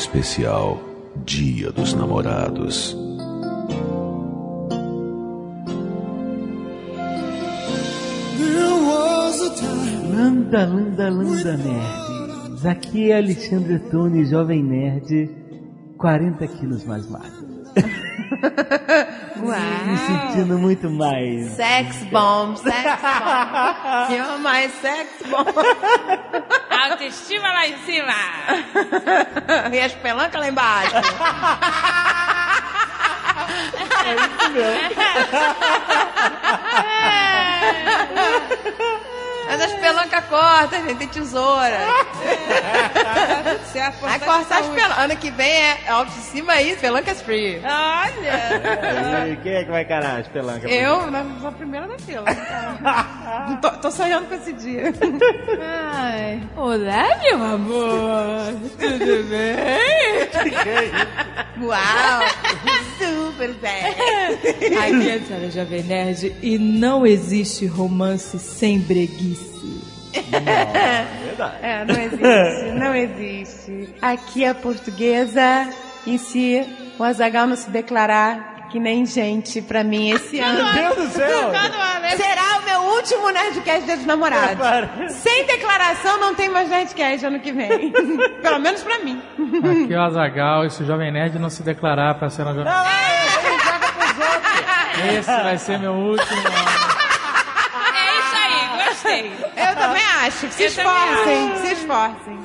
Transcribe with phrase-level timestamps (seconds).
[0.00, 0.80] especial
[1.26, 2.96] Dia dos Namorados.
[10.10, 12.66] Landa, landa, landa, nerds.
[12.66, 15.30] Aqui é Alexandre Tone, jovem nerd,
[15.98, 17.46] 40 quilos mais magro.
[19.40, 21.50] Me sentindo muito mais.
[21.52, 24.10] Sex bomb, sex bomb.
[24.12, 26.50] You're my sex bomb.
[26.84, 28.14] Autoestima lá em cima.
[29.72, 30.96] e as pelancas lá embaixo.
[34.04, 34.90] É isso mesmo.
[39.60, 41.78] Mas as pelancas cortam, gente, tem tesoura.
[43.70, 44.98] Certo, Vai cortar as pelancas.
[44.98, 47.60] Ano que vem é autoestima aí, pelancas free.
[47.62, 49.28] Olha.
[49.28, 50.70] E quem é que vai encarar as pelancas?
[50.70, 52.24] Eu, na, na primeira da fila.
[53.60, 54.94] tô, tô sonhando com esse dia.
[55.60, 56.42] Ai.
[56.56, 58.54] Olá, meu amor.
[58.78, 59.56] Tudo bem?
[61.62, 62.20] Uau!
[62.98, 63.86] Super bem.
[64.78, 69.49] Aqui é a senhora Jovem Nerd e não existe romance sem breguice.
[71.24, 71.56] Verdade.
[71.62, 73.94] É, não existe, não existe.
[74.02, 75.68] Aqui a portuguesa,
[76.06, 76.66] e se
[76.98, 80.72] o Azagal não se declarar que nem gente pra mim esse ano.
[80.72, 81.52] Meu Deus do céu!
[82.16, 84.58] Será o meu último Nerdcast Dia dos Namorados.
[84.58, 85.08] Para.
[85.08, 87.90] Sem declaração não tem mais Nerdcast ano que vem.
[88.40, 89.20] Pelo menos pra mim.
[89.82, 92.54] Aqui é o Azagal, e se o Jovem Nerd não se declarar pra ser uma
[92.54, 92.72] jovem...
[95.18, 96.40] Esse vai ser meu último.
[96.76, 96.79] É
[99.18, 100.50] Eu também acho.
[100.50, 102.38] Se Eu esforcem, se esforcem.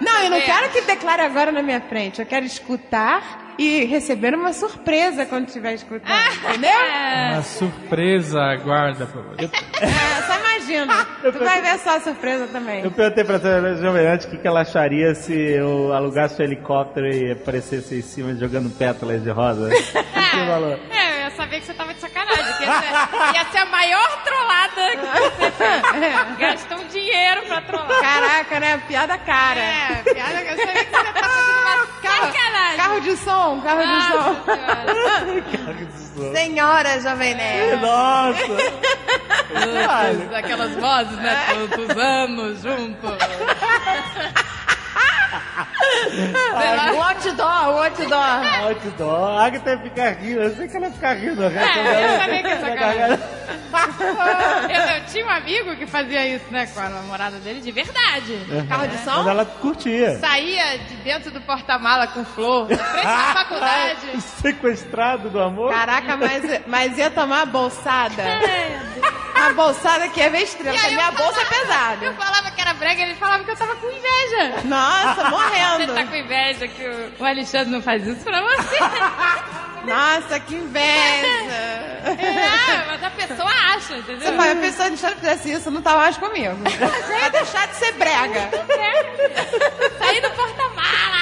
[0.00, 0.40] Não, eu não É.
[0.42, 2.20] quero que declare agora na minha frente.
[2.20, 6.10] Eu quero escutar e receber uma surpresa quando estiver escutando.
[6.48, 6.70] Entendeu?
[7.32, 9.44] Uma surpresa aguarda pra você.
[9.44, 11.06] É, só imagina.
[11.20, 12.82] Tu vai ver só a surpresa também.
[12.82, 16.44] Eu perguntei pra senhora Jovem Nerd o que, que ela acharia se eu alugasse um
[16.44, 19.66] helicóptero e aparecesse em cima jogando pétalas de rosa.
[19.66, 20.78] O que você falou?
[20.90, 22.44] É, eu ia saber que você tava de sacanagem.
[22.56, 26.36] Que ia, ser, ia ser a maior trollada que você fez.
[26.38, 28.00] Gastou um dinheiro pra trollar.
[28.00, 28.82] Caraca, né?
[28.88, 29.60] Piada cara.
[29.60, 31.86] É, piada que eu sabia que você tá fazendo uma
[32.32, 32.76] sacanagem.
[32.76, 34.16] Carro de som, carro de som.
[34.16, 35.90] Nossa senhora.
[36.34, 37.80] Senhora Jovem Nerd.
[37.80, 38.46] Nossa!
[39.48, 41.46] Todas Aquelas vozes, né?
[41.48, 43.10] Tantos anos juntos.
[46.94, 48.64] O outdoor, o outdoor.
[48.64, 49.38] Outdoor.
[49.38, 50.40] A Agatha ia ficar rindo.
[50.42, 51.42] Eu sei que ela ia ficar rindo.
[51.44, 53.18] É, eu sabia que ia sacanagem.
[54.70, 56.66] Eu, eu tinha um amigo que fazia isso, né?
[56.66, 58.38] Com a namorada dele de verdade.
[58.68, 59.28] Carro de Mas som?
[59.28, 60.18] ela curtia.
[60.18, 64.20] Saía de dentro do porta-mala com flor, na frente da faculdade.
[64.42, 65.72] Sequestrado do amor?
[65.72, 68.22] Caraca, mas, mas ia tomar a bolsada.
[69.34, 71.66] A bolsada que ia ver estrela, E porque aí a minha eu bolsa é falava-
[71.66, 72.04] pesada.
[72.04, 74.60] Eu falava que era brega, ele falava que eu tava com inveja.
[74.90, 75.94] Nossa, Você morrendo.
[75.94, 76.82] tá com inveja que
[77.18, 78.76] o, Alexandre não faz isso pra você.
[79.86, 81.26] Nossa, que inveja.
[82.04, 84.20] É, mas a pessoa acha, entendeu?
[84.20, 86.54] Se a pessoa deixar de fizesse isso, não tá mais comigo.
[87.08, 88.50] Vai deixar de ser brega.
[89.98, 91.19] Sair do porta-mala.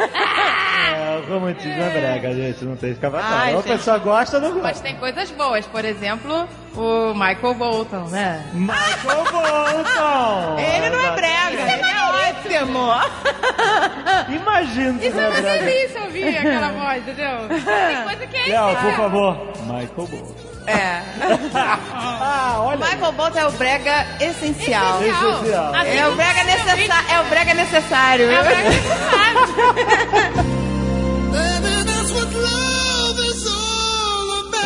[0.00, 2.64] É, o romantismo é brega, gente.
[2.64, 3.54] Não tem Ai, escapatória.
[3.54, 4.82] Ou a pessoa gosta ou não Mas gosta.
[4.82, 8.44] tem coisas boas, por exemplo, o Michael Bolton, né?
[8.52, 10.58] Michael Bolton!
[10.58, 12.88] Ele não é brega, ele é ótimo.
[14.34, 17.48] Imagina Isso é é uma delícia ouvir aquela voz, entendeu?
[17.48, 18.80] Tem coisa que é Léo, isso.
[18.82, 19.36] por favor.
[19.62, 20.47] Michael Bolton.
[20.68, 21.02] É.
[22.30, 22.76] Ah, olha.
[22.78, 25.02] Michael Bolton é o brega essencial.
[25.02, 25.74] Essencial.
[25.74, 26.92] Assim É o brega necessário.
[27.10, 28.30] É o brega necessário.
[28.30, 29.74] É o brega necessário.
[31.32, 34.58] Baby, that's what love is all about.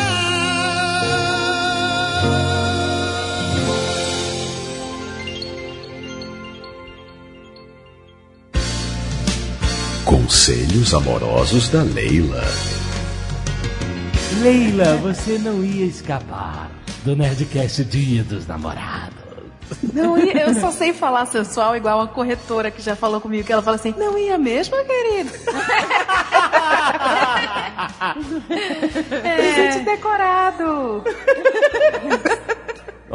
[10.05, 12.43] Conselhos amorosos da Leila.
[14.41, 16.69] Leila, você não ia escapar
[17.03, 19.23] do Nerdcast Dia dos Namorados.
[19.93, 23.53] Não ia, eu só sei falar sensual igual uma corretora que já falou comigo, que
[23.53, 25.31] ela fala assim, não ia mesmo, querido?
[29.07, 31.03] Presente decorado.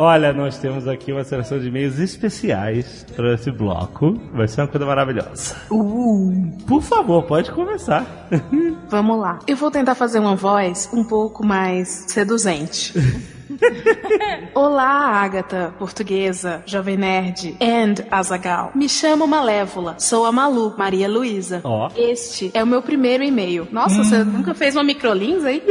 [0.00, 4.16] Olha, nós temos aqui uma seleção de e-mails especiais para esse bloco.
[4.32, 5.56] Vai ser uma coisa maravilhosa.
[5.72, 8.06] Uh, Por favor, pode começar.
[8.88, 9.40] vamos lá.
[9.44, 12.94] Eu vou tentar fazer uma voz um pouco mais seduzente.
[14.54, 18.72] Olá, Agatha, portuguesa, jovem nerd, and Azagal.
[18.74, 21.60] Me chamo Malévola, sou a Malu, Maria Luísa.
[21.64, 21.90] Ó.
[21.96, 23.66] Este é o meu primeiro e-mail.
[23.70, 25.62] Nossa, você nunca fez uma microlins aí?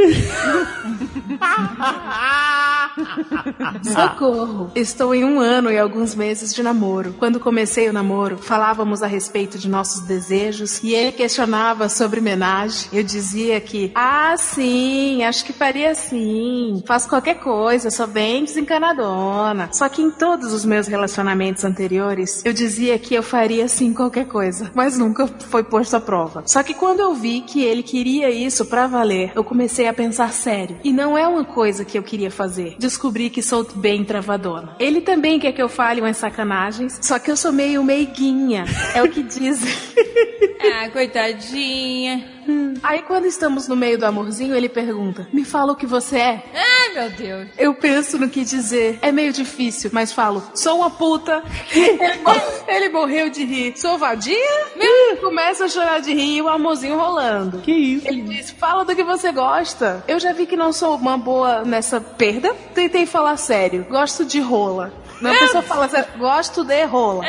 [3.82, 4.70] Socorro!
[4.74, 7.14] Estou em um ano e alguns meses de namoro.
[7.18, 12.88] Quando comecei o namoro, falávamos a respeito de nossos desejos e ele questionava sobre homenagem.
[12.92, 16.82] Eu dizia que, ah, sim, acho que faria sim.
[16.86, 19.68] Faço qualquer coisa, sou bem desencanadona.
[19.72, 24.26] Só que em todos os meus relacionamentos anteriores, eu dizia que eu faria sim qualquer
[24.26, 26.42] coisa, mas nunca foi posto à prova.
[26.46, 30.32] Só que quando eu vi que ele queria isso pra valer, eu comecei a pensar
[30.32, 30.78] sério.
[30.82, 32.76] E não é uma coisa que eu queria fazer.
[32.78, 34.76] Descobri que sou bem travadona.
[34.78, 38.64] Ele também quer que eu fale umas sacanagens, só que eu sou meio meiguinha.
[38.94, 39.72] É o que dizem.
[40.60, 42.37] Ah, coitadinha.
[42.82, 46.42] Aí quando estamos no meio do amorzinho, ele pergunta: Me fala o que você é?
[46.54, 47.48] Ai, meu Deus.
[47.58, 48.98] Eu penso no que dizer.
[49.02, 51.42] É meio difícil, mas falo: Sou uma puta.
[51.72, 53.74] Ele, mo- ele morreu de rir.
[53.76, 54.36] Sou vadia?
[54.76, 57.58] Hum, Começa a chorar de rir e o amorzinho rolando.
[57.58, 58.08] Que isso?
[58.08, 60.02] Ele diz: Fala do que você gosta.
[60.08, 62.54] Eu já vi que não sou uma boa nessa perda.
[62.74, 63.86] Tentei falar sério.
[63.90, 64.92] Gosto de rola.
[65.20, 66.06] Não, a pessoa fala sério.
[66.16, 67.24] Gosto de rola.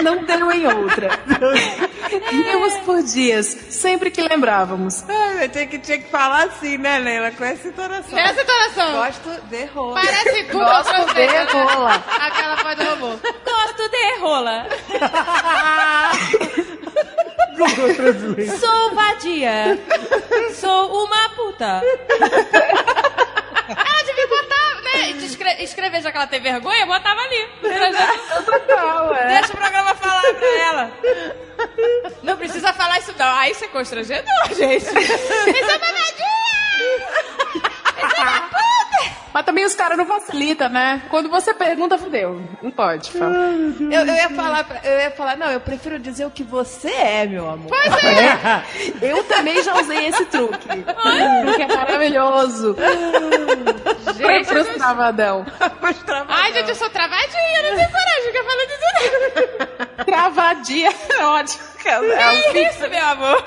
[0.00, 1.08] Não deu em outra.
[2.86, 5.02] Por dias, sempre que lembrávamos.
[5.08, 7.32] Ai, tinha que, tinha que falar assim, né, Leila?
[7.32, 8.16] Com essa entonação.
[8.16, 8.92] Essa entonação.
[8.92, 9.94] Gosto de rola.
[9.94, 11.46] Parece Google Gosto de né?
[11.52, 12.04] rola.
[12.20, 13.08] Aquela voz do robô.
[13.44, 14.66] Gosto de rola.
[18.60, 19.78] Sou vadia.
[20.54, 21.82] Sou uma puta.
[23.68, 24.28] Ela devia
[25.12, 27.48] escre- Escrever, já que ela tem vergonha, botava ali.
[28.44, 29.26] Total, é.
[29.38, 30.90] Deixa o programa falar pra ela.
[32.22, 33.34] Não precisa falar isso não.
[33.38, 34.84] Aí isso é constrangedor, gente.
[34.86, 36.26] Isso é uma vadia.
[39.36, 41.02] Mas também os caras não facilitam, né?
[41.10, 42.42] Quando você pergunta, fudeu.
[42.62, 43.34] Não pode falar.
[43.34, 47.26] Eu, eu ia falar, eu ia falar, não, eu prefiro dizer o que você é,
[47.26, 47.70] meu amor.
[49.02, 50.66] Eu também já usei esse truque.
[51.44, 52.74] Porque é maravilhoso.
[54.16, 55.44] Gente, pros travadão.
[56.28, 58.86] Ai, gente, eu sou travadinha, não tenho coragem que eu falo disso.
[60.06, 61.64] Travadia é ótimo.
[61.84, 63.44] É um Que isso, meu amor?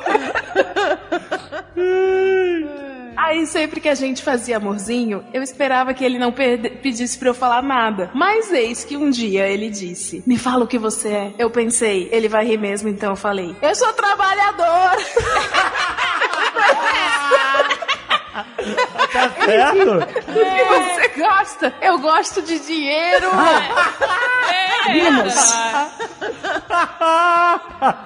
[3.22, 7.34] Aí sempre que a gente fazia amorzinho, eu esperava que ele não pedisse pra eu
[7.34, 8.10] falar nada.
[8.14, 11.34] Mas eis que um dia ele disse: Me fala o que você é.
[11.38, 14.96] Eu pensei, ele vai rir mesmo, então eu falei: Eu sou trabalhador.
[19.12, 20.00] Tá certo?
[20.30, 21.74] Você gosta?
[21.82, 23.30] Eu gosto de dinheiro.
[24.88, 25.34] Rimos.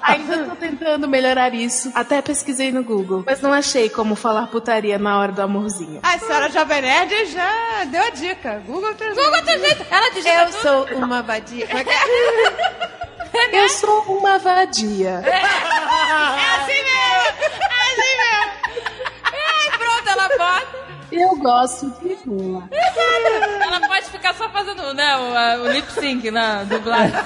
[0.02, 1.92] Ainda tô tentando melhorar isso.
[1.96, 6.00] Até pesquisei no Google, mas não achei como falar putaria na hora do amorzinho.
[6.04, 8.62] A senhora Jovem Nerd já deu a dica.
[8.66, 9.30] Google Translate.
[9.30, 9.86] Google Translate.
[9.90, 10.62] Ela digita Eu tudo.
[10.62, 11.66] sou uma vadia.
[11.70, 11.90] É que
[13.56, 13.64] é?
[13.64, 15.22] Eu sou uma vadia.
[15.26, 17.24] É assim mesmo.
[17.42, 18.52] É assim mesmo.
[19.78, 20.83] Pronto, ela bota.
[21.14, 22.68] Eu gosto de rola.
[23.62, 27.14] Ela pode ficar só fazendo né, o, o lip sync na dublagem.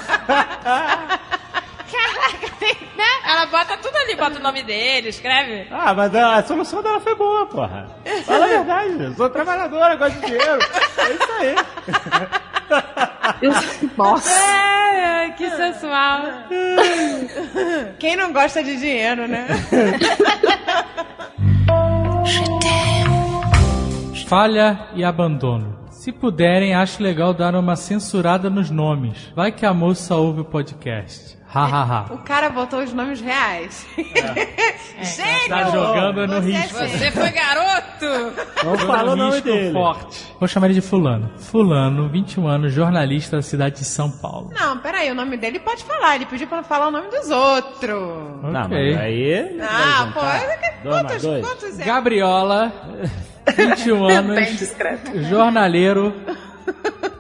[1.88, 3.06] Caraca, tem, né?
[3.26, 5.68] Ela bota tudo ali, bota o nome dele, escreve.
[5.72, 7.88] Ah, mas a, a solução dela foi boa, porra.
[8.26, 10.60] Fala a verdade, eu sou trabalhadora, gosto de dinheiro.
[10.98, 11.56] É isso aí.
[13.42, 13.52] Eu...
[13.98, 14.30] Nossa.
[14.30, 16.22] Ai, que sensual.
[18.00, 19.48] Quem não gosta de dinheiro, né?
[24.28, 25.80] Falha e abandono.
[25.90, 29.32] Se puderem, acho legal dar uma censurada nos nomes.
[29.34, 31.38] Vai que a moça ouve o podcast.
[31.54, 32.14] Ha, ha, ha.
[32.14, 33.88] O cara botou os nomes reais.
[35.02, 35.48] Gênio!
[35.48, 36.78] Tá jogando no é risco.
[36.78, 38.66] Você foi garoto!
[38.66, 39.72] Não fala o nome dele.
[39.72, 40.26] forte.
[40.38, 41.32] Vou chamar ele de fulano.
[41.38, 44.50] Fulano, 21 anos, jornalista da cidade de São Paulo.
[44.60, 46.16] Não, peraí, o nome dele pode falar.
[46.18, 47.90] Ele pediu pra não falar o nome dos outros.
[48.44, 48.94] Não, Ok.
[48.94, 49.58] mas aí...
[49.62, 51.86] Ah, pô, é quantos, quantos é?
[51.86, 52.74] Gabriola,
[53.56, 55.24] 21 anos, Bem discreto.
[55.24, 56.14] jornaleiro,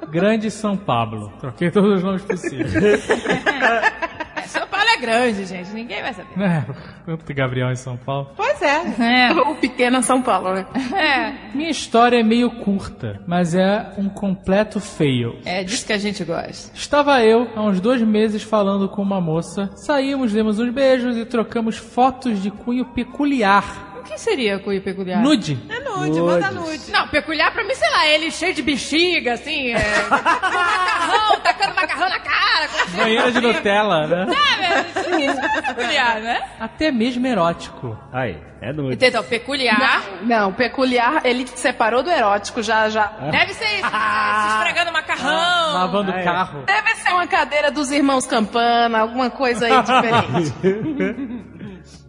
[0.09, 1.31] Grande São Pablo.
[1.39, 3.03] Troquei todos os nomes possíveis.
[4.47, 5.69] São Paulo é grande, gente.
[5.71, 6.41] Ninguém vai saber.
[6.41, 6.65] É,
[7.03, 8.31] Quanto Gabriel em São Paulo.
[8.35, 9.27] Pois é.
[9.27, 9.33] É.
[9.47, 10.65] O pequeno São Paulo, né?
[10.95, 11.33] É.
[11.55, 15.37] Minha história é meio curta, mas é um completo fail.
[15.45, 16.71] É disso que a gente gosta.
[16.73, 19.69] Estava eu, há uns dois meses, falando com uma moça.
[19.75, 23.96] Saímos, demos uns beijos e trocamos fotos de cunho peculiar.
[24.07, 25.21] O que seria cunho peculiar?
[25.21, 25.59] Nude.
[25.69, 26.89] É nude, manda nude.
[26.91, 31.75] Não, peculiar pra mim, sei lá, ele cheio de bexiga, assim, é, com macarrão, tacando
[31.75, 32.67] macarrão na cara.
[32.69, 33.41] com Banheira de.
[33.41, 34.25] Nutella, né?
[34.25, 34.89] Sabe?
[34.89, 36.41] Isso, isso é peculiar, né?
[36.59, 37.97] Até mesmo erótico.
[38.13, 39.05] Aí, é nude.
[39.05, 43.07] Então, peculiar Não, peculiar, ele separou do erótico, já, já.
[43.29, 45.73] deve ser isso, se esfregando macarrão.
[45.73, 46.23] Lavando Ah, é.
[46.23, 46.63] carro.
[46.65, 51.47] Deve ser uma cadeira dos irmãos Campana, alguma coisa aí diferente.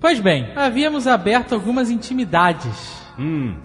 [0.01, 2.99] Pois bem, havíamos aberto algumas intimidades.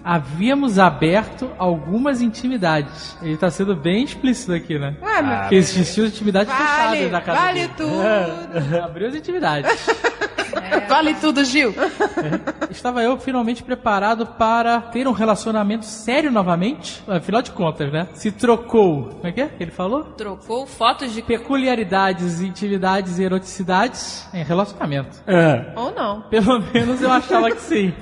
[0.04, 3.16] Havíamos aberto algumas intimidades.
[3.22, 4.96] Ele tá sendo bem explícito aqui, né?
[5.00, 6.66] Ué, meu Porque existiam intimidades Vale,
[6.98, 7.74] fechadas na casa vale dele.
[7.78, 8.82] tudo.
[8.84, 9.88] Abriu as intimidades.
[10.88, 11.74] Vale tudo, Gil.
[12.70, 17.04] Estava eu finalmente preparado para ter um relacionamento sério novamente.
[17.08, 18.08] Afinal de contas, né?
[18.14, 19.06] Se trocou.
[19.06, 20.04] Como é que é que ele falou?
[20.04, 25.22] Trocou fotos de Peculiaridades, intimidades e eroticidades em relacionamento.
[25.76, 26.22] Ou não.
[26.24, 27.94] Pelo menos eu achava que sim.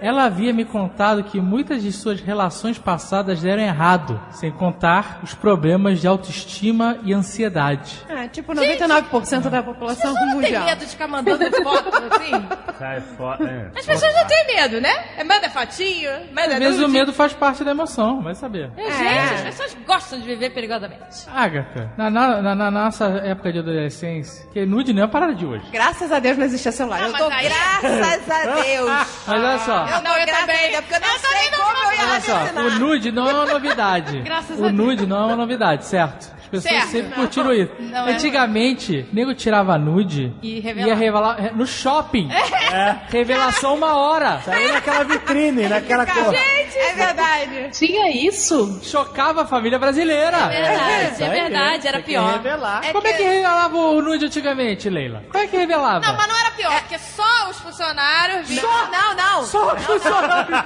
[0.00, 5.34] Ela havia me contado que muitas de suas relações passadas deram errado, sem contar os
[5.34, 8.04] problemas de autoestima e ansiedade.
[8.08, 10.64] É, tipo 99% da população Não tem mundial.
[10.64, 12.48] medo de ficar mandando foto assim?
[12.78, 13.72] Sai fora.
[13.76, 14.92] As pessoas não têm medo, né?
[15.16, 18.70] É, Manda fotinho, manda Às vezes o medo faz parte da emoção, vai saber.
[18.76, 21.26] É, Gente, as pessoas gostam de viver perigosamente.
[21.34, 25.34] Agatha, na, na- na- na nossa época de adolescência, que nude não é a parada
[25.34, 25.64] de hoje.
[25.72, 27.00] Graças a Deus não existia celular.
[27.02, 28.88] Ah, eu dou aí- graças a Deus.
[28.88, 29.86] Mas olha só.
[29.86, 30.70] Eu Não, eu também.
[30.70, 33.28] Deus, porque eu não Eu sei não como eu ia Olha só, o nude não
[33.28, 34.20] é uma novidade.
[34.22, 34.72] Graças o a Deus.
[34.72, 36.37] nude não é uma novidade, certo?
[36.52, 36.88] As pessoas Certo.
[36.90, 37.72] sempre curtiram isso.
[37.80, 38.12] Não é.
[38.12, 40.88] Antigamente, nego tirava nude E revelava.
[40.88, 42.28] ia revelar é, no shopping.
[43.08, 44.40] Revelação uma hora.
[44.44, 46.34] Saiu naquela vitrine, naquela cor.
[46.34, 47.68] É verdade.
[47.72, 48.80] Tinha isso?
[48.82, 50.48] Chocava a família brasileira.
[50.48, 52.32] Verdade, é aí verdade, era que pior.
[52.32, 52.92] revelar.
[52.92, 55.22] Como é que revelava o nude antigamente, Leila?
[55.30, 56.06] Como é que revelava?
[56.06, 58.48] Não, mas não era pior, porque só os funcionários.
[58.48, 59.44] Só, não, não.
[59.44, 60.58] Só os funcionários.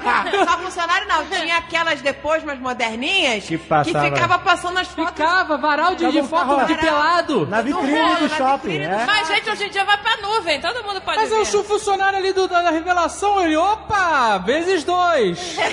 [0.48, 1.24] Só funcionário não.
[1.26, 4.04] Tinha aquelas depois, mais moderninhas, Que passava.
[4.14, 5.10] ficava passando as fotos.
[5.12, 7.46] Ficava varal de, de foto de pelado.
[7.46, 9.06] Na vitrine rolo, do na shopping, vitrine do é.
[9.06, 11.36] Mas, gente, hoje em dia vai pra nuvem, todo mundo pode Mas ver.
[11.36, 15.56] eu sou funcionário ali do, da, revelação, ele, opa, vezes dois.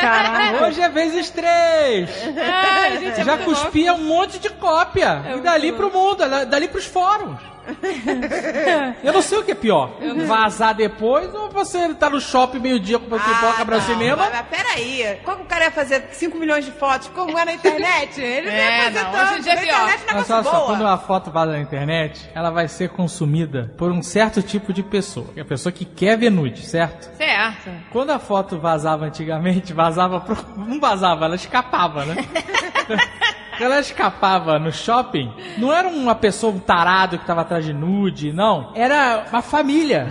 [0.00, 0.66] Caraca.
[0.66, 2.08] Hoje é vezes três.
[2.38, 3.62] Ai, gente, é Já muito louco.
[3.62, 5.22] cuspia um monte de cópia.
[5.36, 7.38] e dali pro mundo, da- dali pros fóruns.
[9.04, 9.90] Eu não sei o que é pior.
[10.26, 14.16] Vazar depois ou você tá no shopping meio-dia com pipoca pra Ah, não, cinema?
[14.16, 15.18] Mas, mas peraí.
[15.24, 18.20] Como o cara ia fazer 5 milhões de fotos como é na internet?
[18.20, 19.30] Ele não ia É, fazer não, tanto.
[19.30, 19.74] hoje em dia é Na pior.
[19.82, 20.66] internet é Mas só, boa.
[20.66, 24.82] quando a foto vaza na internet, ela vai ser consumida por um certo tipo de
[24.82, 25.26] pessoa.
[25.36, 27.10] É a pessoa que quer ver nude, certo?
[27.16, 27.70] Certo.
[27.90, 30.36] Quando a foto vazava antigamente, vazava pro...
[30.56, 32.16] Não vazava, ela escapava, né?
[33.60, 37.74] Quando ela escapava no shopping, não era uma pessoa, um tarado que tava atrás de
[37.74, 38.72] nude, não.
[38.74, 40.08] Era uma família.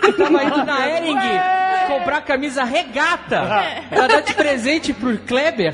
[0.00, 1.16] que tava indo na Ering
[1.86, 3.42] comprar camisa regata
[3.88, 5.72] pra dar de presente pro Kleber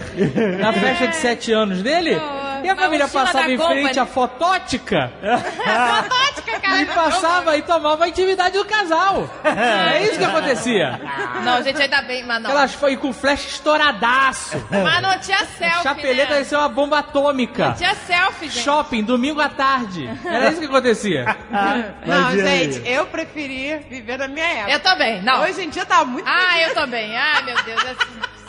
[0.59, 2.21] na festa de sete anos dele.
[2.67, 3.99] E a Uma família passava em frente Company.
[4.01, 6.83] à fotótica Fotótica, cara.
[6.83, 9.29] e passava e tomava a intimidade do casal.
[9.47, 11.01] É isso que acontecia.
[11.45, 12.51] Não, gente, ainda bem, mas não.
[12.51, 14.57] Elas foi com flash estouradaço.
[14.71, 16.39] Mas não tinha selfie, Chapeleta né?
[16.41, 17.75] ia ser uma bomba atômica.
[17.79, 18.65] Tinha selfie, gente.
[18.65, 20.09] Shopping, domingo à tarde.
[20.25, 21.25] Era isso que acontecia.
[22.05, 22.73] Não, e aí?
[22.73, 24.71] gente, eu preferi viver na minha época.
[24.73, 25.43] Eu também, não.
[25.43, 26.29] Hoje em dia tá muito...
[26.29, 27.17] Ah, eu também.
[27.17, 27.85] Ai, meu Deus.
[27.85, 27.95] é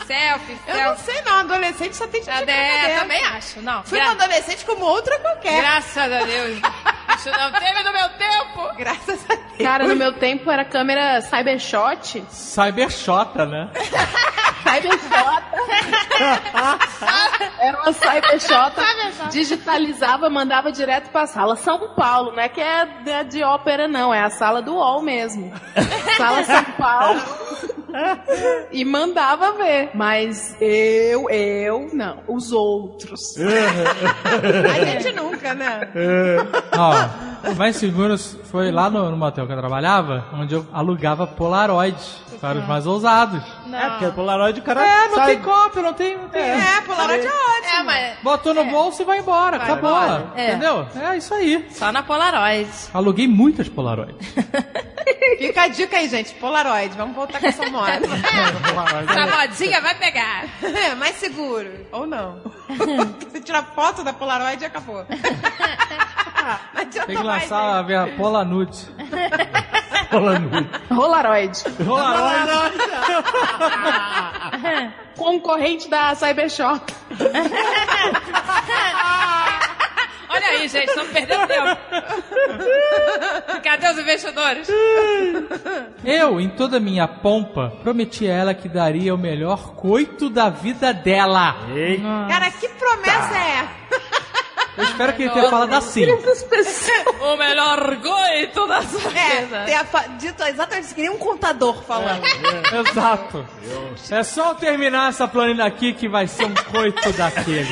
[0.08, 3.00] Selfie, Eu não sei não, adolescente só tem que É, dentro.
[3.02, 3.60] também acho.
[3.62, 3.82] Não.
[3.84, 5.60] Fui Gra- uma adolescente como outra qualquer.
[5.60, 6.58] Graças a Deus.
[7.18, 8.74] Isso não teve no meu tempo.
[8.76, 9.58] Graças a Deus.
[9.62, 12.24] Cara, no meu tempo era câmera Cybershot.
[12.30, 13.68] Cybershota, né?
[14.68, 15.42] Cybershot.
[17.60, 19.30] era uma Cybershot.
[19.30, 22.32] Digitalizava, mandava direto pra sala São Paulo.
[22.32, 24.12] Não é que é de- de ópera, não.
[24.12, 25.52] É a sala do UOL mesmo.
[26.16, 27.20] Sala São Paulo.
[28.70, 29.90] E mandava ver.
[29.94, 32.18] Mas eu, eu, não.
[32.28, 33.34] Os outros.
[34.68, 35.88] A gente nunca, né?
[36.76, 41.26] Ó, o mais seguro foi lá no, no motel que eu trabalhava, onde eu alugava
[41.26, 41.96] Polaroid
[42.40, 43.42] para os mais ousados.
[43.72, 44.12] É, porque o
[44.58, 45.26] Polaroid o cara É, não sai...
[45.26, 46.16] tem cópia, não tem.
[46.18, 46.42] Não tem.
[46.42, 47.74] É, Polaroid é ótimo.
[47.74, 49.90] É, mas Botou no bolso e vai embora, acabou.
[49.90, 50.32] embora.
[50.36, 50.48] É.
[50.50, 50.86] Entendeu?
[51.00, 51.66] É isso aí.
[51.70, 52.68] só na Polaroid.
[52.92, 54.14] Aluguei muitas Polaroid.
[55.38, 56.34] Fica a dica aí, gente.
[56.34, 56.94] Polaroid.
[56.96, 57.92] Vamos voltar com essa moda.
[59.08, 60.44] Essa modinha vai pegar.
[60.62, 61.86] É, mais seguro.
[61.92, 62.40] Ou não.
[63.30, 65.04] Você tira foto da Polaroid e acabou.
[66.74, 68.86] Não adianta Tem que mais, lançar a ver a Pola Nude.
[70.90, 71.64] Rolaroid.
[71.84, 72.78] Polaroid.
[75.16, 76.82] Concorrente da Cybershot.
[80.30, 81.64] Olha aí, gente, estamos perdendo tempo.
[83.62, 84.68] Cadê os investidores?
[86.04, 90.50] Eu, em toda a minha pompa, prometi a ela que daria o melhor coito da
[90.50, 91.56] vida dela.
[92.28, 93.78] Cara, que promessa é essa?
[94.78, 96.06] Eu espero que ele tenha falado assim.
[97.20, 99.64] O melhor goito da sua É, vida.
[99.64, 102.22] tem a fa- dito exatamente isso, que nem um contador falando.
[102.88, 103.44] Exato.
[104.10, 107.68] É só eu terminar essa planilha aqui que vai ser um coito daquele.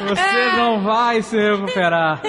[0.00, 2.20] Você não vai se recuperar.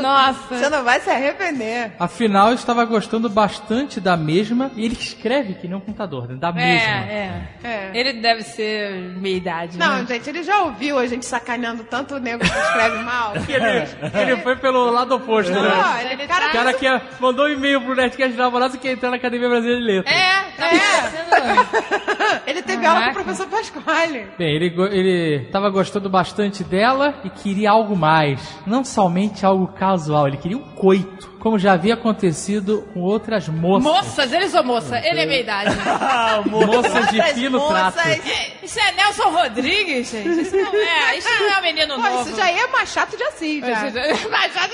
[0.00, 0.38] Nossa.
[0.56, 1.92] Você não vai se arrepender.
[1.98, 4.70] Afinal, eu estava gostando bastante da mesma.
[4.74, 6.34] E ele escreve que nem um computador, né?
[6.34, 6.88] Da mesma.
[6.88, 7.68] É, é.
[7.68, 7.90] É.
[7.94, 10.06] Ele deve ser meia idade, Não, né?
[10.08, 13.34] gente, ele já ouviu a gente sacaneando tanto o nego que escreve mal.
[13.48, 15.60] Ele, ele foi pelo lado oposto, né?
[15.60, 16.86] Não, ele, Ele cara, O cara que
[17.20, 20.14] mandou um e-mail pro Nerdcast de Namorados que ia entrar na Academia Brasileira de Letras.
[20.14, 22.42] É, tá parecendo...
[22.46, 24.26] ele teve aula com o professor Pasquale.
[24.38, 28.40] Bem, ele, ele tava gostando bastante dela e queria algo mais.
[28.66, 31.35] Não somente algo casual, ele queria um coito.
[31.46, 33.84] Como já havia acontecido com outras moças.
[33.84, 34.98] Moças, eles são moça.
[34.98, 35.76] Ele é meia idade.
[36.50, 37.94] Moças de fino moças.
[37.94, 38.20] trato.
[38.64, 40.40] Isso é Nelson Rodrigues, gente.
[40.40, 41.16] Isso não é.
[41.16, 42.28] Isso não é um menino Pô, novo.
[42.28, 43.80] isso já é Machado de Assis, já.
[44.28, 44.68] Mas já...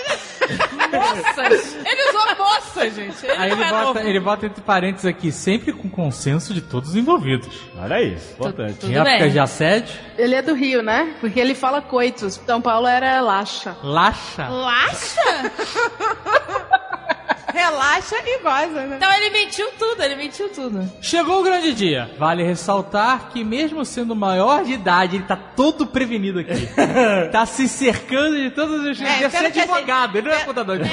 [0.98, 1.76] Moças!
[1.84, 3.26] Ele usou moças, gente.
[3.26, 6.88] Ele Aí ele é bota, ele bota entre parênteses aqui, sempre com consenso de todos
[6.88, 7.54] os envolvidos.
[7.78, 8.78] Olha isso, importante.
[8.78, 11.16] Tudo em épocas de assédio, Ele é do Rio, né?
[11.20, 12.40] Porque ele fala coitos.
[12.46, 13.76] São Paulo era laxa.
[13.82, 14.48] laxa.
[14.48, 15.52] Laxa?
[17.52, 18.96] Relaxa e goza, né?
[18.96, 20.90] Então ele mentiu tudo, ele mentiu tudo.
[21.00, 22.10] Chegou o grande dia.
[22.18, 26.68] Vale ressaltar que mesmo sendo maior de idade, ele tá todo prevenido aqui.
[27.30, 29.00] tá se cercando de todas as...
[29.00, 30.88] É, É, ser pelo a advogado, ele não é é- contador de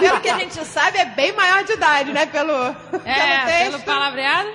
[0.00, 2.26] Pelo que a gente sabe, é bem maior de idade, né?
[2.26, 2.52] Pelo,
[2.90, 3.84] pelo É, pelo texto.
[3.84, 4.48] palavreado.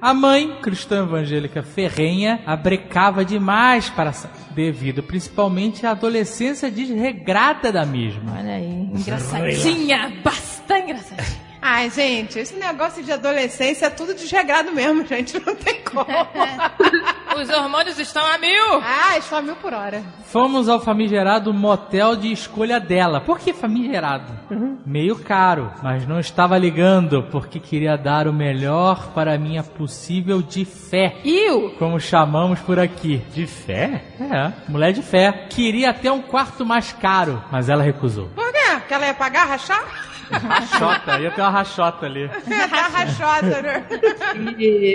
[0.00, 4.12] A mãe, cristã evangélica ferrenha, abrecava demais para
[4.50, 8.36] devido principalmente à adolescência desregrada da mesma.
[8.38, 10.19] Olha aí, engraçadinha.
[10.22, 11.50] Bastante engraçadinha.
[11.62, 15.38] Ai, gente, esse negócio de adolescência é tudo desregrado mesmo, gente.
[15.44, 16.06] Não tem como.
[17.38, 18.80] Os hormônios estão a mil.
[18.82, 20.02] ah, isso a mil por hora.
[20.24, 23.20] Fomos ao famigerado motel de escolha dela.
[23.20, 24.32] Por que famigerado?
[24.86, 30.64] Meio caro, mas não estava ligando porque queria dar o melhor para minha possível de
[30.64, 31.16] fé.
[31.24, 31.74] Iu!
[31.78, 33.18] Como chamamos por aqui.
[33.34, 34.02] De fé?
[34.18, 35.30] É, mulher de fé.
[35.50, 38.28] Queria até um quarto mais caro, mas ela recusou.
[38.34, 38.59] Por quê?
[38.78, 39.82] Porque ela ia pagar, rachar?
[40.30, 42.30] Rachota, ia ter uma rachota ali.
[42.48, 43.84] É, rachada, né?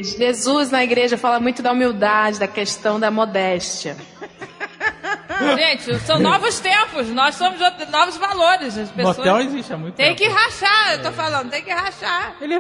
[0.01, 3.97] Jesus na igreja fala muito da humildade, da questão da modéstia.
[5.57, 7.09] Gente, são novos tempos.
[7.09, 7.59] Nós somos
[7.91, 8.77] novos valores.
[8.77, 10.17] As pessoas Motel existe há muito tem tempo.
[10.17, 12.35] que rachar, eu tô falando, tem que rachar.
[12.39, 12.55] Ele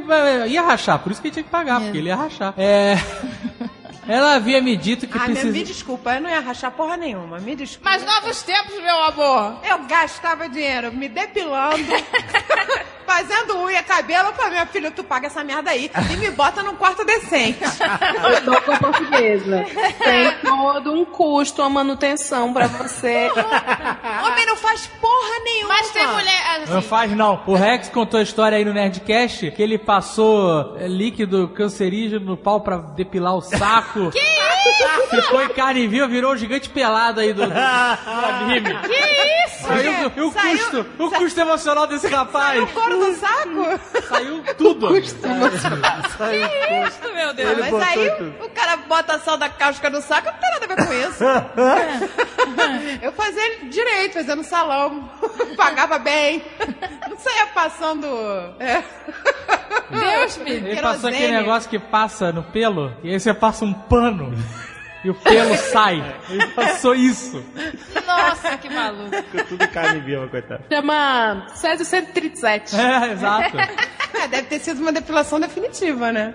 [0.47, 2.53] ia rachar, por isso que ele tinha que pagar, porque ele ia rachar.
[2.57, 2.95] É.
[4.07, 5.51] Ela havia me dito que Ah, me, precisa.
[5.51, 7.39] me desculpa, eu não ia rachar porra nenhuma.
[7.39, 7.89] Me desculpa.
[7.89, 9.59] Mas novos tempos, meu amor.
[9.63, 11.77] Eu gastava dinheiro me depilando,
[13.05, 16.75] fazendo unha, cabelo pra minha filha, tu paga essa merda aí e me bota num
[16.75, 17.59] quarto decente.
[18.23, 19.65] Eu tô com a portuguesa.
[20.03, 23.29] Tem todo um custo, uma manutenção pra você.
[24.25, 25.73] Homem não faz porra nenhuma.
[25.75, 26.61] Mas tem mulher.
[26.67, 27.41] Não Assim, faz não.
[27.45, 32.37] O Rex contou a história aí no Nerdcast que ele passou eh, líquido cancerígeno no
[32.37, 34.11] pau pra depilar o saco.
[34.15, 35.21] Que isso?
[35.21, 38.75] Ficou em carne viva, virou um gigante pelado aí do, do, do anime.
[38.79, 38.93] que
[39.45, 39.67] isso?
[39.67, 42.63] Saiu, e o Saiu- custo, o custo emocional desse rapaz.
[42.63, 44.07] O couro do saco?
[44.07, 44.87] Saiu tudo.
[44.87, 45.01] amigo.
[45.01, 45.07] Que
[46.87, 47.57] isso, meu Deus?
[47.59, 48.09] Mas aí
[48.41, 51.23] o cara bota sal da cáustica no saco, não tem nada a ver com isso.
[53.01, 55.09] Eu fazia direito, fazia no salão.
[55.55, 56.43] Pagava bem.
[57.09, 58.07] Não saía passando.
[58.59, 58.83] É.
[59.89, 63.73] Deus me Ele passou aquele negócio que passa no pelo, e aí você passa um
[63.73, 64.33] pano
[65.05, 66.03] e o pelo sai.
[66.29, 67.43] Ele passou isso.
[68.07, 69.15] Nossa, que maluco.
[69.15, 70.63] Ficou tudo carne viva, coitado.
[70.67, 72.75] Chama Césio 137.
[72.75, 73.55] É, exato.
[74.15, 76.33] É, deve ter sido uma depilação definitiva, né?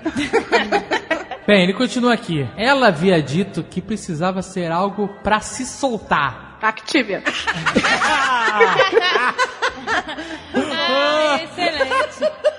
[1.49, 2.47] Bem, ele continua aqui.
[2.55, 6.59] Ela havia dito que precisava ser algo pra se soltar.
[6.61, 7.23] Activia.
[10.83, 12.50] Ah, excelente.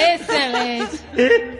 [0.00, 1.00] Excelente.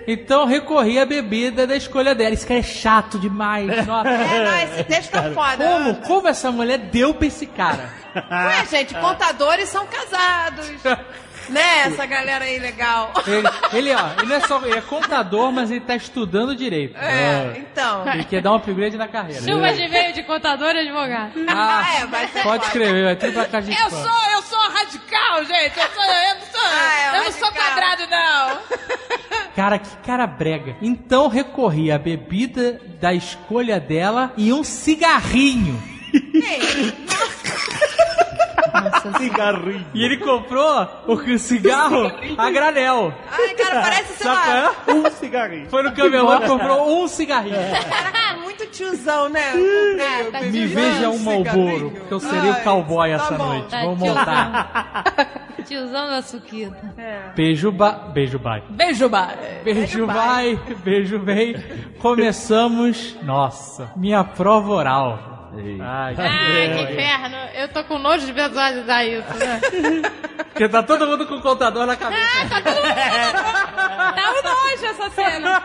[0.07, 2.35] Então recorri à bebida da escolha dela.
[2.35, 3.87] Isso cara é chato demais.
[3.87, 4.09] Nossa.
[4.09, 5.65] É, não, esse texto é foda.
[5.65, 7.91] Como, como essa mulher deu pra esse cara?
[8.15, 10.71] Ué, gente, contadores são casados.
[11.51, 11.81] né?
[11.87, 13.13] Essa galera aí legal.
[13.27, 16.97] Ele, ele, ó, ele não é só ele é contador, mas ele tá estudando direito.
[16.99, 18.07] É, então.
[18.13, 19.43] Ele quer dar um upgrade na carreira.
[19.43, 21.33] Chuva de veio de contador e advogado.
[21.49, 22.65] Ah, É, mas é pode foda.
[22.67, 23.91] escrever, vai tudo pra cá de Eu spam.
[24.03, 25.79] sou, eu sou radical, gente.
[25.79, 28.59] Eu sou, eu não sou, Ah, é, eu não sou quadrado, não.
[29.57, 30.77] Cara, que cara brega.
[30.81, 35.83] Então recorri à bebida da escolha dela e um cigarrinho.
[39.19, 39.87] Cigarrinho.
[39.95, 43.13] E ele comprou o cigarro a granel.
[43.31, 44.93] Ai, cara, parece, sei Sabe lá, é?
[44.93, 45.71] Um cigarrinho.
[45.71, 47.57] Foi no camelô e comprou um cigarrinho.
[47.57, 49.41] cara, muito tiozão, né?
[50.01, 51.19] É, tá Me veja um.
[51.19, 53.47] Malboro, porque eu serei o cowboy tá essa bom.
[53.47, 53.69] noite.
[53.69, 54.17] Tá, Vamos tiozão.
[54.17, 55.37] montar.
[55.67, 56.95] Tiozão da suquita.
[57.37, 57.93] Beijo, ba...
[57.93, 58.63] beijo, bye.
[58.71, 59.37] Beijo, bar.
[59.63, 61.55] Beijo, vai, beijo, vem.
[62.01, 63.17] Começamos.
[63.23, 65.40] Nossa, minha prova oral.
[65.53, 67.37] Ai, Ai, que inferno.
[67.55, 69.61] Eu tô com nojo de visualizar isso, né?
[70.51, 72.61] Porque tá todo mundo com o contador na cabeça.
[72.61, 75.63] Dá um nojo essa cena.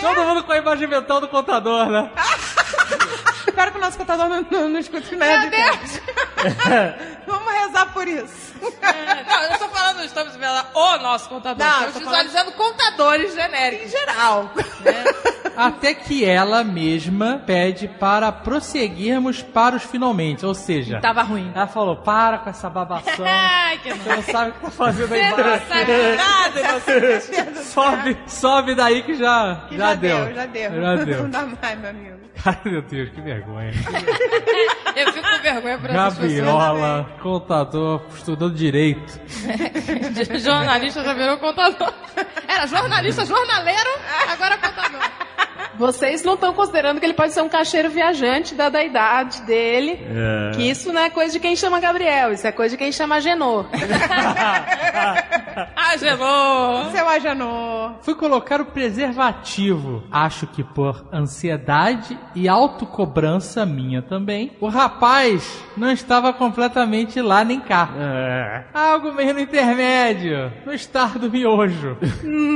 [0.00, 2.10] Todo mundo com a imagem mental do contador, né?
[3.46, 5.50] Espero que o nosso contador não, não, não escute Meu nada.
[5.50, 6.00] Deus.
[7.26, 8.54] Vamos rezar por isso.
[8.60, 11.66] Não, eu não tô falando, não estamos vendo o nosso contador.
[11.66, 13.86] Não, estamos eu tô visualizando contadores genéricos.
[13.86, 14.50] Em geral.
[15.56, 18.32] Até que ela mesma pede para
[18.88, 20.44] prosseguirmos para os finalmente.
[20.46, 21.50] Ou seja, Tava ruim.
[21.54, 23.24] ela falou: para com essa babação.
[23.28, 25.66] Ai, que Você não sabe o que tá fazendo aí Você não embaixo.
[25.68, 30.34] sabe nada, Sobe, sobe daí que já, Que já, deu.
[30.34, 30.70] Já deu.
[30.72, 31.28] Já Não deu.
[31.28, 32.20] dá mais, meu amigo.
[32.44, 33.70] Ai, meu Deus, que vergonha.
[34.96, 39.20] Eu fico com vergonha por essas Gabiola, contador, estudando direito.
[40.40, 41.92] Jornalista já virou contador.
[42.48, 43.90] Era jornalista, jornaleiro,
[44.32, 45.00] agora contador.
[45.76, 49.98] Vocês não estão considerando que ele pode ser um cacheiro viajante da, da idade dele.
[50.00, 50.50] É.
[50.54, 53.20] Que isso não é coisa de quem chama Gabriel, isso é coisa de quem chama
[53.20, 53.64] Genô.
[55.76, 56.90] Ah, gelou.
[56.92, 57.94] Seu Agenor.
[58.02, 60.04] Fui colocar o preservativo.
[60.10, 67.60] Acho que por ansiedade e autocobrança minha também, o rapaz não estava completamente lá nem
[67.60, 67.90] cá.
[67.98, 68.64] É.
[68.72, 71.96] Algo meio no intermédio, no estar do miojo.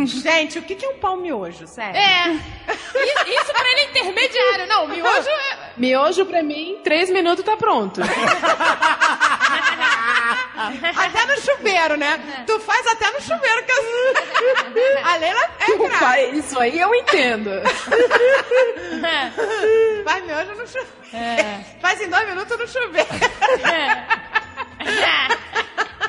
[0.07, 1.97] Gente, o que que é um pau miojo, sério?
[1.97, 2.39] É.
[2.95, 4.67] Isso, isso pra ele é intermediário.
[4.67, 5.59] Não, miojo é...
[5.77, 8.01] Miojo pra mim, três minutos tá pronto.
[10.97, 12.45] Até no chuveiro, né?
[12.47, 13.65] Tu faz até no chuveiro.
[13.65, 15.05] Que eu...
[15.05, 16.39] A Leila é grave.
[16.39, 17.51] Isso aí eu entendo.
[20.05, 20.89] Faz miojo no chuveiro.
[21.13, 21.61] É.
[21.81, 23.09] Faz em dois minutos no chuveiro.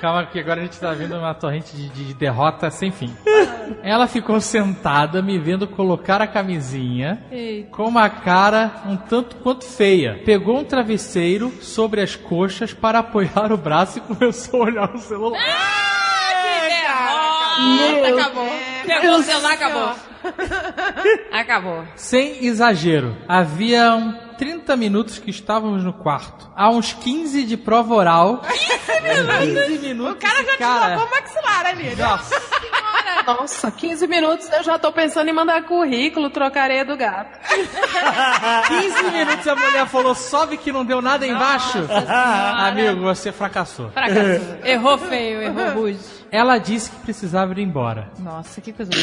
[0.05, 3.11] Calma que agora a gente tá vendo uma torrente de, de derrota sem fim.
[3.81, 7.23] Ela ficou sentada me vendo colocar a camisinha
[7.71, 10.21] com uma cara um tanto quanto feia.
[10.23, 14.99] Pegou um travesseiro sobre as coxas para apoiar o braço e começou a olhar o
[14.99, 15.41] celular.
[17.55, 18.21] Que derrota.
[18.21, 18.49] Acabou.
[18.85, 19.95] Pegou o celular, acabou.
[21.31, 21.83] Acabou.
[21.95, 26.49] Sem exagero, havia um 30 minutos que estávamos no quarto.
[26.55, 28.41] Há uns 15 de prova oral.
[28.47, 30.13] 15 minutos?
[30.13, 30.87] O cara já te cara.
[30.95, 31.95] lavou o maxilar ali, né?
[31.95, 32.41] Nossa.
[33.25, 37.39] Nossa, 15 minutos eu já tô pensando em mandar currículo, trocar areia do gato.
[38.67, 41.79] 15 minutos a mulher falou, sobe que não deu nada embaixo.
[42.07, 43.89] Amigo, você fracassou.
[43.91, 44.57] Fracassou.
[44.63, 46.14] Errou feio, errou rude.
[46.31, 48.09] Ela disse que precisava ir embora.
[48.19, 48.91] Nossa, que coisa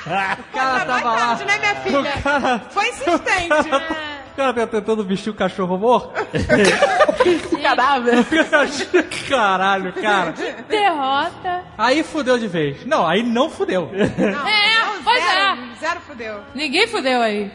[0.00, 0.36] O cara
[0.80, 1.16] Tá tava lá.
[1.36, 2.00] tarde, né, minha filha?
[2.00, 3.68] O cara, Foi insistente.
[4.32, 6.12] o cara tá tentando vestir o cachorro morto.
[7.62, 8.24] Cadáver.
[9.28, 10.34] Caralho, cara.
[10.68, 11.62] Derrota.
[11.76, 12.84] Aí fudeu de vez.
[12.86, 13.90] Não, aí não fudeu.
[13.92, 15.58] Não, É, não, pois zero, é.
[15.80, 16.40] Zero fudeu.
[16.54, 17.50] Ninguém fudeu aí.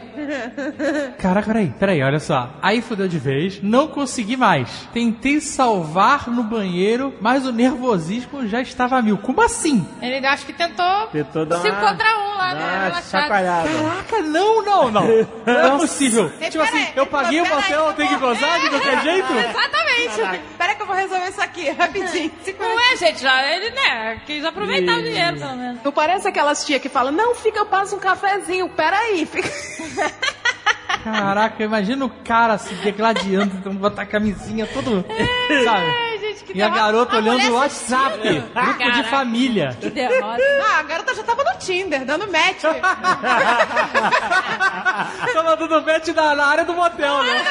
[1.18, 2.50] Caraca, peraí, peraí, olha só.
[2.62, 4.68] Aí fudeu de vez, não consegui mais.
[4.92, 9.18] Tentei salvar no banheiro, mas o nervosismo já estava a mil.
[9.18, 9.86] Como assim?
[10.00, 12.84] Ele acho que tentou, Tentou dar se uma- contra um lá, né?
[12.86, 13.22] Relaxado.
[13.22, 13.68] chacoalhada.
[13.68, 15.06] Caraca, não, não, não.
[15.46, 16.30] Não é possível.
[16.40, 19.02] Ei, Tipo peraí, assim, eu paguei o peraí, motel, eu tenho que gozar de qualquer
[19.02, 19.32] jeito?
[19.32, 20.40] Exatamente.
[20.58, 22.30] Pera que eu vou resolver isso aqui, rapidinho.
[22.58, 25.80] Não é, gente, já ele, né, quis aproveitar o dinheiro, pelo menos.
[25.84, 29.48] Não parece aquelas tia que falam, não, fica, eu passo um cafezinho, peraí, fica...
[31.04, 35.04] Caraca, imagina o cara se degladiando, tentando botar a camisinha todo.
[35.64, 36.15] Sabe?
[36.36, 39.76] Gente, que E a garota A olhando o WhatsApp, grupo de família.
[39.80, 40.42] Que derrota.
[40.68, 42.62] Ah, a garota já tava no Tinder, dando match.
[45.32, 47.44] Tava dando match na, na área do motel, né?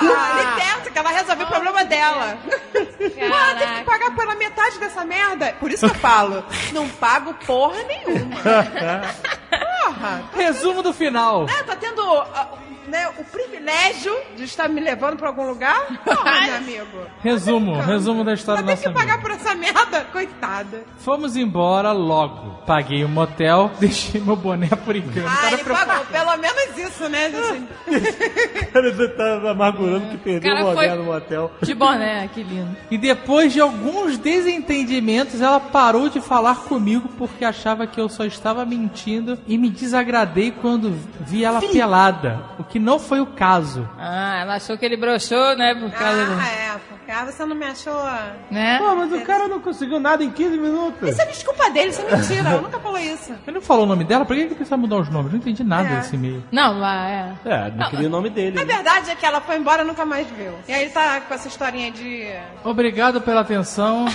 [0.00, 2.38] Ali dentro, que ela resolveu o problema dela.
[2.72, 5.54] Pô, ela teve que pagar pela metade dessa merda.
[5.60, 8.36] Por isso que eu falo, não pago porra nenhuma.
[9.84, 10.22] Porra.
[10.34, 11.46] Resumo do final.
[11.48, 12.48] É, tá tendo ah,
[12.90, 15.86] né, o privilégio de estar me levando pra algum lugar?
[16.04, 16.98] Porra, meu amigo.
[17.22, 19.28] Resumo, resumo da história da tem nossa que pagar amiga.
[19.28, 20.04] por essa merda?
[20.12, 20.84] Coitada.
[20.98, 22.62] Fomos embora logo.
[22.66, 25.26] Paguei o motel, deixei meu boné por enquanto.
[25.26, 26.04] Ah, ele pagou.
[26.06, 28.68] Pelo menos isso, né, gente?
[28.68, 31.50] O cara tá amargurando que perdeu Cara, o boné no motel.
[31.62, 32.76] De boné, que lindo.
[32.90, 38.24] E depois de alguns desentendimentos, ela parou de falar comigo porque achava que eu só
[38.24, 43.88] estava mentindo e me desagradei quando vi ela pelada, o que não foi o caso.
[43.98, 46.32] Ah, ela achou que ele broxou, né, por causa do...
[46.32, 48.02] Ah, é, porque ah, você não me achou.
[48.50, 48.78] Né?
[48.78, 51.08] Pô, mas o cara não conseguiu nada em 15 minutos.
[51.08, 52.50] Isso é desculpa dele, isso é mentira.
[52.50, 53.32] Eu nunca falei isso.
[53.46, 54.24] Ele não falou o nome dela?
[54.24, 55.32] Por que ele precisa mudar os nomes?
[55.32, 55.96] Não entendi nada É.
[55.96, 56.42] desse e-mail.
[56.52, 57.50] Não, mas é.
[57.50, 58.58] É, não queria o nome dele.
[58.58, 58.74] A né?
[58.74, 60.52] verdade é que ela foi embora e nunca mais viu.
[60.68, 62.26] E aí ele tá com essa historinha de.
[62.64, 64.06] Obrigado pela atenção.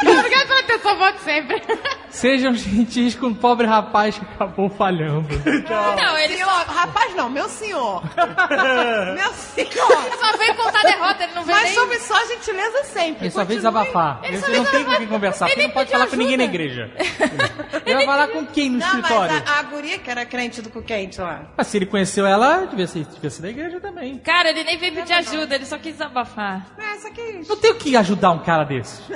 [0.00, 1.62] Obrigado pela atenção, volte sempre.
[2.18, 5.28] Sejam gentis com o pobre rapaz que acabou falhando.
[5.68, 8.02] Não, ele Senhor, rapaz não, meu senhor.
[9.14, 10.18] meu senhor.
[10.18, 11.74] só veio contar derrota, ele não veio Mas nem...
[11.74, 13.26] sobre só gentileza sempre.
[13.26, 14.20] Ele só veio desabafar.
[14.24, 16.44] Ele, só não tem com quem conversar, porque Ele não pode falar com ninguém na
[16.44, 16.56] ajuda.
[16.56, 16.90] igreja.
[17.88, 19.34] Ele vai falar com quem no Não, escritório?
[19.34, 21.42] mas a, a guria que era crente do cu quente lá.
[21.56, 24.18] Mas se ele conheceu ela, devia ser, devia ser da igreja também.
[24.18, 26.66] Cara, ele nem veio pedir ajuda, ele só quis desabafar.
[26.78, 27.40] É, aqui.
[27.48, 29.00] Não tem o que ajudar um cara desse.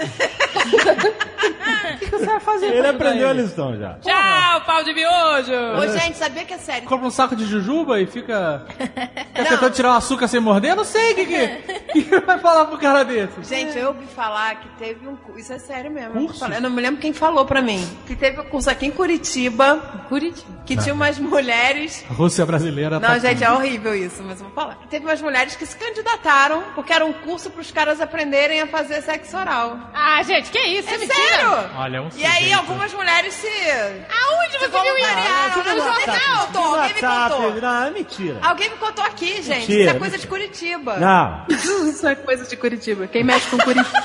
[1.95, 2.67] O que, que você vai fazer?
[2.67, 3.43] Ele aprendeu a ele?
[3.43, 3.95] lição já.
[3.95, 5.53] Tchau, pau de miojo!
[5.79, 6.89] Ô, gente, sabia que é sério?
[6.89, 10.71] Compra um saco de jujuba e fica, fica tentando tirar o açúcar sem morder?
[10.71, 13.43] Eu não sei o que, que, que vai falar pro cara desse.
[13.45, 15.41] Gente, eu ouvi falar que teve um curso.
[15.41, 16.13] Isso é sério mesmo.
[16.27, 16.45] Curso?
[16.45, 17.85] Eu não me lembro quem falou pra mim.
[18.07, 19.77] Que teve um curso aqui em Curitiba.
[20.09, 20.63] Curitiba.
[20.65, 22.05] Que tinha umas mulheres.
[22.09, 24.79] A Rússia brasileira Não, tá gente, é horrível isso, mas eu vou falar.
[24.89, 29.03] Teve umas mulheres que se candidataram porque era um curso pros caras aprenderem a fazer
[29.03, 29.77] sexo oral.
[29.93, 30.89] Ah, gente, que isso?
[30.89, 31.15] É mentira.
[31.15, 31.71] sério?
[31.77, 33.49] Olha, é um E aí algumas mulheres se.
[33.49, 35.59] Aonde você viu isso?
[35.59, 37.61] no não WhatsApp, não, no alguém me contou.
[37.61, 38.39] Não, é mentira.
[38.43, 39.69] Alguém me contou aqui, gente.
[39.69, 40.19] Mentira, isso é coisa mentira.
[40.19, 40.97] de Curitiba.
[40.99, 41.47] Não.
[41.93, 43.07] Isso é coisa de Curitiba.
[43.07, 44.03] Quem mexe com Curitiba?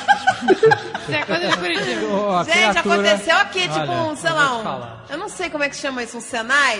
[1.01, 2.39] Isso é coisa de Curitiba.
[2.39, 4.63] A Gente, criatura- aconteceu aqui, tipo Olha, um, sei lá, um.
[4.63, 5.05] falar.
[5.09, 6.79] Eu não sei como é que chama isso, um Senai?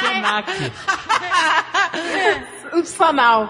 [0.00, 0.52] Senac.
[2.70, 3.48] Um sanal.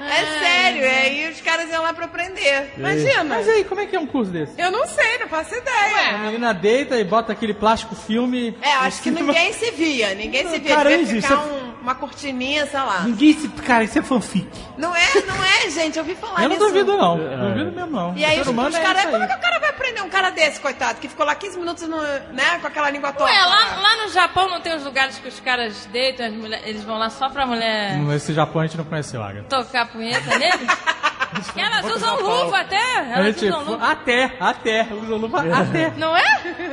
[0.00, 2.72] É sério, e aí os caras iam lá pra aprender.
[2.76, 3.22] Imagina.
[3.24, 4.60] Mas aí, como é que é um curso desse?
[4.60, 6.18] Eu não sei, não faço A ideia.
[6.18, 8.56] menina deita e bota aquele plástico filme.
[8.60, 10.74] É, acho que ninguém se via, ninguém se via.
[10.76, 13.02] Cara, Devia existe, ficar isso um- uma cortininha, sei lá.
[13.02, 13.48] Ninguém se.
[13.48, 14.48] Cara, isso é fanfic.
[14.76, 16.66] Não é, não é, gente, eu ouvi falar Eu não nisso.
[16.66, 17.16] duvido, não.
[17.16, 18.16] Não duvido mesmo, não.
[18.16, 19.28] E aí os, os é caras, como aí.
[19.28, 22.00] que o cara vai aprender um cara desse, coitado, que ficou lá 15 minutos no,
[22.00, 23.32] né, com aquela língua torta?
[23.32, 26.66] Ué, lá, lá no Japão não tem os lugares que os caras deitam, as mulheres,
[26.66, 29.46] eles vão lá só pra mulher Esse Japão a gente não conheceu, Agatha.
[29.48, 30.66] tocar a punheta neles?
[31.56, 33.90] Elas usam luva até, elas gente, usam luva.
[33.92, 35.90] até, até, usam luva até.
[35.96, 36.24] Não é?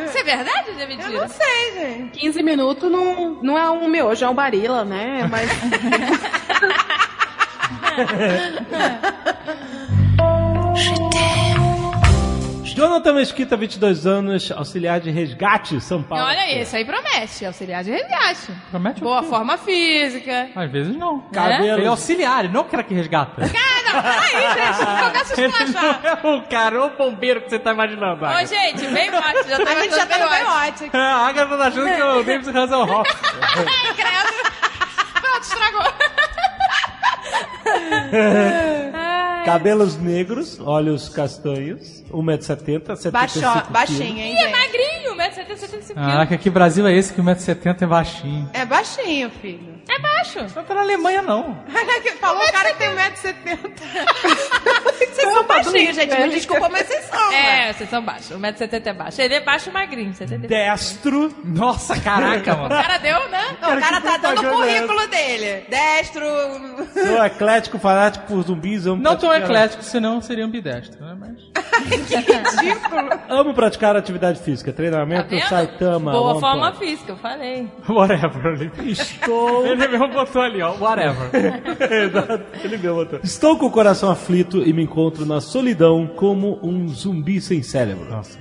[0.05, 1.21] Isso é verdade ou é Eu mentira?
[1.21, 2.19] não sei, gente.
[2.19, 5.27] 15 minutos não, não é um miojo, é um barila, né?
[5.29, 5.49] Mas
[12.75, 16.25] Jonathan Mesquita, 22 anos, auxiliar de resgate, São Paulo.
[16.25, 18.51] Olha, esse aí promete, auxiliar de resgate.
[18.71, 19.27] Promete o Boa quê?
[19.27, 20.49] forma física.
[20.55, 21.19] Às vezes não.
[21.31, 21.63] Cabelo.
[21.79, 23.43] Ele é auxiliar, ele não é o cara que resgata.
[23.43, 28.23] Ah, não, peraí, gente, não Ele é o cara, o bombeiro que você tá imaginando,
[28.23, 28.47] Ô, Agatha.
[28.47, 30.49] gente, bem ótimo, já tá A gente já tá no bem ótimo.
[30.53, 30.97] Baywatch aqui.
[30.97, 33.11] A Agatha tá achando que é o David Hasselhoff.
[33.41, 34.33] Ai, credo.
[35.21, 35.93] Pronto, estragou.
[39.45, 46.11] Cabelos negros, olhos castanhos, 1,70m, 75 Baixo, baixinho, hein, Ih, é magrinho, 1,70m, 75 quilos.
[46.11, 48.49] Caraca, que Brasil é esse que o 1,70m é baixinho?
[48.53, 49.73] É baixinho, filho.
[49.89, 50.39] É baixo.
[50.55, 51.57] Não tá na Alemanha, não.
[52.19, 53.73] Falou o cara que tem 1,70m.
[55.13, 56.15] Vocês são baixinhos, gente.
[56.15, 57.29] Me desculpa, mas vocês são.
[57.31, 57.69] né?
[57.69, 58.37] É, vocês são baixos.
[58.37, 59.21] 1,70m é baixo.
[59.21, 62.69] Ele é baixo e magrinho, 75 Destro, Nossa, caraca, O mano.
[62.69, 63.57] cara deu, né?
[63.61, 65.65] Não, o cara tá dando o é currículo dele.
[65.69, 66.25] Destro.
[66.93, 71.15] sou eclético, fanático por zumbis, amo Não tão eclético, senão seria ambidestro, né?
[71.19, 71.53] Mas...
[73.29, 75.49] Amo praticar atividade física, Tá treinamento, vendo?
[75.49, 76.11] Saitama.
[76.11, 77.67] Boa forma física, eu falei.
[77.87, 78.71] Whatever.
[78.85, 79.65] Estou...
[79.65, 80.75] ele mesmo botou ali, ó.
[80.75, 81.29] Whatever.
[81.91, 83.19] Exato, ele mesmo botou.
[83.23, 88.09] Estou com o coração aflito e me encontro na solidão como um zumbi sem cérebro.
[88.09, 88.37] Nossa.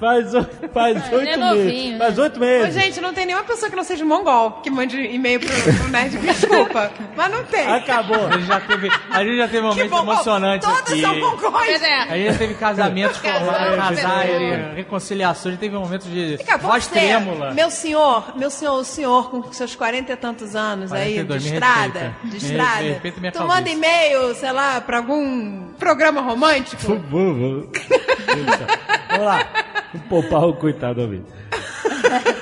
[0.00, 0.30] Faz,
[0.72, 1.90] faz ele é oito novinho, meses.
[1.92, 1.98] né?
[1.98, 2.74] Faz oito Ô, meses.
[2.74, 6.16] gente, não tem nenhuma pessoa que não seja mongol que mande e-mail pro, pro Nerd.
[6.18, 6.90] Desculpa.
[7.16, 7.66] Mas não tem.
[7.66, 8.26] Acabou.
[8.28, 11.00] A gente já teve, a gente já teve momentos emocionantes Todos aqui.
[11.00, 11.82] são mongóis.
[11.82, 11.94] É.
[12.02, 17.50] A gente já teve casamentos formados, casais, reconciliações, a gente teve momentos de voz trêmula.
[17.52, 21.48] meu senhor, meu senhor, o senhor com seus 40 e tantos anos aí, 42, de
[21.48, 22.16] me estrada, respeita.
[22.24, 22.82] de Me estrada.
[22.82, 23.56] respeita minha tu calvície.
[23.58, 26.82] manda e-mail, sei lá, pra algum programa romântico?
[27.10, 27.66] Vamos
[29.24, 29.46] lá.
[30.08, 31.26] Poupar o coitado amigo.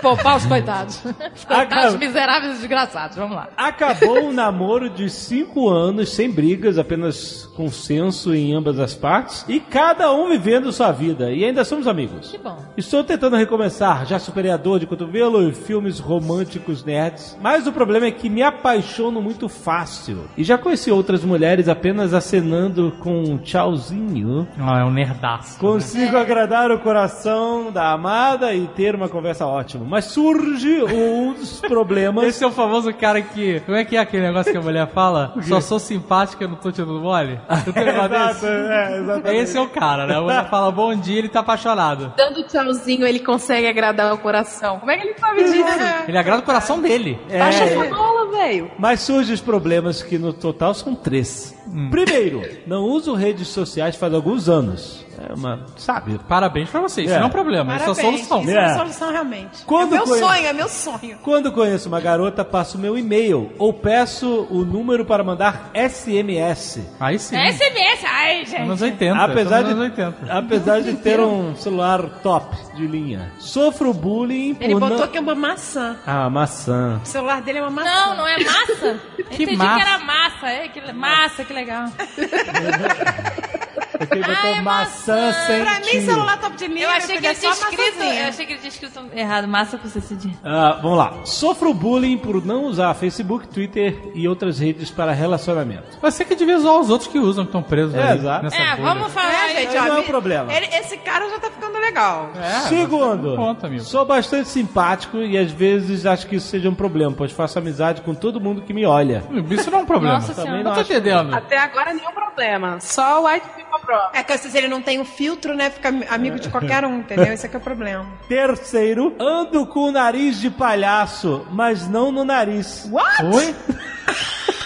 [0.00, 0.96] Poupar os coitados.
[1.34, 3.16] Os coitados Acaba- miseráveis e desgraçados.
[3.16, 3.48] Vamos lá.
[3.56, 9.60] Acabou um namoro de cinco anos, sem brigas, apenas consenso em ambas as partes, e
[9.60, 12.30] cada um vivendo sua vida, e ainda somos amigos.
[12.30, 12.56] Que bom.
[12.76, 17.72] Estou tentando recomeçar, já superei a dor de cotovelo e filmes românticos nerds, mas o
[17.72, 20.24] problema é que me apaixono muito fácil.
[20.36, 24.48] E já conheci outras mulheres apenas acenando com um tchauzinho.
[24.56, 25.58] Não, é um nerdaço.
[25.58, 29.84] Consigo agradar o coração da amada e ter uma conversa ótima.
[29.90, 32.24] Mas surge um dos problemas.
[32.24, 33.58] Esse é o famoso cara que.
[33.60, 35.34] Como é que é aquele negócio que a mulher fala?
[35.42, 37.40] Só sou simpática, não tô te dando mole?
[37.66, 38.46] Não tem negócio Exato, desse?
[38.46, 39.42] é, exatamente.
[39.42, 40.14] Esse é o cara, né?
[40.16, 42.12] A mulher fala bom dia ele tá apaixonado.
[42.16, 44.78] dando tchauzinho ele consegue agradar o coração.
[44.78, 45.64] Como é que ele sabe disso?
[46.06, 47.18] Ele agrada o coração dele.
[47.28, 48.70] Baixa essa bola, velho.
[48.78, 51.52] Mas surgem os problemas que no total são três.
[51.90, 55.04] Primeiro, não uso redes sociais faz alguns anos.
[55.28, 56.18] É uma, sabe?
[56.28, 57.02] Parabéns pra você.
[57.02, 57.16] Isso É.
[57.18, 58.40] não é um problema, isso é a Parabéns, solução.
[58.42, 58.74] Isso é É.
[58.76, 59.64] solução realmente.
[59.66, 61.18] Quando é meu conhe- sonho, é meu sonho.
[61.22, 66.80] Quando conheço uma garota, passo meu e-mail ou peço o número para mandar SMS.
[66.98, 67.36] Aí sim.
[67.36, 68.62] É SMS, ai, gente.
[68.62, 69.18] Anos 80.
[69.22, 70.16] Apesar anos de, 80.
[70.30, 73.30] apesar de ter um celular top de linha.
[73.38, 75.08] Sofro bullying por Ele botou não...
[75.08, 75.96] que é uma maçã.
[76.06, 77.00] Ah, maçã.
[77.02, 77.90] O celular dele é uma maçã.
[77.90, 79.00] Não, não é massa?
[79.18, 79.74] Eu Que entendi massa.
[79.84, 80.46] que era massa.
[80.48, 81.84] É, que massa, que legal.
[84.00, 85.46] Porque ele botou é maçã, maçã.
[85.46, 88.02] sem Pra mim, celular top de linha, Eu achei que é ele tinha só escrito.
[88.02, 89.46] Eu achei que ele tinha escrito errado.
[89.46, 90.34] Massa com C cedinha.
[90.44, 91.14] Ah, vamos lá.
[91.24, 95.98] Sofro bullying por não usar Facebook, Twitter e outras redes para relacionamento.
[96.00, 98.44] Você que devia zoar os outros que usam, que estão presos É, aí, exato.
[98.44, 98.82] nessa É, bolha.
[98.94, 100.52] vamos falar É, gente, ó, não é um problema.
[100.52, 102.30] ele- esse cara já tá ficando legal.
[102.36, 103.82] É, Segundo, você conta, amigo.
[103.84, 108.00] sou bastante simpático e às vezes acho que isso seja um problema, pois faço amizade
[108.02, 109.22] com todo mundo que me olha.
[109.50, 110.14] Isso não é um problema.
[110.14, 110.62] Nossa Também senhora.
[110.64, 111.34] não Não tô entendendo.
[111.34, 112.78] Até agora nenhum problema.
[112.80, 114.20] Só o White People Problem.
[114.20, 115.68] É que se ele não tem um filtro, né?
[115.68, 117.32] Fica amigo de qualquer um, entendeu?
[117.32, 118.06] Esse aqui é o problema.
[118.28, 122.88] Terceiro, ando com o nariz de palhaço, mas não no nariz.
[122.88, 123.24] What?
[123.24, 123.54] Oi?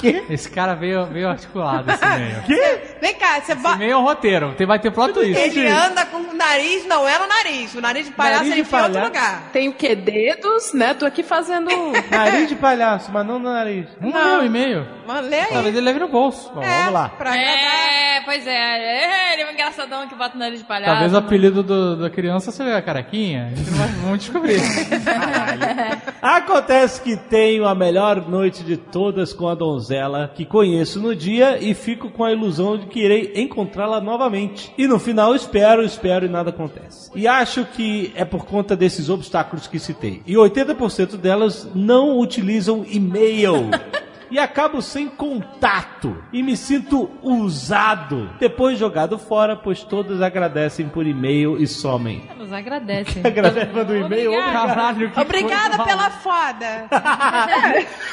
[0.00, 0.24] Quê?
[0.30, 2.42] Esse cara veio, veio articulado, esse meio.
[2.44, 2.80] Quê?
[3.00, 3.76] Vem cá, você Esse bota.
[3.76, 4.54] meio é um roteiro.
[4.56, 5.38] Tem, vai ter plot twist.
[5.38, 7.74] Ele anda com o nariz, não é no nariz.
[7.74, 9.12] O nariz de palhaço Nariz ele de enfia em outro palhaço.
[9.14, 9.50] lugar.
[9.52, 9.94] Tem o quê?
[9.94, 10.94] Dedos, né?
[10.94, 11.68] Tô aqui fazendo.
[12.10, 13.86] Nariz de palhaço, mas não no nariz.
[14.00, 14.86] Vamos ver o e-mail.
[15.06, 15.46] Mas lê aí.
[15.52, 16.50] Talvez ele leve no bolso.
[16.54, 17.08] Bom, É, vamos lá.
[17.10, 17.36] Pra.
[17.36, 18.50] É, pois é.
[18.52, 20.90] É, Ele é um engraçadão que bota o nariz de palhaço.
[20.92, 23.50] Talvez o apelido do- da criança seja a caraquinha.
[23.52, 24.60] A gente não vai, vamos descobrir.
[26.22, 29.89] Acontece que tenho a melhor noite de todas com a donzela
[30.34, 34.72] que conheço no dia e fico com a ilusão de que irei encontrá-la novamente.
[34.76, 37.10] E no final espero, espero e nada acontece.
[37.14, 40.22] E acho que é por conta desses obstáculos que citei.
[40.26, 43.70] E 80% delas não utilizam e-mail.
[44.30, 48.30] E acabo sem contato e me sinto usado.
[48.38, 52.28] Depois jogado fora, pois todas agradecem por e-mail e somem.
[52.36, 53.20] Nos agradece.
[53.26, 54.30] Agradece do e-mail.
[54.32, 54.66] Obrigada.
[54.68, 56.88] Caralho, que Obrigada pela foda.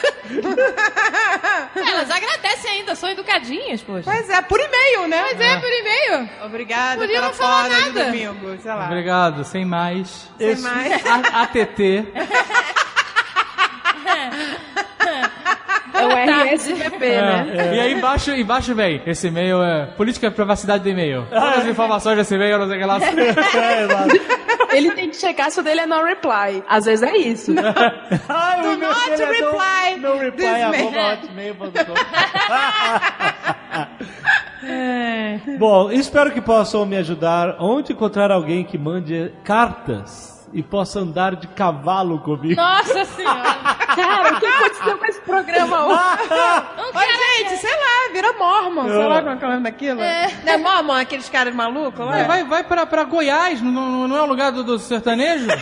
[1.76, 4.04] Elas agradecem ainda, são educadinhas, poxa.
[4.12, 5.22] Pois é, por e-mail, né?
[5.24, 6.30] Pois é, por e-mail.
[6.46, 8.06] Obrigada Podia pela não falar foda de nada.
[8.06, 8.86] domingo, sei lá.
[8.86, 10.30] Obrigado, sem mais.
[10.38, 11.06] Sem Esse- mais.
[11.06, 12.08] A- ATT.
[16.00, 16.10] É o
[16.54, 17.48] RSVP, né?
[17.58, 17.76] É.
[17.76, 21.26] E aí embaixo, embaixo vem, esse e-mail é política de privacidade do e-mail.
[21.30, 22.98] Todas as informações desse e-mail, não sei o que lá.
[23.58, 24.16] É, exato.
[24.72, 26.64] Ele tem que checar se o dele é no reply.
[26.68, 27.54] Às vezes é isso.
[28.30, 31.94] Ai, Do o meu not dele é no- reply No reply, this arroba hotmail.com.
[35.58, 41.36] Bom, espero que possam me ajudar onde encontrar alguém que mande cartas e possa andar
[41.36, 42.60] de cavalo comigo.
[42.60, 43.58] Nossa senhora.
[43.98, 46.00] Cara, o que aconteceu com esse programa hoje?
[46.96, 48.88] Oi, gente, sei lá, vira Mormon.
[48.88, 50.00] Sei lá como é que é o nome daquilo.
[50.00, 52.12] Não é Mormon, aqueles caras malucos lá?
[52.12, 55.48] Vai, vai, vai pra, pra Goiás, não, não, não é o lugar do, do sertanejo?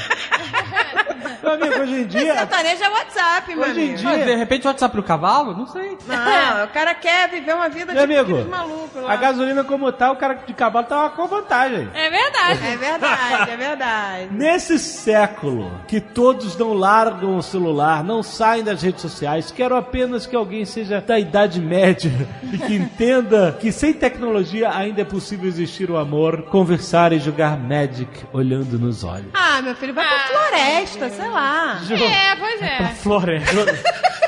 [1.41, 3.97] Meu amigo, hoje em dia, Sertanejo é WhatsApp, meu Hoje em amigo.
[3.99, 5.55] dia- Ah, de repente o WhatsApp pro cavalo?
[5.55, 5.95] Não sei.
[6.07, 9.13] Não, o cara quer viver uma vida meu tipo amigo, malucos lá.
[9.13, 11.87] a gasolina como tá, o cara de cavalo tá com vantagem.
[11.93, 12.65] É verdade.
[12.67, 14.27] É verdade, é verdade.
[14.31, 20.25] Nesse século que todos não largam o celular, não saem das redes sociais, quero apenas
[20.25, 22.11] que alguém seja da Idade Média
[22.51, 27.57] e que entenda que sem tecnologia ainda é possível existir o amor, conversar e jogar
[27.57, 29.29] Magic olhando nos olhos.
[29.33, 31.79] Ah, meu filho, vai pra Ah, floresta, sei lá.
[31.91, 32.85] É, pois é.
[32.95, 34.15] Floresta.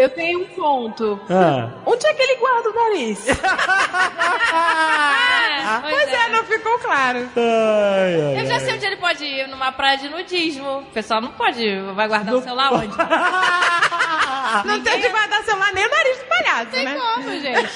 [0.00, 1.20] Eu tenho um ponto.
[1.28, 3.18] Ah, Onde é que ele guarda o nariz?
[4.52, 7.28] Ah, Pois é, não ficou claro.
[7.36, 10.78] ai, ai, Eu já sei onde ele pode ir, numa praia de nudismo.
[10.78, 12.96] O pessoal não pode, vai guardar o celular onde?
[14.64, 16.98] Não tem que guardar celular nem o nariz do palhaço, Tem né?
[16.98, 17.70] como, gente.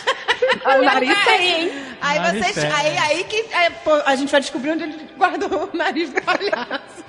[0.67, 1.73] o nariz tem, hein?
[2.01, 2.55] Aí Nariz vocês.
[2.57, 2.73] tem.
[2.73, 6.21] Aí, aí que é, pô, a gente vai descobrir onde ele guardou o nariz do
[6.23, 7.05] palhaço.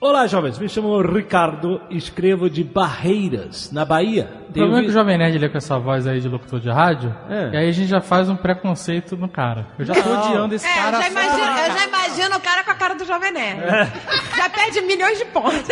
[0.00, 0.58] Olá, jovens.
[0.58, 4.30] Me chamo Ricardo, escrevo de Barreiras, na Bahia.
[4.48, 6.70] O problema é que o Jovem Nerd lê com essa voz aí de locutor de
[6.70, 7.50] rádio, É.
[7.52, 9.66] e aí a gente já faz um preconceito no cara.
[9.78, 10.22] Eu já tô Não.
[10.28, 10.96] odiando esse É, cara.
[10.96, 13.60] eu já, imagino, eu já imagino o cara com a cara do Jovem Nerd.
[14.36, 15.68] Já perde milhões de pontos.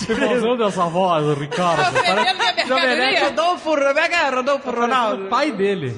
[0.00, 1.92] Esse vozão dessa voz, Ricardo.
[1.92, 3.24] Mercadoria.
[3.24, 5.24] Rodolfo, Rebecca, Rodolfo é o Ronaldo.
[5.26, 5.90] pai dele.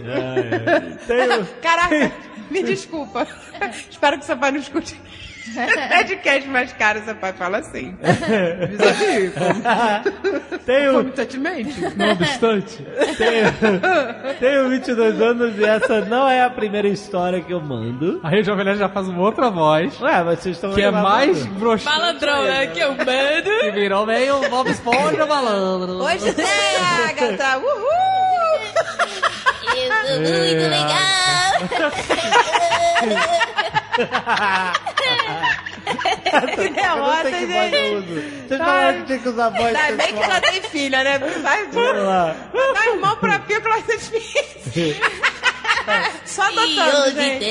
[1.07, 2.11] Tenho- Caraca,
[2.51, 3.26] me desculpa.
[3.91, 5.01] Espero que seu pai não escute.
[5.97, 7.97] Podcast mais caro, seu pai fala assim.
[8.69, 9.33] Vis-a-vis,
[10.65, 11.81] Tenho, Concomitantemente.
[11.97, 12.87] Não obstante.
[13.17, 13.53] tenho,
[14.39, 18.21] tenho 22 anos e essa não é a primeira história que eu mando.
[18.23, 20.01] Aí o Jovem Nerd já faz uma outra voz.
[20.01, 21.97] Ué, mas vocês estão Que é mais broxante.
[21.97, 22.67] Malandrão, né?
[22.69, 23.61] Que eu mando.
[23.61, 25.95] Que virou meio Bob Esponja malandro.
[26.03, 26.47] Hoje tem,
[27.09, 27.59] Agatha!
[27.59, 27.91] Uhul!
[30.11, 32.31] Muito legal.
[36.57, 38.46] Que derrota, gente!
[38.46, 41.18] Vocês falaram que tinha que usar voz Ainda bem que ela tem filha, né?
[41.18, 42.36] Vai, lá.
[42.74, 45.01] Dar irmão pra pico vai ser.
[46.24, 47.51] Só E adotando, hoje gente.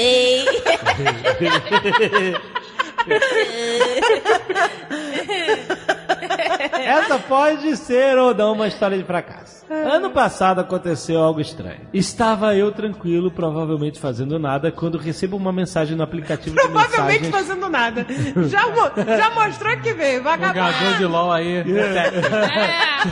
[6.86, 9.66] Essa pode ser ou não uma história de fracasso.
[9.70, 11.82] Ano passado aconteceu algo estranho.
[11.94, 17.48] Estava eu tranquilo, provavelmente fazendo nada, quando recebo uma mensagem no aplicativo de Provavelmente mensagens.
[17.48, 18.06] fazendo nada.
[18.48, 20.98] Já, mo- já mostrou que veio, Jogador vagabundo.
[20.98, 21.64] de LOL aí.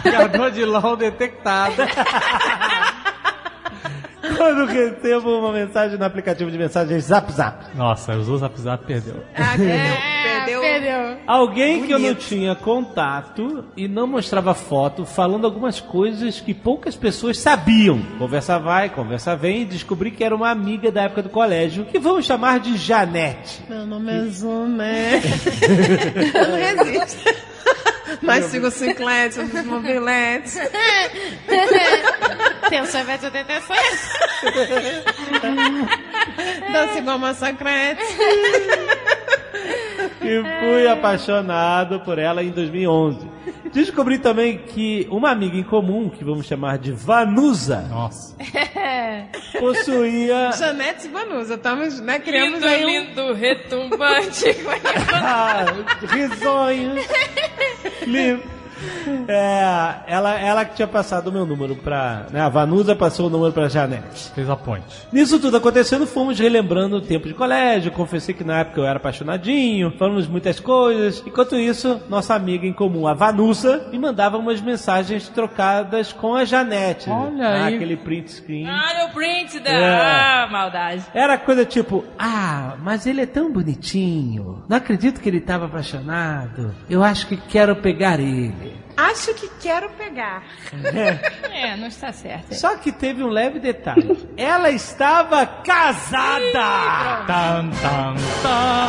[0.04, 1.76] Jogador de LOL detectado.
[4.38, 7.76] Quando recebo uma mensagem no aplicativo de mensagens Zap Zap.
[7.76, 9.24] Nossa, usou o Zap Zap perdeu.
[9.36, 10.62] Ah, perdeu, perdeu.
[10.62, 11.18] Perdeu.
[11.26, 12.28] Alguém que eu não Bonito.
[12.28, 18.00] tinha contato e não mostrava foto, falando algumas coisas que poucas pessoas sabiam.
[18.18, 22.00] Conversa vai, conversa vem, e descobri que era uma amiga da época do colégio, que
[22.00, 23.64] vamos chamar de Janete.
[23.68, 25.22] Meu nome é Zumé.
[26.34, 27.48] eu não resisto.
[28.22, 30.58] Mas sigo o Cinclete, os mobiletes.
[32.70, 34.10] Tem o sorvete, tem atenções.
[36.72, 38.02] Dança igual maçã crete.
[40.22, 43.38] E fui apaixonado por ela em 2011.
[43.74, 48.36] Descobri também que uma amiga em comum, que vamos chamar de Vanusa, Nossa.
[49.60, 51.56] possuía Janete e Vanusa.
[51.56, 52.88] Estamos, né, criamos Lindo, aí um...
[52.90, 54.46] lindo, retumbante.
[55.14, 55.66] Ah,
[56.08, 57.06] risonhos.
[58.06, 58.42] Li-
[59.28, 62.26] É, ela, ela que tinha passado o meu número pra.
[62.32, 64.32] Né, a Vanusa passou o número pra Janete.
[64.34, 65.08] Fez a ponte.
[65.12, 67.92] Nisso tudo acontecendo, fomos relembrando o tempo de colégio.
[67.92, 71.24] Confessei que na época eu era apaixonadinho, falamos muitas coisas.
[71.26, 76.46] Enquanto isso, nossa amiga em comum, a Vanusa, me mandava umas mensagens trocadas com a
[76.46, 77.10] Janete.
[77.10, 77.76] Olha Ah, aí.
[77.76, 78.68] Aquele print screen.
[78.70, 79.70] Olha o print da.
[79.72, 79.98] É.
[80.44, 81.04] Ah, maldade.
[81.14, 84.64] Era coisa tipo, ah, mas ele é tão bonitinho.
[84.68, 86.74] Não acredito que ele estava apaixonado.
[86.90, 88.77] Eu acho que quero pegar ele.
[88.98, 90.44] Acho que quero pegar.
[91.54, 92.54] É, não está certo.
[92.56, 94.28] Só que teve um leve detalhe.
[94.36, 97.26] Ela estava casada!
[97.28, 98.87] Tan, tan, tan.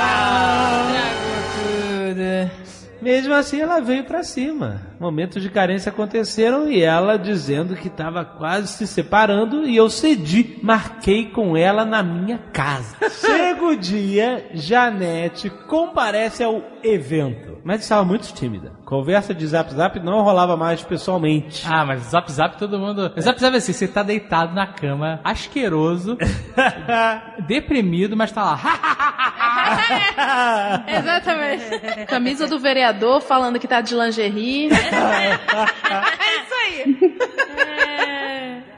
[3.00, 4.82] Mesmo assim, ela veio pra cima.
[4.98, 10.58] Momentos de carência aconteceram e ela dizendo que estava quase se separando e eu cedi.
[10.62, 12.96] Marquei com ela na minha casa.
[13.10, 18.72] Chega o dia, Janete comparece ao evento, mas estava muito tímida.
[18.84, 21.64] Conversa de zap zap não rolava mais pessoalmente.
[21.68, 23.12] Ah, mas Zap Zap todo mundo.
[23.20, 26.16] Zap Zap é assim, você tá deitado na cama, asqueroso,
[27.46, 28.60] deprimido, mas tá lá.
[30.88, 31.78] Exatamente.
[32.06, 32.87] Camisa do vereador
[33.20, 34.68] falando que tá de lingerie.
[36.18, 36.96] É isso aí.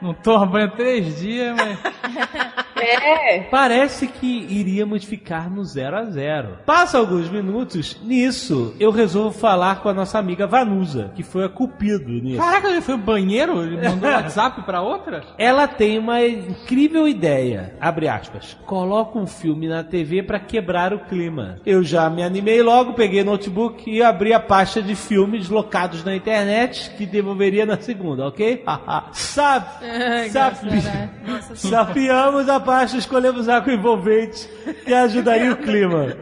[0.01, 1.79] Não tomo banho há três dias, mas.
[2.81, 3.41] É.
[3.41, 6.57] Parece que iríamos ficar no 0 a 0.
[6.65, 11.49] Passa alguns minutos, nisso eu resolvo falar com a nossa amiga Vanusa, que foi a
[11.49, 12.39] cupido nisso.
[12.39, 13.61] Caraca, ele foi ao banheiro?
[13.61, 15.23] Ele mandou WhatsApp pra outra?
[15.37, 20.99] Ela tem uma incrível ideia, abre aspas, coloca um filme na TV pra quebrar o
[20.99, 21.57] clima.
[21.65, 26.15] Eu já me animei logo, peguei notebook e abri a pasta de filmes locados na
[26.15, 28.63] internet que devolveria na segunda, ok?
[29.13, 29.81] Sap,
[30.31, 30.55] sap,
[31.55, 34.49] sapiamos a pasta, escolhemos água envolvente
[34.85, 36.15] que ajudaria o clima.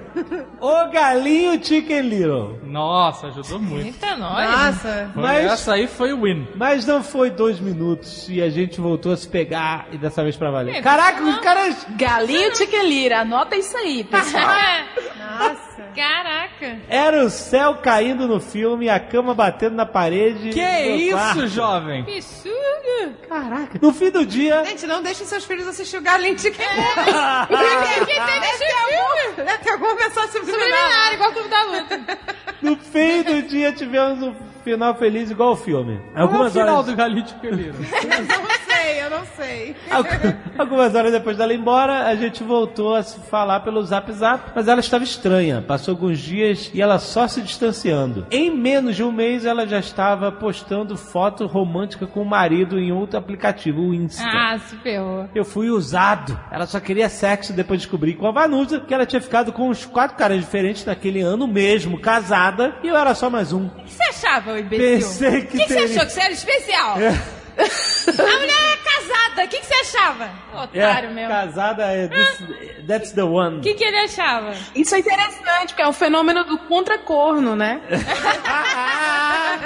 [0.59, 2.59] O galinho Chicken Little.
[2.63, 3.85] Nossa, ajudou muito.
[3.87, 4.49] Eita, nós.
[4.49, 5.11] Nossa.
[5.15, 6.47] Mas- Essa aí foi o win.
[6.55, 10.35] Mas não foi dois minutos e a gente voltou a se pegar e dessa vez
[10.35, 10.81] pra valer.
[10.81, 14.43] Caraca, os caras Galinho Tiquelira, anota isso aí, pessoal.
[15.17, 15.68] Nossa.
[15.95, 16.79] Caraca.
[16.87, 20.49] Era o céu caindo no filme, a cama batendo na parede.
[20.49, 21.47] Que isso, quarto.
[21.47, 22.03] jovem?
[22.05, 23.13] Que suga.
[23.27, 23.79] Caraca.
[23.81, 28.25] No fim do dia, Gente, não deixem seus filhos assistir o Galinho de Quem Quem
[28.25, 29.45] tem esse filme?
[29.45, 30.59] Deve ter alguma mensagem subliminar.
[30.59, 32.19] Subliminar, igual o Clube da Luta.
[32.61, 35.99] no fim do dia tivemos um final feliz igual o filme.
[36.13, 36.85] Qual é o Algumas final horas.
[36.85, 37.75] do Galinho de Peliro?
[37.79, 39.01] Não sei.
[39.03, 39.75] eu não sei.
[39.91, 40.09] Algu-
[40.57, 44.51] Algumas horas depois dela ir embora, a gente voltou a se falar pelo zap zap,
[44.55, 45.61] mas ela estava estranha.
[45.61, 48.25] Passou alguns dias e ela só se distanciando.
[48.31, 52.91] Em menos de um mês, ela já estava postando foto romântica com o marido em
[52.91, 54.23] outro aplicativo, o Insta.
[54.25, 55.27] Ah, se ferrou.
[55.35, 56.39] Eu fui usado.
[56.51, 59.85] Ela só queria sexo depois descobri com a Vanusa que ela tinha ficado com uns
[59.85, 63.65] quatro caras diferentes naquele ano mesmo, casada, e eu era só mais um.
[63.67, 64.48] O que você achava?
[64.69, 66.05] Pensei que O que, que você achou?
[66.05, 66.97] Que você era especial?
[67.59, 69.28] A mulher é casada.
[69.45, 70.29] O que, que você achava?
[70.53, 71.29] Otário É, mesmo.
[71.29, 73.57] casada é this- that's the one.
[73.57, 74.53] O que, que ele achava?
[74.75, 77.81] Isso é interessante, porque é o fenômeno do contracorno, né?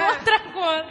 [0.09, 0.85] Outra coisa.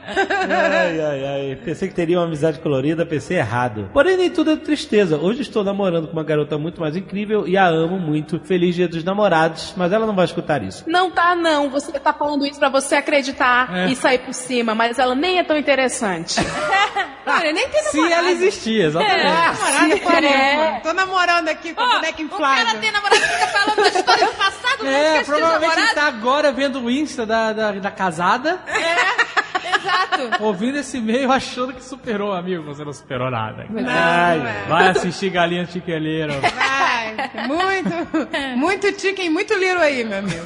[0.48, 1.58] Ai, ai, ai.
[1.64, 3.90] Pensei que teria uma amizade colorida, pensei errado.
[3.92, 5.16] Porém, nem tudo é tristeza.
[5.16, 8.40] Hoje estou namorando com uma garota muito mais incrível e a amo muito.
[8.40, 10.84] Feliz dia dos namorados, mas ela não vai escutar isso.
[10.86, 11.70] Não tá, não.
[11.70, 13.86] Você tá falando isso pra você acreditar É.
[13.90, 16.36] e sair por cima, mas ela nem é tão interessante.
[17.26, 18.20] Olha, nem tem Se namorado.
[18.22, 18.30] ela
[18.72, 19.24] existia, exatamente.
[19.24, 20.80] Namorado, por É.
[20.82, 22.64] Tô namorando aqui com Ó, o boneco o inflável.
[22.66, 26.50] cara tem namorado e fica falando da história do passado, É, provavelmente ele tá agora
[26.52, 30.42] vendo o Insta da, da, da casada, Exato.
[30.42, 32.62] ouvindo esse e-mail, achando que superou, amigo.
[32.64, 33.64] Você não superou nada.
[33.70, 34.64] Não, Ai, não é.
[34.68, 36.34] Vai assistir Galinha Chiqueleira.
[36.40, 37.46] Vai.
[37.46, 40.42] Muito, muito chicken, muito liro aí, meu amigo.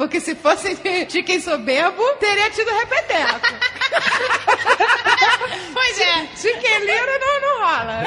[0.00, 0.78] Porque se fosse
[1.10, 3.38] chicken soberbo, teria tido repeteco.
[5.72, 6.26] Pois é.
[6.36, 8.02] Chicken liro não, não rola.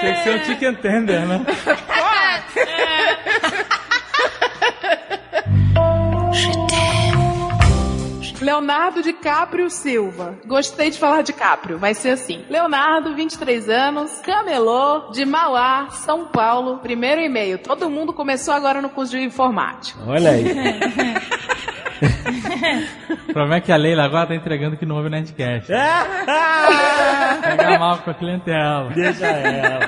[0.00, 1.40] Tem que ser um chicken tender, né?
[8.40, 10.38] Leonardo DiCaprio Silva.
[10.46, 12.44] Gostei de falar DiCaprio, vai ser assim.
[12.48, 16.78] Leonardo, 23 anos, camelô, de Mauá, São Paulo.
[16.78, 17.58] Primeiro e-mail.
[17.58, 19.98] Todo mundo começou agora no curso de informática.
[20.06, 20.44] Olha aí.
[23.28, 25.70] O problema é que a Leila agora tá entregando que não ouve o Nerdcast.
[27.56, 28.90] Pega mal com a clientela.
[28.90, 29.80] Deixa ela.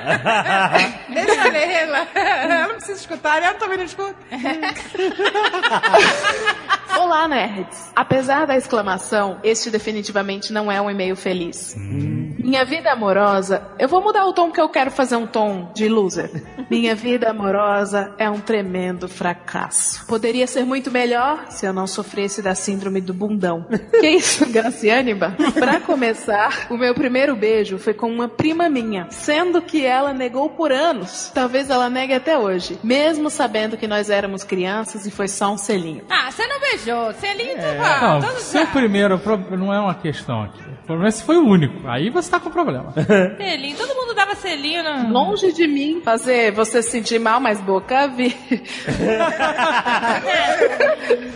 [1.09, 2.07] Deixa a Leila.
[2.13, 4.15] Ela não precisa escutar, ela também não escuta.
[6.99, 7.91] Olá, nerds.
[7.95, 11.75] Apesar da exclamação, este definitivamente não é um e-mail feliz.
[11.77, 13.63] Minha vida amorosa.
[13.79, 16.29] Eu vou mudar o tom porque eu quero fazer um tom de loser.
[16.69, 20.05] Minha vida amorosa é um tremendo fracasso.
[20.05, 23.65] Poderia ser muito melhor se eu não sofresse da síndrome do bundão.
[23.99, 25.35] Que isso, Graciâniba?
[25.53, 30.49] Pra começar, o meu primeiro beijo foi com uma prima minha, sendo que ela negou
[30.49, 31.31] por anos.
[31.33, 35.57] Talvez ela negue até hoje, mesmo sabendo que nós éramos crianças e foi só um
[35.57, 36.03] selinho.
[36.09, 37.13] Ah, você não beijou.
[37.13, 38.21] Selinho, tu Não, vai.
[38.21, 39.21] Todo seu mundo primeiro
[39.57, 40.61] não é uma questão aqui.
[40.83, 41.87] O problema é se foi o único.
[41.87, 42.93] Aí você tá com problema.
[43.37, 43.77] Selinho.
[43.77, 45.07] Todo mundo dava selinho na...
[45.07, 48.35] Longe de mim fazer você se sentir mal, mas boca vi.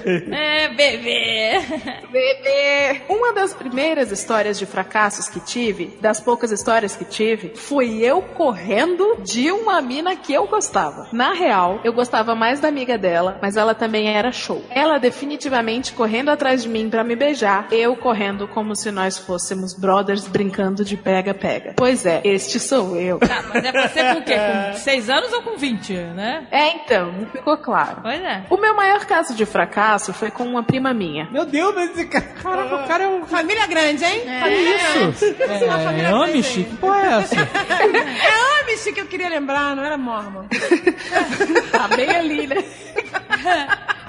[0.05, 1.62] É, bebê.
[2.12, 3.01] Bebê!
[3.10, 8.22] Uma das primeiras histórias de fracassos que tive, das poucas histórias que tive, foi eu
[8.22, 11.08] correndo de uma mina que eu gostava.
[11.12, 14.64] Na real, eu gostava mais da amiga dela, mas ela também era show.
[14.70, 19.74] Ela definitivamente correndo atrás de mim pra me beijar, eu correndo como se nós fôssemos
[19.74, 21.74] brothers brincando de pega-pega.
[21.76, 23.20] Pois é, este sou eu.
[23.20, 24.36] Tá, mas é você com o quê?
[24.36, 26.47] Com 6 anos ou com 20, né?
[26.51, 28.01] É então, não ficou claro.
[28.01, 28.45] Pois é.
[28.49, 31.28] O meu maior caso de fracasso foi com uma prima minha.
[31.32, 32.26] Meu Deus, mas esse cara.
[32.26, 33.26] Caraca, o cara é um.
[33.26, 34.24] Família grande, hein?
[34.76, 35.26] Isso!
[35.39, 36.54] É, é Amish?
[36.54, 37.36] Que porra é essa?
[37.46, 40.46] É Amish que eu queria lembrar, não era Mormon.
[41.72, 42.64] Tá bem ali, né?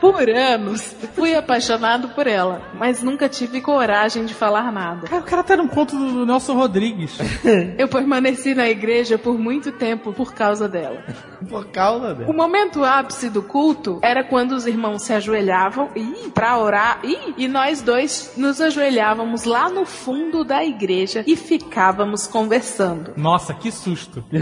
[0.00, 5.06] Por anos, fui apaixonado por ela, mas nunca tive coragem de falar nada.
[5.08, 7.18] Cara, o cara tá num conto do Nelson Rodrigues.
[7.78, 11.02] Eu permaneci na igreja por muito tempo por causa dela.
[11.48, 12.32] Por causa O dela.
[12.32, 17.48] momento ápice do culto era quando os irmãos se ajoelhavam ih, pra orar ih, e
[17.48, 23.12] nós dois nos ajoelhávamos lá no fundo da igreja e ficávamos conversando.
[23.16, 24.24] Nossa, que susto.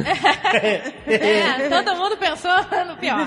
[1.06, 2.50] É, todo mundo pensou
[2.86, 3.26] no pior.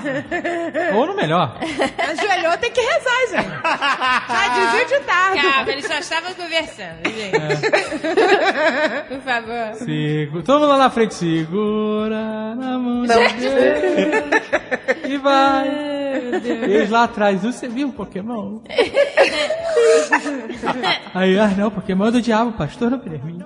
[0.94, 1.58] Ou no melhor.
[2.18, 3.48] Ajoelhou, tem que rezar, gente.
[4.28, 5.34] Já dizia o ditado.
[5.34, 7.38] Calma, eles só estavam conversando, gente.
[9.08, 9.74] Por favor.
[9.74, 10.42] Segura.
[10.42, 11.14] Todo mundo lá na frente.
[11.14, 13.22] Segura na mão de Deus.
[15.08, 15.68] E vai.
[16.44, 17.42] Eles lá atrás.
[17.42, 18.58] Você viu o Pokémon?
[21.14, 23.44] Aí, ah, não, Pokémon é do diabo, pastor não permite.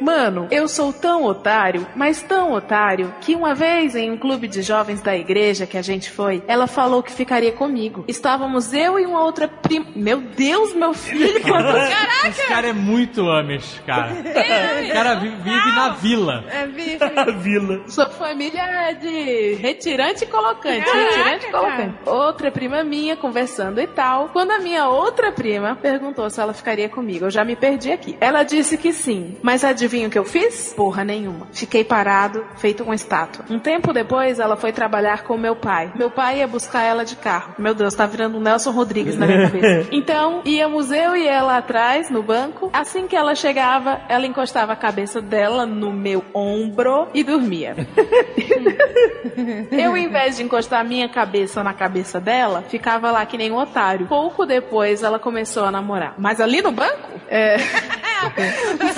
[0.00, 4.62] Mano, eu sou tão otário, mas tão otário, que uma vez em um clube de
[4.62, 8.04] jovens da igreja que a gente foi, ela falou que ficaria comigo.
[8.08, 9.86] Estávamos eu e uma outra prima.
[9.94, 11.40] Meu Deus, meu filho!
[11.42, 11.88] quantas-
[12.28, 14.12] Esse cara é muito Amish, cara.
[14.12, 16.44] O cara vive, vive na vila.
[16.50, 16.98] É, vive.
[17.18, 17.80] A vila.
[17.88, 21.94] Sua família é de retirante e colocante, retirante e colocante.
[22.06, 24.28] Outra prima minha conversando e tal.
[24.28, 28.16] Quando a minha outra prima perguntou se ela ficaria comigo, eu já me perdi aqui.
[28.20, 30.74] Ela disse que sim, mas adivinha o que eu fiz?
[30.76, 31.48] Porra nenhuma.
[31.52, 33.44] Fiquei parado, feito uma estátua.
[33.50, 35.90] Um tempo depois, ela foi trabalhar com meu pai.
[35.96, 37.54] Meu pai ia buscar ela de carro.
[37.58, 39.88] Meu Deus, tá virando um Nelson Rodrigues na minha cabeça.
[39.98, 42.70] Então, íamos eu e ela atrás, no banco.
[42.72, 47.74] Assim que ela chegava, ela encostava a cabeça dela no meu ombro e dormia.
[49.70, 53.52] Eu, em vez de encostar a minha cabeça na cabeça dela, ficava lá que nem
[53.52, 54.06] um otário.
[54.06, 56.14] Pouco depois, ela começou a namorar.
[56.18, 57.08] Mas ali no banco?
[57.28, 57.58] É.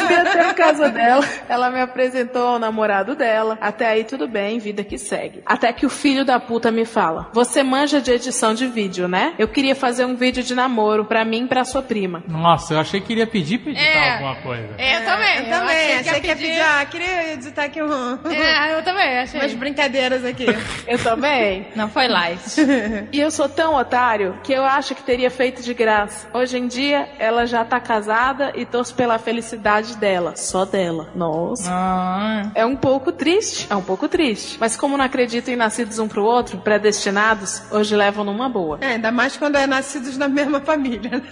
[0.01, 1.25] Fui até a casa dela.
[1.49, 3.59] Ela me apresentou ao namorado dela.
[3.61, 5.43] Até aí, tudo bem, vida que segue.
[5.45, 9.35] Até que o filho da puta me fala: Você manja de edição de vídeo, né?
[9.39, 12.23] Eu queria fazer um vídeo de namoro pra mim e pra sua prima.
[12.29, 14.13] Nossa, eu achei que iria pedir pra editar É.
[14.15, 14.69] alguma coisa.
[14.79, 15.39] Eu também.
[15.39, 15.97] Eu também.
[15.99, 16.61] Achei que ia pedir.
[16.61, 19.41] Ah, queria editar aqui um, É, eu também, achei.
[19.41, 20.47] umas brincadeiras aqui.
[20.87, 21.67] Eu também.
[21.75, 22.41] Não foi light.
[23.13, 26.29] E eu sou tão otário que eu acho que teria feito de graça.
[26.33, 30.35] Hoje em dia, ela já tá casada e torço pela felicidade dela.
[30.37, 31.09] Só dela.
[31.15, 31.71] Nossa.
[31.71, 34.57] Ah, É um pouco triste, é um pouco triste.
[34.61, 38.79] Mas como não acredito em nascidos um pro outro, predestinados, hoje levam numa boa.
[38.81, 41.23] É, ainda mais quando é nascidos na mesma família, né?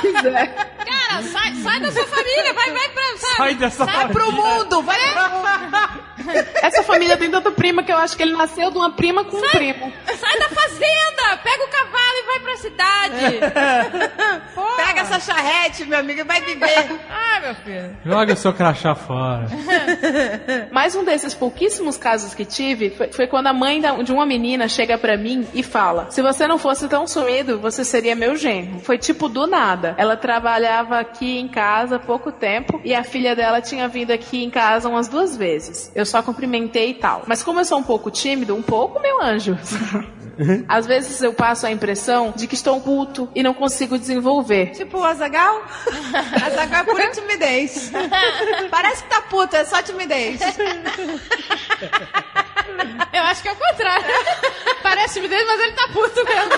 [0.00, 3.00] cara, sai, sai da sua família, vai, vai pra.
[3.16, 3.36] Sabe?
[3.36, 4.98] Sai dessa Sai pro mundo, vai
[6.62, 9.36] Essa família tem tanta prima que eu acho que ele nasceu de uma prima com
[9.36, 9.92] um primo.
[10.06, 11.36] Sai da fazenda!
[11.42, 14.40] Pega o cavalo e vai pra cidade!
[14.54, 14.76] Porra.
[14.76, 17.00] Pega essa charrete, meu amigo, e vai viver.
[17.08, 17.96] Ai, meu filho.
[18.04, 19.46] Joga o seu crachá fora.
[20.72, 24.24] Mais um desses pouquíssimos casos que tive foi, foi quando a mãe da- de uma
[24.26, 28.36] menina chega pra mim e fala: Se você não fosse tão sumido, você seria meu
[28.36, 28.80] genro.
[28.80, 29.94] Foi tipo do nada.
[29.98, 34.42] Ela trabalhava aqui em casa há pouco tempo e a filha dela tinha vindo aqui
[34.42, 35.90] em casa umas duas vezes.
[35.94, 37.22] Eu só cumprimentei e tal.
[37.26, 39.56] Mas como eu sou um pouco tímido, um pouco, meu anjo.
[40.68, 44.70] Às vezes eu passo a impressão de que estou puto e não consigo desenvolver.
[44.70, 45.62] Tipo o Azagal.
[46.46, 47.92] Azagal é pura timidez.
[48.70, 50.40] Parece que tá puto, é só timidez.
[53.12, 54.06] Eu acho que é o contrário.
[54.82, 56.50] Parece timidez, mas ele tá puto mesmo.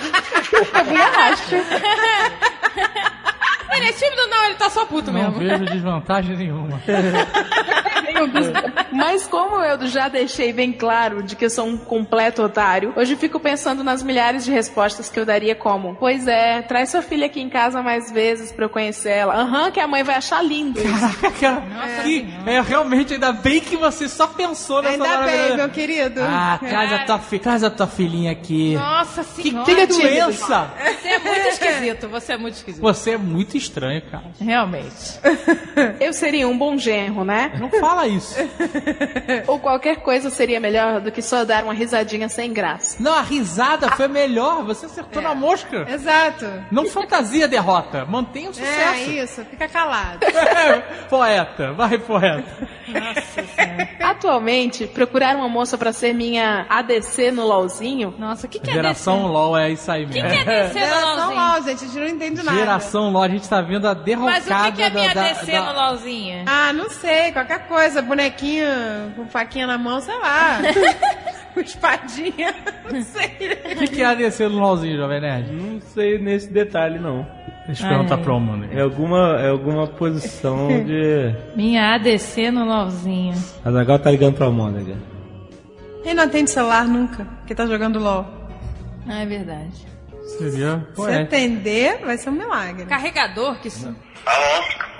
[0.73, 1.43] Também acho.
[3.71, 4.27] Ele é tímido?
[4.29, 5.39] Não, ele tá só puto Não mesmo.
[5.39, 6.81] vejo desvantagem nenhuma.
[8.93, 13.17] Mas como eu já deixei bem claro de que eu sou um completo otário, hoje
[13.17, 17.27] fico pensando nas milhares de respostas que eu daria como: Pois é, traz sua filha
[17.27, 19.35] aqui em casa mais vezes pra eu conhecer ela.
[19.35, 20.81] Aham, que a mãe vai achar lindo.
[21.41, 21.63] Cara,
[22.03, 26.21] que, é, realmente, ainda bem que você só pensou nessa Ainda bem, meu querido.
[26.23, 28.75] Ah, traz a, tua fi- traz a tua filhinha aqui.
[28.75, 29.65] Nossa senhora.
[29.65, 29.95] Que tímido.
[30.03, 30.71] doença!
[31.01, 32.83] Você é muito esquisito, você é muito esquisito.
[32.83, 34.25] Você é muito estranho, cara.
[34.41, 35.21] Realmente.
[36.01, 37.53] Eu seria um bom genro, né?
[37.59, 38.37] Não fala isso.
[39.47, 42.97] Ou qualquer coisa seria melhor do que só dar uma risadinha sem graça.
[43.03, 44.65] Não, a risada foi melhor.
[44.65, 45.87] Você acertou na mosca.
[45.89, 46.47] Exato.
[46.71, 48.05] Não fantasia a derrota.
[48.05, 49.11] Mantenha o É, sucesso.
[49.11, 50.21] isso, fica calado.
[51.09, 52.69] poeta, vai poeta.
[54.01, 58.75] Atualmente, procurar uma moça pra ser minha ADC no LOLzinho Nossa, o que, que é
[58.75, 60.29] Geração LOL é isso aí O que, mesmo.
[60.45, 61.41] que é descer no Geração LOLzinho?
[61.41, 62.59] LOL, gente, a gente não entende nada.
[62.59, 65.15] Geração LOL, a gente tá vendo a derrocada Mas o que, que é da- minha
[65.15, 66.45] da- descer da- no LOLzinho?
[66.47, 68.67] Ah, não sei, qualquer coisa, bonequinho
[69.17, 70.59] com faquinha na mão, sei lá.
[71.55, 72.55] com espadinha,
[72.91, 73.27] não sei.
[73.75, 75.53] O que, que é ADC no LOLzinho, Jovem Nerd?
[75.53, 77.27] Não sei nesse detalhe, não.
[77.67, 78.67] Deixa eu perguntar pro mundo.
[78.73, 81.35] É alguma, é alguma posição de.
[81.55, 83.35] Minha ADC no LOLzinho.
[83.65, 84.97] A Zagal tá ligando pra Mônica.
[86.05, 88.27] Ele não atende celular nunca, porque tá jogando LOL.
[89.09, 89.87] Ah, é verdade.
[90.51, 91.23] Seria Se poeta.
[91.23, 92.85] atender, vai ser um milagre.
[92.87, 93.95] Carregador que isso.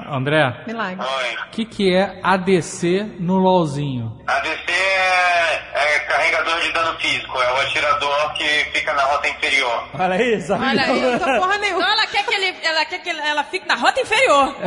[0.09, 1.05] André, Milagre.
[1.07, 1.35] Oi.
[1.47, 4.21] o que, que é ADC no LOLzinho?
[4.27, 8.45] ADC é, é carregador de dano físico, é o atirador que
[8.75, 9.89] fica na rota inferior.
[9.99, 10.65] Olha aí, sabe?
[10.67, 11.01] Olha aí.
[11.01, 11.83] Não tô porra nenhuma.
[11.83, 14.55] Então ela quer que ele, ela quer que ele- ela fique na rota inferior.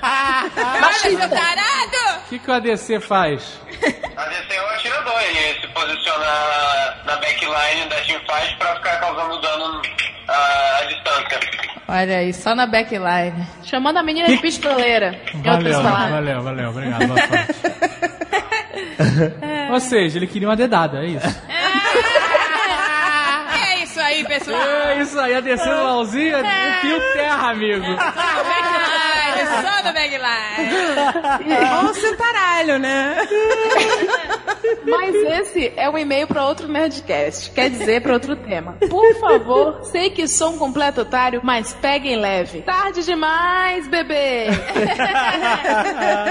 [0.00, 2.20] Olha, seu tarado!
[2.26, 3.60] O que, que o ADC faz?
[4.16, 6.24] ADC é o atirador, ele se posiciona
[7.04, 9.82] na, backline da teamfight pra ficar causando dano
[10.28, 11.40] à, à distância.
[11.88, 13.46] Olha aí, só na backline.
[13.88, 15.18] Chamando a menina de pistoleira.
[15.32, 17.06] Em outras Valeu, valeu, valeu, obrigado.
[17.06, 17.54] Boa sorte.
[19.72, 21.42] Ou seja, ele queria uma dedada, é isso.
[23.64, 24.60] É isso aí, pessoal.
[24.60, 26.36] É isso aí, ADC no LOLzinho,
[26.80, 27.86] fio terra, amigo.
[27.86, 28.67] Backline,
[29.62, 31.68] No Bagline.
[31.70, 33.16] Bom cintaralho, né?
[34.86, 37.50] Mas esse é um e-mail para outro Nerdcast.
[37.50, 38.76] Quer dizer, para outro tema.
[38.88, 42.62] Por favor, sei que sou um completo otário, mas peguem leve.
[42.62, 44.46] Tarde demais, bebê.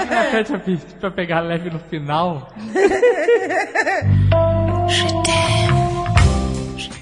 [0.08, 2.52] Repete a pista pra pegar leve no final.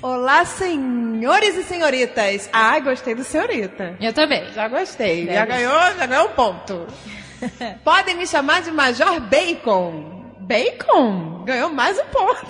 [0.02, 2.48] Olá, senhores e senhoritas.
[2.52, 3.96] Ah, gostei do senhorita.
[4.00, 4.44] Eu também.
[4.52, 5.26] Já gostei.
[5.26, 6.86] Já ganhou, já ganhou um ponto.
[7.82, 10.34] Podem me chamar de Major Bacon.
[10.40, 11.35] Bacon?
[11.46, 12.46] Ganhou mais um ponto.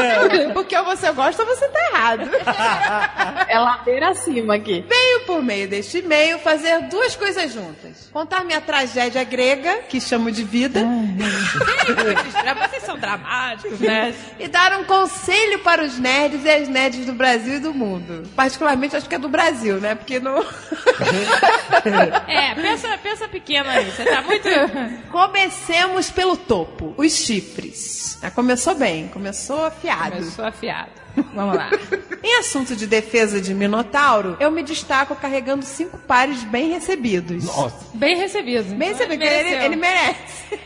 [0.54, 2.30] Porque ou você gosta ou você tá errado.
[3.46, 4.82] É ladeira acima aqui.
[4.88, 8.08] Venho por meio deste e-mail fazer duas coisas juntas.
[8.10, 10.80] Contar minha tragédia grega, que chamo de vida,
[12.66, 14.14] Vocês são dramáticos, né?
[14.38, 18.26] e dar um conselho para os nerds e as nerds do Brasil e do mundo.
[18.34, 19.94] Particularmente acho que é do Brasil, né?
[19.94, 20.42] Porque não.
[22.28, 23.90] É, pensa, pensa pequeno aí.
[23.90, 24.48] Você tá muito.
[25.10, 28.01] Comecemos pelo topo, os chifres.
[28.22, 30.12] Ah, começou bem, começou afiado.
[30.12, 30.90] Começou afiado.
[31.34, 31.70] Vamos lá.
[32.22, 37.44] Em assunto de defesa de Minotauro, eu me destaco carregando cinco pares bem recebidos.
[37.94, 38.72] Bem recebido.
[38.76, 40.60] Bem recebido, porque ele, ele merece.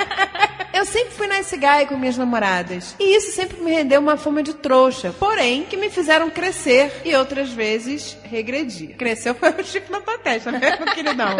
[0.72, 2.96] eu sempre fui nice guy com minhas namoradas.
[2.98, 5.14] E isso sempre me rendeu uma fama de trouxa.
[5.18, 8.96] Porém, que me fizeram crescer e outras vezes regredir.
[8.96, 11.36] Cresceu foi o chifre na tua testa, né, meu queridão?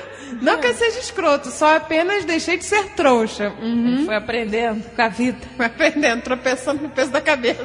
[0.40, 3.52] Não que eu seja escroto, só apenas deixei de ser trouxa.
[3.60, 4.04] Uhum.
[4.06, 5.38] Foi aprendendo com a vida.
[5.56, 7.62] Vai aprendendo, tropeçando no peso da cabeça.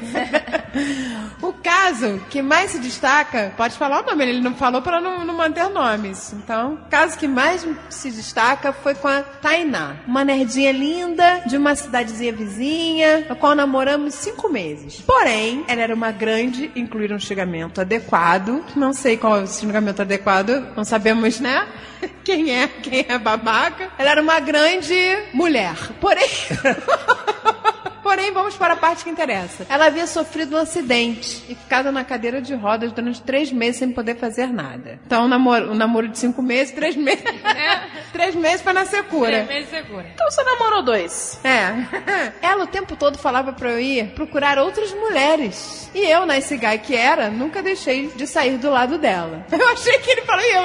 [1.41, 5.25] o caso que mais se destaca, pode falar o nome, ele não falou para não,
[5.25, 6.33] não manter nomes.
[6.33, 11.57] Então, o caso que mais se destaca foi com a Tainá, uma nerdinha linda de
[11.57, 15.01] uma cidadezinha vizinha, a qual namoramos cinco meses.
[15.01, 18.63] Porém, ela era uma grande, incluir um xingamento adequado.
[18.75, 21.65] Não sei qual é o xingamento adequado, não sabemos, né?
[22.23, 23.89] Quem é, quem é babaca.
[23.97, 24.95] Ela era uma grande
[25.33, 25.75] mulher.
[25.99, 26.29] Porém.
[28.05, 29.65] Porém, vamos para a parte que interessa.
[29.67, 33.91] Ela havia sofrido um acidente e ficado na cadeira de rodas durante três meses sem
[33.91, 34.99] poder fazer nada.
[35.07, 37.23] Então, um namoro, um namoro de cinco meses, três meses.
[38.13, 39.43] três meses para nascer cura.
[39.45, 40.05] Três meses segura.
[40.13, 41.39] Então você namorou dois.
[41.43, 42.33] É.
[42.47, 45.89] Ela o tempo todo falava pra eu ir procurar outras mulheres.
[45.95, 49.43] E eu, nesse guy que era, nunca deixei de sair do lado dela.
[49.51, 50.61] Eu achei que ele falou, e eu,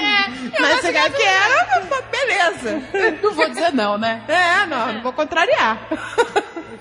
[0.60, 2.82] nesse guy que era, beleza.
[3.22, 4.22] Não vou dizer não, né?
[4.28, 5.88] É, não, não vou contrariar.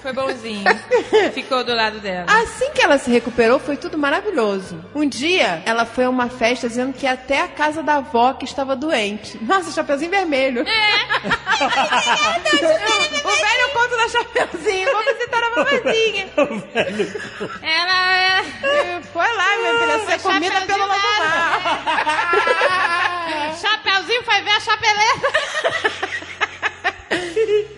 [0.01, 0.63] Foi bonzinho.
[1.33, 2.25] Ficou do lado dela.
[2.41, 4.79] Assim que ela se recuperou, foi tudo maravilhoso.
[4.95, 8.33] Um dia, ela foi a uma festa dizendo que ia até a casa da avó
[8.33, 9.37] que estava doente.
[9.43, 10.65] Nossa, Chapeuzinho Vermelho.
[10.67, 10.71] É.
[13.23, 14.91] o velho conto da Chapeuzinho.
[14.91, 16.29] Vou visitar a vovozinha.
[17.61, 18.43] Ela é.
[19.11, 20.99] Foi lá, minha filha, ser comida pelo lobo
[23.59, 25.27] Chapeuzinho foi ver a chapeleta.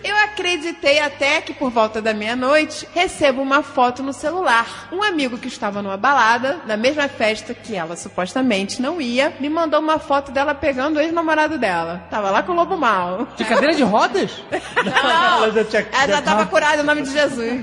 [0.04, 4.88] Eu acreditei até que por volta da meia-noite recebo uma foto no celular.
[4.90, 9.48] Um amigo que estava numa balada, na mesma festa que ela supostamente não ia, me
[9.48, 12.04] mandou uma foto dela pegando o ex-namorado dela.
[12.10, 13.28] Tava lá com o lobo mal.
[13.36, 14.32] De cadeira de rodas?
[14.84, 17.62] Não, Ela já tinha- ela já tava curada em nome de Jesus.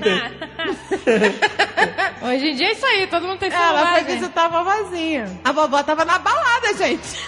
[2.22, 3.70] Hoje em dia é isso aí, todo mundo tem celular.
[3.80, 4.14] Ela foi né?
[4.14, 5.40] visitar a vovozinha.
[5.44, 7.18] A vovó tava na balada, gente.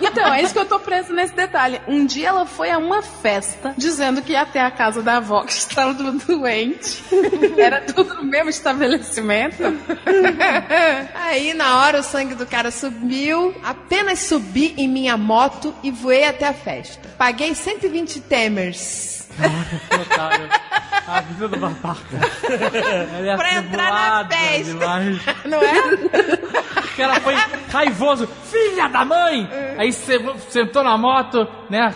[0.00, 1.80] Então, é isso que eu tô preso nesse detalhe.
[1.86, 5.42] Um dia ela foi a uma festa dizendo que ia até a casa da avó
[5.44, 7.04] que estava doente.
[7.56, 9.62] Era tudo no mesmo estabelecimento.
[11.14, 13.54] Aí, na hora, o sangue do cara subiu.
[13.62, 17.08] Apenas subi em minha moto e voei até a festa.
[17.16, 19.13] Paguei 120 temers.
[21.06, 22.00] A vida do babaca.
[23.18, 24.64] Ele é Pra entrar na festa.
[24.72, 25.20] demais.
[25.44, 26.54] Não é?
[26.94, 27.34] O cara foi
[27.72, 28.28] raivoso.
[28.44, 29.50] Filha da mãe!
[29.76, 31.92] Aí se- sentou na moto, né?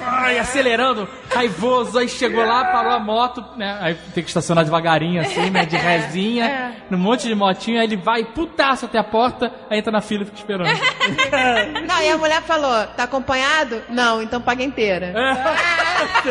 [0.00, 1.98] Ai, acelerando, raivoso.
[1.98, 3.76] Aí chegou lá, parou a moto, né?
[3.78, 5.66] Aí tem que estacionar devagarinho, assim, né?
[5.66, 7.78] De rezinha, num monte de motinho.
[7.78, 10.70] Aí ele vai, putaço até a porta, aí entra na fila e fica esperando.
[11.86, 13.82] Não, e a mulher falou: tá acompanhado?
[13.90, 15.12] Não, então paga inteira.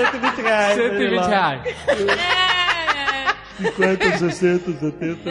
[0.06, 0.76] 120 reais.
[0.76, 1.62] 120 reais.
[3.60, 5.30] 50, 60, 70.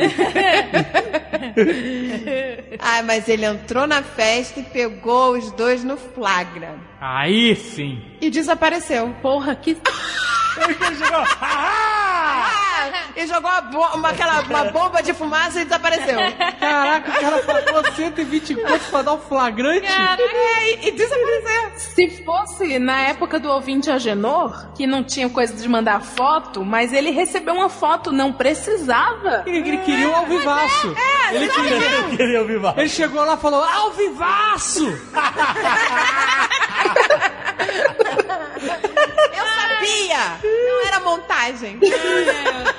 [2.79, 6.75] Ai, mas ele entrou na festa e pegou os dois no flagra.
[7.01, 8.03] Aí sim.
[8.21, 9.15] E desapareceu.
[9.23, 9.77] Porra, que.
[11.41, 16.19] Ah, e jogou uma, bo- uma- aquela, uma bomba de fumaça e desapareceu.
[16.59, 19.87] Caraca, o cara pagou 120 contos pra dar um flagrante.
[19.87, 21.71] É, e, e desapareceu.
[21.77, 26.93] Se fosse na época do ouvinte Agenor, que não tinha coisa de mandar foto, mas
[26.93, 29.45] ele recebeu uma foto, não precisava.
[29.47, 30.95] Ele, ele queria um alvivaço.
[31.33, 32.17] ele queria.
[32.17, 32.77] Queria ouvir mais.
[32.79, 34.87] Ele chegou lá e falou, alvivaço!
[39.37, 40.39] Eu sabia!
[40.43, 41.79] Não era montagem.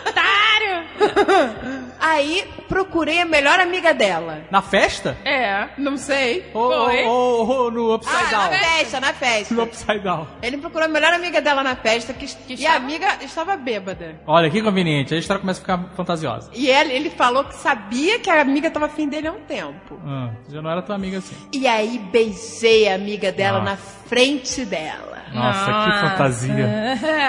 [0.07, 1.79] Otário!
[2.00, 4.41] Aí procurei a melhor amiga dela.
[4.50, 5.18] Na festa?
[5.26, 5.68] É.
[5.78, 6.45] Não sei.
[6.54, 7.04] Ou, Foi.
[7.04, 8.60] ou, ou no Upside Ah, na Down?
[8.60, 9.54] festa, na festa.
[9.54, 10.28] No Upside Down.
[10.41, 12.74] Ele procurou a melhor amiga dela na festa que, e estava?
[12.74, 14.20] a amiga estava bêbada.
[14.26, 15.14] Olha, que conveniente.
[15.14, 16.50] Aí a história começa a ficar fantasiosa.
[16.54, 20.00] E ele, ele falou que sabia que a amiga estava afim dele há um tempo.
[20.06, 21.36] Ah, já não era tua amiga assim.
[21.54, 23.72] E aí beijei a amiga dela Nossa.
[23.72, 25.20] na frente dela.
[25.34, 26.66] Nossa, que fantasia.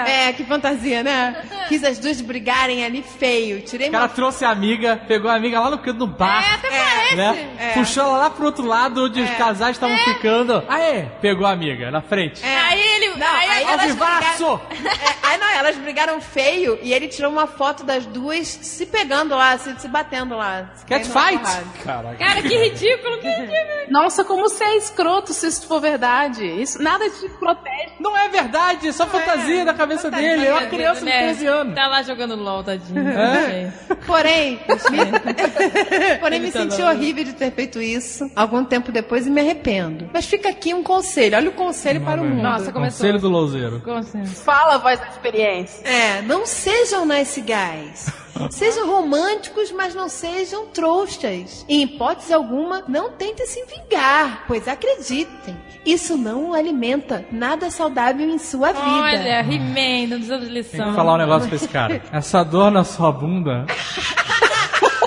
[0.07, 1.35] É, que fantasia, né?
[1.67, 3.61] Quis as duas brigarem ali feio.
[3.61, 6.43] Tirei O cara uma trouxe a amiga, pegou a amiga lá no canto do bar.
[6.43, 7.15] É, até parece.
[7.15, 7.49] né?
[7.59, 7.73] É.
[7.73, 10.63] Puxou ela lá pro outro lado onde os casais estavam ficando.
[10.69, 12.45] Aê, pegou a amiga na frente.
[12.45, 12.57] É.
[12.59, 13.17] Aí ele.
[13.17, 13.91] Não, aí, aí elas!
[13.91, 19.35] É, aí não, elas brigaram feio e ele tirou uma foto das duas se pegando
[19.35, 20.69] lá, se, se batendo lá.
[20.75, 21.39] se Cat caindo na fight?
[21.43, 21.65] porrada.
[21.83, 22.15] Caraca.
[22.17, 23.81] Cara, que ridículo, que ridículo.
[23.89, 26.45] Nossa, como você é escroto se isso for verdade.
[26.45, 27.91] Isso nada te protege.
[27.99, 30.29] Não é verdade, é só fantasia da cabeça fantasia.
[30.37, 30.47] dele.
[30.47, 31.19] É uma criança de Né?
[31.19, 31.75] 13 anos.
[31.75, 33.07] Tá lá jogando LOL, tadinho.
[33.09, 33.71] É?
[34.05, 34.50] Porém,
[34.91, 36.19] me...
[36.19, 36.91] porém me Ele tá senti lá.
[36.91, 40.09] horrível de ter feito isso algum tempo depois e me arrependo.
[40.13, 42.41] Mas fica aqui um conselho, olha o conselho para o mundo.
[42.41, 42.99] Nossa, começou.
[43.05, 43.81] Conselho do louzeiro.
[43.97, 44.25] Assim?
[44.25, 45.85] Fala a voz da experiência.
[45.87, 48.07] É, não sejam nice guys.
[48.49, 51.65] Sejam românticos, mas não sejam trouxas.
[51.67, 55.55] Em hipótese alguma, não tentem se vingar, pois acreditem,
[55.85, 58.85] isso não o alimenta nada saudável em sua vida.
[58.87, 60.89] Olha, He-Man, dando de Tem lição.
[60.89, 62.01] que falar um negócio pra esse cara.
[62.11, 63.65] Essa dor na sua bunda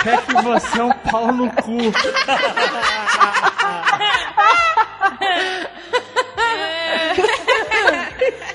[0.07, 1.79] é que você é um pau no cu.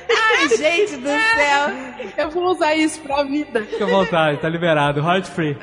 [0.09, 2.13] Ai, gente do céu.
[2.17, 3.61] Eu vou usar isso pra vida.
[3.63, 4.99] Fica à vontade, tá liberado.
[4.99, 5.57] Heart free.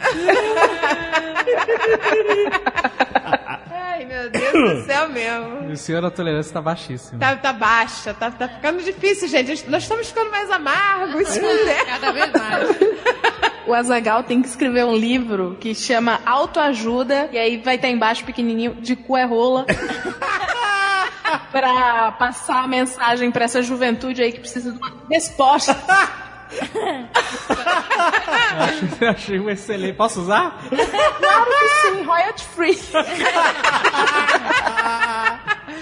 [3.70, 5.68] Ai, meu Deus do céu mesmo.
[5.68, 7.18] Luciano, a tolerância tá baixíssima.
[7.18, 9.68] Tá, tá baixa, tá, tá ficando difícil, gente.
[9.68, 11.38] Nós estamos ficando mais amargos.
[11.86, 12.76] Cada vez mais.
[13.66, 18.24] O Azagal tem que escrever um livro que chama Autoajuda, e aí vai estar embaixo
[18.24, 19.66] pequenininho de cu é rola.
[21.58, 25.74] pra passar a mensagem pra essa juventude aí que precisa de uma resposta.
[28.58, 29.96] Achei, achei um excelente.
[29.96, 30.58] Posso usar?
[30.68, 32.78] Claro que sim, royalty free.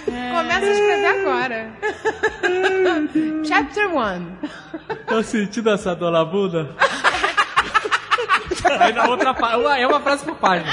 [0.05, 1.73] Começa a escrever agora.
[3.45, 4.39] Chapter 1.
[5.09, 6.71] Tô sentindo essa dor na bunda.
[8.79, 9.77] Aí na outra página.
[9.77, 10.71] É uma frase por página.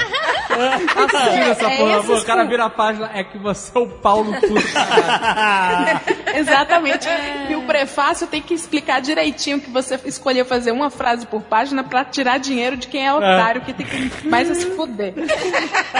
[0.52, 2.20] Sentindo essa É porra bunda?
[2.20, 3.10] O cara vira a página.
[3.14, 6.00] É que você é o pau no cu do caralho.
[6.34, 7.08] Exatamente.
[7.50, 11.82] E o prefácio tem que explicar direitinho que você escolheu fazer uma frase por página
[11.84, 15.14] pra tirar dinheiro de quem é otário, que tem que mais a se fuder.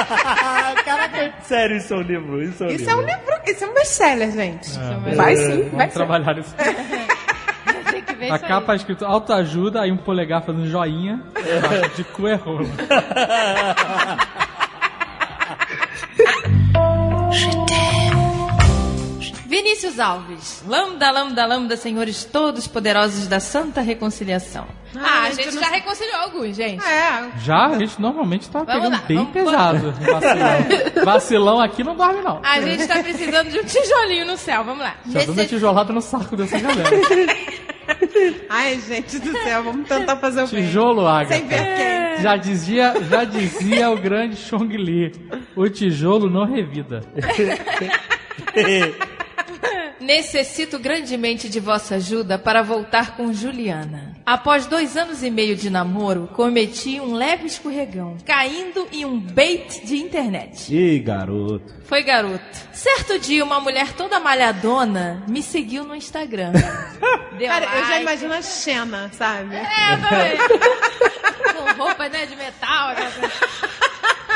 [0.85, 2.43] Caraca, sério, isso é um livro.
[2.43, 2.93] Isso é um Isso livro.
[2.93, 4.71] é um livro, isso é um best-seller, gente.
[5.17, 5.91] Vai sim, vai Vamos sim.
[5.91, 6.55] trabalhar nisso.
[8.31, 11.21] A capa é escrito autoajuda, aí um polegar fazendo joinha.
[11.97, 12.67] De cu é rola.
[19.53, 20.65] Vinícius Alves.
[20.67, 24.67] Lambda, lambda, lambda, senhores todos poderosos da Santa Reconciliação.
[24.97, 26.83] Ah, a gente já reconciliou alguns, gente.
[26.83, 29.93] É, Já, a gente normalmente tá Vamos pegando lá, bem vamos- pesado.
[30.01, 31.05] Vacilão.
[31.05, 32.41] Vacilão aqui não dorme, não.
[32.43, 34.95] A gente tá precisando de um tijolinho no céu, vamos lá.
[35.07, 36.89] Já dando tijolada no saco dessa galera.
[38.49, 40.49] Ai, gente do céu, vamos tentar fazer o.
[40.49, 41.35] Tijolo, Agatha.
[41.37, 42.23] Sem ver quem.
[42.23, 45.13] Já dizia, já dizia o grande Chong Li,
[45.55, 47.03] o tijolo não revida.
[50.03, 54.17] Necessito grandemente de vossa ajuda para voltar com Juliana.
[54.27, 59.85] Após dois anos e meio de namoro, cometi um leve escorregão, caindo em um bait
[59.85, 60.75] de internet.
[60.75, 61.73] Ih, garoto.
[61.85, 62.43] Foi garoto.
[62.73, 66.53] Certo dia, uma mulher toda malhadona me seguiu no Instagram.
[67.39, 68.03] Deu Cara, eu já like.
[68.03, 69.55] imagino a Xena, sabe?
[69.55, 70.37] É, também.
[71.77, 72.95] Com roupa, né, de metal.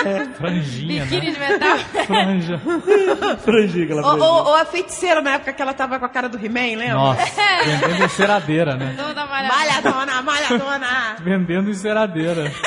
[0.03, 0.31] Coisa.
[0.35, 1.33] Franjinha, Biquíni né?
[1.33, 1.79] de metal.
[2.07, 2.61] Franja.
[3.45, 4.31] Franjinha, aquela Ou, franjinha.
[4.33, 6.95] ou- ou a feiticeira na época que ela tava com a cara do He-Man, lembra?
[6.95, 8.95] Nossa, vendendo enceradeira, né?
[8.97, 9.57] Toda malhadona.
[9.57, 11.17] Malhadona, malhadona.
[11.21, 12.53] Vendendo enceradeira.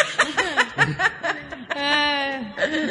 [1.82, 2.42] É,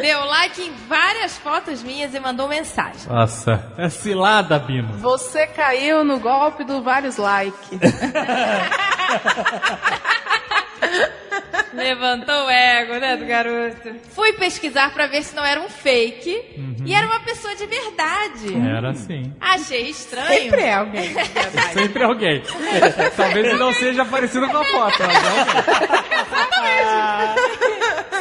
[0.01, 3.03] deu like em várias fotos minhas e mandou mensagem.
[3.07, 4.95] Nossa, é cilada, Bino.
[4.99, 7.79] Você caiu no golpe do vários likes.
[11.73, 13.95] Levantou o ego, né, do garoto.
[14.11, 16.43] Fui pesquisar pra ver se não era um fake.
[16.85, 18.55] E era uma pessoa de verdade.
[18.69, 19.33] Era assim.
[19.41, 20.27] Achei estranho.
[20.29, 21.09] Sempre é alguém.
[21.09, 21.73] de verdade.
[21.75, 22.43] Sempre alguém.
[23.17, 24.97] Talvez ele não seja parecido com a foto.
[24.99, 25.25] mas
[26.65, 27.35] é.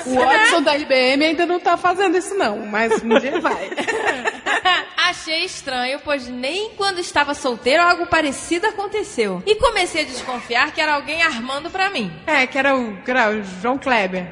[0.07, 3.70] O Watson da IBM ainda não tá fazendo isso, não, mas um dia vai.
[5.08, 9.41] Achei estranho, pois nem quando estava solteiro algo parecido aconteceu.
[9.45, 12.12] E comecei a desconfiar que era alguém armando pra mim.
[12.28, 14.28] É, que era o, que era o João Kleber.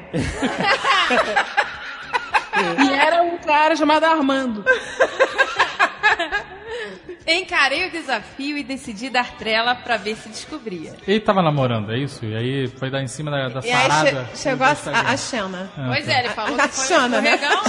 [2.82, 4.64] E era um cara chamado Armando.
[7.26, 10.94] Encarei o desafio e decidi dar trela pra ver se descobria.
[11.06, 12.24] Ele tava namorando, é isso?
[12.24, 14.24] E aí foi dar em cima da, da E aí sarada.
[14.32, 15.70] che- chegou a, a, a Xana.
[15.76, 16.12] Ah, Pois tá.
[16.12, 17.30] é, ele falou A que foi Xana, né?
[17.30, 17.46] é.
[17.46, 17.64] A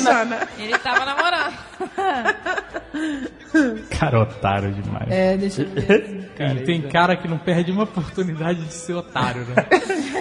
[0.00, 0.48] Xana.
[0.58, 1.52] Ele tava namorando.
[3.98, 5.10] Cara, otário demais.
[5.10, 6.30] É, deixa eu ver.
[6.36, 9.54] Cara, tem cara que não perde uma oportunidade de ser otário, né?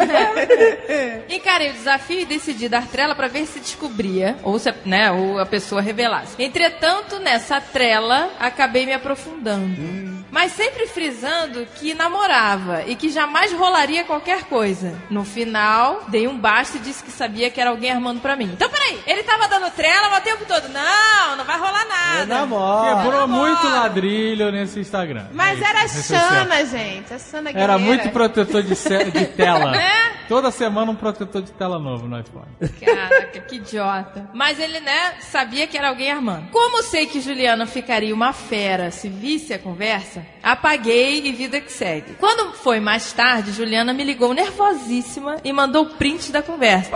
[1.30, 5.40] Encarei o desafio e decidi dar trela pra ver se descobria, ou se né, ou
[5.40, 6.36] a pessoa revelasse.
[6.38, 10.22] Entretanto, nessa trela, acabei me aprofundando.
[10.32, 14.98] Mas sempre frisando que namorava e que jamais rolaria qualquer coisa.
[15.10, 18.50] No final, dei um basta e disse que sabia que era alguém armando pra mim.
[18.54, 20.70] Então, peraí, ele tava dando trela o tempo todo.
[20.70, 22.26] Não, não vai rolar Eu nada.
[22.26, 23.04] namoro.
[23.04, 25.26] Quebrou muito ladrilho nesse Instagram.
[25.34, 26.30] Mas É era a isso, rede social.
[26.30, 27.14] Xana, gente.
[27.14, 27.78] A Xana Era guerreira.
[27.80, 28.74] muito protetor de,
[29.12, 29.72] de tela.
[29.82, 30.12] É?
[30.28, 32.46] Toda semana um protetor de tela novo no iPhone.
[32.80, 34.30] Caraca, que idiota.
[34.34, 36.50] Mas ele, né, sabia que era alguém armando.
[36.52, 41.72] Como sei que Juliana ficaria uma fera se visse a conversa, apaguei e vida que
[41.72, 42.14] segue.
[42.20, 46.92] Quando foi mais tarde, Juliana me ligou nervosíssima e mandou print da conversa.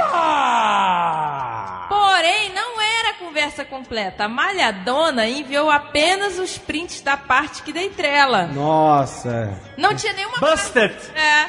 [1.89, 4.25] Porém, não era a conversa completa.
[4.25, 8.47] A malhadona enviou apenas os prints da parte que dei trela.
[8.47, 9.53] Nossa.
[9.77, 10.95] Não tinha nenhuma Busted!
[11.15, 11.45] é.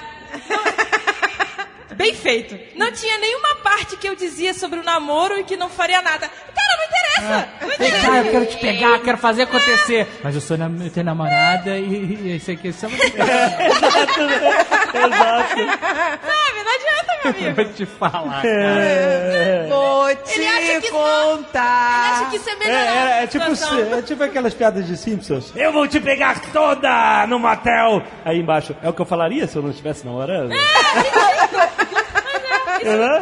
[0.51, 1.06] Não-
[1.97, 2.59] Bem feito.
[2.77, 6.29] Não tinha nenhuma parte que eu dizia sobre o namoro e que não faria nada.
[6.29, 7.49] Cara, não interessa.
[7.61, 8.07] Não Vem interessa.
[8.07, 10.07] cá, eu quero te pegar, quero fazer acontecer.
[10.23, 12.87] Mas eu sou nam eu tenho namorada e, e esse aqui é só
[14.97, 15.57] Exato.
[15.57, 17.55] Sabe, não adianta, meu amigo.
[17.65, 19.67] Vou te falar, cara.
[19.69, 22.13] Vou te Ele acha que contar.
[22.13, 22.79] Acho que isso é É, melhor.
[22.81, 23.45] é, é tipo,
[23.99, 25.53] é tipo aquelas piadas de Simpsons.
[25.57, 28.03] Eu vou te pegar toda no motel.
[28.25, 30.53] Aí embaixo, é o que eu falaria se eu não estivesse namorando?
[30.53, 30.57] É,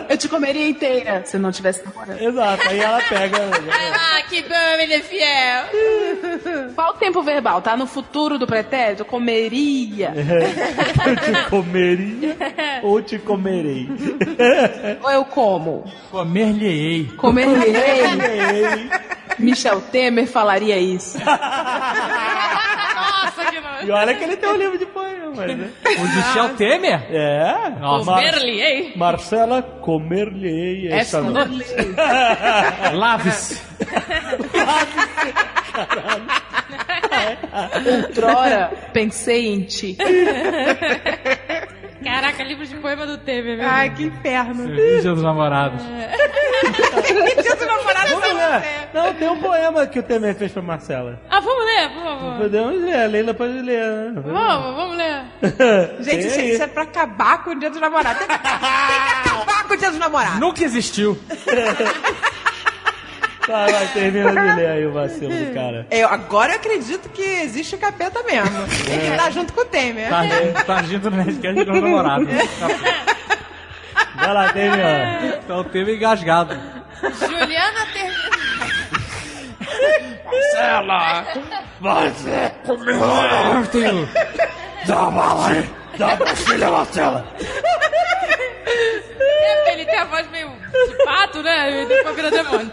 [0.08, 2.20] Eu te comeria inteira se não tivesse namorando.
[2.20, 3.38] Exato, aí ela pega.
[3.72, 5.64] Ah, que bom, ele é fiel.
[6.74, 7.62] Qual o tempo verbal?
[7.62, 9.04] Tá no futuro do pretérito?
[9.04, 10.12] Comeria.
[11.06, 12.36] Eu te comeria
[12.82, 13.88] ou te comerei.
[15.02, 15.84] Ou eu como?
[16.10, 17.10] Comer-lhe-ei.
[17.16, 18.90] Comerei.
[19.38, 21.18] Michel Temer falaria isso.
[23.86, 25.70] E olha que ele tem um livro de poemas, né?
[25.98, 27.06] O Michel Temer?
[27.10, 27.70] É.
[27.80, 28.10] Nossa.
[28.10, 28.24] Mar-?
[28.96, 31.64] Marcela comer-lhe esta noite.
[32.94, 33.60] Lave-se.
[37.86, 39.96] Outrora pensei em ti.
[42.02, 43.68] Caraca, livro de poema do Temer, meu.
[43.68, 44.66] Ai, que inferno.
[44.74, 45.82] Dia dos namorados.
[47.42, 48.62] Dia do namorado Vamos sem ler.
[48.92, 51.20] Não, tem um poema que o Temer fez pra Marcela.
[51.30, 52.38] Ah, vamos ler, por favor.
[52.38, 53.86] Podemos ler, a Leila pode ler.
[53.86, 54.22] né?
[54.24, 55.22] Vamos, vamos ler.
[56.00, 56.50] Gente, isso, aí.
[56.52, 58.18] isso é pra acabar com o dia dos namorados.
[58.18, 60.40] Tem que, tem que acabar com o dia dos namorados.
[60.40, 61.18] Nunca existiu.
[63.46, 65.86] Vai, vai, termina de ler aí o vacilo do cara.
[65.90, 68.66] Eu, agora eu acredito que existe o capeta mesmo.
[68.86, 70.08] Tem que estar junto com o Temer.
[70.08, 70.22] Tá,
[70.64, 72.28] tá agindo no Nerdcast dos namorados.
[74.14, 75.40] Vai lá, termina.
[75.44, 76.58] Então o Temer engasgado.
[77.20, 78.34] Juliana termina.
[80.24, 81.24] Marcela!
[81.80, 82.94] Você comeu!
[82.94, 84.08] Eu tenho...
[84.86, 85.70] Dá uma bala aí!
[85.98, 87.24] Dá pra filha, Marcela!
[89.20, 90.50] É, ele tem a voz meio
[90.88, 91.82] de pato, né?
[91.82, 92.70] E depois vira demônio.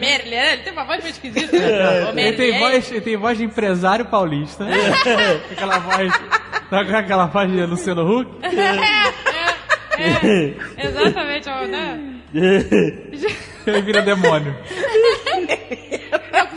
[0.00, 0.52] Merle, né?
[0.54, 1.58] Ele tem uma voz meio esquisita.
[1.58, 2.04] né?
[2.04, 4.66] Ô, Ele tem, voz, ele tem voz de empresário paulista.
[5.50, 6.12] aquela voz.
[6.70, 8.30] Sabe com aquela voz de Luciano Huck?
[8.42, 8.48] É,
[10.02, 12.00] é, é, exatamente, né?
[13.66, 14.56] Ele vira demônio.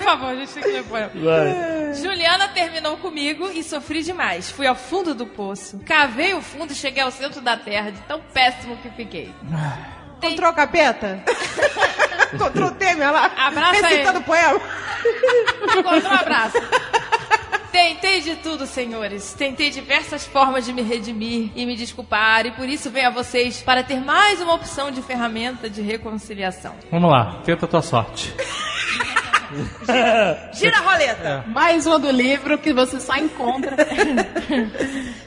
[0.06, 1.12] Favor, a gente tem que ler o poema.
[1.16, 1.94] Vai.
[1.96, 4.52] Juliana terminou comigo e sofri demais.
[4.52, 5.80] Fui ao fundo do poço.
[5.84, 9.34] Cavei o fundo e cheguei ao centro da terra, de tão péssimo que fiquei.
[10.22, 11.24] Encontrou o capeta?
[12.32, 13.32] Encontrou o Temer lá?
[13.36, 14.62] Abraça Recitando poema?
[15.76, 16.58] Encontrou um abraço.
[17.72, 19.34] Tentei de tudo, senhores.
[19.34, 23.62] Tentei diversas formas de me redimir e me desculpar, e por isso venho a vocês
[23.62, 26.76] para ter mais uma opção de ferramenta de reconciliação.
[26.92, 28.34] Vamos lá, tenta a tua sorte.
[29.86, 31.44] Gira, gira a roleta.
[31.48, 33.76] Mais uma do livro que você só encontra.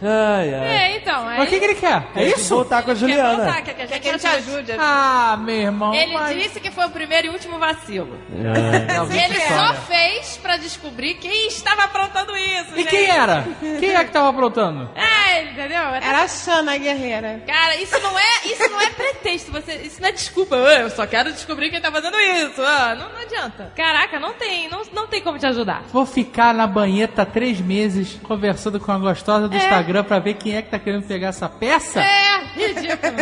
[0.01, 0.67] Ai, ai.
[0.67, 1.27] É, então.
[1.27, 1.39] Aí...
[1.39, 2.07] Mas o que, que ele quer?
[2.15, 2.55] É isso?
[2.55, 3.37] voltar com a Quer Juliana.
[3.37, 4.73] voltar, quer que a Quer gente, que a gente ajude?
[4.79, 5.93] Ah, meu irmão.
[5.95, 8.17] Ele mas- disse que foi o primeiro e último vacilo.
[8.31, 9.75] Não, Ele que só história.
[9.89, 12.73] fez pra descobrir quem estava aprontando isso.
[12.75, 12.89] E gente.
[12.91, 13.45] quem era?
[13.81, 14.89] Quem é que tava aprontando?
[14.95, 15.83] É, entendeu?
[15.83, 17.43] Era a Xana, guerreira.
[17.47, 20.55] Cara, isso não é, isso não é pretexto, você, isso não é desculpa.
[20.55, 22.63] Eu só quero descobrir quem tá fazendo isso.
[22.63, 23.73] Ah, não, não adianta.
[23.75, 25.83] Caraca, não tem, não, não tem como te ajudar.
[25.93, 30.57] Vou ficar na banheta três meses conversando com a gostosa do Instagram pra ver quem
[30.57, 32.01] é que tá querendo pegar essa peça?
[32.01, 33.17] É, ridículo.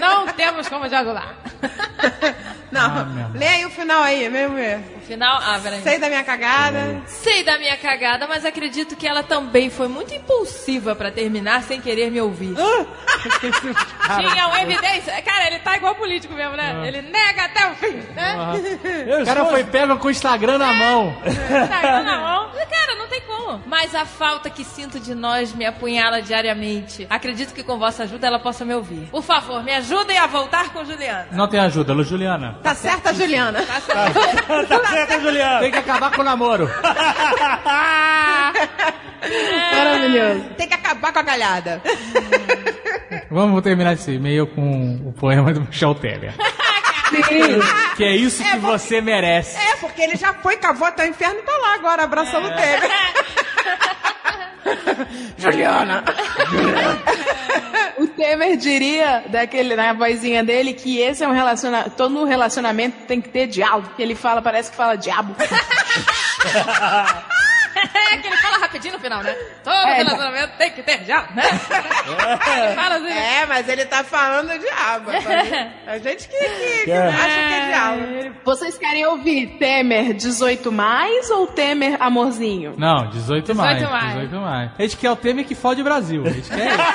[0.00, 1.34] Não temos como te ajudar.
[2.70, 4.78] Não, Ah, lê aí o final aí, mesmo ver.
[4.78, 5.82] No final, ah, peraí.
[5.82, 7.02] Sei da minha cagada.
[7.06, 11.80] Sei da minha cagada, mas acredito que ela também foi muito impulsiva pra terminar sem
[11.80, 12.54] querer me ouvir.
[14.16, 15.20] Tinha uma evidência.
[15.22, 16.82] Cara, ele tá igual político mesmo, né?
[16.86, 18.36] Ele nega até o fim, né?
[19.06, 21.16] Eu O cara foi pego com o Instagram na mão.
[21.48, 22.50] Tá na mão.
[22.70, 23.62] Cara, não tem como.
[23.66, 27.06] Mas a falta que sinto de nós me apunhala diariamente.
[27.08, 29.08] Acredito que com vossa ajuda ela possa me ouvir.
[29.10, 31.28] Por favor, me ajudem a voltar com Juliana.
[31.32, 32.58] Não tem ajuda, Lu Juliana.
[32.62, 33.62] Tá certa, Juliana.
[33.62, 34.68] Tá certo?
[34.68, 35.60] Tá certo, Juliana.
[35.60, 36.68] Tem que acabar com o namoro.
[39.74, 40.50] Maravilhoso.
[40.56, 41.82] Tem que acabar com a galhada.
[43.30, 45.94] Vamos terminar esse e-mail com o poema do Michel
[47.10, 47.96] Temer.
[47.96, 49.56] Que é isso que você merece.
[49.56, 52.54] É, porque ele já foi, cavou até o inferno e tá lá agora, abraçando o
[52.54, 52.90] Temer.
[55.36, 56.04] Juliana.
[57.98, 61.90] O Temer diria, daquele, na vozinha dele, que esse é um relacionamento.
[61.90, 63.90] Todo relacionamento tem que ter diálogo.
[63.96, 65.34] Que ele fala, parece que fala diabo.
[68.12, 69.32] É que ele fala rapidinho no final, né?
[69.62, 71.42] Todo É, relacionamento tem que ter já, né?
[71.44, 73.08] Ele fala assim.
[73.12, 75.10] É, mas ele tá falando diabo.
[75.86, 77.06] A gente que, que, que É.
[77.06, 78.36] acha que é diabo.
[78.44, 82.74] Vocês querem ouvir Temer 18 mais ou Temer amorzinho?
[82.76, 83.76] Não, 18 mais.
[83.78, 84.12] 18 mais.
[84.14, 84.70] 18 mais.
[84.78, 86.24] A gente quer o Temer que fode o Brasil.
[86.26, 86.80] A gente quer isso.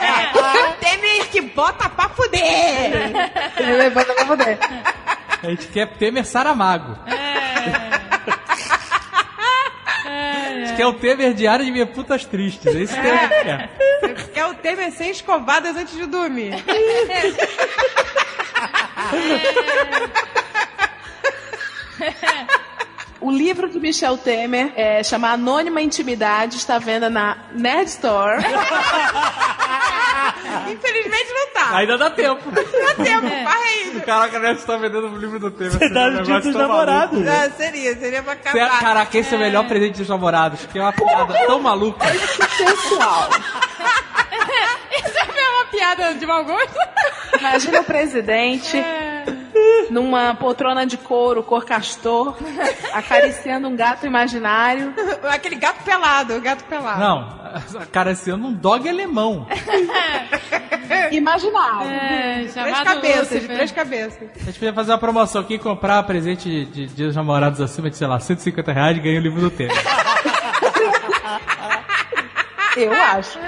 [0.00, 3.12] É, Temer que bota pra fuder.
[3.76, 4.58] Levanta pra poder.
[5.42, 6.96] A gente quer Temer Saramago.
[10.48, 12.74] A gente quer o Temer diário de minha putas tristes.
[12.74, 13.70] É isso que a gente quer.
[14.32, 16.54] Quer o Temer sem escovadas antes de dormir.
[23.20, 28.42] O livro do Michel Temer é, chama Anônima Intimidade, está à venda na Nerd Store.
[30.70, 31.76] Infelizmente não tá.
[31.76, 32.50] Ainda dá tempo.
[32.50, 34.00] Dá tempo, vai aí.
[34.04, 35.72] Caraca, a gente tá vendendo o livro do Temer.
[35.72, 37.26] Você dá no dia dos namorados.
[37.26, 38.80] Ah, seria, seria pra Cê- acabar.
[38.80, 40.66] Caraca, esse é o melhor presente dos namorados.
[40.66, 42.06] Que é uma piada tão maluca.
[42.06, 43.28] Pessoal,
[44.92, 46.78] Isso é uma piada de mau gosto?
[47.38, 48.76] imagina o presidente
[49.90, 52.36] numa poltrona de couro, cor castor,
[52.92, 54.94] acariciando um gato imaginário.
[55.30, 57.00] Aquele gato pelado, o gato pelado.
[57.00, 59.46] Não, acariciando um dog alemão.
[61.12, 61.88] Imaginário.
[61.90, 63.40] É, Três cabeças, Lúcifer.
[63.40, 64.18] de três cabeças.
[64.22, 67.90] A gente podia fazer uma promoção aqui, comprar presente de, de Dia dos namorados acima
[67.90, 69.74] de, sei lá, 150 reais e ganha o livro do Temer.
[72.76, 73.38] Eu acho.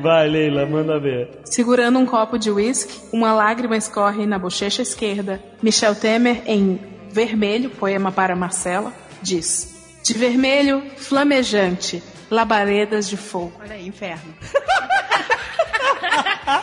[0.00, 1.40] Vai, Leila, manda ver.
[1.44, 5.42] Segurando um copo de uísque, uma lágrima escorre na bochecha esquerda.
[5.62, 6.78] Michel Temer, em
[7.10, 13.52] Vermelho, poema para Marcela, diz: De vermelho, flamejante, labaredas de fogo.
[13.60, 14.34] Olha aí, inferno.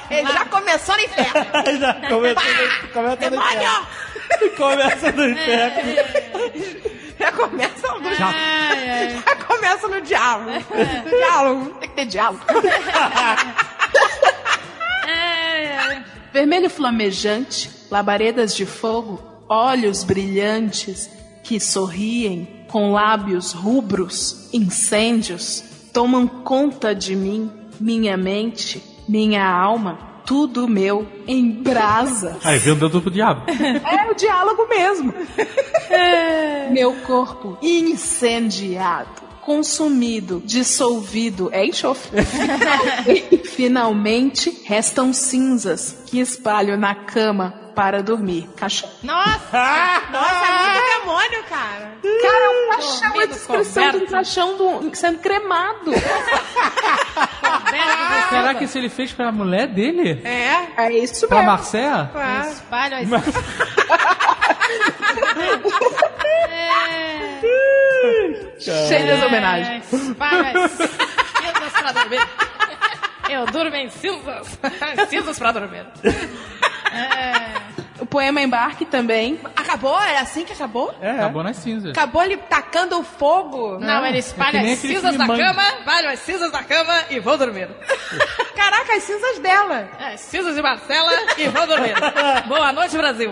[0.09, 1.45] Ele já começou no inferno.
[1.80, 2.41] Já começa,
[2.93, 3.88] começa no inferno.
[4.57, 6.96] Começa no inferno.
[7.20, 8.13] Já começa no...
[8.15, 8.32] Já.
[9.26, 10.51] Já começa no diálogo.
[10.51, 11.70] No diálogo.
[11.80, 12.43] Tem que ter diálogo.
[16.34, 21.09] Vermelho flamejante, labaredas de fogo, olhos brilhantes
[21.43, 25.63] que sorriem com lábios rubros, incêndios,
[25.93, 29.97] tomam conta de mim, minha mente, minha alma,
[30.28, 32.38] tudo meu em brasa.
[32.43, 33.43] Aí vem o dedo pro diabo.
[33.88, 35.13] É o diálogo mesmo.
[36.71, 41.49] Meu corpo incendiado, consumido, dissolvido.
[41.53, 42.21] É enxofre.
[43.55, 48.49] Finalmente restam cinzas que espalho na cama para dormir.
[48.57, 48.89] Caixão.
[49.03, 49.38] Nossa!
[50.11, 51.91] Nossa, é muito demônio, cara.
[52.01, 54.11] Cara, é um caixão, é a Dormindo descrição de um coberto.
[54.11, 55.91] caixão do- sendo cremado.
[58.30, 60.19] Será que isso ele fez pra mulher dele?
[60.25, 60.86] É.
[60.86, 61.51] É isso Pra mesmo.
[61.51, 62.09] Marcéia?
[62.15, 62.49] é.
[62.49, 63.07] Espalha as...
[68.59, 69.78] Cheio de homenagem.
[69.91, 72.28] Espalha as cinzas pra dormir.
[73.30, 74.59] Eu durmo em cinzas.
[75.09, 75.86] cinzas pra dormir.
[76.03, 77.26] O
[78.09, 79.39] poema Embarque também.
[79.55, 79.99] Acabou?
[80.01, 80.93] É assim que acabou?
[81.01, 81.91] É, Acabou nas cinzas.
[81.91, 83.77] Acabou ele tacando fogo?
[83.79, 85.41] Não, ele É espalha nem as cinzas da Mangue.
[85.41, 87.67] cama, espalha as cinzas da cama e vou dormir.
[88.55, 89.89] Caraca, as cinzas dela.
[89.99, 91.93] As cinzas de Marcela e vou dormir.
[92.47, 93.31] Boa noite, Brasil.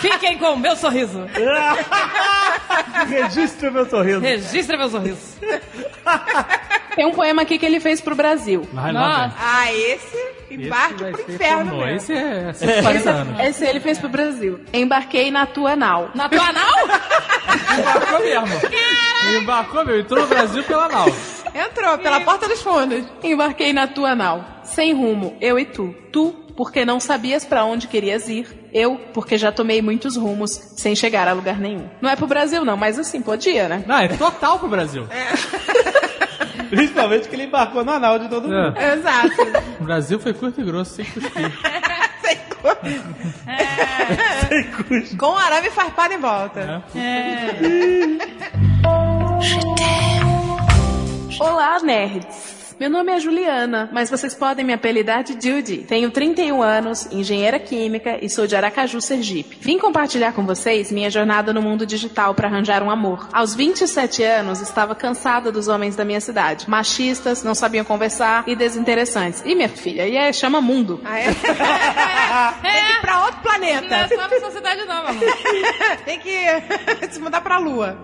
[0.00, 1.26] Fiquem com o meu sorriso.
[3.08, 4.20] Registra meu sorriso.
[4.20, 5.38] Registre meu sorriso.
[6.94, 8.68] Tem um poema aqui que ele fez pro Brasil.
[8.72, 8.98] Vai velho.
[9.38, 11.86] Ah, esse embarque pro inferno pornô.
[11.86, 11.96] mesmo.
[11.96, 13.40] Esse é 140 anos.
[13.40, 14.60] Esse ele fez pro Brasil.
[14.72, 16.10] Embarquei na tua nau.
[16.14, 16.88] Na tua anal?
[17.78, 18.70] Embarcou mesmo.
[19.40, 20.00] Embarcou mesmo.
[20.00, 21.06] Entrou no Brasil pela nau.
[21.54, 23.04] Entrou pela porta dos fundos.
[23.22, 24.44] Embarquei na tua nau.
[24.64, 25.94] Sem rumo, eu e tu.
[26.12, 28.46] Tu, porque não sabias pra onde querias ir.
[28.72, 31.88] Eu, porque já tomei muitos rumos sem chegar a lugar nenhum.
[32.00, 33.84] Não é pro Brasil, não, mas assim, podia, né?
[33.86, 35.06] Não, é total pro Brasil.
[36.76, 38.76] Principalmente que ele embarcou no anal de todo mundo.
[38.78, 38.94] É.
[38.94, 39.28] Exato.
[39.80, 41.52] O Brasil foi curto e grosso, sem cuspir.
[42.24, 42.36] Sem
[44.70, 46.82] cu- Com arame farpado em volta.
[51.40, 52.63] Olá, nerds!
[52.78, 55.78] Meu nome é Juliana, mas vocês podem me apelidar de Judy.
[55.88, 59.56] Tenho 31 anos, engenheira química e sou de Aracaju, Sergipe.
[59.60, 63.28] Vim compartilhar com vocês minha jornada no mundo digital para arranjar um amor.
[63.32, 66.68] Aos 27 anos, estava cansada dos homens da minha cidade.
[66.68, 69.42] Machistas, não sabiam conversar e desinteressantes.
[69.46, 71.00] E minha filha, e é chama mundo.
[71.04, 71.26] Ah, é?
[72.60, 74.08] Tem que ir pra outro Não é planeta.
[74.08, 75.24] só na sociedade não, amor.
[76.04, 76.34] Tem que
[77.08, 77.98] se mudar pra lua.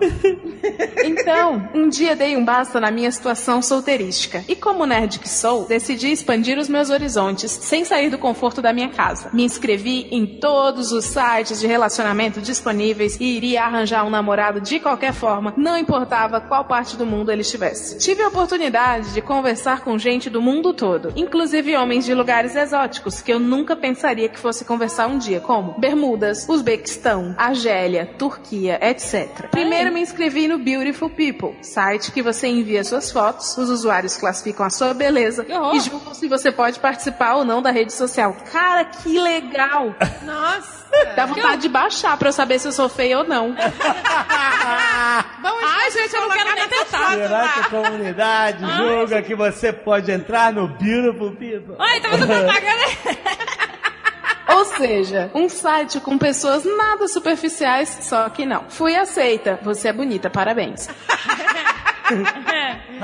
[1.03, 4.43] Então, um dia dei um basta na minha situação solteirística.
[4.47, 8.73] E como nerd que sou, decidi expandir os meus horizontes sem sair do conforto da
[8.73, 9.29] minha casa.
[9.33, 14.79] Me inscrevi em todos os sites de relacionamento disponíveis e iria arranjar um namorado de
[14.79, 17.97] qualquer forma, não importava qual parte do mundo ele estivesse.
[17.97, 23.21] Tive a oportunidade de conversar com gente do mundo todo, inclusive homens de lugares exóticos
[23.21, 29.49] que eu nunca pensaria que fosse conversar um dia, como Bermudas, Uzbequistão, Argélia, Turquia, etc.
[29.49, 34.50] Primeiro me inscrevi no Beautiful People, site que você envia suas fotos, os usuários classificam
[34.59, 38.35] a sua beleza e julgam se você pode participar ou não da rede social.
[38.51, 39.95] Cara, que legal!
[40.23, 40.81] Nossa.
[41.15, 43.55] Dá vontade de baixar pra eu saber se eu sou feia ou não.
[45.41, 47.13] Vamos Ai, gente, eu não quero nem tentar.
[47.13, 51.75] Será que a comunidade julga que você pode entrar no Beautiful People?
[51.79, 53.51] Ai, tá fazendo propaganda.
[54.53, 58.65] Ou seja, um site com pessoas nada superficiais, só que não.
[58.69, 59.57] Fui aceita.
[59.63, 60.89] Você é bonita, parabéns.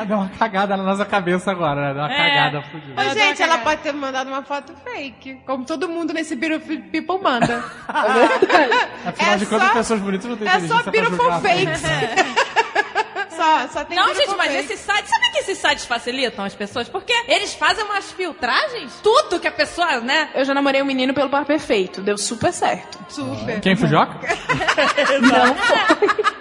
[0.08, 1.94] Deu uma cagada na nossa cabeça agora, né?
[1.94, 2.18] Deu uma É.
[2.18, 2.94] cagada fodida.
[2.96, 5.42] Mas, Ela gente, ela pode ter mandado uma foto fake.
[5.46, 7.64] Como todo mundo nesse Beautiful People manda.
[9.06, 11.32] Afinal É de contas, só- pessoas bonitas não têm É só Beautiful.
[11.42, 11.82] Fakes.
[13.36, 16.90] só, só tem Não, gente, mas esses sites, sabe que esses sites facilitam as pessoas?
[16.90, 20.30] Porque eles fazem umas filtragens, tudo que a pessoa, né?
[20.34, 22.02] Eu já namorei um menino pelo par perfeito.
[22.02, 22.98] Deu super certo.
[23.10, 23.60] Super.
[23.62, 24.20] Quem Fujoca?
[25.22, 26.37] Não foi.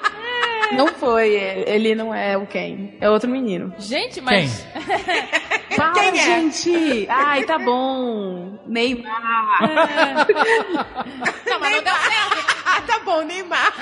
[0.73, 1.35] Não foi.
[1.35, 2.91] Ele não é o Ken.
[3.01, 3.75] É outro menino.
[3.79, 4.67] Gente, mas.
[5.77, 6.15] Para, Quem é?
[6.23, 7.07] gente!
[7.09, 8.59] Ai, tá bom.
[8.67, 9.61] Neymar.
[11.47, 12.57] Não, mas não deu certo.
[12.65, 13.73] Ah, tá bom, Neymar.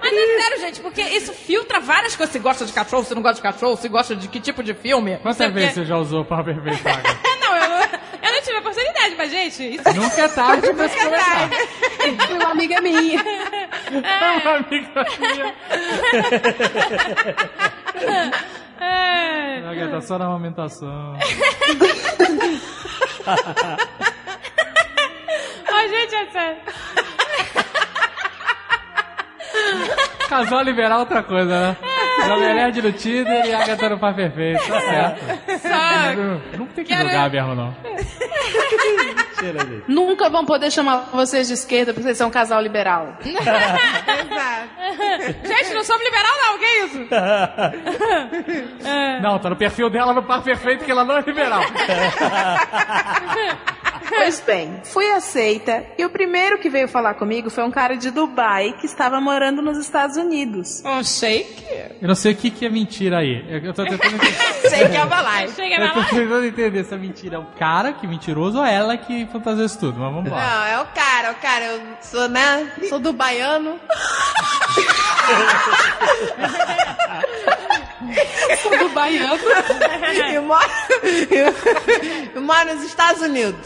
[0.00, 2.32] Mas é sério, gente, porque isso filtra várias coisas.
[2.32, 4.74] Se gosta de cachorro, se não gosta de cachorro, se gosta de que tipo de
[4.74, 5.18] filme.
[5.18, 7.31] Quantas vezes você já usou para Agatha?
[8.42, 11.48] Eu tive a oportunidade, mas, gente, isso Nunca é tarde pra se começar.
[12.26, 13.22] Foi uma amiga minha.
[14.42, 15.54] Uma amiga minha.
[18.80, 19.62] é.
[19.68, 21.16] Agatha, só na amamentação.
[25.72, 26.62] Ai, gente, é sério.
[30.28, 31.76] Casal liberal é outra coisa, né?
[32.26, 34.60] Jovem Nerd no Tinder e Agatha no par perfeito.
[34.66, 35.20] Tá certo.
[35.60, 35.68] Só.
[36.16, 37.74] Não, não tem que Quero- julgar mesmo, não.
[39.88, 43.16] Nunca vão poder chamar vocês de esquerda porque vocês são um casal liberal.
[43.24, 43.42] Exato.
[45.46, 47.08] Gente, não somos liberal, não, que isso?
[49.22, 51.62] Não, tá no perfil dela no par perfeito que ela não é liberal.
[54.08, 58.10] Pois bem, fui aceita e o primeiro que veio falar comigo foi um cara de
[58.10, 60.82] Dubai que estava morando nos Estados Unidos.
[60.84, 61.62] Um shake?
[62.00, 63.44] Eu não sei o que, que é mentira aí.
[63.48, 64.32] Eu tô tentando entender.
[64.68, 65.52] Sei que é uma live.
[65.54, 66.08] Chega Eu tô mão.
[66.08, 69.66] tentando entender se a mentira é o cara que é mentiroso ou ela que fantasiou
[69.66, 69.98] isso tudo.
[70.00, 70.40] Mas vamos lá.
[70.40, 71.64] Não, é o cara, o cara.
[71.66, 72.72] Eu sou, né?
[72.88, 73.78] Sou do baiano.
[78.62, 79.38] Sou do baiano.
[80.32, 80.70] e moro,
[82.34, 83.60] eu moro nos Estados Unidos.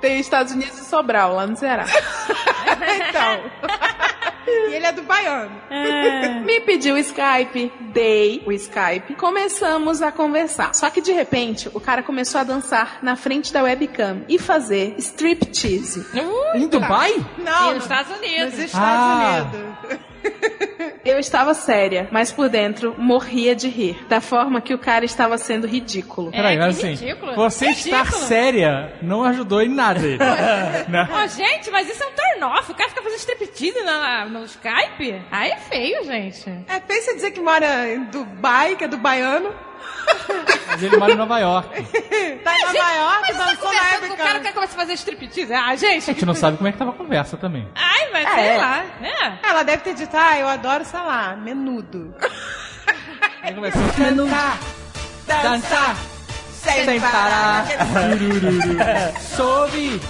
[0.00, 1.84] Tem Estados Unidos e Sobral, lá no Ceará.
[3.10, 3.50] Então.
[4.46, 5.50] E ele é do baiano.
[6.44, 10.74] Me pediu o Skype, dei o Skype, começamos a conversar.
[10.74, 14.94] Só que de repente, o cara começou a dançar na frente da webcam e fazer
[14.98, 16.06] striptease.
[16.54, 17.14] Em Dubai?
[17.38, 18.54] Não, E nos Estados Unidos.
[18.54, 19.46] nos Estados Ah.
[19.52, 20.00] Unidos.
[21.04, 25.38] Eu estava séria, mas por dentro morria de rir, da forma que o cara estava
[25.38, 26.30] sendo ridículo.
[26.30, 27.34] Peraí, É, mas que assim, ridículo.
[27.34, 28.24] você estar Ridículo.
[28.26, 30.18] séria não ajudou em nada ele.
[30.88, 31.08] né?
[31.10, 32.70] Ô, gente, mas isso é um turn off.
[32.70, 35.22] O cara fica fazendo striptease na, no Skype?
[35.30, 36.48] Aí é feio, gente.
[36.68, 39.54] É, pensa dizer que mora em Dubai, que é do baiano.
[40.68, 41.68] Mas ele mora em Nova York.
[42.44, 44.42] Tá em Nova York, Mas você tá dançou na com o cara webcam.
[44.42, 45.52] que começa a fazer striptease?
[45.52, 46.10] Ah, gente.
[46.10, 47.68] A gente não sabe como é que tava a conversa também.
[47.74, 48.34] Ai, mas É.
[48.34, 49.38] sei lá, né?
[49.42, 52.14] Ela deve ter dito, ah, eu adoro, sei lá, menudo.
[53.42, 54.58] Aí começou a cantar,
[55.42, 55.96] dançar,
[56.52, 57.66] sem parar.
[58.18, 59.20] Turururu.
[59.20, 60.00] Sobe,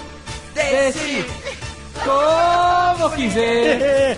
[0.53, 1.25] desce,
[2.03, 4.17] como quiser.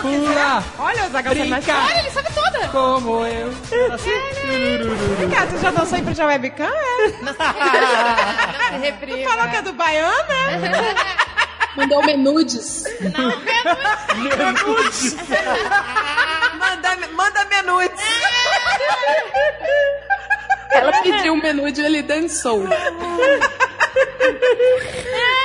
[0.00, 2.68] Pula, Olha, o Zagal brinca, Olha, ele sabe toda.
[2.68, 3.48] como eu.
[3.92, 4.10] Assim.
[5.18, 6.66] Vem cá, você já dançou em frente à webcam?
[6.66, 7.12] É?
[8.72, 9.30] Não reprima.
[9.30, 10.94] Falou que é do baiano, né?
[11.76, 12.84] Mandou menudes.
[16.58, 18.00] Manda, manda menudes.
[20.70, 22.66] Ela pediu um menude e ele dançou.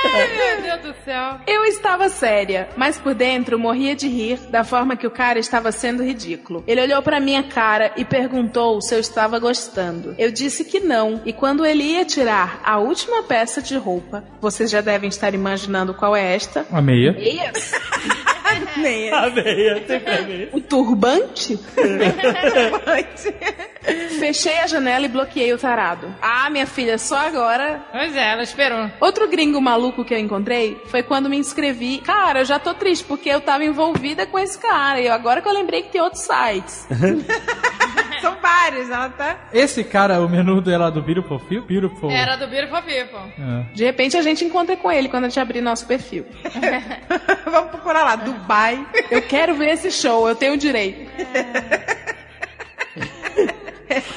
[0.04, 1.40] Ai, meu Deus do céu.
[1.46, 5.70] Eu estava séria, mas por dentro morria de rir da forma que o cara estava
[5.72, 6.62] sendo ridículo.
[6.66, 10.14] Ele olhou pra minha cara e perguntou se eu estava gostando.
[10.18, 14.70] Eu disse que não, e quando ele ia tirar a última peça de roupa, vocês
[14.70, 16.66] já devem estar imaginando qual é esta.
[16.70, 17.12] A meia.
[17.12, 17.72] Meias?
[18.76, 20.48] Nem A meia, sempre a meia.
[20.52, 21.58] O turbante?
[24.18, 26.14] Fechei a janela e bloqueei o tarado.
[26.22, 28.90] Ah, minha filha, só agora Pois é, ela esperou.
[29.00, 31.98] Outro gringo maluco que eu encontrei foi quando me inscrevi.
[31.98, 35.00] Cara, eu já tô triste porque eu tava envolvida com esse cara.
[35.00, 36.86] E agora que eu lembrei que tem outros sites.
[38.20, 39.48] São vários, ela tá.
[39.52, 41.62] Esse cara, o menudo é lá do Beautiful Feel?
[41.62, 42.08] Beautiful.
[42.10, 43.32] Era do Beautiful People.
[43.36, 43.74] É.
[43.74, 46.24] De repente a gente encontra com ele quando a gente abrir nosso perfil.
[47.44, 48.86] Vamos procurar lá, Dubai.
[49.10, 51.10] Eu quero ver esse show, eu tenho direito.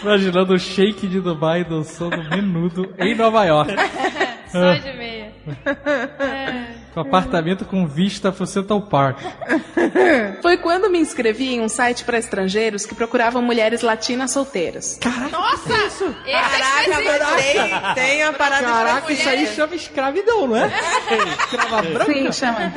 [0.01, 3.73] Imaginando o shake de Dubai dançando menudo em Nova York.
[4.51, 5.33] Só de meia.
[6.93, 9.19] Com apartamento com vista pro Central Park.
[10.41, 14.97] Foi quando me inscrevi em um site para estrangeiros que procuravam mulheres latinas solteiras.
[15.29, 15.73] Nossa!
[15.85, 20.55] Esse é Caraca, mas tem, tem a parada Caraca, pra isso aí chama escravidão, não
[20.55, 20.71] é?
[21.39, 22.13] Escrava branca?
[22.13, 22.73] Sim, chama.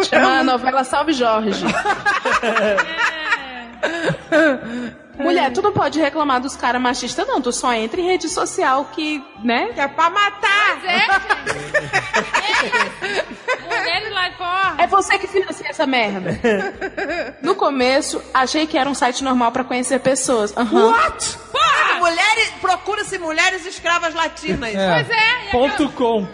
[0.08, 1.64] Chama a novela Salve Jorge.
[5.24, 7.40] Mulher, tu não pode reclamar dos caras machistas, não.
[7.40, 9.68] Tu só entra em rede social que, né?
[9.74, 10.78] Que é pra matar.
[10.84, 11.06] É.
[13.68, 14.82] Mulheres lá fora.
[14.82, 16.38] É você que financia essa merda.
[17.42, 20.54] No começo, achei que era um site normal pra conhecer pessoas.
[20.56, 20.94] Aham.
[21.98, 24.74] Mulheres, procura-se mulheres escravas latinas.
[24.74, 24.94] É.
[24.94, 25.50] Pois é.
[25.50, 26.26] Ponto com.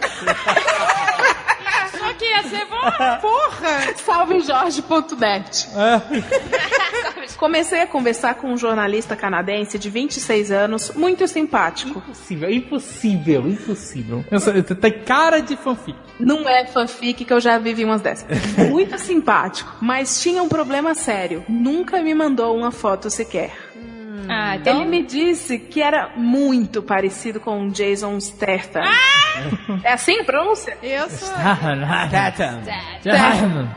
[2.17, 2.81] Que ia ser bom.
[3.21, 3.95] Porra!
[3.95, 5.67] Salvejorge.net.
[5.75, 7.27] É.
[7.37, 11.99] Comecei a conversar com um jornalista canadense de 26 anos, muito simpático.
[11.99, 14.25] Impossível, impossível, impossível.
[14.81, 15.97] Tem cara de fanfic.
[16.19, 18.27] Não é fanfic que eu já vivi umas dessas.
[18.69, 21.45] Muito simpático, mas tinha um problema sério.
[21.47, 23.51] Nunca me mandou uma foto sequer.
[24.29, 24.81] Ah, então...
[24.81, 28.81] Ele me disse que era muito parecido com o Jason Statham.
[29.83, 30.75] É assim a pronúncia?
[30.81, 31.29] Eu sou.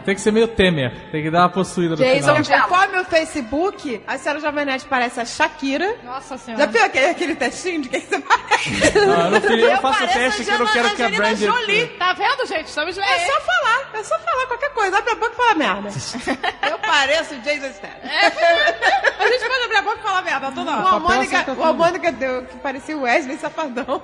[0.04, 1.10] Tem que ser meio Temer.
[1.10, 2.68] Tem que dar uma possuída no Jason final.
[2.68, 5.96] Conforme o Facebook, a senhora Jovem Nerd parece a Shakira.
[6.04, 6.66] Nossa Já senhora.
[6.66, 8.98] viu aquele, aquele testinho de quem você parece?
[8.98, 11.36] Ah, eu, não fiz- eu faço o teste que eu não quero que a Brand...
[11.36, 11.86] Jolie.
[11.98, 12.66] Tá vendo, gente?
[12.66, 14.98] Estamos É só falar, é só falar qualquer coisa.
[14.98, 15.88] Abre a boca e fala merda.
[16.70, 18.00] Eu pareço o Jason Statham.
[19.20, 20.80] A gente pode abrir a boca e falar merda toda hora.
[20.80, 21.66] O papel Almônica, acerta o tudo.
[21.66, 24.02] Almônica deu que parecia o Wesley Safadão.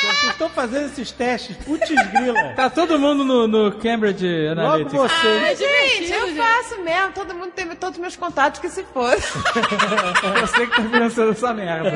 [0.00, 2.54] Vocês estão fazendo esses testes, putz grila.
[2.54, 4.92] Tá todo mundo no, no Cambridge Logo Analytics.
[4.94, 5.58] vocês.
[5.58, 7.12] Gente, eu faço mesmo.
[7.12, 9.32] Todo mundo tem todos os meus contatos que se fosse.
[10.40, 11.92] Você que tá financiando essa merda.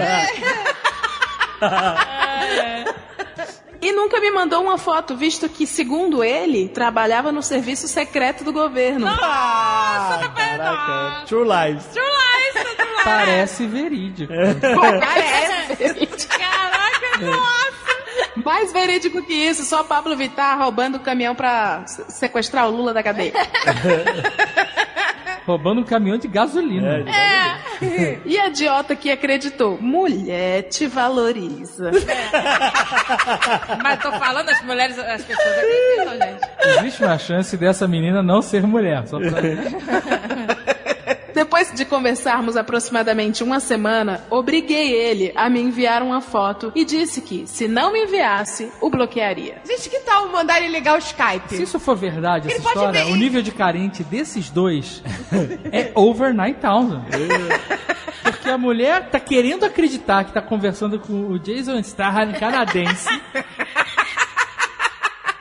[3.83, 8.53] E nunca me mandou uma foto, visto que, segundo ele, trabalhava no serviço secreto do
[8.53, 9.09] governo.
[9.09, 11.27] Ah, caraca.
[11.27, 11.85] True lies.
[13.03, 14.33] Parece verídico.
[14.33, 16.07] Parece.
[16.29, 17.73] Caraca, nossa.
[18.45, 22.95] Mais verídico que isso, só Pablo Vittar roubando o caminhão pra se- sequestrar o Lula
[22.95, 23.33] da cadeia.
[25.47, 27.05] Roubando um caminhão de gasolina.
[27.11, 31.91] É, E a idiota que acreditou, mulher te valoriza.
[33.83, 36.79] Mas tô falando, as mulheres, as pessoas acreditam, gente.
[36.79, 39.07] Existe uma chance dessa menina não ser mulher.
[39.07, 39.41] Só pra...
[41.35, 47.21] Depois de conversarmos aproximadamente uma semana, obriguei ele a me enviar uma foto e disse
[47.23, 49.61] que, se não me enviasse, o bloquearia.
[49.67, 51.49] Gente, que tal mandar ele ligar o Skype?
[51.57, 53.13] Se isso for verdade, essa Ele pode história, ver.
[53.13, 55.03] o nível de carente desses dois
[55.73, 57.03] é over 9,000.
[58.23, 63.09] Porque a mulher tá querendo acreditar que tá conversando com o Jason Statham canadense.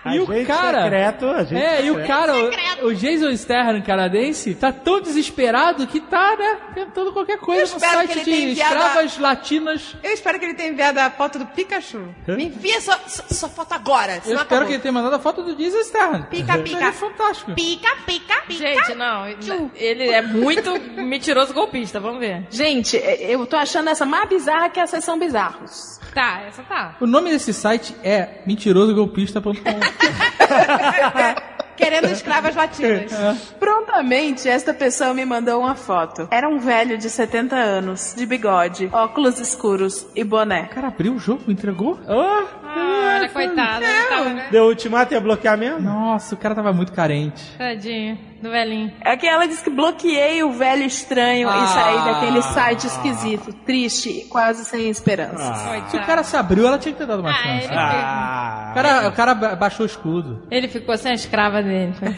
[0.04, 0.82] E o Agente cara.
[0.84, 2.34] secreto, agente é, e o cara,
[2.82, 7.68] o, o Jason Statham canadense, tá tão desesperado que tá, né, tentando qualquer coisa Eu
[7.70, 9.96] no espero site que ele de tenha enviado a- escravas latinas.
[10.02, 12.04] Eu espero que ele tenha enviado a foto do Pikachu.
[12.28, 14.14] Me envia sua, sua, sua foto agora.
[14.14, 14.66] Eu espero acabou.
[14.68, 16.24] que ele tenha mandado a foto do Jason Statham.
[16.24, 16.86] Pica, Isso pica.
[16.86, 17.54] é fantástico.
[17.54, 18.54] Pica, pica, pica.
[18.60, 19.28] Gente, não,
[19.76, 22.48] ele é muito mentiroso golpista, vamos ver.
[22.50, 26.00] Gente, é, eu tô achando essa mais bizarra que a sessão bizarros.
[26.14, 26.96] Tá, essa tá.
[27.00, 29.52] O nome desse site é mentirosogolpista.com.
[31.78, 33.12] Querendo escravas latinas.
[33.60, 36.28] Prontamente, esta pessoa me mandou uma foto.
[36.30, 40.64] Era um velho de 70 anos, de bigode, óculos escuros e boné.
[40.72, 42.00] O cara abriu o jogo, entregou?
[42.08, 43.84] Oh, Olha, coitada.
[43.86, 44.48] ele Tava, né?
[44.52, 45.80] deu ultimato e ia bloquear mesmo?
[45.80, 47.44] Nossa, o cara tava muito carente.
[47.58, 48.92] Tadinho, do velhinho.
[49.06, 51.68] É que ela disse que bloqueei o velho estranho e Ah.
[51.68, 55.58] saí daquele site esquisito, triste e quase sem esperanças.
[55.92, 57.66] Se o cara se abriu, ela tinha que ter dado uma Ah, chance.
[57.68, 60.48] ele, Ah, O cara, o cara ba- baixou o escudo.
[60.50, 61.94] ele ficou sem a escrava dele.
[61.94, 62.10] foi.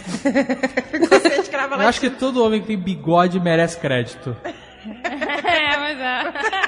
[1.10, 4.36] Você é escrava Eu acho que todo homem que tem bigode merece crédito.
[4.86, 6.63] é, mas é.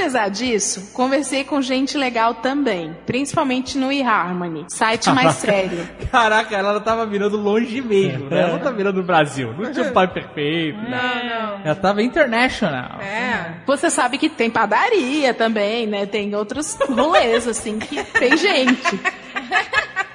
[0.00, 5.86] Apesar disso, conversei com gente legal também, principalmente no eHarmony, site mais sério.
[6.10, 8.40] Caraca, ela tava mirando longe mesmo, né?
[8.40, 9.52] Ela não tá mirando no Brasil.
[9.58, 10.78] Não tinha um pai perfeito.
[10.78, 11.60] Não, não.
[11.62, 12.98] Ela tava international.
[13.02, 13.56] É.
[13.66, 16.06] Você sabe que tem padaria também, né?
[16.06, 19.00] Tem outros rolês, assim, que tem gente.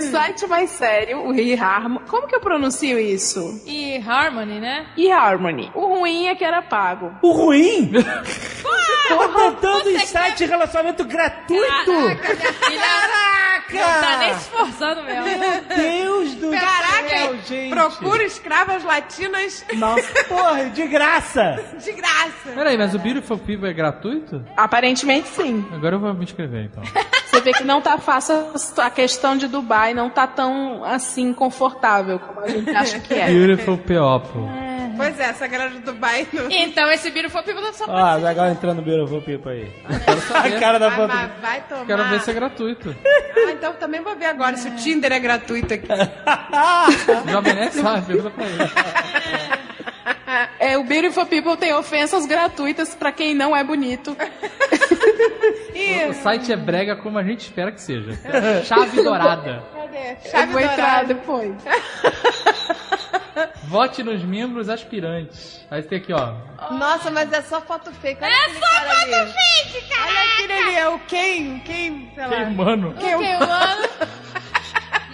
[0.10, 2.06] Site mais sério, o eHarmony.
[2.08, 3.62] Como que eu pronuncio isso?
[3.66, 4.86] E Harmony, né?
[4.96, 5.70] eHarmony.
[5.74, 7.12] O ruim é que era pago.
[7.22, 7.90] O ruim?
[9.08, 11.64] Tá tentando você em site de relacionamento gratuito?
[11.92, 12.34] Caraca,
[12.68, 15.24] minha filha não tá nem se esforçando mesmo.
[15.76, 17.70] Deus do Caraca, céu, gente.
[17.70, 21.62] procura escravas latinas Nossa, porra, de graça.
[21.82, 22.50] de graça.
[22.54, 24.44] Peraí, mas o Beautiful People é gratuito?
[24.56, 25.66] Aparentemente sim.
[25.72, 26.82] Agora eu vou me inscrever, então.
[27.32, 28.34] Você vê que não tá fácil
[28.76, 33.26] a questão de Dubai, não tá tão assim confortável como a gente acha que é.
[33.26, 34.62] Beautiful People.
[34.94, 36.50] Pois é, essa galera do Dubai não.
[36.50, 38.24] Então esse Beautiful People só pode Ó, ser.
[38.24, 39.72] legal entrando no Beautiful People aí.
[39.86, 41.14] A cara da Vai, foto.
[41.14, 41.86] mas vai tomar.
[41.86, 42.96] Quero ver se é gratuito.
[43.46, 45.88] Ah, então também vou ver agora se o Tinder é gratuito aqui.
[47.32, 48.58] Jovem Nerd sabe, pergunta pra ele.
[50.58, 54.16] É, o Beautiful People tem ofensas gratuitas pra quem não é bonito.
[56.08, 58.12] O site é brega como a gente espera que seja.
[58.64, 59.62] Chave dourada.
[59.74, 60.12] Cadê?
[60.12, 61.14] Eu Chave vou entrar dourada.
[61.14, 61.54] depois.
[63.64, 65.64] Vote nos membros aspirantes.
[65.70, 66.34] Aí tem aqui, ó.
[66.72, 68.22] Nossa, mas é só foto fake.
[68.22, 70.10] Olha é só foto fake, cara.
[70.10, 71.58] Olha aquele ali, é o quem?
[71.60, 72.10] Quem?
[72.14, 72.28] Sei lá.
[72.98, 73.14] Quem?
[73.14, 73.88] Ok, mano.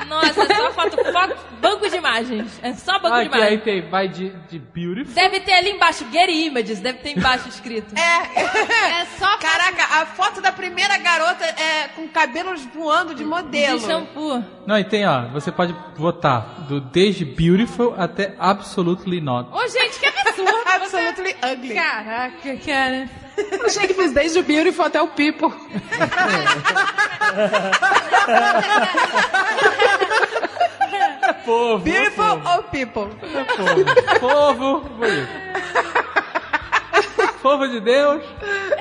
[0.09, 2.59] Nossa, é só foto, foto, banco de imagens.
[2.63, 3.63] É só banco de Aqui aí imagens.
[3.63, 5.15] tem, vai de, de beautiful.
[5.15, 7.95] Deve ter ali embaixo, Get Images, deve ter embaixo escrito.
[7.99, 8.49] É.
[8.99, 13.79] É só foto Caraca, a foto da primeira garota é com cabelos voando de modelo.
[13.79, 14.43] de shampoo.
[14.67, 19.49] Não, e tem, ó, você pode votar do desde beautiful até absolutely not.
[19.53, 20.59] Ô, gente, que absurdo.
[20.69, 21.75] Absolutely ugly.
[21.75, 23.09] Caraca, cara.
[23.39, 25.53] Eu achei que fiz desde o Beautiful até o People.
[31.45, 31.79] Povo.
[31.85, 33.09] Beautiful or people?
[34.21, 34.81] Povo.
[34.81, 35.29] Bonito.
[37.43, 38.23] Povo de Deus.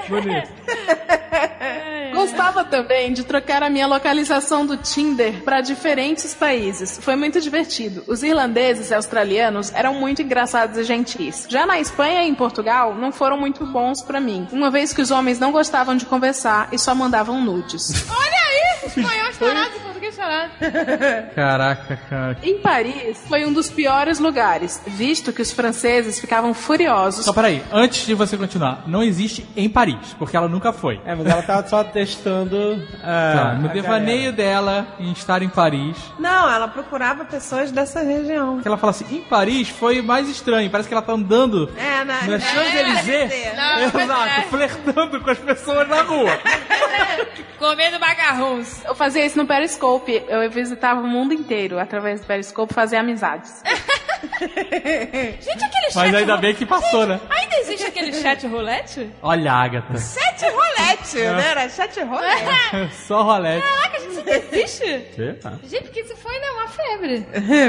[0.09, 0.49] Bonito.
[2.27, 6.99] Gostava também de trocar a minha localização do Tinder para diferentes países.
[7.01, 8.03] Foi muito divertido.
[8.05, 11.47] Os irlandeses e australianos eram muito engraçados e gentis.
[11.49, 15.01] Já na Espanha e em Portugal, não foram muito bons para mim, uma vez que
[15.01, 18.05] os homens não gostavam de conversar e só mandavam nudes.
[18.11, 20.51] Olha aí, espanhol chorado e português chorado.
[21.33, 22.37] Caraca, cara.
[22.43, 27.63] Em Paris, foi um dos piores lugares, visto que os franceses ficavam furiosos Só peraí,
[27.71, 30.99] antes de você continuar, não existe em Paris, porque ela nunca foi.
[31.05, 31.83] É, mas ela tava só
[32.17, 32.87] testando.
[33.03, 38.01] ah, Tá, no a devaneio dela em estar em Paris, Não, ela procurava pessoas dessa
[38.01, 38.59] região.
[38.61, 42.03] que ela fala assim, em Paris foi mais estranho, parece que ela tá andando É,
[42.03, 44.41] na, na Champs-Élysées, Não, exato, é.
[44.43, 46.31] flertando com as pessoas na rua.
[47.59, 48.83] Comendo macarrons.
[48.85, 50.23] Eu fazia isso no Periscope.
[50.27, 53.63] Eu visitava o mundo inteiro através do Periscope fazer amizades.
[55.41, 55.95] Gente, aquele chat...
[55.95, 57.19] Mas ainda bem que passou, né?
[57.29, 59.09] Ainda existe aquele chat roulette?
[59.21, 59.97] Olha, Agatha.
[59.97, 61.47] Sete rolete, né?
[61.51, 62.93] Era sete rolete.
[63.07, 63.65] Só rolete.
[63.65, 65.07] Caraca, gente, isso não existe?
[65.15, 65.53] Será?
[65.63, 67.27] Gente, porque isso foi, né, uma febre.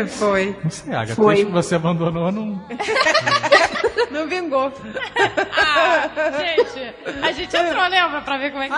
[0.08, 0.56] Foi.
[0.62, 1.14] Não sei, Agatha.
[1.14, 1.34] Foi.
[1.34, 2.66] Desde que você abandonou, não...
[4.10, 4.72] Não vingou.
[5.52, 6.08] Ah,
[6.38, 8.20] gente, a gente entrou, lembra?
[8.22, 8.74] Pra ver como é que...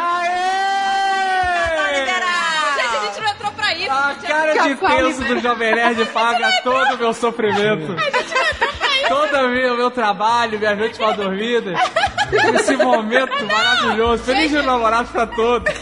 [2.90, 3.90] Gente, a gente não entrou pra isso.
[3.90, 7.96] A gente cara de tenso do Jovem Nerd paga todo o meu sofrimento.
[9.08, 11.78] Todo o meu, meu trabalho, minhas noites mal dormidas.
[12.54, 14.22] Esse momento maravilhoso.
[14.24, 15.72] Feliz dia dos namorados pra todos.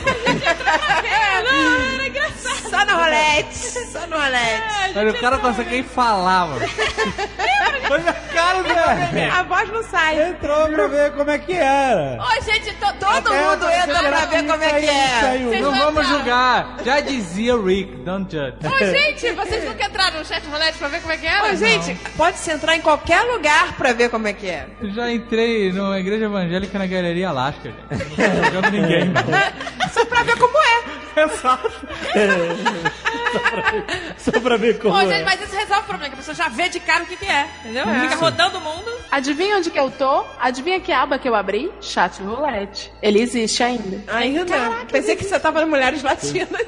[1.44, 2.70] Não, era engraçado.
[2.70, 3.59] Só no rolete.
[3.93, 4.98] Só no rolete.
[4.98, 6.60] Olha, o cara não consegue nem falar, mano.
[7.90, 10.28] Olha a cara do A voz não sai.
[10.30, 12.18] Entrou pra ver como é que era.
[12.22, 15.20] Ô, gente, to- Todo mundo entra pra ver como é que é.
[15.48, 16.18] Vocês Não não vamos entraram.
[16.18, 16.76] julgar.
[16.85, 18.56] Já dizia o Rick, don't judge.
[18.66, 21.44] Ô, gente, vocês nunca entraram no chat roulette pra ver como é que era?
[21.52, 24.66] Ô, gente, pode-se entrar em qualquer lugar pra ver como é que é.
[24.94, 28.20] Já entrei numa igreja evangélica na Galeria Alaska, gente.
[28.20, 29.12] Não tô jogando ninguém.
[29.93, 31.22] Só pra ver como é.
[31.22, 31.72] Exato.
[34.19, 35.09] Só pra ver como Ô, é.
[35.09, 37.16] gente, mas isso resolve o problema, que a pessoa já vê de cara o que,
[37.16, 37.85] que é, entendeu?
[37.87, 38.91] Fica rodando o mundo.
[39.11, 40.25] Adivinha onde que eu tô?
[40.39, 41.70] Adivinha que aba que eu abri?
[41.81, 42.93] Chat roulette.
[43.03, 44.03] Ele existe ainda.
[44.12, 44.85] Ainda.
[44.91, 46.49] Pensei que você tava no Mulheres Latinas.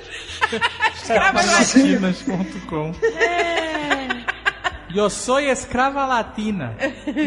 [1.02, 2.27] Escravas latinas.
[2.27, 2.93] Latinas.com
[4.94, 6.74] Eu sou escrava latina.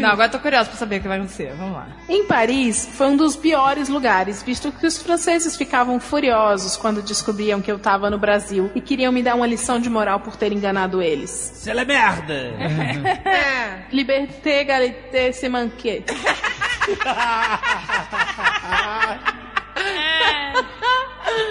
[0.00, 1.52] Não, agora eu tô curiosa pra saber o que vai acontecer.
[1.56, 1.86] Vamos lá.
[2.08, 7.60] Em Paris, foi um dos piores lugares, visto que os franceses ficavam furiosos quando descobriam
[7.60, 10.52] que eu tava no Brasil e queriam me dar uma lição de moral por ter
[10.52, 11.30] enganado eles.
[11.30, 12.34] C'est la merda!
[13.24, 13.84] É.
[13.90, 16.04] Liberté, égalité, se manquer.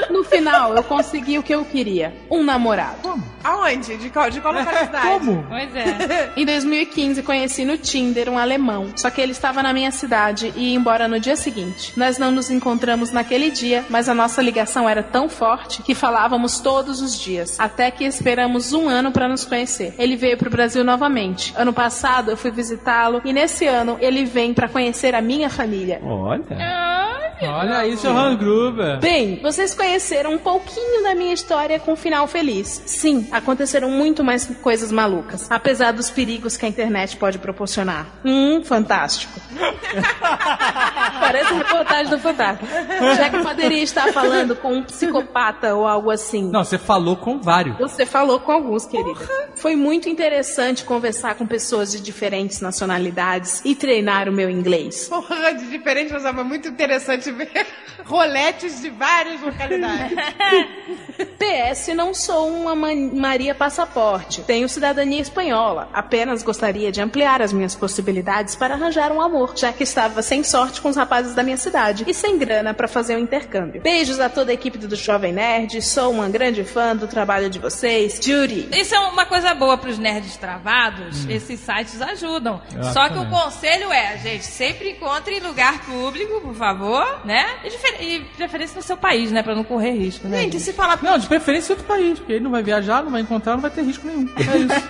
[0.10, 3.22] No final, eu consegui o que eu queria: um namorado.
[3.44, 3.98] Aonde?
[3.98, 5.08] De qual, de qual localidade?
[5.08, 5.46] Como?
[5.50, 6.32] Pois é.
[6.38, 10.70] Em 2015, conheci no Tinder um alemão, só que ele estava na minha cidade e
[10.70, 11.94] ia embora no dia seguinte.
[11.98, 16.60] Nós não nos encontramos naquele dia, mas a nossa ligação era tão forte que falávamos
[16.60, 19.94] todos os dias, até que esperamos um ano para nos conhecer.
[19.98, 21.54] Ele veio pro Brasil novamente.
[21.58, 26.00] Ano passado eu fui visitá-lo e nesse ano ele vem para conhecer a minha família.
[26.04, 27.14] Olha.
[27.42, 29.00] Olha isso, Hans Gruber.
[29.00, 32.82] Bem, vocês conheceram um pouquinho da minha história com um final feliz.
[32.86, 38.08] Sim, aconteceram muito mais coisas malucas, apesar dos perigos que a internet pode proporcionar.
[38.24, 39.40] Hum, fantástico.
[41.20, 42.68] Parece reportagem do Fantástico.
[43.16, 46.50] Já que poderia estar falando com um psicopata ou algo assim.
[46.50, 47.78] Não, você falou com vários.
[47.78, 49.20] Você falou com alguns, querida.
[49.56, 55.08] Foi muito interessante conversar com pessoas de diferentes nacionalidades e treinar o meu inglês.
[55.08, 57.68] Porra, de diferente, mas é muito interessante ver
[58.06, 60.18] roletes de várias localidades.
[61.38, 64.41] PS, não sou uma ma- Maria Passaporte.
[64.44, 65.90] Tenho cidadania espanhola.
[65.94, 70.44] Apenas gostaria de ampliar as minhas possibilidades para arranjar um amor, já que estava sem
[70.44, 73.81] sorte com os rapazes da minha cidade e sem grana para fazer um intercâmbio.
[73.81, 75.81] Beijos a toda a equipe do Jovem Nerd.
[75.81, 78.19] Sou uma grande fã do trabalho de vocês.
[78.23, 78.69] Judy.
[78.73, 81.26] Isso é uma coisa boa pros nerds travados.
[81.30, 82.61] Esses sites ajudam.
[82.94, 83.30] Só que o Exatamente.
[83.31, 87.45] conselho é, gente, sempre encontre lugar público, por favor, né?
[87.64, 89.44] E, difer- e preferência no seu país, né?
[89.44, 90.42] Pra não correr risco, né?
[90.42, 91.00] Gente, se falar.
[91.02, 93.62] Não, de preferência em outro país, porque ele não vai viajar, não vai encontrar, não
[93.62, 94.28] vai ter risco nenhum.
[94.38, 94.88] É isso.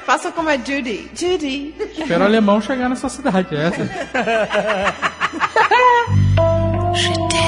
[0.04, 1.10] Faça como a Judy.
[1.14, 1.74] Judy.
[1.98, 3.82] Espera o alemão chegar na sua cidade, é essa.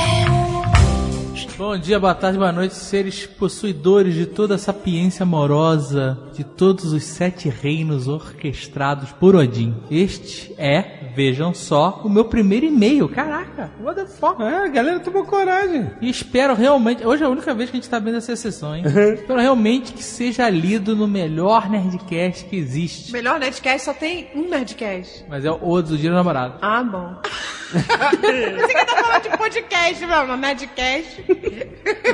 [1.57, 6.93] Bom dia, boa tarde, boa noite, seres possuidores de toda a sapiência amorosa de todos
[6.93, 9.73] os sete reinos orquestrados por Odin.
[9.89, 13.09] Este é, vejam só, o meu primeiro e-mail.
[13.09, 14.43] Caraca, what the fuck?
[14.43, 15.93] É, a galera tomou coragem.
[16.01, 17.07] E espero realmente.
[17.07, 18.83] Hoje é a única vez que a gente tá vendo essa sessão, hein?
[19.15, 23.13] espero realmente que seja lido no melhor Nerdcast que existe.
[23.13, 25.25] Melhor Nerdcast só tem um Nerdcast.
[25.29, 26.59] Mas é o do Dia do Namorado.
[26.61, 27.15] Ah, bom.
[27.79, 31.25] Você que tá falando de podcast, meu, Nerdcast.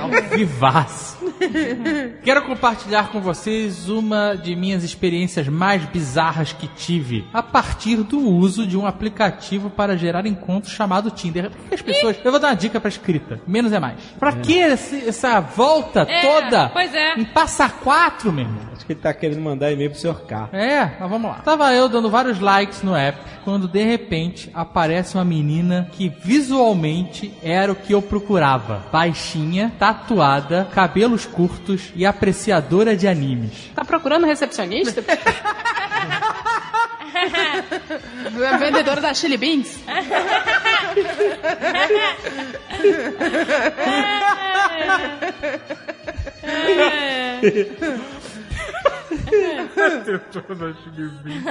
[0.00, 1.18] Ao vivaço.
[2.22, 8.18] Quero compartilhar com vocês uma de minhas experiências mais bizarras que tive a partir do
[8.20, 11.50] uso de um aplicativo para gerar encontros chamado Tinder.
[11.50, 12.16] Por que as pessoas.
[12.24, 14.00] Eu vou dar uma dica pra escrita: menos é mais.
[14.18, 17.14] Pra que esse- essa volta É, toda pois é.
[17.14, 18.60] em passa quatro, meu irmão?
[18.74, 20.22] Acho que ele tá querendo mandar e-mail pro Sr.
[20.26, 20.48] K.
[20.52, 21.36] É, mas vamos lá.
[21.40, 25.49] Tava eu dando vários likes no app, quando de repente aparece uma menina
[25.92, 28.86] que visualmente era o que eu procurava.
[28.92, 33.70] Baixinha, tatuada, cabelos curtos e apreciadora de animes.
[33.74, 35.02] Tá procurando recepcionista?
[38.58, 39.78] Vendedora da Chili Beans?
[50.04, 51.42] Tetonas Bibi.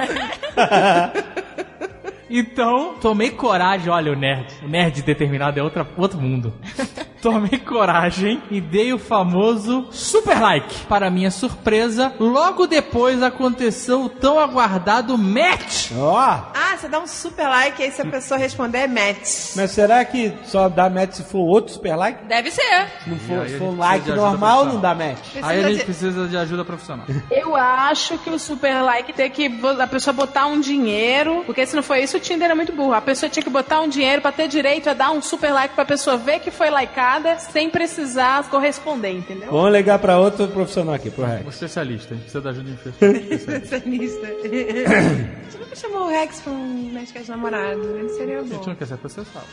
[2.30, 3.90] Então, tomei coragem.
[3.90, 4.46] Olha, o nerd.
[4.64, 6.54] O nerd determinado é outra, outro mundo.
[7.20, 10.86] Tomei coragem e dei o famoso super like.
[10.86, 15.90] Para minha surpresa, logo depois aconteceu o tão aguardado match.
[15.94, 19.54] Ó, Ah, você dá um super like e aí se a pessoa responder é match.
[19.54, 22.24] mas será que só dá match se for outro super like?
[22.24, 22.88] Deve ser.
[23.04, 25.18] Se não for, se for um precisa like normal, não dá match.
[25.42, 27.04] Aí a gente de- precisa de ajuda profissional.
[27.30, 31.76] Eu acho que o super like tem que a pessoa botar um dinheiro, porque se
[31.76, 32.92] não for isso, o Tinder é muito burro.
[32.92, 35.74] A pessoa tinha que botar um dinheiro pra ter direito a dar um super like
[35.74, 39.50] pra pessoa ver que foi likeada sem precisar corresponder, entendeu?
[39.50, 41.46] Vamos ligar pra outro profissional aqui, pro Rex.
[41.46, 42.74] Um especialista, a gente precisa da ajuda de um
[43.34, 43.52] especialista.
[43.56, 44.26] Especialista.
[45.50, 47.96] Você nunca chamou o Rex pra um Nerdcast namorado?
[47.98, 48.64] Ele seria A gente bom.
[48.66, 49.46] não quer ser processado.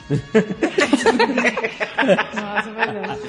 [2.35, 3.19] Nossa, verdade.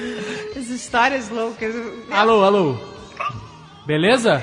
[0.56, 1.74] As histórias loucas.
[2.10, 2.76] Alô, alô.
[3.86, 4.42] Beleza?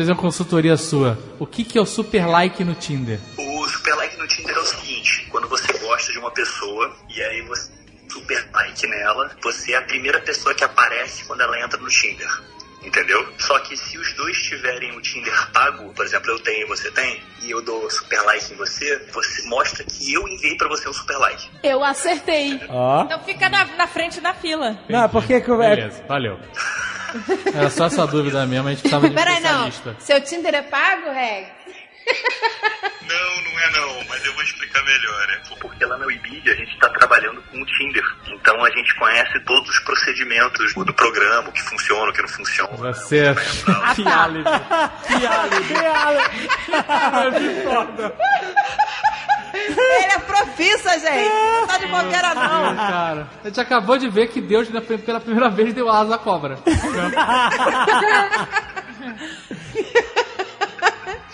[0.00, 1.18] Fazer uma consultoria sua.
[1.38, 3.18] O que, que é o super like no Tinder?
[3.36, 7.20] O super like no Tinder é o seguinte: quando você gosta de uma pessoa e
[7.20, 7.70] aí você
[8.08, 12.28] super like nela, você é a primeira pessoa que aparece quando ela entra no Tinder.
[12.88, 13.28] Entendeu?
[13.36, 16.90] Só que se os dois tiverem o Tinder pago, por exemplo, eu tenho e você
[16.90, 20.88] tem, e eu dou super like em você, você mostra que eu enviei pra você
[20.88, 21.50] um super like.
[21.62, 22.58] Eu acertei.
[22.66, 23.02] Ó.
[23.04, 24.78] Então fica na, na frente da fila.
[24.88, 26.40] Não, porque é, Beleza, valeu.
[27.54, 29.70] Era só essa dúvida mesmo, a gente precisava de um Peraí, não.
[29.98, 31.57] Seu Tinder é pago, Rex?
[33.08, 35.30] Não, não é não, mas eu vou explicar melhor.
[35.30, 38.04] É porque lá na Webidia a gente está trabalhando com o Tinder.
[38.26, 42.28] Então a gente conhece todos os procedimentos do programa, o que funciona, o que não
[42.28, 42.76] funciona.
[42.76, 43.34] Você é
[43.94, 44.44] que álibi.
[45.06, 45.74] Que álibi.
[47.38, 48.14] Que foda.
[49.54, 51.28] Ele é profissa, gente.
[51.28, 52.76] Não tá de bobeira, não.
[52.76, 54.68] Cara, a gente acabou de ver que Deus
[55.04, 56.58] pela primeira vez deu asa à cobra.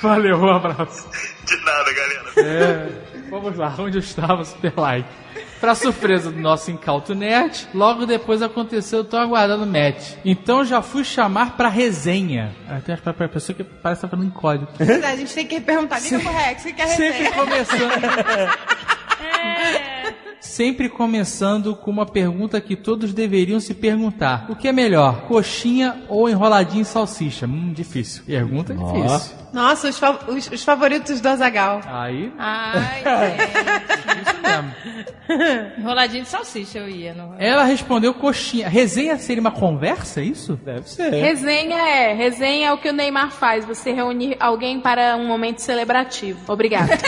[0.05, 1.09] Valeu, um abraço.
[1.47, 2.25] De nada, galera.
[2.37, 2.89] É,
[3.31, 5.09] vamos lá, onde eu estava, super like.
[5.61, 10.13] Pra surpresa do nosso incauto nerd, logo depois aconteceu o tão aguardado match.
[10.23, 12.55] Então já fui chamar pra resenha.
[12.69, 14.69] Ah, tem uma pessoa que parece que tá falando em código.
[14.79, 16.01] A gente tem que perguntar.
[16.01, 17.35] Liga pro Rex, o que quer Sempre receber?
[17.35, 17.95] começando.
[20.41, 26.03] Sempre começando com uma pergunta que todos deveriam se perguntar: O que é melhor, coxinha
[26.09, 27.47] ou enroladinho em salsicha?
[27.47, 28.23] Hum, difícil.
[28.25, 29.35] Pergunta difícil.
[29.53, 31.81] Nossa, os, fa- os- os favoritos do Azagal.
[31.87, 34.23] Aí, Ai, gente.
[34.29, 35.75] isso mesmo.
[35.79, 37.15] Enroladinho de salsicha eu ia.
[37.15, 37.35] Não...
[37.39, 38.69] Ela respondeu coxinha.
[38.69, 40.57] Resenha seria uma conversa, é isso?
[40.63, 41.11] Deve ser.
[41.11, 42.13] Resenha é.
[42.13, 43.65] Resenha é o que o Neymar faz.
[43.65, 46.41] Você reunir alguém para um momento celebrativo.
[46.53, 46.99] Obrigada.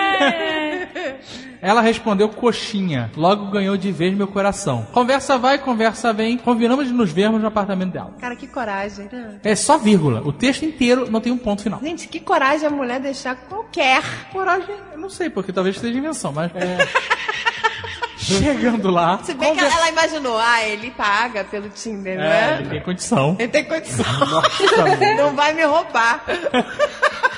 [1.62, 3.10] Ela respondeu coxinha.
[3.14, 4.86] Logo ganhou de vez meu coração.
[4.92, 6.38] Conversa vai, conversa vem.
[6.38, 8.14] Combinamos de nos vermos no apartamento dela.
[8.18, 9.08] Cara, que coragem.
[9.12, 9.38] né?
[9.44, 10.22] É só vírgula.
[10.24, 11.78] O texto inteiro não tem um ponto final.
[11.80, 14.02] Gente, que coragem a mulher deixar qualquer.
[14.32, 16.50] Coragem, eu não sei, porque talvez seja invenção, mas.
[18.16, 19.18] Chegando lá.
[19.22, 22.58] Se bem que conver- ela imaginou, ah, ele paga pelo Tinder, não É, é?
[22.60, 23.36] ele tem condição.
[23.38, 24.04] Ele tem condição.
[25.16, 26.22] não vai me roubar.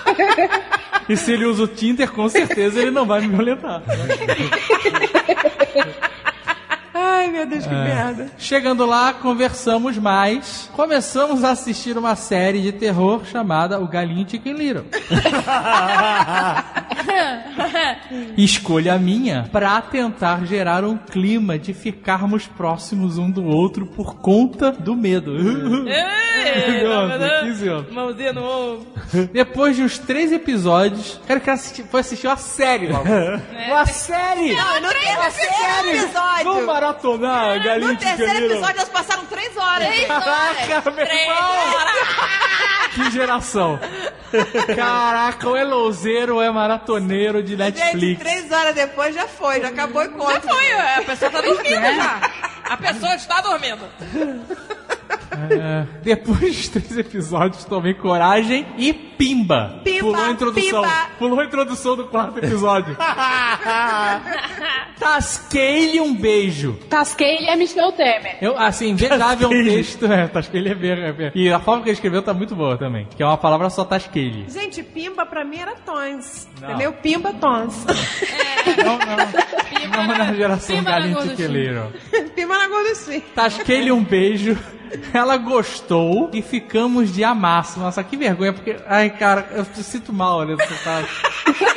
[1.08, 3.82] E se ele usa o Tinder, com certeza ele não vai me violentar.
[7.04, 8.30] Ai, meu Deus, que merda.
[8.38, 10.70] Chegando lá, conversamos mais.
[10.74, 14.84] Começamos a assistir uma série de terror chamada O Galinho Chicken Little.
[18.36, 24.70] Escolha minha pra tentar gerar um clima de ficarmos próximos um do outro por conta
[24.72, 25.36] do medo.
[25.88, 27.92] Ei, Nossa, 15 anos.
[27.92, 28.86] Mãozinha no ombro.
[29.32, 33.04] Depois de uns três episódios, quero que assisti, foi assistir uma série logo.
[33.72, 34.54] Uma série!
[34.54, 36.44] Não, no terceiro episódio.
[36.44, 38.52] Vamos maratonar, Galinho No Chicken terceiro Little.
[38.56, 39.86] episódio, elas passaram três horas.
[39.88, 40.24] Três horas.
[40.24, 41.74] Caraca, meu Três irmão!
[41.74, 41.92] horas.
[42.94, 43.80] Que geração!
[44.76, 48.20] Caraca, ou é louzeiro ou é maratoneiro de Gente, Netflix.
[48.20, 50.34] três horas depois já foi, já acabou o encontro.
[50.34, 52.20] Já foi, a pessoa tá dormindo já.
[52.64, 53.88] A pessoa está dormindo.
[55.50, 59.80] É, depois dos três episódios, tomei coragem e pimba!
[59.82, 60.82] Pimba, Pulou a introdução.
[60.82, 60.92] pimba.
[61.18, 62.96] Pulou a introdução do quarto episódio.
[64.98, 66.74] Tasquei-lhe um beijo.
[66.88, 68.36] Tasquei ele é Michel Temer.
[68.40, 71.32] Eu, assim, vendável um texto, é, tasquei-lhe é ver, é ver.
[71.34, 73.06] E a forma que ele escreveu tá muito boa também.
[73.16, 74.48] Que é uma palavra só tasquei-lhe.
[74.48, 76.48] Gente, pimba pra mim era tons.
[76.60, 76.68] Não.
[76.70, 76.92] Entendeu?
[76.94, 77.84] Pimba tons.
[78.84, 80.06] Não, não.
[80.06, 81.36] Não na geração Pimba na galinho gorduchinha.
[81.48, 81.92] tiqueleiro.
[82.36, 83.22] pimba na gorduchinha.
[83.34, 84.56] Tasquei-lhe um beijo.
[85.12, 87.80] Ela gostou e ficamos de amasso.
[87.80, 88.76] Nossa, que vergonha, porque.
[88.86, 91.06] Ai, cara, eu me sinto mal olhando essa cara.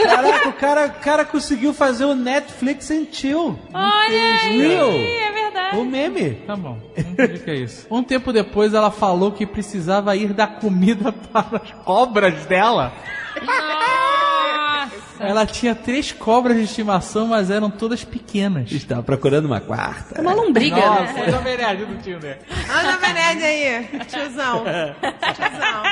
[0.03, 3.57] Caraca, o cara, o cara conseguiu fazer o Netflix and chill.
[3.73, 4.89] Olha aí, Real.
[4.91, 5.77] é verdade.
[5.77, 6.31] O meme?
[6.45, 7.87] Tá bom, fingir que é isso.
[7.89, 12.93] Um tempo depois ela falou que precisava ir dar comida para as cobras dela.
[15.19, 18.71] Ela tinha três cobras de estimação, mas eram todas pequenas.
[18.71, 20.21] Estava procurando uma quarta.
[20.21, 21.31] Uma lombriga, Nossa, né?
[21.31, 22.39] Jovem Nerd do Tinder.
[22.69, 24.63] Olha o Nerd aí, tiozão.
[24.63, 25.83] Tiozão.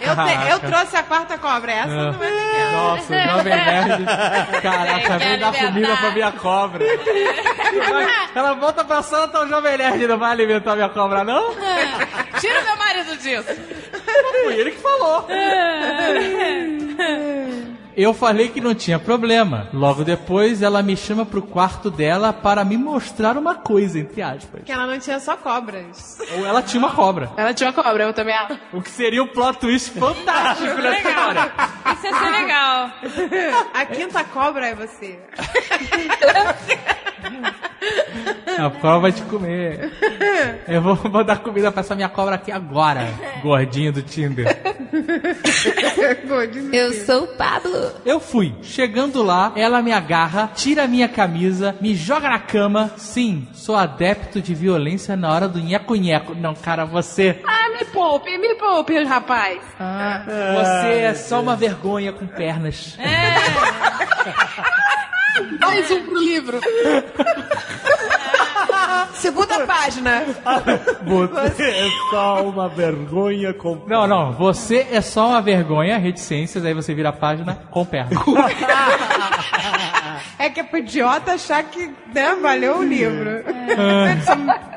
[0.00, 2.72] Eu, te- eu trouxe a quarta cobra, essa não é pequena.
[2.72, 4.04] Nossa, o Jovem Nerd.
[4.62, 6.84] Caraca, vem dar comida pra minha cobra.
[8.34, 11.54] Ela volta pra sala, tá o Jovem Nerd, não vai alimentar minha cobra, não?
[12.40, 13.44] Tira meu marido disso.
[14.44, 15.26] Foi ele que falou.
[17.96, 19.68] Eu falei que não tinha problema.
[19.72, 24.60] Logo depois, ela me chama pro quarto dela para me mostrar uma coisa, entre aspas.
[24.60, 26.18] Porque ela não tinha só cobras.
[26.36, 27.30] Ou ela tinha uma cobra.
[27.36, 28.58] Ela tinha uma cobra, eu também acho.
[28.72, 31.52] O que seria um plot twist fantástico nessa história.
[31.92, 32.90] Isso ia ser legal.
[33.74, 35.18] A quinta cobra é você.
[38.58, 39.90] A cobra vai te comer.
[40.68, 43.08] Eu vou, vou dar comida pra essa minha cobra aqui agora,
[43.42, 44.46] gordinho do Tinder.
[46.72, 47.92] Eu sou o Pablo.
[48.04, 48.54] Eu fui.
[48.62, 52.92] Chegando lá, ela me agarra, tira a minha camisa, me joga na cama.
[52.96, 56.34] Sim, sou adepto de violência na hora do nheco-nheco.
[56.34, 57.40] Não, cara, você.
[57.46, 59.60] Ah, me poupe, me poupe, rapaz.
[60.26, 62.96] Você é só uma vergonha com pernas.
[65.60, 66.60] Mais um pro livro.
[69.14, 70.24] Segunda página.
[71.04, 73.80] Você é só uma vergonha com.
[73.86, 74.32] Não, não.
[74.32, 78.18] Você é só uma vergonha, reticências, aí você vira a página com pernas.
[80.38, 83.44] É que é pro idiota achar que né, valeu o livro.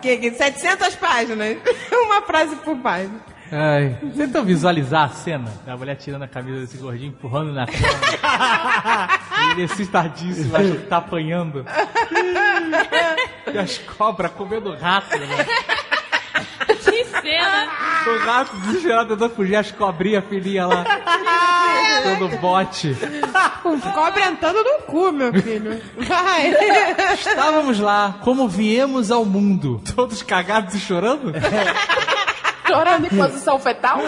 [0.01, 1.57] Que, 700 páginas.
[1.91, 3.19] Uma frase por página.
[3.51, 7.79] Ai, tentam visualizar a cena da mulher tirando a camisa desse gordinho, empurrando na cama.
[9.47, 11.65] e ele assustadíssimo, acho que tá apanhando.
[13.53, 15.45] E as cobras comendo rato, né?
[16.67, 17.67] Que cena.
[18.07, 20.83] O rato desesperado tentando fugir, as cobrinhas filhinha lá.
[22.03, 22.95] Todo bote.
[23.93, 25.81] Cobra entrando no cu, meu filho.
[25.97, 26.53] Vai.
[27.13, 29.81] Estávamos lá, como viemos ao mundo.
[29.95, 31.33] Todos cagados e chorando?
[32.67, 33.99] Chorando em posição fetal.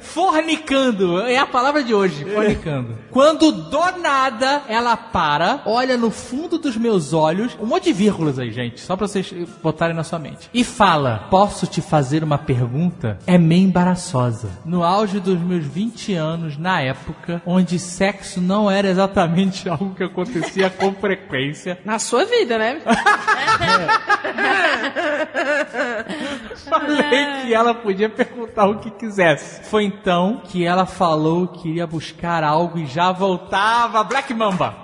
[0.00, 2.98] Fornicando, é a palavra de hoje, fornicando.
[3.10, 8.38] Quando do nada ela para, olha no fundo dos meus olhos, um monte de vírgulas
[8.38, 9.32] aí, gente, só pra vocês
[9.62, 10.50] botarem na sua mente.
[10.52, 13.18] E fala: Posso te fazer uma pergunta?
[13.26, 14.48] É meio embaraçosa.
[14.64, 20.04] No auge dos meus 20 anos, na época, onde sexo não era exatamente algo que
[20.04, 22.80] acontecia com frequência, Na sua vida, né?
[26.68, 29.64] Falei que ela podia perguntar o que quisesse.
[29.68, 34.02] Foi então que ela falou que iria buscar algo e já voltava.
[34.04, 34.74] Black Mamba.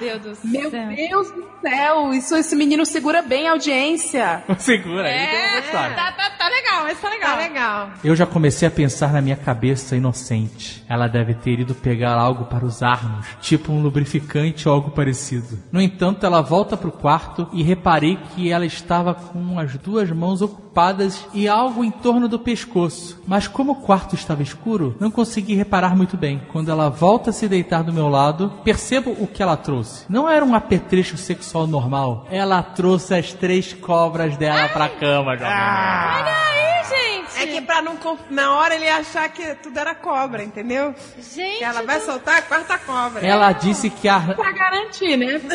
[0.00, 0.88] Meu Deus do Meu céu.
[0.88, 4.42] Deus do céu, isso, esse menino segura bem a audiência.
[4.58, 5.94] Segura aí, É, história.
[5.96, 7.30] tá, tá, tá legal, mas tá legal.
[7.30, 7.90] Tá legal.
[8.04, 10.84] Eu já comecei a pensar na minha cabeça inocente.
[10.88, 15.58] Ela deve ter ido pegar algo para usarmos, tipo um lubrificante ou algo parecido.
[15.70, 20.42] No entanto, ela volta pro quarto e reparei que ela estava com as duas mãos
[20.42, 23.20] ocupadas e algo em torno do pescoço.
[23.26, 26.42] Mas como o quarto estava escuro, não consegui reparar muito bem.
[26.52, 30.04] Quando ela volta a se deitar do meu lado, percebo o que ela trouxe.
[30.08, 32.26] Não era um apetrecho sexual normal.
[32.30, 35.48] Ela trouxe as três cobras dela pra cama, jovem.
[35.50, 36.22] nerd.
[36.22, 37.42] Olha aí, gente.
[37.42, 37.96] É que pra não
[38.30, 40.94] na hora ele achar que tudo era cobra, entendeu?
[41.18, 43.24] Gente, Que ela vai soltar a quarta cobra.
[43.24, 45.38] Ela disse que a Pra garantir, né?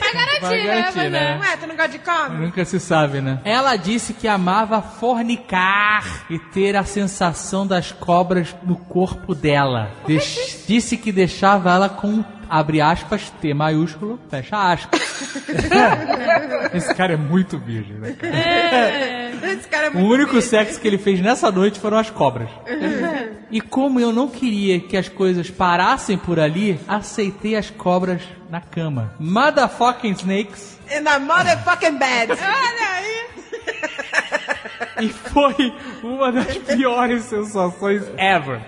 [0.00, 0.64] vai garantir, né?
[0.64, 1.36] garantir, né?
[1.36, 1.38] é.
[1.40, 2.38] Ué, tu não gosta de cobra?
[2.38, 3.40] Nunca se sabe, né?
[3.44, 9.90] Ela disse que amava fornicar e ter a sensação das cobras no corpo dela.
[10.66, 15.00] Disse que deixava ela com, abre aspas, T maiúsculo, fecha aspas.
[16.74, 18.12] Esse cara é muito virgem, né?
[18.18, 19.52] cara?
[19.52, 20.48] Esse cara é O muito único bicho.
[20.48, 22.48] sexo que ele fez nessa noite foram as cobras.
[23.50, 28.20] E como eu não queria que as coisas parassem por ali, aceitei as cobras
[28.50, 29.14] na cama.
[29.18, 30.78] Motherfucking snakes.
[30.94, 32.32] In the motherfucking bed.
[32.32, 33.20] Olha aí.
[35.00, 38.60] E foi uma das piores sensações ever.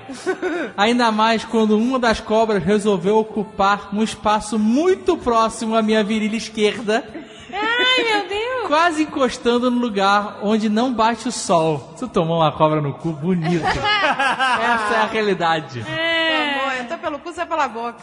[0.76, 6.36] Ainda mais quando uma das cobras resolveu ocupar um espaço muito próximo à minha virilha
[6.36, 7.04] esquerda,
[7.52, 8.51] Ai, meu Deus.
[8.66, 11.94] Quase encostando no lugar onde não bate o sol.
[11.98, 13.62] Tu tomou uma cobra no cu bonito.
[13.66, 15.80] Essa é a realidade.
[15.80, 17.98] Amor, entrou pelo cu, sai pela boca.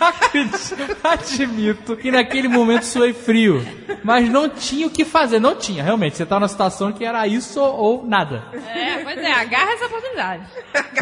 [0.00, 0.74] Acredito-
[1.04, 3.64] Admito que naquele momento suei frio.
[4.02, 5.38] Mas não tinha o que fazer.
[5.38, 6.16] Não tinha, realmente.
[6.16, 8.42] Você tá numa situação que era isso ou nada.
[8.74, 10.42] É, pois é, agarra essa oportunidade.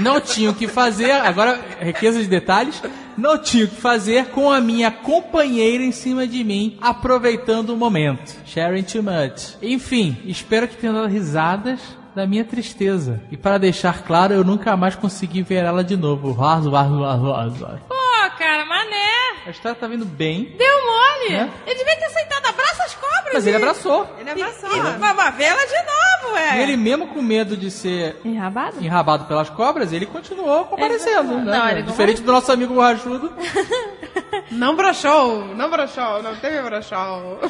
[0.01, 1.11] Não tinha o que fazer.
[1.13, 2.83] Agora, riqueza de detalhes.
[3.17, 7.77] Não tinha o que fazer com a minha companheira em cima de mim, aproveitando o
[7.77, 8.37] momento.
[8.47, 9.57] Sharing too much.
[9.63, 11.81] Enfim, espero que tenham dado risadas
[12.15, 13.23] da minha tristeza.
[13.31, 16.33] E para deixar claro, eu nunca mais consegui ver ela de novo.
[16.33, 17.81] Vaz, vaz, vaz, vaz.
[17.89, 17.95] Pô,
[18.39, 19.47] cara, mané.
[19.47, 20.55] A história tá vindo bem.
[20.57, 21.33] Deu mole.
[21.33, 21.51] Né?
[21.67, 22.47] Ele devia ter aceitado.
[22.47, 23.02] Abraça as.
[23.33, 24.07] Mas ele abraçou.
[24.19, 24.71] Ele abraçou.
[24.73, 26.59] E, e, mas vê ela de novo, é.
[26.59, 28.77] E ele mesmo com medo de ser Enrabado?
[28.81, 31.33] enrabado pelas cobras, ele continuou comparecendo.
[31.35, 31.59] Ele- né?
[31.59, 33.33] não, ele não Diferente do nosso amigo borrachudo.
[34.51, 37.41] Não broxou, não broxou, não teve broxou.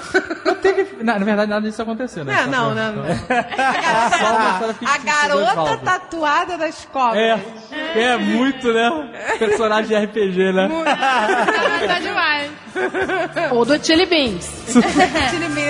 [0.45, 1.03] Não teve.
[1.03, 2.47] Na, na verdade, nada disso aconteceu, né?
[2.47, 3.03] Não, não, não.
[3.03, 7.19] Uma história A garota tatuada das cobras.
[7.21, 9.11] É, é muito, né?
[9.39, 10.69] Personagem de RPG, né?
[10.87, 11.47] Ah,
[11.89, 12.51] tá demais.
[13.51, 14.49] Ou do Chili Beans.
[15.31, 15.61] Tire mim,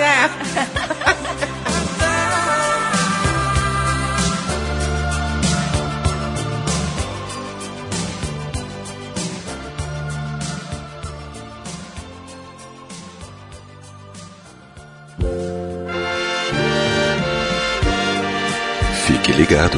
[19.05, 19.77] Fique ligado.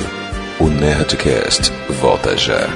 [0.60, 1.72] O Nerdcast
[2.02, 2.68] volta já.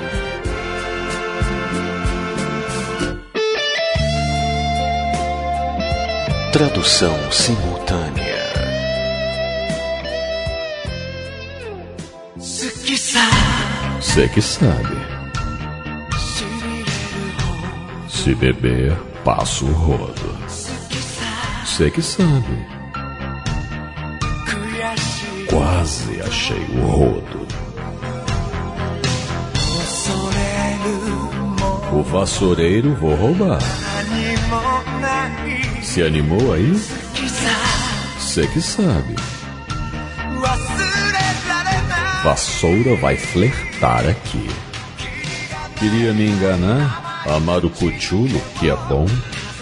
[6.60, 8.52] Tradução simultânea.
[12.36, 14.98] Você que sabe.
[18.10, 20.38] Se beber, passa o rodo.
[21.64, 22.68] Você que sabe.
[25.48, 27.48] Quase achei o rodo.
[31.94, 33.62] O vassoureiro vou roubar.
[35.90, 36.72] Se animou aí?
[38.20, 39.16] Você que sabe.
[42.24, 44.48] Vassoura vai flertar aqui.
[45.80, 47.24] Queria me enganar?
[47.28, 49.08] Amar o cuchulo, que é bom?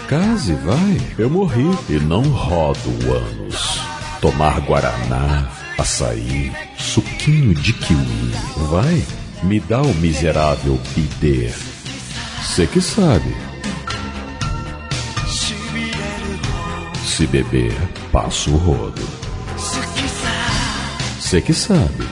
[0.06, 1.00] Case, vai.
[1.16, 3.80] Eu morri e não rodo anos.
[4.20, 5.48] Tomar guaraná,
[5.78, 8.32] açaí, suquinho de kiwi.
[8.70, 9.02] Vai,
[9.42, 11.50] me dá o miserável bidê.
[12.42, 13.47] Você que sabe.
[17.18, 17.74] Se beber,
[18.12, 19.02] passo o rodo.
[21.18, 22.08] Você que sabe.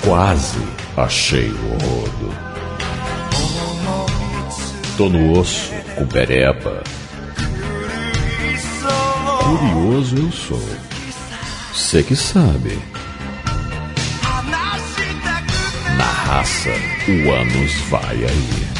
[0.00, 0.60] Quase
[0.96, 2.34] achei o rodo.
[4.96, 6.80] Tô no osso, com pereba.
[9.42, 10.68] Curioso eu sou.
[11.74, 12.78] Você que sabe.
[15.98, 16.70] Na raça,
[17.08, 18.79] o ânus vai aí.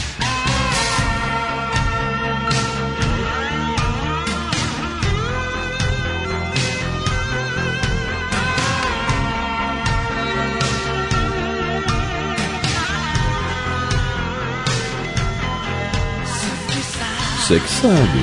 [17.51, 18.21] Você que sabe.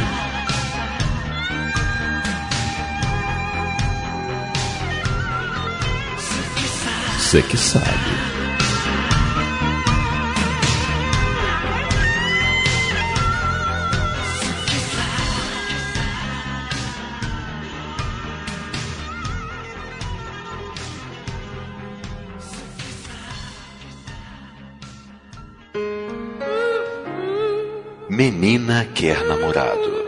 [7.20, 8.17] Você que sabe.
[28.18, 30.08] Menina quer namorado.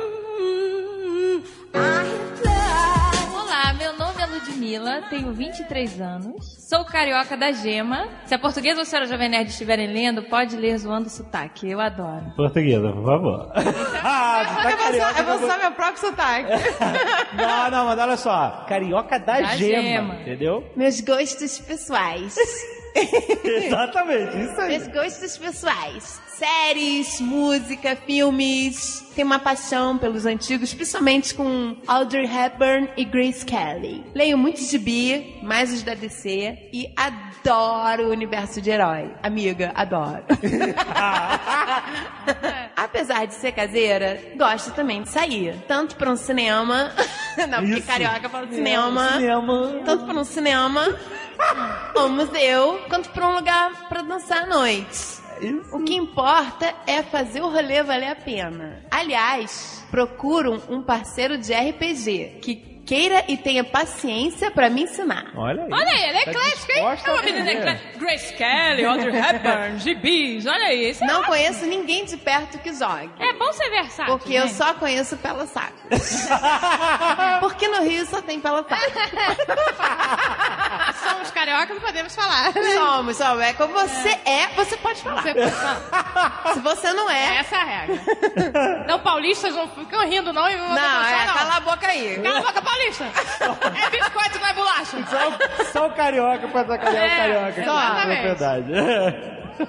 [3.32, 8.08] Olá, meu nome é Ludmilla, tenho 23 anos, sou carioca da Gema.
[8.26, 11.70] Se a portuguesa ou a senhora Jovem Nerd estiverem lendo, pode ler zoando o sotaque,
[11.70, 12.34] eu adoro.
[12.36, 13.52] Portuguesa, por favor.
[14.04, 15.20] ah, tu tá carioca.
[15.20, 16.50] Eu vou usar meu próprio sotaque.
[17.38, 18.66] Não, não, mas olha só.
[18.68, 20.16] Carioca da, Da gema, gema.
[20.16, 20.68] entendeu?
[20.76, 22.36] Meus gostos pessoais.
[23.44, 24.80] Exatamente, isso aí.
[24.80, 26.22] Meus gostos pessoais.
[26.28, 29.06] Séries, música, filmes.
[29.14, 34.06] Tenho uma paixão pelos antigos, principalmente com Audrey Hepburn e Grace Kelly.
[34.16, 39.12] Leio muito gibi, mais os da DC, e adoro o universo de herói.
[39.22, 40.24] Amiga, adoro.
[42.76, 45.56] Apesar de ser caseira, gosto também de sair.
[45.68, 46.92] Tanto pra um cinema.
[47.50, 47.88] Não, porque Isso.
[47.88, 49.10] carioca fala cinema.
[49.14, 49.82] Cinema.
[49.84, 50.96] Tanto pra um cinema,
[51.96, 55.20] ou museu, quanto pra um lugar pra dançar à noite.
[55.72, 58.84] O que importa é fazer o rolê valer a pena.
[58.92, 65.28] Aliás, procuro um parceiro de RPG que queira e tenha paciência pra me ensinar.
[65.36, 65.70] Olha aí.
[65.72, 66.80] Olha aí, ela é Tá eclética, hein?
[66.80, 67.60] É uma menina aprender.
[67.60, 68.00] eclética.
[68.00, 70.90] Grace Kelly, Audrey Hepburn, gibis, olha aí.
[70.90, 71.28] Isso é Não ótimo.
[71.28, 73.12] conheço ninguém de perto que jogue.
[73.20, 74.52] É bom ser versátil, Porque eu né?
[74.52, 75.78] só conheço Pela Saco.
[77.42, 78.82] Porque no Rio só tem Pela Saco.
[81.04, 82.52] Somos carioca, não podemos falar.
[82.54, 83.42] Somos, somos.
[83.44, 85.22] É como você é, você pode falar.
[85.22, 86.44] Você pode falar.
[86.54, 87.38] Se você não é.
[87.38, 88.86] Essa é a regra.
[88.88, 90.50] Não, paulistas não ficam rindo, não.
[90.50, 92.20] E Não, é, cala a boca aí.
[92.22, 92.79] Cala a boca, paulista.
[92.88, 94.98] É biscoito, não é bolacha.
[95.06, 97.62] Só, só o carioca pra sacanear É, o carioca.
[97.62, 98.20] exatamente.
[98.20, 98.72] É verdade.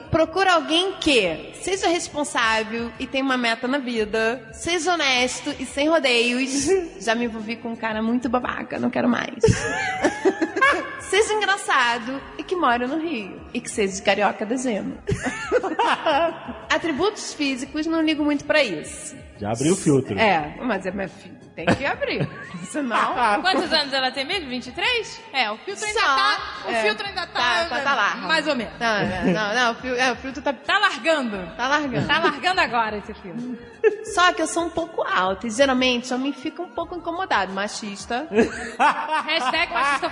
[0.08, 5.88] Procura alguém que seja responsável e tenha uma meta na vida, seja honesto e sem
[5.88, 6.66] rodeios.
[7.00, 9.34] Já me envolvi com um cara muito babaca, não quero mais.
[11.00, 13.40] seja engraçado e que mora no Rio.
[13.52, 14.96] E que seja de carioca dezembro.
[16.70, 19.16] Atributos físicos, não ligo muito pra isso.
[19.40, 20.16] Já abriu o filtro.
[20.18, 21.39] É, mas é minha filha.
[21.66, 22.28] Tem que abrir.
[22.64, 23.14] Senão.
[23.42, 24.48] Quantos anos ela tem mesmo?
[24.48, 25.20] 23?
[25.32, 26.06] É, o filtro ainda Só.
[26.06, 26.38] tá.
[26.66, 26.82] O É.
[26.82, 27.40] filtro ainda tá.
[27.40, 28.14] Tá, tá, tá lá.
[28.16, 28.72] Mais ou menos.
[28.78, 31.38] Não, não, não, não, o fio- é, o filtro tá, Tá largando.
[31.56, 32.06] tá largando.
[32.06, 33.58] Tá largando agora esse filtro.
[34.14, 37.52] Só que eu sou um pouco alta e geralmente homem fica um pouco incomodado.
[37.52, 38.26] Machista.
[39.26, 40.10] Hashtag machista.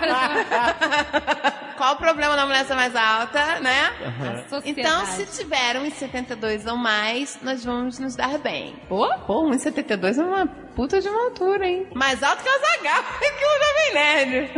[1.76, 3.92] Qual o problema da mulher ser mais alta, né?
[4.48, 4.70] Sociedade.
[4.80, 8.74] Então, se tiver 1,72 ou mais, nós vamos nos dar bem.
[8.88, 11.86] Pô, pô 1,72 é uma puta de uma altura, hein?
[11.94, 14.50] Mais alto que o Zagal que o Jovem Nerd.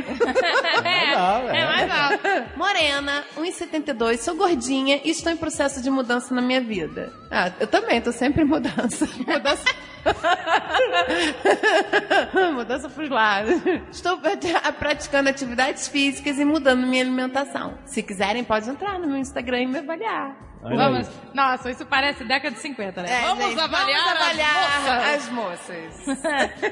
[0.84, 1.60] é, Não, é.
[1.60, 2.28] é mais alto.
[2.56, 7.12] Morena, 1,72, sou gordinha e estou em processo de mudança na minha vida.
[7.30, 9.06] Ah, eu também, tô sempre em mudança.
[9.26, 9.64] Mudança.
[12.54, 13.60] mudança pros lados.
[13.90, 17.78] Estou pra- praticando atividades físicas e mudando minha alimentação.
[17.84, 20.34] Se quiserem, pode entrar no meu Instagram e me avaliar.
[20.62, 21.08] Vamos.
[21.32, 23.10] Nossa, isso parece década de 50, né?
[23.10, 25.90] É, vamos, gente, avaliar vamos avaliar as moças.
[26.06, 26.70] as moças.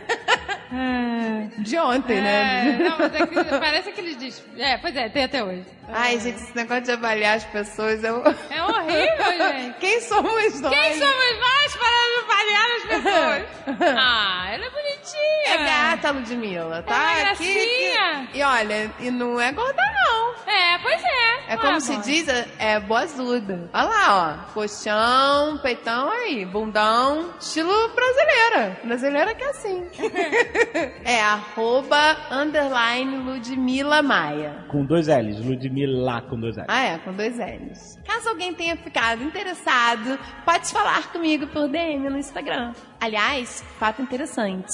[1.58, 2.78] De ontem, É, né?
[2.88, 4.44] não, mas é que parece aqueles diz.
[4.58, 5.64] É, pois é, tem até hoje.
[5.90, 8.08] Ai, gente, esse negócio de avaliar as pessoas é.
[8.08, 9.78] É horrível, gente.
[9.80, 10.70] Quem somos nós?
[10.74, 13.48] Quem somos nós para avaliar as pessoas?
[13.98, 15.54] Ah, ela é bonitinha.
[15.54, 17.18] É gata, Ludmilla, tá?
[17.18, 18.10] É Aqui- gracinha.
[18.22, 20.28] aqui- E olha, e não é gorda, não.
[20.52, 21.52] É, pois é.
[21.52, 22.00] É como Ah, se bom.
[22.00, 23.70] diz, é- é boazuda.
[23.78, 24.52] Olha lá, ó.
[24.54, 27.32] Colchão, peitão aí, bundão.
[27.38, 28.76] Estilo brasileira.
[28.82, 29.86] Brasileira que é assim.
[31.06, 34.64] é arroba underline Ludmilla Maia.
[34.66, 35.38] Com dois L's.
[35.38, 36.66] Ludmilla com dois L's.
[36.66, 38.00] Ah, é, com dois L's.
[38.04, 42.72] Caso alguém tenha ficado interessado, pode falar comigo por DM no Instagram.
[43.00, 44.72] Aliás, fato interessante.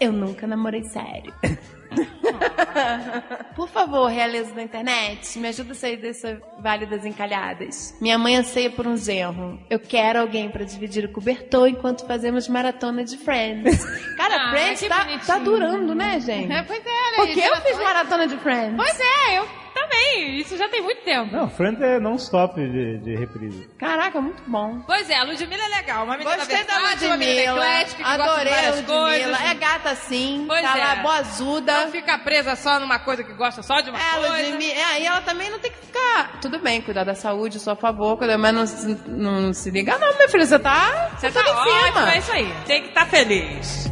[0.00, 1.34] Eu nunca namorei sério.
[3.54, 7.96] Por favor, realeza da internet, me ajuda a sair dessa vale das encalhadas.
[8.00, 9.58] Minha mãe anseia por um genro.
[9.70, 13.84] Eu quero alguém pra dividir o cobertor enquanto fazemos maratona de Friends.
[14.16, 16.52] Cara, Ah, Friends tá, tá durando, né, gente?
[16.52, 17.16] É, pois é, né?
[17.16, 18.76] Porque eu fiz maratona de Friends.
[18.76, 19.65] Pois é, eu
[19.96, 20.40] também.
[20.40, 21.34] Isso já tem muito tempo.
[21.34, 23.68] Não, Friends é non-stop de, de reprise.
[23.78, 24.80] Caraca, muito bom.
[24.86, 26.04] Pois é, a Ludmilla é legal.
[26.04, 27.66] Uma menina Gostei da versátil, uma menina Ludmilla.
[27.66, 29.00] eclética, que gosta de Adorei a várias Ludmilla.
[29.02, 29.40] coisas.
[29.50, 30.44] É gata sim.
[30.46, 30.80] Pois tá é.
[30.84, 31.72] lá, boazuda.
[31.84, 34.28] Não fica presa só numa coisa que gosta só de uma É, coisa.
[34.50, 34.74] Ludmilla.
[34.92, 36.40] É, e ela também não tem que ficar.
[36.40, 39.96] Tudo bem, cuidar da saúde, sou a favor, cuidar, mas não, se- não se liga,
[39.98, 40.46] não, meu filho.
[40.46, 41.10] Você tá.
[41.18, 42.12] Você tá tá em cima.
[42.14, 42.54] é isso aí.
[42.66, 43.90] Tem que estar feliz.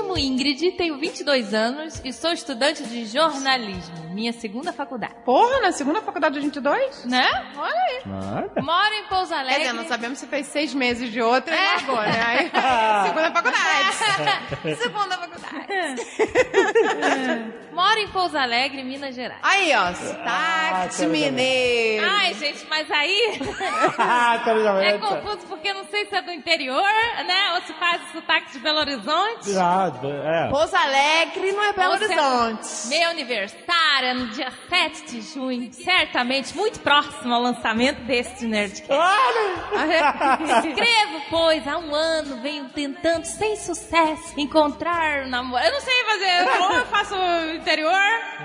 [0.00, 5.14] Chamo Ingrid, tenho 22 anos e sou estudante de jornalismo, minha segunda faculdade.
[5.24, 7.04] Porra, na segunda faculdade de 22?
[7.04, 7.26] Né?
[7.56, 8.00] Olha aí.
[8.06, 8.62] Nada.
[8.62, 9.60] Moro em Pouso Quer Alegre.
[9.60, 11.58] dizer, não sabemos se fez seis meses de outra É.
[11.58, 12.22] e largou, né?
[12.26, 12.50] Aí,
[13.06, 14.76] segunda faculdade.
[14.76, 16.02] segunda faculdade.
[17.72, 19.40] Moro em Pouso Alegre, Minas Gerais.
[19.42, 22.06] Aí, ó, sotaque tá mineiro.
[22.08, 23.40] Ai, gente, mas aí
[23.98, 24.50] Ah, tá
[24.82, 26.82] é confuso porque não sei se é do interior,
[27.26, 27.54] né?
[27.54, 29.56] Ou se faz sotaque de Belo Horizonte.
[29.56, 30.48] Ah, é.
[30.50, 32.88] Pouso Alegre não é Belo Ou é Horizonte.
[32.88, 38.90] Meu aniversário é no dia 7 de junho, certamente muito próximo ao lançamento deste Nerdcast.
[40.68, 45.66] Escrevo, pois, há um ano venho tentando, sem sucesso, encontrar um namorado.
[45.68, 47.14] Eu não sei fazer, ou eu faço
[47.70, 47.94] interior,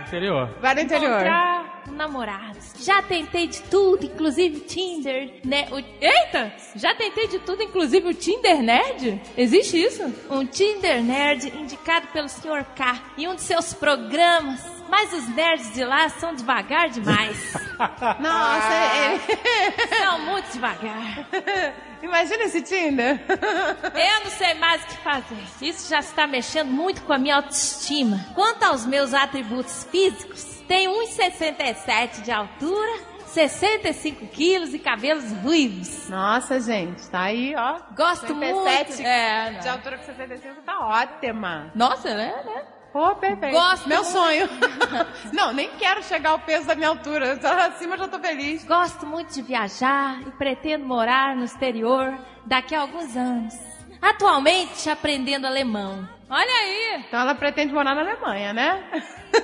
[0.05, 0.49] Interior.
[0.61, 1.11] Vai no interior.
[1.11, 2.57] encontrar um namorado.
[2.79, 5.67] Já tentei de tudo, inclusive Tinder, né?
[5.71, 5.77] O...
[5.77, 6.53] Eita!
[6.75, 9.19] Já tentei de tudo, inclusive o Tinder Nerd?
[9.35, 10.03] Existe isso?
[10.29, 12.63] Um Tinder Nerd indicado pelo Sr.
[12.75, 14.63] K em um de seus programas.
[14.87, 17.53] Mas os nerds de lá são devagar demais.
[18.19, 18.73] Nossa,
[19.07, 19.97] ele...
[19.97, 21.27] são muito devagar.
[22.05, 23.19] Imagina esse Tinder.
[23.27, 25.37] Eu não sei mais o que fazer.
[25.59, 28.23] Isso já está mexendo muito com a minha autoestima.
[28.35, 36.07] Quanto aos meus atributos físicos, tenho 1,67 de altura, 65 quilos e cabelos ruivos.
[36.07, 37.79] Nossa, gente, tá aí, ó.
[37.95, 39.01] Gosto 67 muito.
[39.01, 39.51] É.
[39.53, 41.71] De altura com 65 tá ótima.
[41.73, 42.33] Nossa, né?
[42.45, 42.63] né?
[42.95, 43.51] Pô, perfeito.
[43.51, 44.13] Gosto Meu muito.
[44.13, 44.47] sonho.
[45.33, 47.37] Não, nem quero chegar ao peso da minha altura.
[47.41, 48.63] Só Acima eu já tô feliz.
[48.63, 53.53] Gosto muito de viajar e pretendo morar no exterior daqui a alguns anos.
[54.01, 56.07] Atualmente aprendendo alemão.
[56.29, 57.03] Olha aí!
[57.05, 58.81] Então ela pretende morar na Alemanha, né?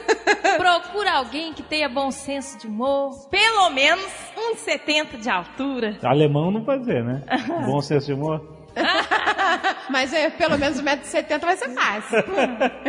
[0.56, 4.10] Procura alguém que tenha bom senso de humor, pelo menos
[4.56, 5.98] 1,70 de altura.
[6.02, 7.22] Alemão não pode ser, né?
[7.68, 8.61] Bom senso de humor.
[9.90, 12.18] Mas é, pelo menos 1,70m vai ser fácil.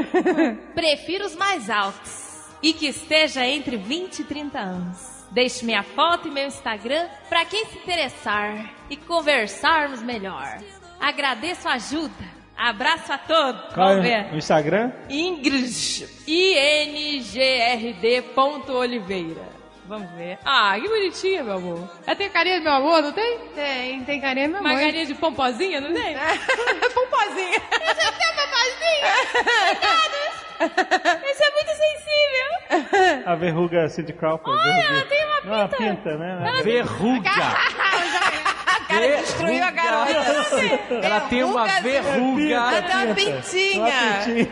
[0.74, 2.32] Prefiro os mais altos
[2.62, 4.98] e que esteja entre 20 e 30 anos.
[5.30, 10.58] Deixe minha foto e meu Instagram para quem se interessar e conversarmos melhor.
[11.00, 12.32] Agradeço a ajuda.
[12.56, 13.74] Abraço a todos.
[13.74, 14.34] Qual Vamos é ver.
[14.34, 14.92] o Instagram?
[15.08, 16.06] Ingrid.
[16.28, 18.22] I-N-G-R-D.
[18.34, 19.61] ponto Oliveira.
[19.92, 20.38] Vamos ver.
[20.42, 21.90] Ah, que bonitinha, meu amor.
[22.06, 23.40] Ela tem carinha de meu amor, não tem?
[23.54, 24.80] Tem, tem carinha meu Uma amor.
[24.80, 26.16] carinha de pompozinha, não tem?
[26.94, 27.60] Pompozinha.
[27.94, 29.12] Já tem pompozinha?
[31.30, 33.22] Isso é muito sensível.
[33.26, 34.58] A verruga Cindy Crawford.
[34.58, 34.94] Olha, verruga.
[34.94, 35.82] ela tem uma Não, a pinta.
[35.84, 36.60] pinta, né?
[36.64, 37.30] Verruga.
[38.82, 40.12] cara destruiu a garota.
[41.02, 42.54] Ela tem uma verruga.
[42.54, 43.94] Ela tem uma pintinha.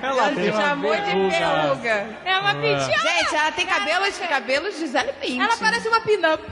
[0.03, 2.07] Ela tem uma chamou de verruga.
[2.25, 2.99] É uma pintinha.
[2.99, 5.41] Gente, ela tem cabelos, cabelos de Gisele Bündchen.
[5.43, 6.43] Ela parece uma pin-up.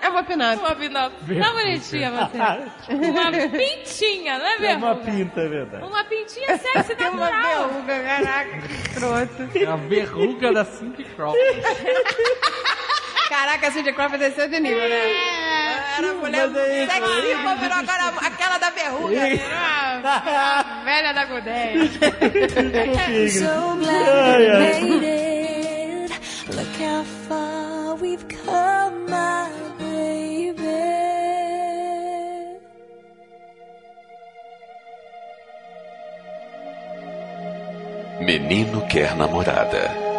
[0.00, 0.58] É uma pinup.
[0.60, 1.14] Uma pin-up.
[1.40, 2.94] Tá bonitinha você.
[2.94, 5.84] Uma pintinha, não é É uma pinta, é verdade.
[5.84, 7.68] Uma pintinha sexy Tem uma natural.
[7.68, 9.64] verruga, caraca, que.
[9.64, 11.40] É a verruga da Cindy Crawford.
[13.28, 15.02] Caraca, a Cindy Crawford desceu de nível, né?
[15.98, 19.20] Era a mulher Mas é sexy, é pô, virou agora aquela da verruga.
[20.04, 21.86] A velha da Godeia.
[23.30, 26.12] So glad we made it.
[26.54, 30.66] Look how far we've come, my baby.
[38.20, 40.15] Menino quer namorada.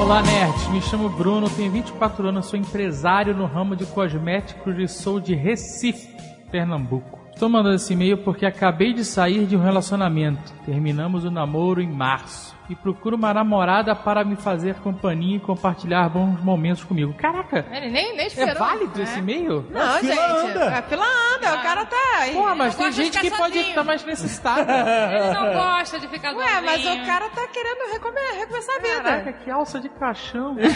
[0.00, 0.68] Olá, nerds.
[0.68, 5.34] Me chamo Bruno, tenho 24 anos, sou empresário no ramo de cosméticos e sou de
[5.34, 6.08] Recife,
[6.52, 7.18] Pernambuco.
[7.34, 10.52] Estou mandando esse e-mail porque acabei de sair de um relacionamento.
[10.64, 12.57] Terminamos o namoro em março.
[12.68, 17.14] E procuro uma namorada para me fazer companhia e compartilhar bons momentos comigo.
[17.14, 18.54] Caraca, Ele nem, nem é esperou.
[18.56, 19.02] válido É.
[19.04, 19.64] esse e-mail?
[19.70, 20.50] Não, fila gente.
[20.50, 20.78] anda.
[20.78, 21.04] A fila
[21.34, 22.34] anda, o cara tá aí.
[22.34, 23.68] Pô, mas tem gente que ficar pode sozinho.
[23.70, 24.60] estar mais necessitada.
[24.70, 27.02] Ele não gosta de ficar Ué, mas sozinho.
[27.02, 27.90] o cara tá querendo
[28.38, 29.02] recomeçar a vida.
[29.02, 30.54] Caraca, que alça de caixão.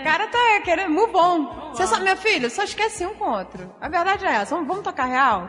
[0.00, 1.70] O cara tá querendo move on.
[1.74, 3.70] Você só, meu filho, só esquece um com o outro.
[3.80, 4.54] A verdade é essa.
[4.54, 5.48] Vamos, vamos tocar real?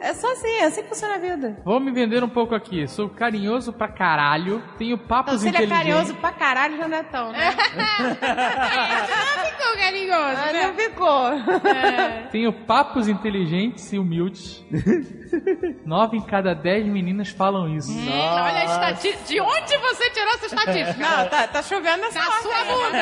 [0.00, 1.56] É só assim, é assim que funciona a vida.
[1.64, 2.86] Vou me vender um pouco aqui.
[2.88, 5.92] Sou carinhoso pra caralho, tenho Então, papos se ele é inteligentes.
[5.92, 7.50] carinhoso pra caralho, já não é tão, né?
[7.50, 10.66] Não ficou carinhoso, Ah, né?
[10.66, 11.30] não ficou.
[12.30, 14.64] Tenho papos inteligentes e humildes.
[15.84, 17.90] Nove em cada dez meninas falam isso.
[17.92, 19.24] Olha a estatística.
[19.24, 20.98] De onde você tirou essa estatística?
[20.98, 22.98] Não, tá, tá chovendo nessa Na sua bunda.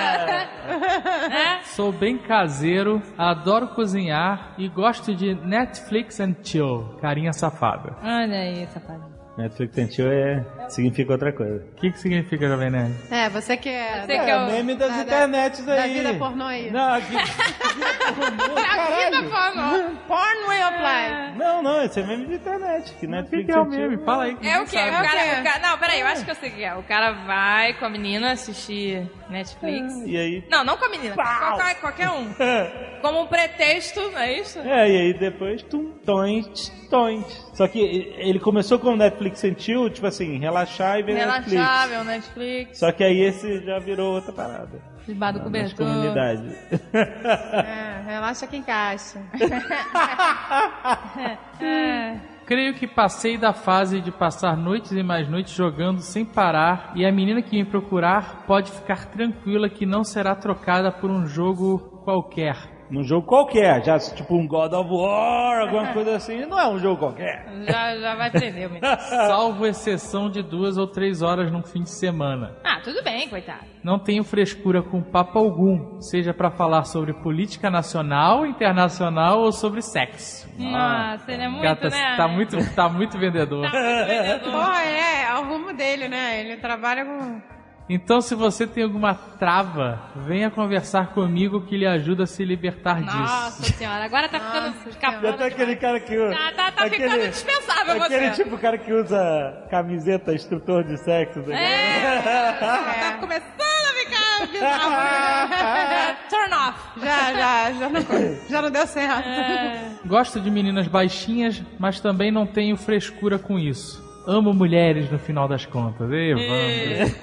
[1.35, 1.63] É?
[1.65, 6.97] Sou bem caseiro, adoro cozinhar e gosto de Netflix and chill.
[7.01, 7.97] Carinha safada.
[8.03, 9.12] Olha aí, safadinho.
[9.37, 11.65] Netflix and chill é, significa outra coisa.
[11.73, 12.95] O que, que significa, Jovem Nerd?
[13.11, 14.01] É, você que é...
[14.03, 15.95] Você que é o- meme das da- da- internets Da aí.
[15.95, 16.71] vida pornô aí.
[16.71, 17.13] Não, aqui.
[17.17, 19.91] Vida pornô.
[20.07, 21.39] Porn way of life.
[21.39, 22.93] Não, não, esse é meme de internet.
[23.01, 24.05] Que O Netflix que, que é o meme?
[24.05, 24.37] Fala aí.
[24.37, 24.77] que É o quê?
[24.77, 25.41] O cara, quê?
[25.41, 26.75] o cara- Não, peraí, eu acho que eu sei o que é.
[26.75, 29.95] O cara vai com a menina assistir Netflix.
[30.07, 30.45] E aí.
[30.51, 31.15] Não, não com a menina.
[31.15, 32.27] Qualquer, qualquer um.
[33.01, 34.59] Como um pretexto, não é isso?
[34.61, 37.52] É, e aí depois, tum, tons, tons.
[37.53, 41.53] Só que ele começou com Netflix and chill, tipo assim, relaxar e ver Netflix.
[41.53, 42.79] Relaxável, Netflix.
[42.79, 44.81] Só que aí esse já virou outra parada.
[45.07, 45.87] Debaixo do cobertor.
[45.87, 46.57] comunidades.
[46.93, 49.21] É, relaxa que encaixa.
[52.47, 57.05] Creio que passei da fase de passar noites e mais noites jogando sem parar e
[57.05, 61.79] a menina que me procurar pode ficar tranquila que não será trocada por um jogo
[62.05, 62.57] qualquer.
[62.93, 66.79] Num jogo qualquer, já tipo um God of War, alguma coisa assim, não é um
[66.79, 67.47] jogo qualquer.
[67.67, 68.97] Já, já vai prender o menino.
[69.01, 72.55] Salvo exceção de duas ou três horas num fim de semana.
[72.63, 73.65] Ah, tudo bem, coitado.
[73.83, 79.81] Não tenho frescura com papo algum, seja para falar sobre política nacional, internacional ou sobre
[79.81, 80.47] sexo.
[80.59, 82.15] Nossa, ele é muito, Gata, né?
[82.19, 83.71] tá muito, tá muito vendedor.
[83.71, 84.53] Tá muito vendedor.
[84.53, 86.41] Pô, é, é o rumo dele, né?
[86.41, 87.41] Ele trabalha com...
[87.89, 93.01] Então, se você tem alguma trava, venha conversar comigo que lhe ajuda a se libertar
[93.01, 93.77] Nossa disso.
[93.77, 95.27] senhora, agora tá ficando escapando.
[95.29, 96.35] até aquele cara que usa.
[96.35, 98.45] Tá, tá, tá aquele, ficando dispensável Aquele você.
[98.45, 101.41] tipo cara que usa camiseta instrutor de sexo.
[101.41, 101.55] né?
[101.57, 102.23] É,
[102.61, 106.29] tá começando a ficar bizarro.
[106.31, 107.01] Turn off.
[107.01, 108.03] Já, já, já não,
[108.49, 109.29] já não deu certo.
[109.29, 109.91] É.
[110.07, 114.02] Gosto de meninas baixinhas, mas também não tenho frescura com isso.
[114.27, 116.11] Amo mulheres no final das contas.
[116.11, 117.13] Ei, vamos.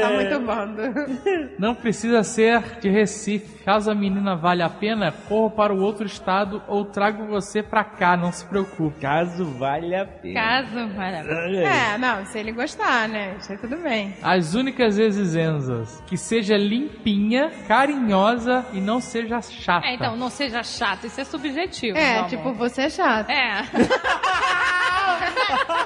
[0.00, 1.56] Tá muito bom.
[1.58, 3.64] Não precisa ser de Recife.
[3.64, 7.82] Caso a menina vale a pena, corro para o outro estado ou trago você pra
[7.82, 9.00] cá, não se preocupe.
[9.00, 10.34] Caso vale a pena.
[10.34, 11.66] Caso, maravilha.
[11.66, 13.36] É, não, se ele gostar, né?
[13.40, 14.14] Isso aí tudo bem.
[14.22, 19.86] As únicas exigências, que seja limpinha, carinhosa e não seja chata.
[19.86, 21.98] É, então, não seja chato, isso é subjetivo.
[21.98, 23.30] É, tipo, você é chato.
[23.30, 23.64] É.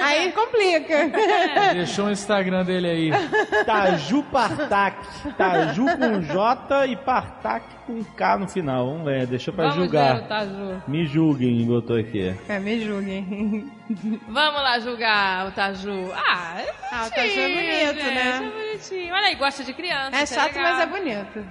[0.00, 1.10] Aí complica.
[1.74, 3.10] Deixou o Instagram dele aí.
[3.64, 4.96] Taju Partak.
[5.36, 8.86] Taju com J e Partak com K no final.
[8.86, 10.16] Vamos ver, deixa pra Vamos julgar.
[10.16, 10.82] ver o Taju.
[10.88, 12.34] Me julguem, botou aqui.
[12.48, 13.70] É, me julguem.
[14.28, 16.10] Vamos lá julgar o Taju.
[16.14, 18.36] Ah, é Ah, o Taju é bonito, gente, né?
[18.36, 18.40] É
[18.72, 19.14] bonitinho.
[19.14, 20.16] Olha aí, gosta de criança.
[20.16, 20.62] É isso chato, legal.
[20.72, 21.46] mas é bonito.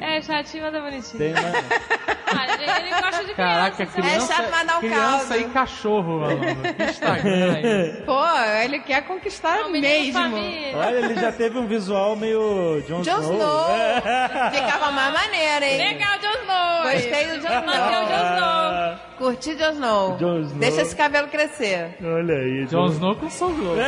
[0.00, 1.18] É chatinho, mas é bonitinho.
[1.18, 2.40] Tem uma...
[2.40, 3.92] Olha, ele, gosta de Caraca, criança.
[4.02, 5.36] criança, É chato, mas dá um criança caldo.
[5.36, 6.74] e cachorro, malandro.
[6.74, 7.83] Que Instagram aí.
[8.06, 8.20] Pô,
[8.62, 10.78] ele quer conquistar Não, menino mesmo.
[10.78, 13.34] Olha, ele já teve um visual meio Jon Jon Snow.
[13.34, 13.64] Snow.
[14.04, 14.50] É.
[14.50, 15.78] Ficava mais maneiro, hein?
[15.78, 16.82] Legal, Jon Snow.
[16.92, 18.98] Gostei do Jon Manter o Jon Snow.
[19.18, 20.16] Curti Jon Snow.
[20.18, 20.58] Jon Snow.
[20.58, 21.96] Deixa esse cabelo crescer.
[22.02, 22.66] Olha aí.
[22.66, 23.76] Jon Snow com Soul Globo.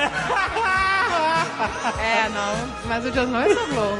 [1.98, 2.68] É, não.
[2.86, 3.96] Mas o Jon Snow é só Glow.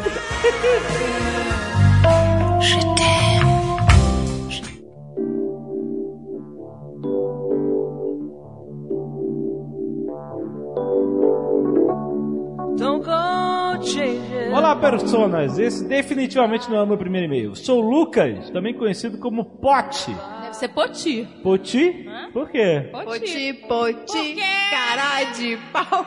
[14.52, 15.58] Olá, personas!
[15.58, 17.54] Esse definitivamente não é o meu primeiro e-mail.
[17.54, 20.12] Sou Lucas, também conhecido como Pote.
[20.42, 21.28] Deve ser Poti.
[21.42, 22.08] Poti?
[22.32, 22.88] Por quê?
[22.90, 24.36] Poti, poti,
[24.70, 26.04] cara de pau.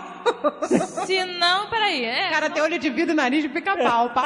[1.05, 2.03] Se não, peraí.
[2.03, 4.11] É, O cara tem olho de vidro, nariz de pica-pau.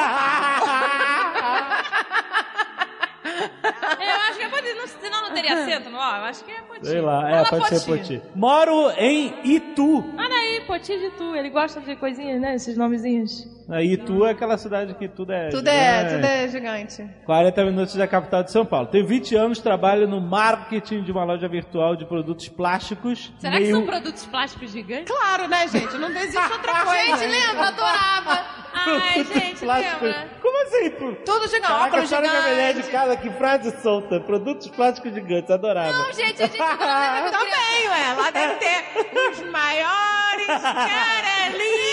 [3.23, 4.73] Eu acho que é Poti.
[4.73, 6.17] Não, senão não teria acento no ó.
[6.17, 6.87] Eu acho que é Poti.
[6.87, 8.17] Sei lá, é, Fala pode ser Poti.
[8.19, 8.21] Poti.
[8.35, 10.03] Moro em Itu.
[10.17, 11.35] Olha aí, Poti de tu.
[11.35, 12.55] Ele gosta de coisinhas, né?
[12.55, 13.47] Esses nomezinhos.
[13.69, 15.49] Aí Itu é aquela cidade que tudo é.
[15.49, 16.15] Tudo é, gigante.
[16.15, 17.09] tudo é gigante.
[17.25, 18.87] 40 minutos da capital de São Paulo.
[18.87, 23.31] Tenho 20 anos, trabalho no marketing de uma loja virtual de produtos plásticos.
[23.39, 23.75] Será que meio...
[23.75, 25.15] são produtos plásticos gigantes?
[25.15, 25.97] Claro, né, gente?
[25.97, 27.03] Não existe outra coisa.
[27.23, 27.67] Gente, lembra?
[27.67, 28.45] Adorava.
[28.73, 30.01] Ai, gente, plásticos?
[30.01, 30.29] lembra?
[30.41, 30.89] Como assim?
[31.25, 31.67] Tudo gigante.
[31.67, 34.19] Caraca, Óculos história da mulher de casa, que frase solta.
[34.19, 35.91] Produtos plásticos gigantes, adorava.
[35.91, 37.31] Não, gente, a gente adorava.
[37.37, 38.13] Também, ué.
[38.17, 41.83] Lá deve ter os maiores carelinhos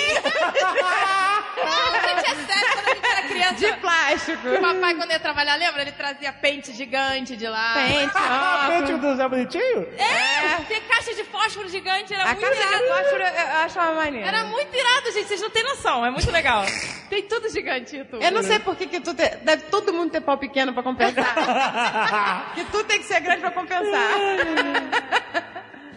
[1.64, 3.54] Não, gente, é sério, quando a gente era criança.
[3.54, 4.48] de plástico.
[4.48, 5.82] O papai, quando ia trabalhar, lembra?
[5.82, 7.74] Ele trazia pente gigante de lá.
[7.74, 8.88] Pente, Ah, óculos.
[8.90, 9.88] pente do Zé Bonitinho?
[9.98, 12.86] É, tem caixa de fósforo gigante, era A muito caixa de irado.
[12.88, 14.26] fósforo eu achava maneiro.
[14.26, 16.64] Era muito irado, gente, vocês não têm noção, é muito legal.
[17.08, 18.24] Tem tudo gigante, YouTube.
[18.24, 20.82] Eu não sei por que, que tu te- deve todo mundo ter pau pequeno pra
[20.82, 22.52] compensar.
[22.54, 24.10] que tu tem que ser grande pra compensar.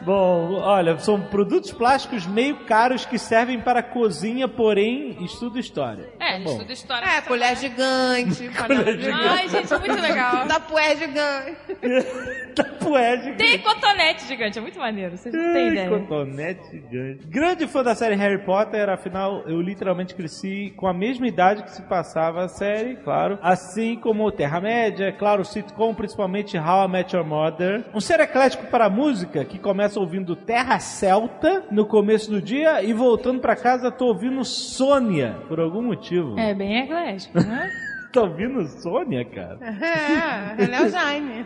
[0.05, 6.09] Bom, olha, são produtos plásticos meio caros que servem para cozinha, porém estudo história.
[6.19, 6.51] É, Bom.
[6.51, 7.05] estuda história.
[7.05, 9.27] É, colher gigante, panela gigante.
[9.27, 10.47] Ai, gente, muito legal.
[10.47, 11.57] Tapué gigante.
[12.55, 15.89] Tapué Tem cotonete gigante, é muito maneiro, vocês não têm ideia.
[15.89, 17.27] cotonete gigante.
[17.27, 21.71] Grande fã da série Harry Potter, afinal, eu literalmente cresci com a mesma idade que
[21.71, 23.39] se passava a série, claro.
[23.41, 27.85] Assim como Terra-média, claro, o sitcom, principalmente How I Met Your Mother.
[27.93, 32.81] Um ser eclético para a música, que começa ouvindo Terra Celta no começo do dia
[32.83, 36.37] e voltando pra casa tô ouvindo Sônia, por algum motivo.
[36.39, 37.69] É bem eclético, né?
[38.13, 39.57] Tá ouvindo Sônia, cara?
[39.81, 41.45] É, ele é o Jaime.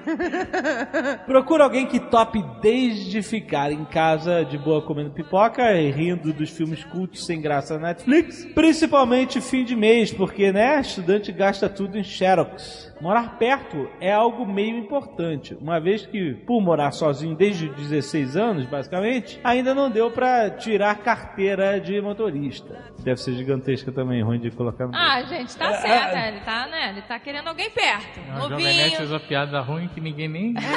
[1.26, 6.50] Procura alguém que tope desde ficar em casa de boa comendo pipoca e rindo dos
[6.50, 8.44] filmes cultos sem graça na Netflix.
[8.54, 12.87] Principalmente fim de mês, porque, né, estudante gasta tudo em Xerox.
[13.00, 18.36] Morar perto é algo meio importante, uma vez que, por morar sozinho desde os 16
[18.36, 22.86] anos, basicamente, ainda não deu pra tirar carteira de motorista.
[23.04, 24.96] Deve ser gigantesca também, ruim de colocar no...
[24.96, 26.90] Ah, gente, tá certo, é, ele tá, né?
[26.90, 28.20] Ele tá querendo alguém perto.
[28.20, 28.98] O Jovem Nerd Novinho.
[28.98, 30.54] fez uma piada ruim que ninguém nem...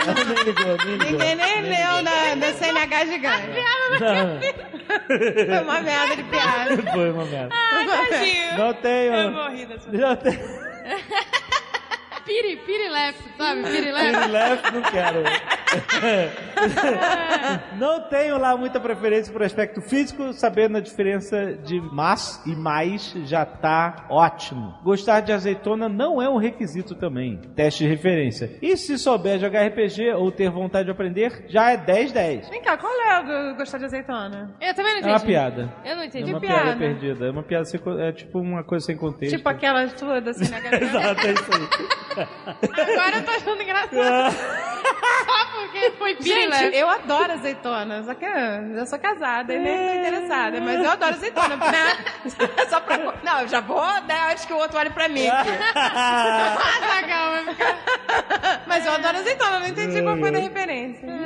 [1.10, 3.46] Ninguém nem leu da, da CNH gigante.
[5.46, 6.92] Foi uma merda de piada.
[6.92, 7.54] Foi uma merda.
[7.54, 8.58] Tadinho.
[8.58, 9.14] Não tenho...
[9.14, 9.90] Eu morri dessa.
[9.90, 10.40] Não tenho...
[12.30, 13.62] Piri, piri left, sabe?
[13.64, 14.72] Piri left.
[14.72, 15.20] Não quero.
[17.76, 23.12] não tenho lá muita preferência por aspecto físico, sabendo a diferença de mas e mais
[23.24, 24.78] já tá ótimo.
[24.84, 27.36] Gostar de azeitona não é um requisito também.
[27.56, 28.52] Teste de referência.
[28.62, 32.48] E se souber jogar RPG ou ter vontade de aprender, já é 10-10.
[32.48, 34.54] Vem cá, qual é o gostar de azeitona?
[34.60, 35.14] Eu também não É entendi.
[35.14, 35.72] uma piada.
[35.84, 36.30] Eu não É entendi.
[36.30, 36.62] uma piada.
[36.62, 37.26] piada perdida.
[37.26, 39.36] É uma piada sem, é tipo uma coisa sem contexto.
[39.36, 40.84] Tipo aquela tua da CNH gigante.
[40.84, 42.19] Exato, é isso aí.
[42.62, 44.36] Agora eu tô achando engraçado.
[45.24, 46.62] Só porque foi Gente, pílula.
[46.74, 51.14] eu adoro azeitona, só que eu sou casada e nem tô interessada, mas eu adoro
[51.14, 51.96] azeitona, né?
[52.68, 52.98] Só pra...
[53.22, 54.30] Não, eu já vou, né?
[54.32, 55.26] Antes que o outro olhe pra mim.
[55.28, 55.50] aqui.
[58.66, 60.79] Mas eu adoro azeitona, não entendi qual foi a referência.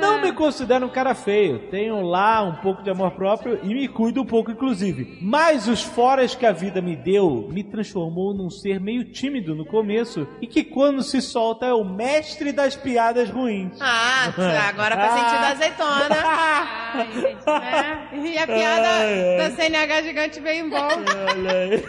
[0.05, 1.59] Não me considero um cara feio.
[1.69, 5.17] Tenho lá um pouco de amor próprio e me cuido um pouco, inclusive.
[5.21, 9.65] Mas os foras que a vida me deu me transformou num ser meio tímido no
[9.65, 13.77] começo e que quando se solta é o mestre das piadas ruins.
[13.81, 14.31] Ah,
[14.69, 16.15] agora faz sentido a azeitona.
[16.95, 17.49] Ai, gente.
[17.49, 19.49] É, e a piada Ai, ai.
[19.49, 21.83] da CNH gigante veio em bom, Olha aí.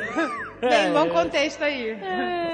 [0.60, 1.96] Veio em bom contexto aí.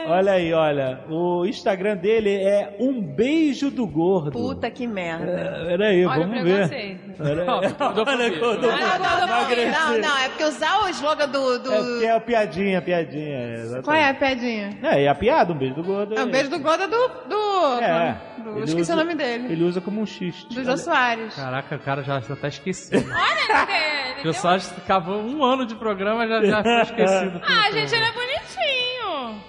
[0.06, 1.00] Olha aí, olha.
[1.08, 4.32] O Instagram dele é um beijo do gordo.
[4.32, 5.30] Puta que merda.
[5.32, 6.98] É, Peraí, Olha o vamos ver.
[7.20, 8.06] Olha gordofobia.
[8.06, 8.66] Olha, gordo.
[8.66, 11.58] Não, não, não, não, é porque usar o slogan do.
[11.58, 11.72] do...
[11.72, 13.36] É porque é a piadinha, a piadinha.
[13.38, 13.84] é, exatamente.
[13.84, 14.78] Qual é a piadinha?
[14.82, 16.14] É, e a piada, um beijo do gordo.
[16.18, 17.08] É um beijo do Goda do.
[17.28, 18.16] do, É.
[18.44, 19.52] Ele esqueci usa- o nome dele.
[19.52, 20.52] Ele usa como um xiste.
[20.52, 21.34] Do Jô Soares.
[21.36, 23.04] Caraca, o cara já, já tá esquecido.
[23.08, 23.68] Olha,
[24.12, 24.32] ele, O deu...
[24.34, 27.40] só acabou um ano de programa já, já foi esquecido.
[27.44, 28.31] Ah, gente, ele é bonitinho.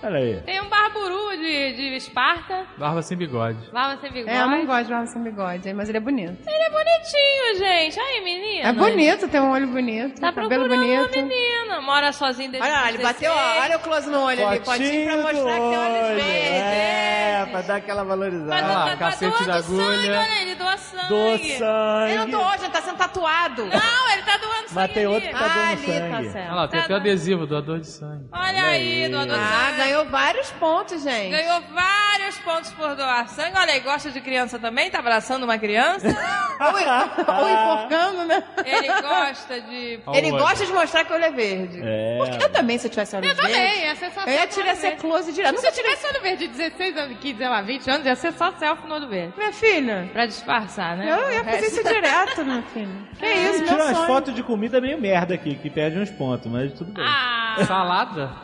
[0.04, 0.42] Olha aí.
[0.46, 2.66] Tem um barburu de, de Esparta.
[2.78, 3.58] Barba sem bigode.
[3.72, 4.36] Barba sem bigode.
[4.36, 6.38] É, eu não gosto de barba sem bigode, mas ele é bonito.
[6.46, 8.00] Ele é bonitinho, gente.
[8.00, 8.70] Aí, menina.
[8.70, 11.18] É bonito, tem um olho bonito, Tá cabelo procurando uma bonito.
[11.26, 11.82] menina.
[11.82, 13.14] Mora sozinho desde Olha lá, ele 16.
[13.30, 16.16] bateu, ó, olha o close no olho ali, potinho pra mostrar que tem olhos olho.
[16.16, 16.62] verdes.
[16.64, 18.56] É, pra dar aquela valorizada.
[18.56, 19.84] Olha lá, tá- tá cacete doando da agulha.
[19.86, 21.08] Sangue, olha, ele doa sangue.
[21.08, 22.32] Do Ele não sangue.
[22.32, 23.66] doou, já tá sendo tatuado.
[23.66, 24.74] Não, ele tá doando sangue.
[24.74, 26.10] Mas tem outro que tá Ah, dando ali, sangue.
[26.26, 26.48] tá certo.
[26.48, 28.26] Olha lá, tem Tá até adesivo, doador de sangue.
[28.32, 29.82] Olha aí, doador de Ah, sangue.
[29.94, 31.30] Ganhou vários pontos, gente.
[31.32, 33.56] Ganhou vários pontos por doar sangue.
[33.58, 34.90] Olha aí, gosta de criança também?
[34.90, 36.08] Tá abraçando uma criança?
[36.64, 38.44] Ou, ou enforcando, né?
[38.64, 40.00] Ele gosta de...
[40.06, 40.44] Olha Ele o olho.
[40.44, 41.82] gosta de mostrar que o olho é verde.
[41.84, 42.18] É.
[42.20, 44.48] Porque eu também, se eu tivesse olhos Eu verdes, também, ia ser só eu ia
[44.48, 45.02] tirar essa olho verde.
[45.02, 45.60] close direto.
[45.60, 48.34] Se eu tivesse olho verde de 16 anos, 15, sei lá, 20 anos, ia ser
[48.34, 49.34] só selfie no olho verde.
[49.36, 51.12] Minha filha, Pra disfarçar, né?
[51.12, 53.08] eu ia fazer isso direto, meu filho.
[53.20, 56.50] Que isso, meu Tira umas fotos de comida meio merda aqui, que perde uns pontos,
[56.50, 57.04] mas tudo bem.
[57.06, 58.32] Ah, Salada?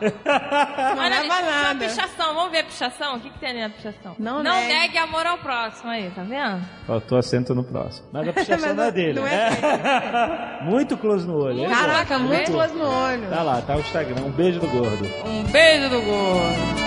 [0.94, 1.84] Não olha nada.
[1.86, 2.34] pichação.
[2.34, 3.16] Vamos ver a pichação?
[3.16, 4.14] O que, que tem ali na pichação?
[4.18, 4.72] Não Não negue.
[4.72, 6.60] negue amor ao próximo aí, tá vendo?
[6.86, 8.08] Faltou acento no próximo.
[8.12, 9.20] Mas a pichação Mas não é dele.
[9.20, 10.58] não é né?
[10.62, 11.68] Muito close no olho.
[11.68, 12.52] Caraca, muito Muito.
[12.52, 13.28] close no olho.
[13.28, 14.22] Tá lá, tá o Instagram.
[14.22, 15.06] Um beijo do gordo.
[15.24, 16.80] Um beijo do gordo.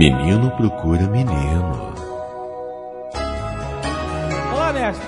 [0.00, 1.89] Menino procura menino.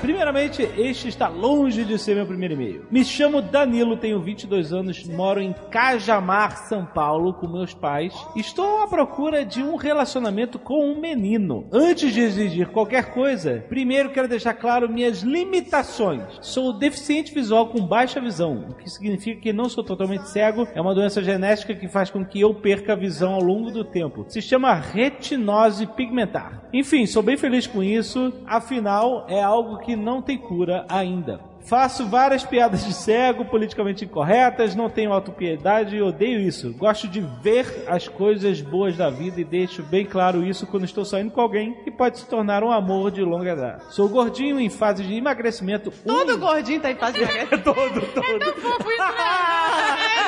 [0.00, 2.86] Primeiramente, este está longe de ser meu primeiro e-mail.
[2.90, 8.14] Me chamo Danilo, tenho 22 anos, moro em Cajamar, São Paulo, com meus pais.
[8.36, 11.66] Estou à procura de um relacionamento com um menino.
[11.72, 16.22] Antes de exigir qualquer coisa, primeiro quero deixar claro minhas limitações.
[16.40, 20.66] Sou deficiente visual com baixa visão, o que significa que não sou totalmente cego.
[20.74, 23.84] É uma doença genética que faz com que eu perca a visão ao longo do
[23.84, 24.24] tempo.
[24.28, 26.62] Se chama retinose pigmentar.
[26.72, 28.32] Enfim, sou bem feliz com isso.
[28.46, 31.51] Afinal, é algo que não tem cura ainda.
[31.64, 36.72] Faço várias piadas de cego, politicamente incorretas, não tenho autopiedade e odeio isso.
[36.72, 41.04] Gosto de ver as coisas boas da vida e deixo bem claro isso quando estou
[41.04, 43.84] saindo com alguém que pode se tornar um amor de longa data.
[43.90, 45.90] Sou gordinho em fase de emagrecimento.
[46.04, 47.24] Todo um- gordinho tá em fase de
[47.62, 48.52] todo, todo.
[48.60, 49.12] Fofo isso, né?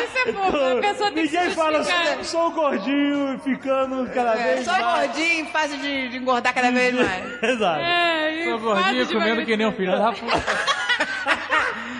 [0.00, 0.56] É, isso é fofo.
[0.56, 2.24] A pessoa tem que se Ninguém fala justificar.
[2.24, 5.08] sou, sou gordinho e ficando cada É, vez só mais.
[5.08, 7.42] gordinho em fase de, de engordar cada vez mais.
[7.42, 7.80] Exato.
[7.80, 10.44] É, Sou gordinho comendo que nem um filho da puta.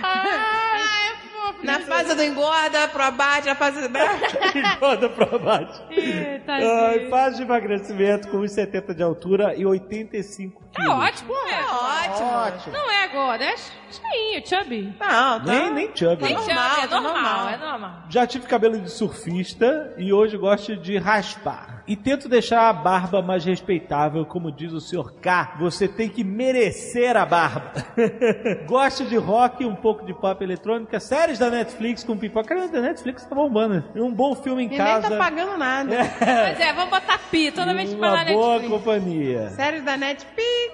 [0.03, 1.65] Ah, é fofo.
[1.65, 3.87] Na fase do engorda, pro abate, na fase...
[3.87, 3.99] Né?
[4.75, 5.09] Engorda
[5.39, 5.81] baixo.
[5.91, 10.99] Ih, Ai, fase de emagrecimento com 1,70 de altura e 85 É quilos.
[10.99, 11.63] ótimo, É é.
[11.63, 12.27] ótimo.
[12.27, 12.73] Ótimo.
[12.73, 14.81] Não é gordo, é cheinho, chubby.
[14.99, 15.41] Não, tá.
[15.45, 16.23] Nem, nem chubby.
[16.23, 16.41] Nem não.
[16.41, 17.49] chubby, normal, é tá normal, normal.
[17.49, 17.91] é normal.
[18.09, 21.83] Já tive cabelo de surfista e hoje gosto de raspar.
[21.87, 25.11] E tento deixar a barba mais respeitável, como diz o Sr.
[25.21, 25.53] K.
[25.59, 27.71] Você tem que merecer a barba.
[28.67, 32.55] gosto de rock, um pouco de pop eletrônica, séries da Netflix com pipoca.
[32.55, 33.83] Cara, da Netflix tá bombando.
[33.95, 35.09] E um bom filme em E nem casa.
[35.11, 35.95] tá pagando nada.
[36.25, 38.73] Pois é, vamos botar pi toda vez que falar Uma boa Netflix.
[38.83, 39.49] companhia.
[39.51, 40.25] Séries da Net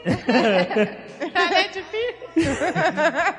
[1.33, 2.21] Da Netflix.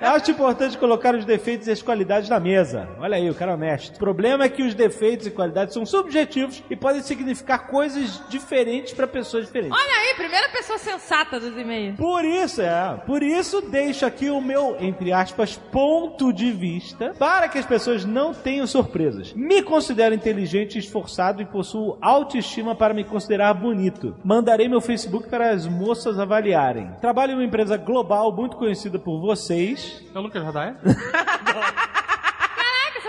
[0.01, 2.89] Acho importante colocar os defeitos e as qualidades na mesa.
[3.01, 3.97] Olha aí, o cara é honesto.
[3.97, 8.93] O problema é que os defeitos e qualidades são subjetivos e podem significar coisas diferentes
[8.93, 9.77] para pessoas diferentes.
[9.77, 11.97] Olha aí, primeira pessoa sensata dos e-mails.
[11.97, 13.01] Por isso, é.
[13.05, 18.05] Por isso, deixo aqui o meu, entre aspas, ponto de vista para que as pessoas
[18.05, 19.33] não tenham surpresas.
[19.33, 24.15] Me considero inteligente esforçado e possuo autoestima para me considerar bonito.
[24.24, 26.90] Mandarei meu Facebook para as moças avaliarem avaliarem.
[27.01, 30.02] Trabalho em uma empresa global muito conhecida por vocês.
[30.14, 30.77] É o Lucas Radaia?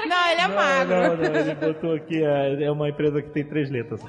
[0.08, 0.96] Não, ele é magro.
[0.96, 4.02] Não, não, ele botou aqui, é, é uma empresa que tem três letras.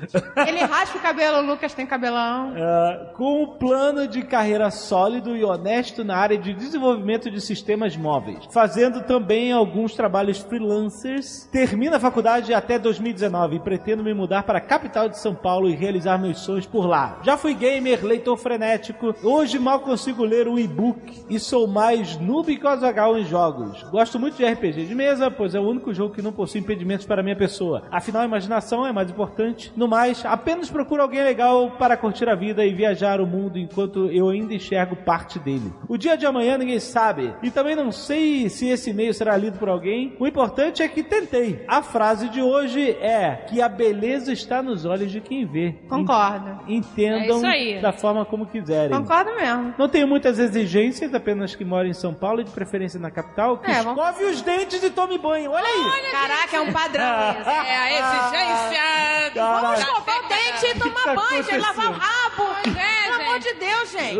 [0.46, 2.52] Ele raspa o cabelo, o Lucas tem cabelão.
[2.56, 7.96] Ah, com um plano de carreira sólido e honesto na área de desenvolvimento de sistemas
[7.96, 11.48] móveis, fazendo também alguns trabalhos freelancers.
[11.52, 15.68] Termino a faculdade até 2019 e pretendo me mudar para a capital de São Paulo
[15.68, 17.20] e realizar meus sonhos por lá.
[17.22, 22.56] Já fui gamer, leitor frenético, hoje mal consigo ler um e-book e sou mais noob
[22.56, 23.82] que o em jogos.
[23.84, 27.04] Gosto muito de RPG de mesa, pois é o único jogo que não possui impedimentos
[27.04, 27.82] para minha pessoa.
[27.90, 29.72] Afinal, a imaginação é mais importante.
[29.76, 34.10] No mais, apenas procuro alguém legal para curtir a vida e viajar o mundo enquanto
[34.10, 35.72] eu ainda enxergo parte dele.
[35.88, 37.34] O dia de amanhã ninguém sabe.
[37.42, 40.14] E também não sei se esse e-mail será lido por alguém.
[40.18, 41.64] O importante é que tentei.
[41.68, 45.74] A frase de hoje é que a beleza está nos olhos de quem vê.
[45.88, 46.60] Concordo.
[46.68, 48.96] Entendam É da forma como quiserem.
[48.96, 49.74] Concordo mesmo.
[49.78, 53.58] Não tenho muitas exigências, apenas que moro em São Paulo e de preferência na capital.
[53.58, 55.50] Que É, vamos- escove os dentes e tome banho.
[55.50, 56.10] Olha aí.
[56.10, 57.04] Caraca, é um padrão.
[57.64, 59.30] É a exigência.
[59.34, 59.60] Caraca.
[59.60, 62.78] Vamos escovar o dente e tomar tá banho, gente, lavar o rabo.
[62.78, 64.18] é, Pelo amor de Deus, gente.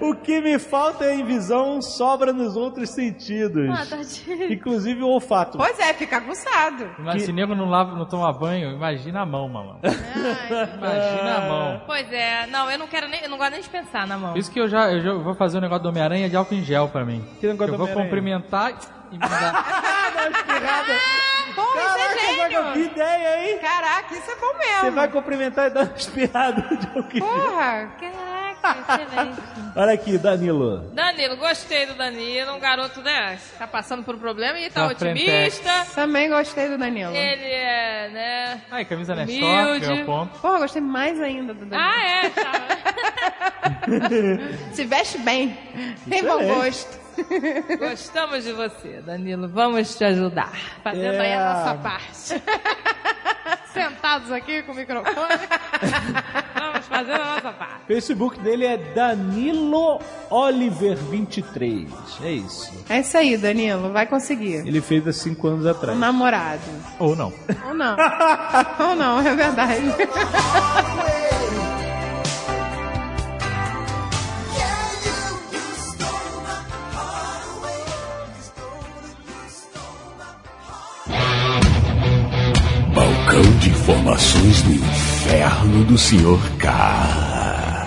[0.00, 3.68] O que me falta em visão sobra nos outros sentidos.
[3.70, 4.52] Ah, tadinho.
[4.52, 5.58] Inclusive o olfato.
[5.58, 6.90] Pois é, fica aguçado.
[6.98, 9.78] Mas se nego não, lava, não toma banho, imagina a mão, mamão.
[9.82, 11.82] Imagina a mão.
[11.86, 14.32] Pois é, não, eu não quero nem, eu não gosto nem de pensar na mão.
[14.32, 16.54] Por isso que eu já, eu já vou fazer o negócio do Homem-Aranha de álcool
[16.54, 17.24] em gel pra mim.
[17.40, 18.72] Que negócio eu do vou cumprimentar
[19.10, 19.94] e me dar.
[20.60, 21.00] Uma espirrada.
[21.54, 22.84] Bom, Caraca, isso é Zaga, que gênio.
[22.92, 23.58] ideia, hein?
[23.60, 24.80] Caraca, isso é bom mesmo.
[24.80, 27.20] Você vai cumprimentar e dar uma espirrada de alguém.
[27.20, 27.90] Porra.
[27.98, 29.40] Caraca, excelente.
[29.76, 30.90] Olha aqui, Danilo.
[30.92, 33.38] Danilo, gostei do Danilo, um garoto, né?
[33.58, 35.86] Tá passando por um problema e tá Tá otimista.
[35.94, 37.14] Também gostei do Danilo.
[37.14, 38.60] Ele é, né?
[38.70, 39.14] Ai, camisa.
[39.14, 40.38] Nestor, que é o ponto.
[40.40, 41.90] Porra, gostei mais ainda do Danilo.
[41.90, 42.52] Ah, é, tá.
[44.72, 45.56] Se veste bem.
[46.08, 46.54] Tem bom Excelente.
[46.54, 47.05] gosto.
[47.78, 49.48] Gostamos de você, Danilo.
[49.48, 50.52] Vamos te ajudar.
[50.82, 51.36] Fazendo aí É.
[51.36, 52.42] a nossa parte.
[53.72, 55.14] Sentados aqui com o microfone.
[56.58, 57.74] Vamos fazendo a nossa parte.
[57.84, 61.86] O Facebook dele é Danilo Oliver 23.
[62.22, 62.84] É isso.
[62.88, 63.92] É isso aí, Danilo.
[63.92, 64.66] Vai conseguir.
[64.66, 65.98] Ele fez há cinco anos Um atrás.
[65.98, 66.60] namorado.
[66.98, 67.32] Ou não.
[67.68, 67.96] Ou não.
[68.80, 69.82] Ou não, é verdade.
[83.36, 86.40] Balcão de informações do inferno do Sr.
[86.58, 87.86] K.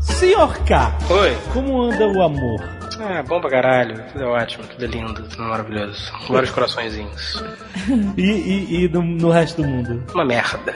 [0.00, 1.36] Senhor K, Oi.
[1.52, 2.79] como anda o amor?
[3.02, 4.02] Ah, bom pra caralho.
[4.12, 6.12] Tudo é ótimo, tudo é lindo, tudo é maravilhoso.
[6.28, 7.42] Vários coraçõezinhos.
[8.16, 10.04] E, e, e no, no resto do mundo?
[10.12, 10.74] Uma merda.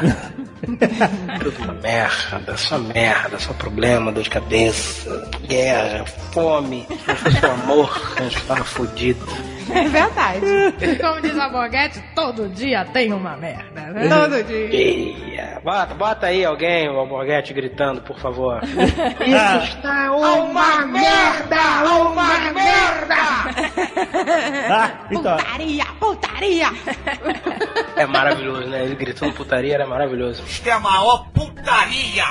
[1.43, 6.87] tudo uma merda, só merda, só problema, dor de cabeça, guerra, fome.
[6.89, 9.27] Se não fosse o amor, a gente tava fudido.
[9.71, 10.41] É verdade.
[11.01, 14.09] Como diz a Borghetti, todo dia tem uma merda, né?
[14.09, 15.61] Todo dia.
[15.63, 18.61] Bota, bota aí alguém, o Alborguete gritando, por favor.
[18.67, 21.57] Isso está uma merda!
[22.01, 23.15] Uma merda!
[24.71, 26.69] Ah, então, Putaria, putaria.
[27.97, 28.85] É maravilhoso, né?
[28.85, 30.43] Ele gritando putaria era maravilhoso.
[30.65, 32.25] É a maior putaria!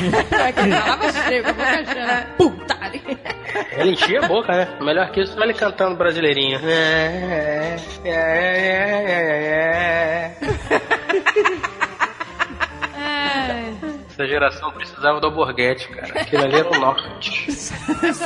[0.00, 2.26] É que falava cheio, com a boca cheia.
[2.36, 3.00] Putaria.
[3.72, 4.68] Ele enchia a boca, né?
[4.80, 6.58] Melhor que isso, ele cantando brasileirinho.
[6.64, 8.10] É, é, é,
[9.06, 10.80] é, é, é.
[12.96, 13.74] Ai,
[14.20, 16.20] Essa geração precisava do Alborguete, cara.
[16.20, 17.50] Aquilo ali era o norte.
[17.50, 17.74] essa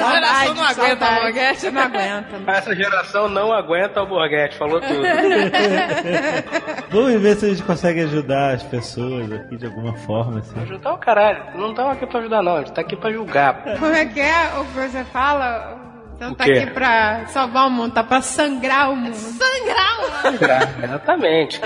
[0.03, 1.71] geração não aguenta a Borghetti.
[1.71, 2.51] Não aguenta.
[2.51, 5.03] Essa geração não aguenta o Alborguete, falou tudo.
[6.91, 10.41] vamos ver se a gente consegue ajudar as pessoas aqui de alguma forma.
[10.41, 10.61] Assim.
[10.63, 11.57] Ajudar o caralho.
[11.57, 12.57] Não estamos aqui pra ajudar, não.
[12.57, 13.63] A gente tá aqui pra julgar.
[13.79, 15.94] Como é que é o que você fala?
[16.25, 16.53] Você não O tá quê?
[16.53, 19.15] aqui pra salvar o mundo, tá pra sangrar o mundo.
[19.15, 20.85] Sangrar o mundo?
[20.85, 21.61] Exatamente.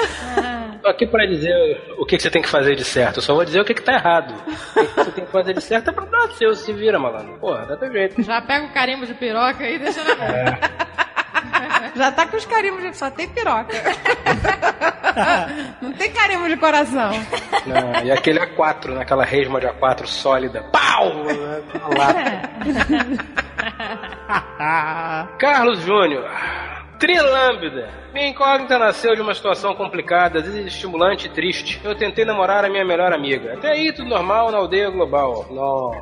[0.82, 1.54] Tô aqui pra dizer
[1.98, 3.18] o que que você tem que fazer de certo.
[3.18, 4.32] Eu só vou dizer o que, que tá errado.
[4.76, 6.98] O que que você tem que fazer de certo é pra dar seu, se vira,
[6.98, 7.34] malandro.
[7.38, 8.22] Porra, dá teu jeito.
[8.22, 10.26] Já pega o carimbo de piroca aí e deixa na mão.
[11.94, 12.96] Já tá com os carimbos de...
[12.96, 13.74] Só tem piroca.
[15.80, 17.10] Não tem carimbo de coração.
[17.66, 20.62] Não, e aquele A4, naquela resma de A4 sólida.
[20.72, 21.12] Pau!
[25.38, 26.28] Carlos Júnior.
[26.98, 27.88] Trilâmbida.
[28.12, 31.80] Minha incógnita nasceu de uma situação complicada, desestimulante e triste.
[31.84, 33.54] Eu tentei namorar a minha melhor amiga.
[33.54, 35.46] Até aí tudo normal na aldeia global.
[35.50, 36.00] Nossa.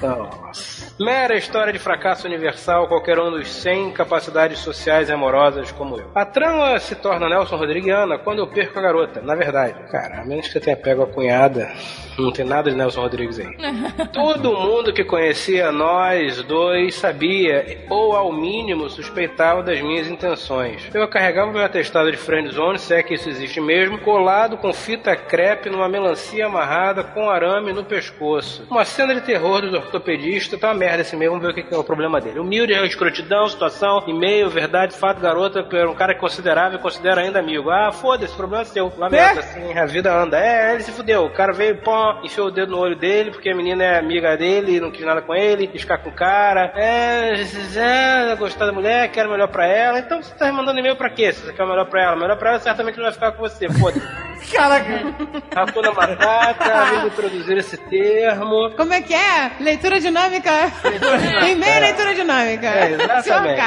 [0.00, 0.79] Nossa.
[1.00, 6.10] Mera história de fracasso universal, qualquer um dos 100 capacidades sociais e amorosas como eu.
[6.14, 9.22] A trama se torna Nelson Rodriguiana quando eu perco a garota.
[9.22, 11.72] Na verdade, cara, a menos que você tenha pego a cunhada,
[12.18, 13.56] não tem nada de Nelson Rodrigues aí.
[14.12, 20.86] Todo mundo que conhecia nós dois sabia, ou ao mínimo suspeitava das minhas intenções.
[20.92, 25.16] Eu carregava meu atestado de friendzone, se é que isso existe mesmo, colado com fita
[25.16, 28.66] crepe numa melancia amarrada com arame no pescoço.
[28.70, 31.62] Uma cena de terror do ortopedista, tá uma merda esse meio, vamos ver o que
[31.62, 32.40] que é o problema dele.
[32.40, 37.70] Humilde, escrotidão, situação, e-mail, verdade, fato, garota, era um cara e considera ainda amigo.
[37.70, 38.92] Ah, foda-se, o problema é seu.
[38.96, 40.38] Lamenta, assim, a vida anda.
[40.38, 41.26] É, ele se fudeu.
[41.26, 44.36] O cara veio, pó, enfiou o dedo no olho dele, porque a menina é amiga
[44.36, 46.72] dele, não quis nada com ele, quis ficar com o cara.
[46.74, 47.34] É,
[47.76, 49.98] é gostar da mulher, quer o melhor pra ela.
[49.98, 51.32] Então você tá me mandando e-mail pra quê?
[51.32, 52.16] Se você quer melhor pra ela.
[52.16, 54.30] Melhor pra ela certamente não vai ficar com você, foda-se.
[54.52, 55.14] Caraca.
[55.54, 58.70] Hakuna Matata, amigo introduzir esse termo.
[58.76, 59.52] Como é que é?
[59.60, 60.50] Leitura dinâmica.
[60.84, 61.80] É.
[61.80, 62.66] leitura dinâmica.
[62.66, 63.60] É, exatamente.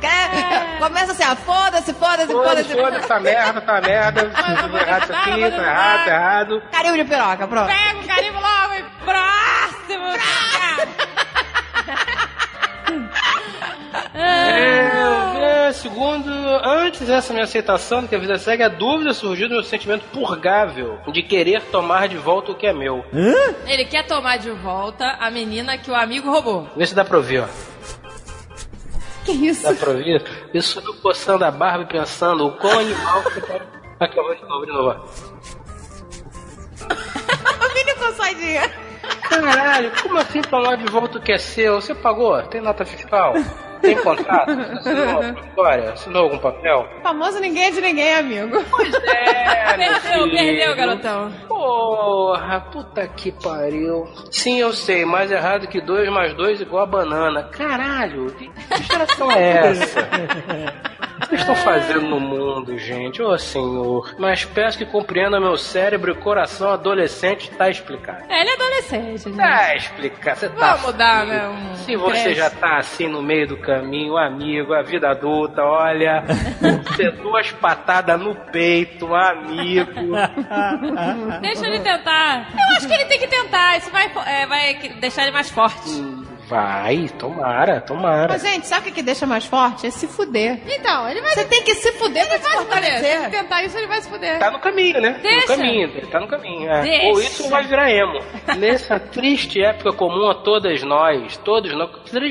[0.00, 2.74] Quer- Começa assim, ó, foda-se, foda-se, Foda-se, foda-se.
[2.74, 4.24] foda essa merda, tá merda.
[4.62, 6.62] Tudo errado isso aqui, tá errado, tá errado.
[6.72, 7.66] Carimbo de piroca, pronto.
[7.66, 10.08] Pega o carimbo logo e próximo!
[14.14, 16.28] É, é, segundo,
[16.64, 20.04] antes dessa minha aceitação do que a vida segue, a dúvida surgiu do meu sentimento
[20.12, 23.04] purgável de querer tomar de volta o que é meu.
[23.66, 26.68] Ele quer tomar de volta a menina que o amigo roubou.
[26.76, 27.46] Vê se dá pra ouvir, ó.
[29.24, 29.62] Que isso?
[29.62, 30.24] Dá pra ouvir?
[30.54, 33.58] Isso eu coçando a barba e pensando o quão animal que tá.
[34.14, 34.88] Vou de novo, de novo.
[34.88, 35.28] ó.
[37.64, 38.87] O Vini com saidinha.
[39.22, 41.80] Caralho, como assim tomar de volta o que é seu?
[41.80, 42.40] Você pagou?
[42.44, 43.34] Tem nota fiscal?
[43.80, 44.50] Tem contrato?
[44.50, 45.92] Assinou alguma história?
[45.92, 46.88] Assinou algum papel?
[47.02, 48.64] Famoso ninguém é de ninguém, amigo.
[48.70, 50.30] Pois É, meu Perdeu, filho.
[50.32, 51.32] perdeu, garotão.
[51.46, 54.04] Porra, puta que pariu.
[54.32, 57.44] Sim, eu sei, mais errado que dois mais dois igual a banana.
[57.44, 58.50] Caralho, que
[58.82, 60.08] geração é essa?
[61.18, 63.20] O que vocês estão fazendo no mundo, gente?
[63.20, 68.24] Ô senhor, mas peço que compreenda meu cérebro e coração adolescente, tá explicado.
[68.28, 69.36] É, ele é adolescente, gente.
[69.36, 70.74] Tá explicado, você tá.
[70.76, 71.36] Vamos dar, fudido.
[71.36, 72.34] né, um Se você creche.
[72.36, 76.22] já tá assim no meio do caminho, amigo, a vida adulta, olha,
[76.86, 79.90] você duas patadas no peito, amigo.
[81.40, 82.48] Deixa ele tentar.
[82.52, 83.76] Eu acho que ele tem que tentar.
[83.76, 85.78] Isso vai, é, vai deixar ele mais forte.
[86.48, 88.28] Vai, tomara, tomara.
[88.32, 89.86] Mas, gente, sabe o que, deixa mais forte?
[89.86, 90.60] É se fuder.
[90.66, 91.32] Então, ele vai.
[91.32, 92.82] Você tem que se fuder pra Ele se vai se fuder.
[92.82, 93.30] Se ele fortalecer.
[93.30, 94.38] tentar isso, ele vai se fuder.
[94.38, 95.18] Tá no caminho, né?
[95.22, 95.40] Deixa.
[95.40, 96.70] No caminho, ele tá no caminho.
[96.70, 96.82] é.
[96.82, 97.06] Deixa.
[97.08, 98.18] Ou isso vai virar emo.
[98.58, 101.90] Nessa triste época comum a todas nós, todos nós,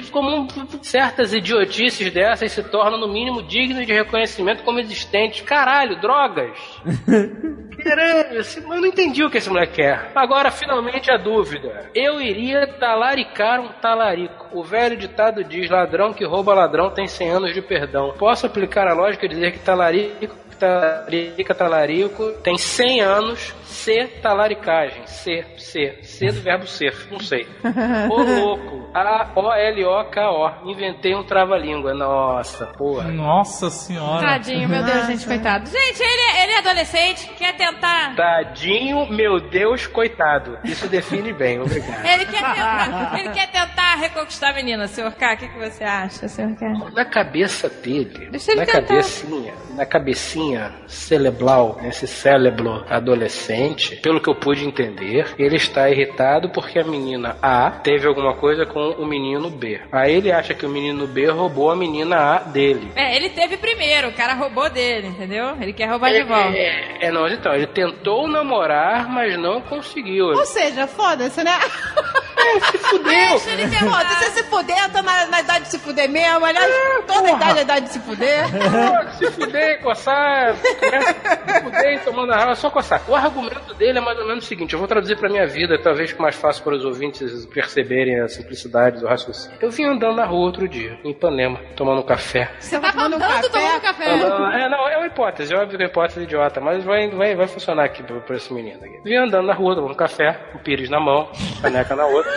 [0.09, 0.47] comum,
[0.81, 5.41] certas idiotices dessas se tornam no mínimo dignas de reconhecimento como existentes.
[5.41, 6.57] Caralho, drogas!
[7.79, 10.11] Esse- eu não entendi o que esse moleque quer.
[10.15, 11.89] Agora, finalmente, a dúvida.
[11.93, 14.47] Eu iria talaricar um talarico.
[14.51, 18.13] O velho ditado diz: ladrão que rouba ladrão tem 100 anos de perdão.
[18.17, 25.01] Posso aplicar a lógica e dizer que talarico, talarica, talarico tem 100 anos, ser talaricagem.
[25.05, 25.99] Ser, ser.
[26.03, 26.93] Ser do verbo ser.
[27.11, 27.47] Não sei.
[28.09, 28.87] Ô louco.
[28.93, 30.69] A-O-L-O-K-O.
[30.69, 31.93] Inventei um trava-língua.
[31.93, 33.07] Nossa, porra.
[33.09, 34.25] Nossa senhora.
[34.25, 35.69] Tadinho, meu Deus, gente, coitado.
[35.69, 38.15] Gente, ele, é- ele é adolescente, quer tentar.
[38.15, 40.57] Tadinho, meu Deus, coitado.
[40.63, 42.05] Isso define bem, obrigado.
[42.05, 45.33] Ele quer tentar, ele quer tentar reconquistar a menina, senhor K.
[45.33, 46.67] O que, que você acha, senhor K?
[46.93, 48.81] Na cabeça dele, Deixa ele na tentar.
[48.87, 53.66] cabecinha, na cabecinha cerebral, esse cérebro adolescente,
[54.01, 58.65] pelo que eu pude entender, ele está irritado porque a menina A teve alguma coisa
[58.65, 59.79] com o menino B.
[59.91, 62.91] Aí ele acha que o menino B roubou a menina A dele.
[62.95, 65.55] É, ele teve primeiro, o cara roubou dele, entendeu?
[65.59, 66.57] Ele quer roubar de volta.
[66.57, 70.27] É, é, não, então, ele tentou namorar, mas não conseguiu.
[70.27, 71.57] Ou seja, foda-se, né?
[72.37, 73.11] É, se fudeu.
[73.11, 74.07] Deixa ele foda.
[74.09, 76.45] Se você se fuder, eu tô na, na idade de se fuder mesmo.
[76.45, 76.71] Aliás,
[77.05, 78.45] toda idade é idade de se fuder.
[79.17, 81.01] Se fuder, coçar, né?
[81.47, 83.01] se fuder tomando a raiva, é só coçar.
[83.07, 85.77] O argumento dele é mais ou menos o seguinte: eu vou traduzir pra minha vida,
[85.81, 89.57] talvez fique mais fácil para os ouvintes perceberem a simplicidade do raciocínio.
[89.61, 92.49] Eu vim andando na rua outro dia, em Ipanema, tomando um café.
[92.59, 93.49] Você tá tomando um café.
[93.49, 94.09] tomando café.
[94.11, 97.09] Andando- é, não, é uma hipótese, é óbvio que é uma hipótese idiota, mas vai,
[97.09, 98.99] vai, vai funcionar aqui pra, pra esse menino aqui.
[99.03, 101.29] Vim andando na rua, tomando um café, o píris na mão,
[101.61, 102.31] caneca na outra.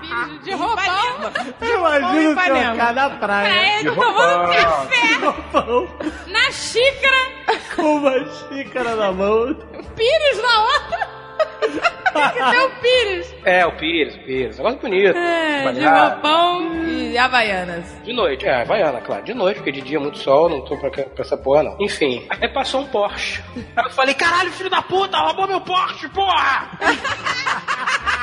[0.00, 1.32] Filho de roubão.
[1.60, 3.78] Imagina o seu cara na Pra praia.
[3.80, 5.18] ele tomando café
[6.28, 7.16] na xícara,
[7.76, 9.54] Com uma xícara na mão.
[9.96, 11.22] pires na outra.
[12.12, 13.34] Tem que ter o pires.
[13.44, 15.16] É, o píris, o píris, negócio bonito.
[15.16, 17.84] É, de roupão e havaianas.
[18.04, 19.24] De noite, é, Havaiana, claro.
[19.24, 21.76] De noite, porque de dia é muito sol, não tô pra, pra essa porra, não.
[21.80, 23.42] Enfim, aí passou um Porsche.
[23.76, 26.70] Aí eu falei, caralho, filho da puta, roubou meu Porsche, porra!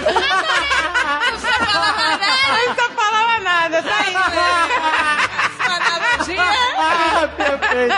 [0.00, 1.36] Não
[2.56, 4.14] precisa falar nada, tá aí.
[6.78, 7.94] Ah, perfeito.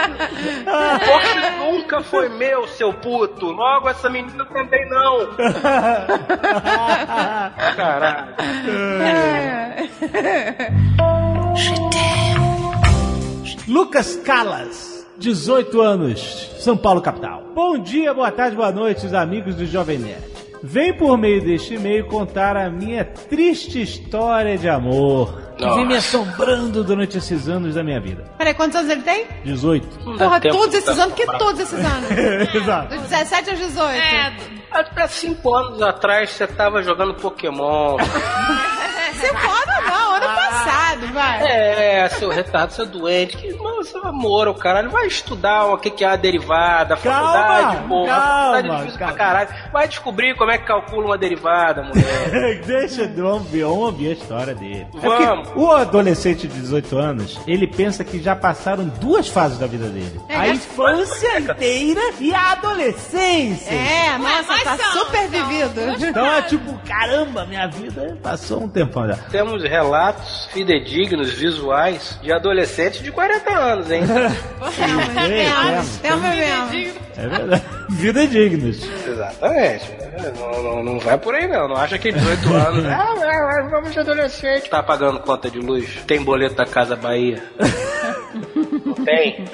[1.06, 3.46] Porsche nunca foi meu, seu puto.
[3.46, 5.28] Logo, essa menina também não.
[7.76, 8.34] Caralho.
[13.68, 17.42] Lucas Calas, 18 anos, São Paulo, capital.
[17.54, 20.41] Bom dia, boa tarde, boa noite, os amigos do Jovem Nerd.
[20.62, 25.96] Vem por meio deste e-mail contar a minha triste história de amor que vem me
[25.96, 28.24] assombrando durante esses anos da minha vida.
[28.38, 29.26] Peraí, quantos anos ele tem?
[29.44, 29.86] 18.
[30.18, 31.14] Porra, todos esses anos?
[31.14, 31.38] Que comprar.
[31.38, 32.10] todos esses anos?
[32.54, 32.94] Exato.
[32.94, 33.90] Dos 17 aos 18.
[33.92, 34.32] É,
[34.96, 37.96] Há cinco anos atrás você tava jogando Pokémon.
[39.12, 39.82] Você foda
[41.02, 41.42] não, ano passado, vai.
[41.50, 43.36] É, seu retardado, seu doente.
[43.36, 44.90] Que, mano, seu amor, o caralho.
[44.90, 48.06] Vai estudar o que que é a derivada, a faculdade, porra.
[48.08, 49.14] calma, faculdade é difícil calma.
[49.14, 49.48] pra caralho.
[49.72, 52.62] Vai descobrir como é que calcula uma derivada, mulher.
[52.66, 54.86] Deixa eu ouvir, vamos ouvir a história dele.
[54.94, 55.48] É Vamos.
[55.48, 59.88] porque o adolescente de 18 anos, ele pensa que já passaram duas fases da vida
[59.88, 60.20] dele.
[60.28, 63.70] É, a infância inteira e a adolescência.
[63.72, 65.80] É, nossa, mas tá são- super são vivido.
[66.06, 69.16] Então é tipo, caramba, minha vida passou um tempão já.
[69.30, 70.48] Temos relatos
[70.92, 74.02] fidedignos, visuais, de adolescentes de 40 anos, hein?
[74.76, 77.00] Temos, temos mesmo.
[77.16, 77.62] É verdade.
[77.90, 78.82] Vida dignos.
[79.06, 79.90] Exatamente.
[79.92, 81.68] É, Não, não, não vai por aí, não.
[81.68, 82.84] Não acha que 18 anos.
[82.86, 84.68] Ah, vamos de adolescente.
[84.70, 85.98] Tá pagando conta de luz?
[86.06, 87.42] Tem boleto da Casa Bahia?
[88.86, 89.44] não tem?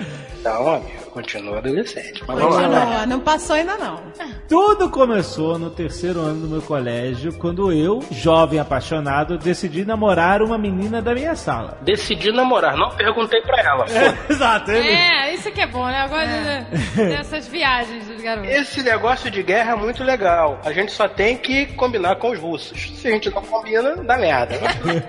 [0.40, 2.22] Então, amigo, continua adolescente.
[2.26, 2.62] Mas vamos lá.
[2.62, 4.00] Continua, não passou ainda não.
[4.48, 10.56] Tudo começou no terceiro ano do meu colégio, quando eu, jovem apaixonado, decidi namorar uma
[10.56, 11.76] menina da minha sala.
[11.82, 13.86] Decidi namorar, não perguntei pra ela.
[13.88, 14.18] Foda-se.
[14.32, 14.88] Exato, ele.
[14.88, 16.04] é, isso que é bom, né?
[16.04, 18.50] Eu gosto de- dessas viagens dos garotos.
[18.50, 20.60] Esse negócio de guerra é muito legal.
[20.64, 22.92] A gente só tem que combinar com os russos.
[22.96, 24.54] Se a gente não combina, dá merda.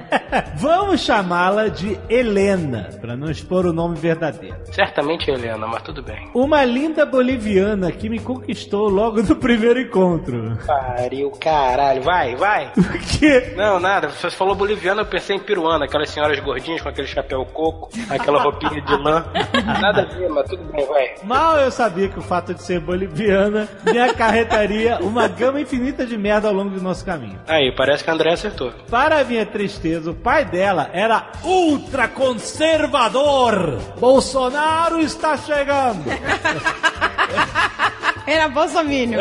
[0.58, 4.58] Vamos chamá-la de Helena, para não expor o nome verdadeiro.
[4.72, 6.28] Certamente, Helena, mas tudo bem.
[6.34, 10.58] Uma linda boliviana que me conquistou logo no primeiro encontro.
[10.66, 12.02] Pariu, caralho.
[12.02, 12.72] Vai, vai.
[12.90, 13.54] O quê?
[13.56, 14.10] Não, nada.
[14.10, 15.86] Você falou boliviana, eu pensei em peruana.
[15.86, 19.26] Aquelas senhoras gordinhas com aquele chapéu coco, aquela roupinha de lã.
[19.82, 21.14] Nada a ver, mas tudo bem, vai.
[21.24, 26.18] Mal eu sabia que o fato de ser boliviana me acarretaria uma gama infinita de
[26.18, 27.40] merda ao longo do nosso caminho.
[27.48, 28.72] Aí, parece que a André acertou.
[28.90, 33.78] Para minha tristeza, o pai dela era ultraconservador.
[34.00, 35.79] Bolsonaro está chegando.
[38.28, 39.20] Era bolsominion.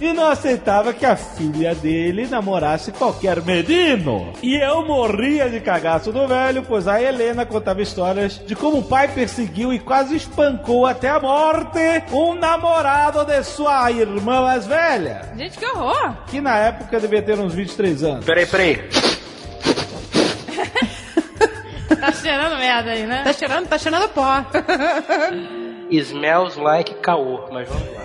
[0.00, 4.32] E não aceitava que a filha dele namorasse qualquer menino.
[4.42, 8.82] E eu morria de cagaço do velho, pois a Helena contava histórias de como o
[8.82, 11.78] pai perseguiu e quase espancou até a morte
[12.10, 16.16] um namorado de sua irmã mais velha, Gente, que horror!
[16.26, 18.24] que na época devia ter uns 23 anos.
[18.24, 18.82] Peraí, peraí.
[22.00, 23.22] Tá cheirando merda aí, né?
[23.22, 24.44] Tá cheirando, tá cheirando pó.
[26.00, 28.02] Smells like caô, mas vamos lá.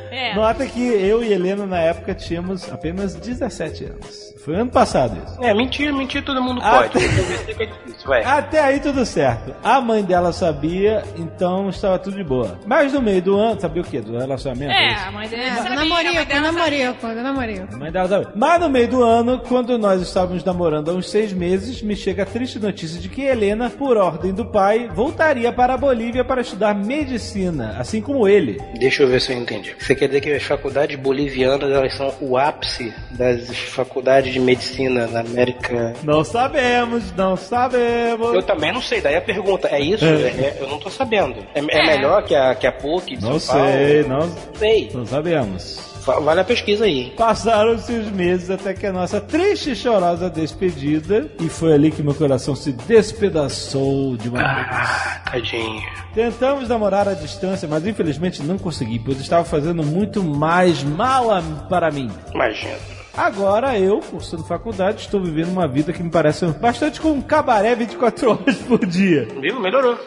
[0.16, 0.34] É.
[0.34, 4.34] Nota que eu e Helena na época tínhamos apenas 17 anos.
[4.44, 5.42] Foi ano passado isso.
[5.42, 7.04] É, mentir, mentir todo mundo Ah, pode.
[7.04, 8.12] É difícil.
[8.24, 9.52] Até aí tudo certo.
[9.64, 12.56] A mãe dela sabia, então estava tudo de boa.
[12.64, 14.00] Mas no meio do ano, sabia o quê?
[14.00, 14.70] Do relacionamento?
[14.70, 15.04] É, isso?
[15.08, 16.52] a mãe dele É, sabia, a mãe namorico, dela do sabia.
[16.52, 17.74] namorico, do namorico.
[17.74, 18.28] A mãe dela sabia.
[18.36, 22.22] Mas no meio do ano, quando nós estávamos namorando há uns seis meses, me chega
[22.22, 26.40] a triste notícia de que Helena, por ordem do pai, voltaria para a Bolívia para
[26.40, 28.60] estudar medicina, assim como ele.
[28.78, 29.74] Deixa eu ver se eu entendi.
[29.78, 35.06] Você quer dizer que as faculdades bolivianas elas são o ápice das faculdades de medicina
[35.06, 35.94] na América?
[36.02, 38.34] Não sabemos, não sabemos.
[38.34, 39.00] Eu também não sei.
[39.00, 40.04] Daí a pergunta é isso?
[40.04, 40.08] É.
[40.08, 41.36] É, eu não tô sabendo.
[41.54, 43.72] É, é melhor que a, que a PUC de Não São Paulo?
[43.72, 44.90] sei, não, Não sei.
[44.94, 45.95] não sabemos.
[46.06, 47.12] Va- Vale a pesquisa aí.
[47.16, 52.02] Passaram-se os meses até que a nossa triste e chorosa despedida, e foi ali que
[52.02, 54.66] meu coração se despedaçou de uma vez.
[54.70, 55.82] Ah, tadinho.
[56.14, 61.42] Tentamos namorar à distância, mas infelizmente não consegui, pois estava fazendo muito mais mal a-
[61.68, 62.10] para mim.
[62.34, 62.76] Imagina.
[63.16, 67.74] Agora eu, cursando faculdade, estou vivendo uma vida que me parece bastante com um cabaré
[67.74, 69.26] 24 horas por dia.
[69.40, 69.58] Viu?
[69.58, 69.98] Melhorou.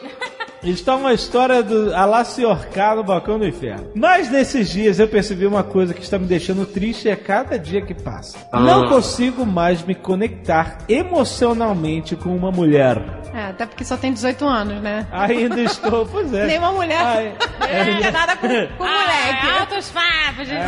[0.64, 3.92] Está uma história do a lá se orcar no balcão do inferno.
[3.96, 7.82] Mas nesses dias eu percebi uma coisa que está me deixando triste a cada dia
[7.82, 8.38] que passa.
[8.52, 8.60] Ah.
[8.60, 13.20] Não consigo mais me conectar emocionalmente com uma mulher.
[13.34, 15.08] É, até porque só tem 18 anos, né?
[15.12, 16.46] Ainda estou, pois é.
[16.48, 17.02] Nenhuma mulher.
[17.02, 17.36] Ai,
[17.94, 19.48] Não tem nada com, com moleque.
[19.48, 20.60] Ah, altos papos, gente.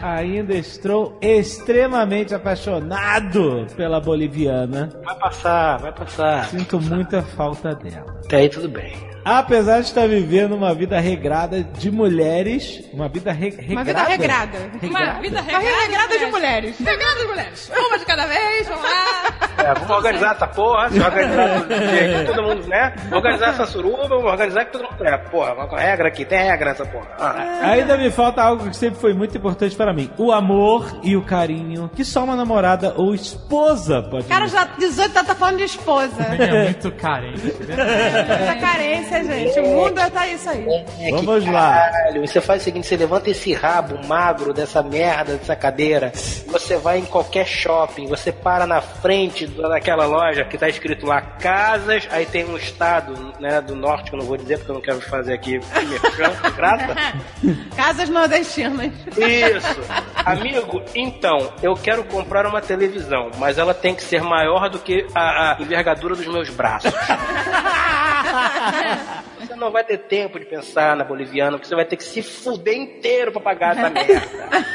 [0.00, 4.90] ainda estou extremamente apaixonado pela boliviana.
[5.04, 6.46] Vai passar, vai passar.
[6.46, 8.20] Sinto muita falta dela.
[8.24, 8.94] Até aí tudo tudo bem.
[9.24, 13.72] Apesar de estar vivendo uma vida regrada de mulheres, uma vida re regrada.
[13.72, 14.58] Uma vida regrada.
[14.58, 16.78] Uma vida Uma vida regrada de mulheres.
[16.78, 17.70] Regrada de mulheres.
[17.76, 19.43] Uma de cada vez, vamos lá.
[19.58, 22.94] É, vamos organizar essa porra, se organizar aqui, todo mundo, né?
[23.12, 25.06] Organizar essa suruba, vamos organizar que todo mundo.
[25.06, 27.06] É, porra, vamos com regra aqui, tem regra nessa porra.
[27.18, 27.70] Ah.
[27.70, 31.22] Ainda me falta algo que sempre foi muito importante para mim: o amor e o
[31.22, 34.26] carinho que só uma namorada ou esposa pode.
[34.26, 36.22] Cara, já 18 tá, tá falando de esposa.
[36.22, 37.54] É muito carente.
[37.70, 39.60] Essa carência, gente.
[39.60, 40.66] O mundo tá isso aí.
[41.00, 41.90] É, Vamos que lá.
[41.90, 46.12] Caralho, você faz o seguinte, você levanta esse rabo magro dessa merda, dessa cadeira,
[46.46, 51.20] você vai em qualquer shopping, você para na frente daquela loja que tá escrito lá
[51.20, 54.74] casas, aí tem um estado, né, do norte que eu não vou dizer porque eu
[54.74, 56.94] não quero fazer aqui merchan, graça.
[57.76, 58.92] Casas nordestinas.
[59.16, 59.80] Isso.
[60.24, 65.06] Amigo, então, eu quero comprar uma televisão, mas ela tem que ser maior do que
[65.14, 66.92] a, a envergadura dos meus braços.
[69.54, 72.22] Você não vai ter tempo de pensar na boliviana, porque você vai ter que se
[72.22, 74.66] fuder inteiro pra pagar essa merda.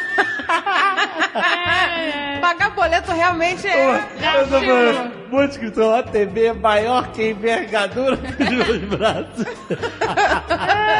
[2.41, 3.99] Pagar boleto realmente é.
[4.47, 9.45] Falando, muito escrito lá, TV é maior que a envergadura dos meus braços.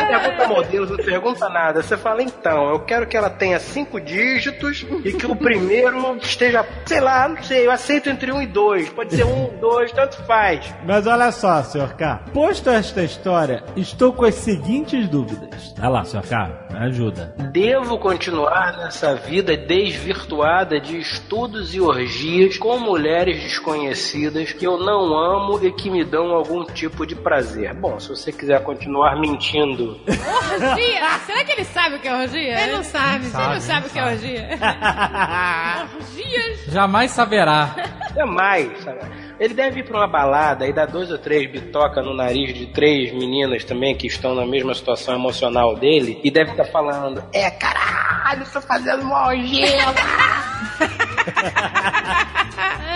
[0.08, 1.82] Pergunta modelos, não pergunta nada.
[1.82, 6.66] Você fala, então, eu quero que ela tenha cinco dígitos e que o primeiro esteja,
[6.86, 8.90] sei lá, não sei, eu aceito entre um e dois.
[8.90, 10.74] Pode ser um, dois, tanto faz.
[10.86, 11.96] Mas olha só, Sr.
[11.96, 12.22] K.
[12.34, 15.74] Posto esta história, estou com as seguintes dúvidas.
[15.78, 16.04] Vai lá.
[16.04, 17.34] K, me ajuda.
[17.52, 25.14] Devo continuar nessa vida desvirtuada de estudos e orgias com mulheres desconhecidas que eu não
[25.14, 27.74] amo e que me dão algum tipo de prazer.
[27.74, 31.20] Bom, se você quiser continuar mentindo, Orgia?
[31.26, 32.62] Será que ele sabe o que é orgia?
[32.62, 33.26] Ele não sabe.
[33.26, 34.50] Ele não sabe o que é orgia.
[35.96, 36.66] Orgias?
[36.68, 37.76] Jamais saberá.
[38.16, 39.29] jamais, sabe?
[39.40, 42.66] Ele deve ir pra uma balada e dar dois ou três bitoca no nariz de
[42.68, 47.50] três meninas também que estão na mesma situação emocional dele e deve estar falando: É
[47.50, 49.86] caralho, tô fazendo uma orgia.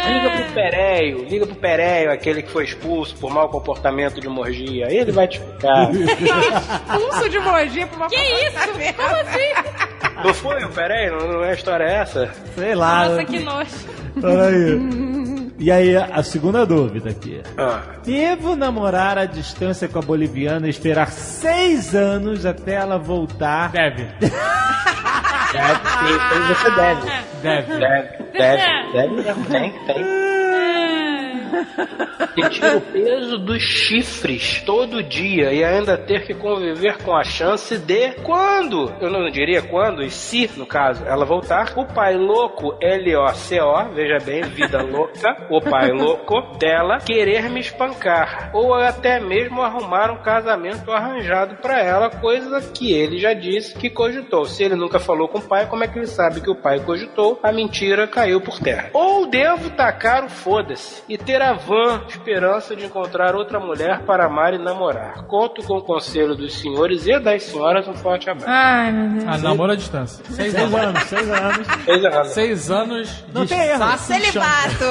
[0.06, 4.42] Liga pro Pereio, liga pro Pereio, aquele que foi expulso por mau comportamento de uma
[4.42, 4.88] orgia.
[4.92, 5.88] Ele vai te explicar.
[6.92, 8.58] Pulso de morgia pra uma Que isso?
[8.98, 10.24] Como assim?
[10.26, 11.18] Não foi o Pereio?
[11.18, 12.34] Não, não é a história essa?
[12.56, 13.08] Sei lá.
[13.08, 13.70] Nossa, que nojo.
[14.20, 15.24] Peraí.
[15.64, 17.42] E aí, a segunda dúvida aqui.
[17.58, 17.84] Ah.
[18.04, 23.72] Devo namorar à distância com a boliviana e esperar seis anos até ela voltar?
[23.72, 24.04] Deve.
[24.20, 24.34] Deve,
[25.54, 27.02] sim, você deve.
[27.42, 27.80] Deve.
[27.80, 29.46] Deve, deve, deve mesmo.
[29.46, 30.43] Tem, tem.
[32.50, 37.78] Tira o peso dos chifres todo dia e ainda ter que conviver com a chance
[37.78, 42.76] de quando, eu não diria quando, e se, no caso, ela voltar, o pai louco,
[42.82, 49.62] L-O-C-O, veja bem, vida louca, o pai louco dela, querer me espancar, ou até mesmo
[49.62, 54.46] arrumar um casamento arranjado pra ela, coisa que ele já disse que cogitou.
[54.46, 56.80] Se ele nunca falou com o pai, como é que ele sabe que o pai
[56.80, 57.40] cogitou?
[57.44, 58.90] A mentira caiu por terra.
[58.94, 64.26] Ou devo tacar o foda-se e ter a vã esperança de encontrar outra mulher para
[64.26, 65.26] amar e namorar.
[65.28, 67.88] Conto com o conselho dos senhores e das senhoras.
[67.88, 68.50] Um forte abraço.
[68.50, 69.26] Ai, meu Deus.
[69.28, 70.24] Ah, namoro à distância.
[70.30, 70.80] Seis Seis anos.
[70.80, 71.68] anos, seis anos.
[71.86, 72.28] Seis anos.
[72.30, 73.98] Seis anos Não de tem erro.
[73.98, 74.86] Celibato.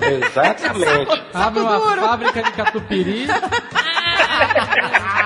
[0.00, 1.22] Exatamente.
[1.32, 3.26] Abre uma fábrica de catupiry.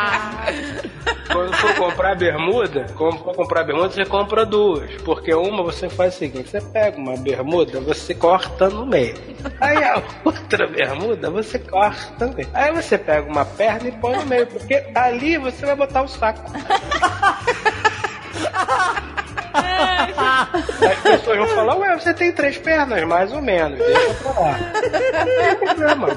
[1.31, 4.91] Quando for comprar bermuda, quando for comprar bermuda, você compra duas.
[5.03, 9.15] Porque uma você faz o seguinte: você pega uma bermuda, você corta no meio.
[9.61, 12.47] Aí a outra bermuda, você corta também.
[12.55, 14.47] Aí você pega uma perna e põe no meio.
[14.47, 16.51] Porque ali você vai botar o saco.
[19.55, 24.59] As pessoas vão falar, ué, você tem três pernas, mais ou menos, deixa pra lá.
[24.59, 26.09] Não tem problema.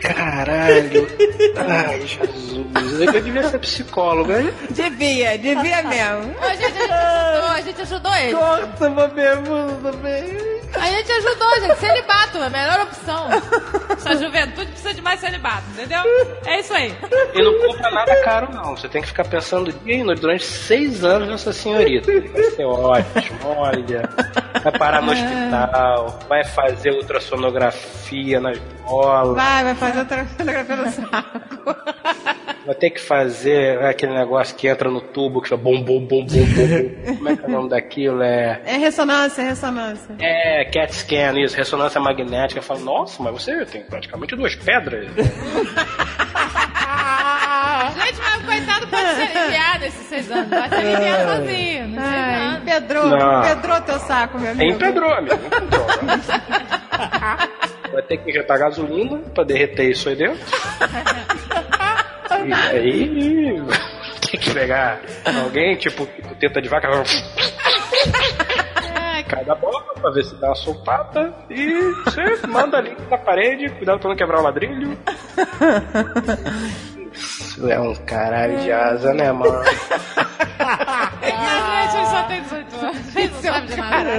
[0.00, 1.08] Caralho.
[1.56, 3.14] Ai, Jesus.
[3.14, 4.52] Eu devia ser psicólogo, hein?
[4.70, 6.34] Devia, devia mesmo.
[6.40, 8.32] A gente ajudou, a gente ajudou ele.
[8.32, 10.58] Corta uma bermuda também.
[10.74, 11.78] A gente ajudou, gente.
[11.78, 13.28] Celibato, a melhor opção.
[13.90, 16.02] Essa juventude precisa de mais celibato, entendeu?
[16.44, 16.94] É isso aí.
[17.34, 18.76] E não compra nada caro, não.
[18.76, 22.12] Você tem que ficar pensando dia e noite durante seis anos nessa senhorita.
[22.32, 24.08] Vai ser ótimo, olha.
[24.62, 30.88] Vai parar no hospital, vai fazer ultrassonografia nas bolas, Vai, vai fazer outra fotografia no
[30.90, 31.76] saco.
[32.66, 36.24] vai ter que fazer aquele negócio que entra no tubo que chama bom, bom, bom,
[36.24, 37.14] bom, bom.
[37.16, 38.22] Como é que é o nome daquilo?
[38.22, 38.60] É.
[38.64, 40.14] É ressonância, é ressonância.
[40.18, 42.60] É, CAT scan, isso, ressonância magnética.
[42.62, 45.06] Fala, nossa, mas você tem praticamente duas pedras.
[47.94, 48.67] Gente, mas coitado
[48.98, 50.48] pode se aliviar nesses seis anos.
[50.48, 51.88] Vai se aliviar sozinho.
[51.88, 52.58] Não sei Ai, nada.
[52.58, 53.40] empedrou, Não.
[53.44, 54.72] empedrou teu saco, meu É amigo.
[54.72, 55.34] empedrou, amigo.
[55.46, 55.86] empedrou.
[57.92, 60.38] vai ter que injetar gasolina pra derreter isso aí dentro.
[62.46, 63.62] e aí
[64.30, 65.00] tem que pegar
[65.44, 66.06] alguém, tipo,
[66.38, 66.88] tenta de vaca.
[69.28, 71.66] Cai da boca pra ver se dá uma soltada e
[72.04, 74.96] você manda ali na parede, cuidado pra não quebrar o ladrilho.
[77.58, 79.64] Isso é um caralho de asa, né, mano?
[81.24, 83.16] Gente, ele só tem 18 anos.
[83.16, 84.10] Ele não sabe de nada.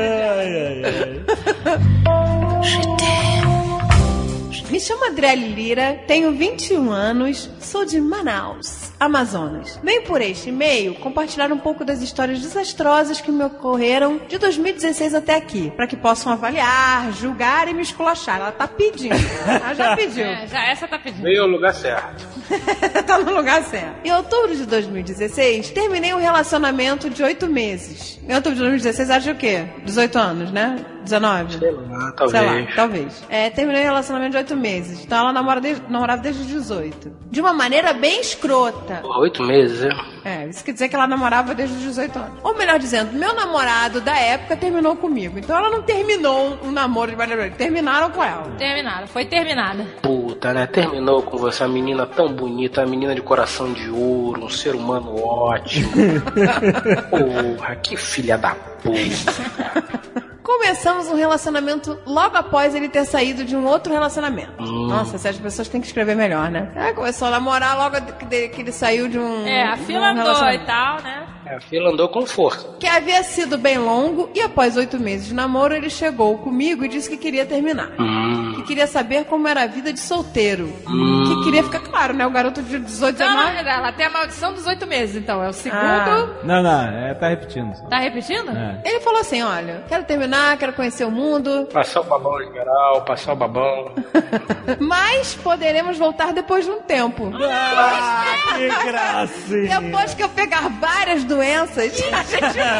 [4.79, 9.77] Me chamo Adriele Lira, tenho 21 anos, sou de Manaus, Amazonas.
[9.83, 15.15] Venho por este e-mail compartilhar um pouco das histórias desastrosas que me ocorreram de 2016
[15.15, 18.37] até aqui, para que possam avaliar, julgar e me esculachar.
[18.37, 19.15] Ela tá pedindo.
[19.45, 20.23] Ela já pediu.
[20.29, 21.23] É, já essa tá pedindo.
[21.23, 22.25] Veio ao lugar certo.
[23.05, 24.05] tá no lugar certo.
[24.05, 28.17] Em outubro de 2016, terminei um relacionamento de oito meses.
[28.25, 29.65] Em outubro de 2016, acho o quê?
[29.83, 30.85] 18 anos, né?
[31.09, 31.59] 19?
[31.59, 32.69] Sei lá, Sei talvez.
[32.69, 33.23] lá, talvez.
[33.29, 35.03] É, terminei o relacionamento de oito meses.
[35.03, 37.11] Então ela namora desde, namorava desde os 18.
[37.29, 38.95] De uma maneira bem escrota.
[39.01, 39.89] Porra, Oito meses, é?
[40.23, 42.39] É, isso quer dizer que ela namorava desde os 18 anos.
[42.43, 45.37] Ou melhor dizendo, meu namorado da época terminou comigo.
[45.39, 47.49] Então ela não terminou um namoro de maneira.
[47.51, 48.43] Terminaram com ela.
[48.57, 49.85] Terminada, foi terminada.
[50.01, 50.67] Puta, né?
[50.67, 54.75] Terminou com você, a menina tão bonita, a menina de coração de ouro, um ser
[54.75, 55.91] humano ótimo.
[57.09, 58.78] Porra, que filha da puta.
[60.43, 64.63] Começamos um relacionamento logo após ele ter saído de um outro relacionamento.
[64.63, 64.87] Hum.
[64.87, 66.71] Nossa, essas pessoas têm que escrever melhor, né?
[66.75, 69.45] É, começou a namorar logo que de- que ele saiu de um.
[69.45, 71.27] É, a um fila andou e tal, né?
[71.49, 72.67] É, a fila andou com força.
[72.79, 76.87] Que havia sido bem longo e após oito meses de namoro ele chegou comigo e
[76.87, 77.89] disse que queria terminar.
[77.99, 78.53] Hum.
[78.55, 80.71] Que queria saber como era a vida de solteiro.
[80.85, 82.25] Que queria ficar claro, né?
[82.25, 83.69] O garoto de 18, Não, não, 19.
[83.69, 85.43] ela tem a maldição dos oito meses, então.
[85.43, 85.79] É o segundo.
[85.81, 86.29] Ah.
[86.43, 87.75] Não, não, é, tá repetindo.
[87.75, 87.85] só.
[87.85, 88.51] Tá repetindo?
[88.51, 88.81] É.
[88.85, 93.33] Ele falou assim: olha, quero terminar, quero conhecer o mundo, Passar o babão liberal, passar
[93.33, 93.91] o babão.
[94.79, 97.31] mas poderemos voltar depois de um tempo.
[97.41, 99.79] Ah, que gracinha.
[99.81, 102.03] Depois que eu pegar várias doenças, a gente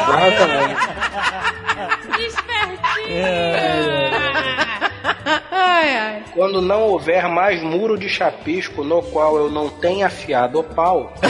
[0.04, 0.44] volta.
[2.18, 2.82] Exatamente.
[5.50, 6.22] Ai, ai.
[6.34, 11.14] Quando não houver mais muro de chapisco no qual eu não tenha afiado o pau.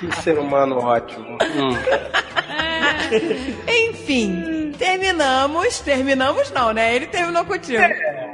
[0.00, 1.36] que ser humano ótimo.
[1.42, 1.76] Hum.
[3.68, 5.80] Enfim, terminamos.
[5.80, 6.94] Terminamos não, né?
[6.94, 7.82] Ele terminou contigo.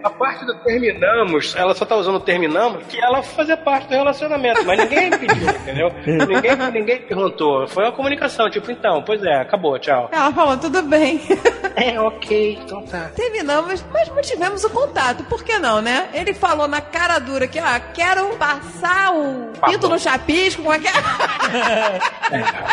[0.02, 3.94] A parte do terminamos, ela só tá usando o terminamos que ela fazia parte do
[3.94, 5.92] relacionamento, mas ninguém pediu, entendeu?
[6.07, 7.66] Ninguém, ninguém perguntou.
[7.66, 10.08] Foi uma comunicação, tipo, então, pois é, acabou, tchau.
[10.12, 11.20] Ela falou, tudo bem.
[11.78, 13.10] É, ok, então tá.
[13.15, 15.23] Terminamos, mas mantivemos o contato.
[15.25, 16.08] Por que não, né?
[16.15, 20.78] Ele falou na cara dura que, ó, quero passar o pinto no chapisco, como é
[20.78, 20.92] que é?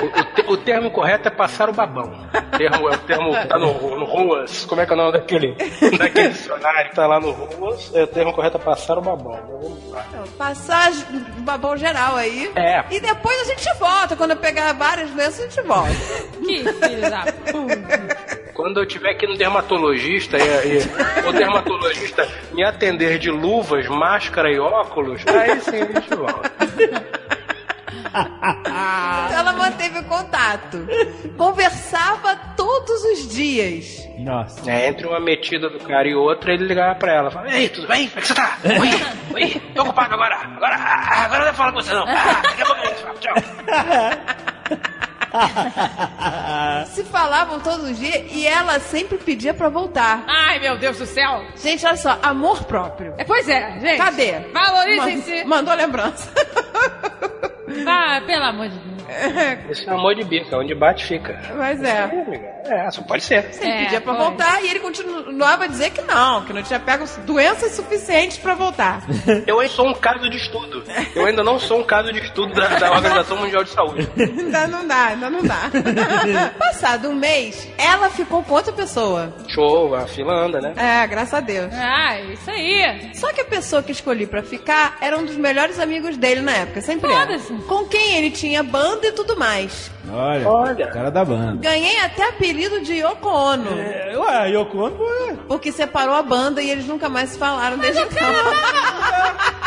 [0.01, 2.11] O, o te- o termo correto é passar o babão.
[2.33, 4.65] O termo, é o termo que tá no, no Ruas.
[4.65, 5.55] Como é que é o nome daquele,
[5.97, 7.91] daquele dicionário que tá lá no Ruas?
[7.93, 9.39] É, o termo correto é passar o babão.
[9.47, 10.05] Então, lá.
[10.37, 12.51] Passar o babão geral aí.
[12.55, 12.83] É.
[12.91, 14.15] E depois a gente volta.
[14.15, 15.93] Quando eu pegar várias doenças, a gente volta.
[16.43, 18.43] Que filho da puta.
[18.53, 24.51] Quando eu tiver aqui no dermatologista e, e o dermatologista me atender de luvas, máscara
[24.51, 26.51] e óculos, aí sim a gente volta.
[28.13, 30.85] Então ela manteve o contato.
[31.37, 34.07] Conversava todos os dias.
[34.19, 34.69] Nossa.
[34.69, 37.31] É, entre uma metida do cara e outra, ele ligava pra ela.
[37.31, 38.07] Fala, Ei, tudo bem?
[38.07, 38.57] Como é que você tá?
[38.63, 38.89] Oi,
[39.43, 40.35] oi, tô ocupado agora.
[40.35, 42.05] Agora, ah, agora não falo com você não.
[42.07, 43.15] Ah, daqui a pouco a gente fala.
[43.19, 43.33] Tchau.
[46.93, 50.23] Se falavam todos os dias e ela sempre pedia pra voltar.
[50.27, 51.43] Ai, meu Deus do céu.
[51.55, 53.15] Gente, olha só, amor próprio.
[53.17, 53.97] É, pois é, gente.
[53.97, 54.39] Cadê?
[54.53, 55.43] Valorizem-se.
[55.45, 56.31] Ma- Mandou lembrança.
[57.87, 58.92] Ah, pelo amor de Deus.
[59.69, 61.39] Isso é amor de bica, onde bate fica.
[61.55, 62.09] Mas é.
[62.65, 63.43] É, só pode ser.
[63.53, 64.23] Sempre É, pedia pra foi.
[64.25, 68.53] voltar e ele continuava a dizer que não, que não tinha pego doenças suficientes pra
[68.55, 69.03] voltar.
[69.45, 70.83] Eu ainda sou um caso de estudo.
[71.15, 74.07] Eu ainda não sou um caso de estudo da, da Organização Mundial de Saúde.
[74.17, 75.69] ainda não dá, ainda não dá.
[76.57, 79.33] Passado um mês, ela ficou com outra pessoa.
[79.49, 80.73] Show, a fila anda, né?
[80.77, 81.71] É, graças a Deus.
[81.73, 83.11] Ah, isso aí.
[83.13, 86.51] Só que a pessoa que escolhi pra ficar era um dos melhores amigos dele na
[86.53, 87.25] época, sempre era.
[87.39, 87.53] Foda-se.
[87.67, 89.89] Com quem ele tinha banda e tudo mais.
[90.11, 90.87] Olha, Olha.
[90.87, 91.57] cara da banda.
[91.61, 93.79] Ganhei até apelido de Yoko Ono.
[93.79, 95.35] É, ué, Yoko Ono, ué.
[95.47, 98.17] Porque separou a banda e eles nunca mais se falaram desde então.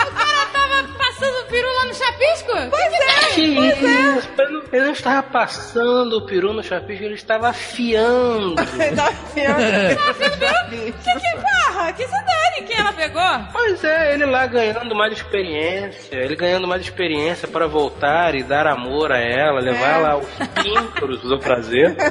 [0.07, 0.89] O cara tava
[1.19, 2.53] passando o peru lá no chapisco?
[2.71, 4.19] Pois é, Que pois é.
[4.19, 4.29] isso?
[4.73, 8.55] Ele não, estava passando o peru no chapisco, ele estava afiando.
[8.97, 10.93] Tava afiando.
[11.03, 11.93] Que que barra?
[11.93, 13.23] Que se dane quem ela pegou?
[13.53, 18.67] Pois é, ele lá ganhando mais experiência, ele ganhando mais experiência para voltar e dar
[18.67, 19.95] amor a ela, levar É.
[19.95, 20.27] ela aos
[20.63, 21.97] píncaros do prazer.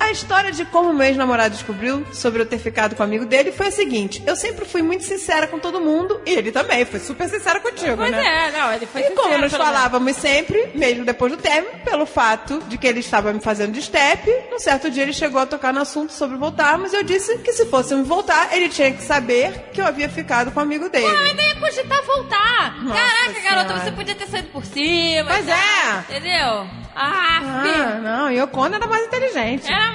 [0.00, 3.50] Às história de como meu ex-namorado descobriu sobre eu ter ficado com o amigo dele
[3.52, 7.00] foi a seguinte: eu sempre fui muito sincera com todo mundo e ele também foi
[7.00, 8.48] super sincero contigo, Pois né?
[8.48, 9.52] é, não, ele foi E como sincero, pelo menos.
[9.56, 13.82] falávamos sempre, mesmo depois do término, pelo fato de que ele estava me fazendo de
[13.82, 17.38] step, um certo dia ele chegou a tocar no assunto sobre voltarmos e eu disse
[17.38, 20.88] que se fôssemos voltar, ele tinha que saber que eu havia ficado com o amigo
[20.88, 21.06] dele.
[21.06, 22.82] Eu ainda ia cogitar voltar.
[22.82, 23.84] Nossa Caraca, garota, Senhora.
[23.84, 25.30] você podia ter saído por cima.
[25.30, 25.98] Pois tal, é.
[26.16, 26.66] Entendeu?
[26.94, 29.70] Ah, Ah, não, e o Conan era mais inteligente.
[29.72, 29.92] É,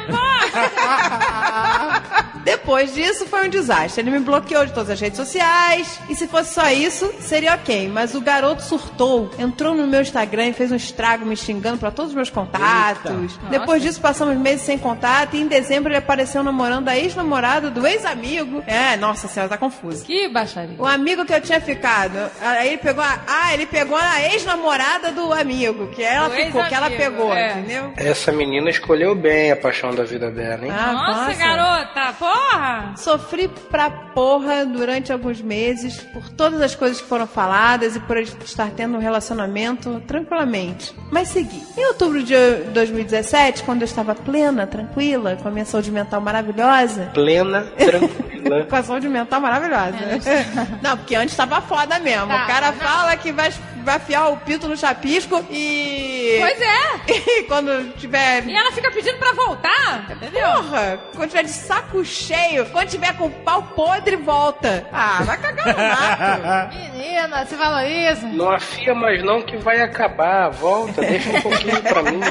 [2.44, 4.02] Depois disso foi um desastre.
[4.02, 6.00] Ele me bloqueou de todas as redes sociais.
[6.10, 7.90] E se fosse só isso, seria ok.
[7.90, 11.92] Mas o garoto surtou, entrou no meu Instagram e fez um estrago me xingando pra
[11.92, 13.12] todos os meus contatos.
[13.12, 13.50] Eita.
[13.50, 17.86] Depois disso passamos meses sem contato e em dezembro ele apareceu namorando a ex-namorada do
[17.86, 18.64] ex-amigo.
[18.66, 20.06] É, nossa senhora, tá confuso.
[20.06, 20.76] Que baixaria.
[20.80, 22.18] O amigo que eu tinha ficado.
[22.42, 23.20] Aí ele pegou a.
[23.28, 27.52] Ah, ele pegou a ex-namorada do amigo, que ela ficou, que ela ex-amigo, pegou, é.
[27.52, 27.94] entendeu?
[27.96, 30.72] Essa menina escolheu bem a paixão da vida dela, hein?
[30.72, 32.94] Ah, Nossa, garota, porra!
[32.96, 38.18] Sofri pra porra durante alguns meses por todas as coisas que foram faladas e por
[38.18, 40.94] estar tendo um relacionamento tranquilamente.
[41.12, 41.64] Mas segui.
[41.78, 42.36] Em outubro de
[42.74, 47.12] 2017, quando eu estava plena, tranquila, com a minha saúde mental maravilhosa.
[47.14, 48.66] Plena, tranquila.
[48.66, 49.98] com a saúde mental maravilhosa.
[50.82, 52.28] Não, porque antes tava foda mesmo.
[52.28, 52.80] Tá, o cara não.
[52.80, 53.52] fala que vai,
[53.84, 56.38] vai afiar o pito no chapisco e.
[56.40, 56.77] Pois é.
[57.08, 58.46] E quando tiver.
[58.46, 60.48] E ela fica pedindo pra voltar, entendeu?
[60.48, 64.88] Porra, quando tiver de saco cheio, quando tiver com o pau podre, volta.
[64.92, 66.76] Ah, vai cagar no mato.
[66.94, 68.28] Menina, você falou isso?
[68.28, 70.50] Não afia mais não que vai acabar.
[70.50, 72.20] Volta, deixa um pouquinho pra mim.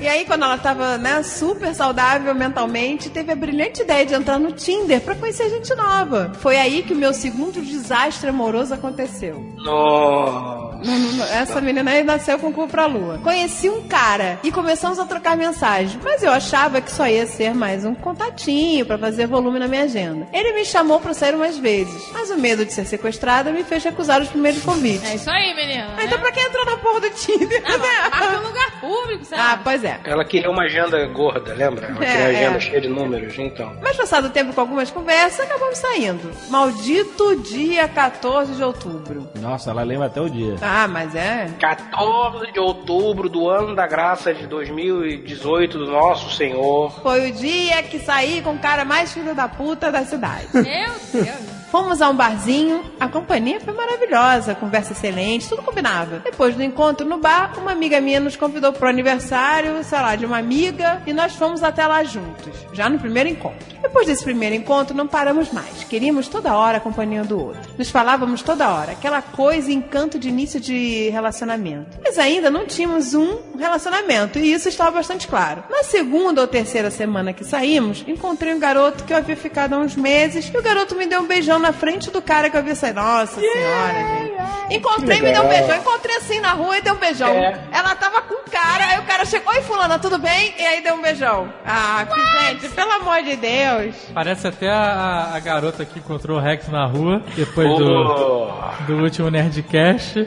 [0.00, 4.38] E aí, quando ela tava, né, super saudável mentalmente, teve a brilhante ideia de entrar
[4.38, 6.30] no Tinder pra conhecer gente nova.
[6.38, 9.44] Foi aí que o meu segundo desastre amoroso aconteceu.
[9.56, 10.67] Nossa.
[10.84, 13.18] Não, não, não, Essa menina aí nasceu com o cu pra lua.
[13.22, 17.54] Conheci um cara e começamos a trocar mensagens, mas eu achava que só ia ser
[17.54, 20.26] mais um contatinho pra fazer volume na minha agenda.
[20.32, 23.82] Ele me chamou pra sair umas vezes, mas o medo de ser sequestrada me fez
[23.84, 25.08] recusar os primeiros convites.
[25.10, 25.88] É isso aí, menina.
[25.96, 27.62] Ah, então pra que entrou na porra do Tinder?
[27.62, 29.42] Não, marca um lugar público, sabe?
[29.42, 30.00] Ah, pois é.
[30.04, 31.86] Ela queria uma agenda gorda, lembra?
[31.86, 32.60] Ela É, queria uma agenda é.
[32.60, 33.76] cheia de números, então.
[33.82, 36.30] Mas passado o tempo com algumas conversas, acabamos saindo.
[36.48, 39.28] Maldito dia 14 de outubro.
[39.40, 40.56] Nossa, ela lembra até o dia.
[40.70, 41.48] Ah, mas é.
[41.58, 47.00] 14 de outubro do ano da graça de 2018 do nosso Senhor.
[47.00, 50.48] Foi o dia que saí com o cara mais filho da puta da cidade.
[50.52, 50.64] Meu
[51.10, 51.57] Deus.
[51.70, 56.20] Fomos a um barzinho, a companhia foi maravilhosa, conversa excelente, tudo combinava.
[56.20, 60.24] Depois do encontro no bar, uma amiga minha nos convidou pro aniversário, sei lá, de
[60.24, 63.66] uma amiga, e nós fomos até lá juntos, já no primeiro encontro.
[63.82, 65.84] Depois desse primeiro encontro, não paramos mais.
[65.84, 67.60] Queríamos toda hora a companhia do outro.
[67.76, 71.98] Nos falávamos toda hora, aquela coisa e encanto de início de relacionamento.
[72.02, 75.64] Mas ainda não tínhamos um relacionamento, e isso estava bastante claro.
[75.68, 79.78] Na segunda ou terceira semana que saímos, encontrei um garoto que eu havia ficado há
[79.78, 82.60] uns meses, e o garoto me deu um beijão na frente do cara que eu
[82.60, 83.00] havia saído.
[83.00, 84.38] Nossa senhora, gente.
[84.70, 85.76] Encontrei, me deu um beijão.
[85.76, 87.30] Encontrei assim na rua e deu um beijão.
[87.30, 87.58] É.
[87.72, 90.54] Ela tava com o cara, aí o cara chegou, oi fulana, tudo bem?
[90.58, 91.48] E aí deu um beijão.
[91.64, 93.94] Ah, que gente, pelo amor de Deus.
[94.12, 98.82] Parece até a, a garota que encontrou o Rex na rua, depois do, Oh.
[98.86, 100.26] do último Nerdcast.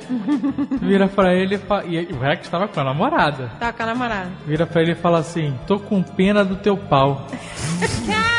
[0.81, 3.51] Vira pra ele e, e o Rex tava com a namorada.
[3.59, 4.31] Tá com a namorada.
[4.45, 7.27] Vira pra ele e fala assim: tô com pena do teu pau.
[8.05, 8.21] Tchau.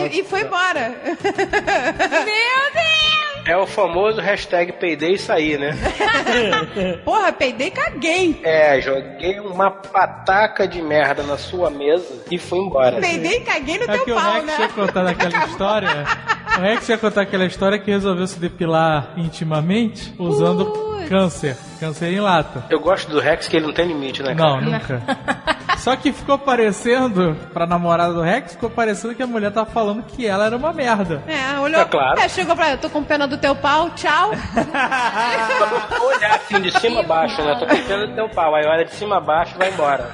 [0.00, 0.94] E, e foi embora.
[1.12, 3.14] Meu Deus!
[3.46, 5.76] É o famoso hashtag peidei e saí, né?
[7.04, 8.40] Porra, peidei e caguei.
[8.42, 12.98] É, joguei uma pataca de merda na sua mesa e fui embora.
[13.00, 14.54] Peidei e caguei no É que teu o pau, Rex né?
[14.56, 16.06] tinha contado aquela história.
[16.56, 20.72] O Rex ia contar aquela história que resolveu se depilar intimamente usando
[21.06, 21.54] câncer.
[21.78, 22.64] Câncer em lata.
[22.70, 24.60] Eu gosto do Rex que ele não tem limite, né, cara?
[24.60, 25.02] Não, nunca.
[25.78, 30.02] Só que ficou parecendo, pra namorada do Rex, ficou parecendo que a mulher tava falando
[30.02, 31.22] que ela era uma merda.
[31.26, 31.80] É, olhou.
[31.80, 32.20] É claro.
[32.20, 34.30] É, chegou pra eu tô com pena do teu pau, tchau.
[36.00, 37.56] Olhar assim de cima a baixo, né?
[37.58, 38.54] Tô com pena do teu pau.
[38.54, 40.10] Aí olha de cima a baixo e vai embora.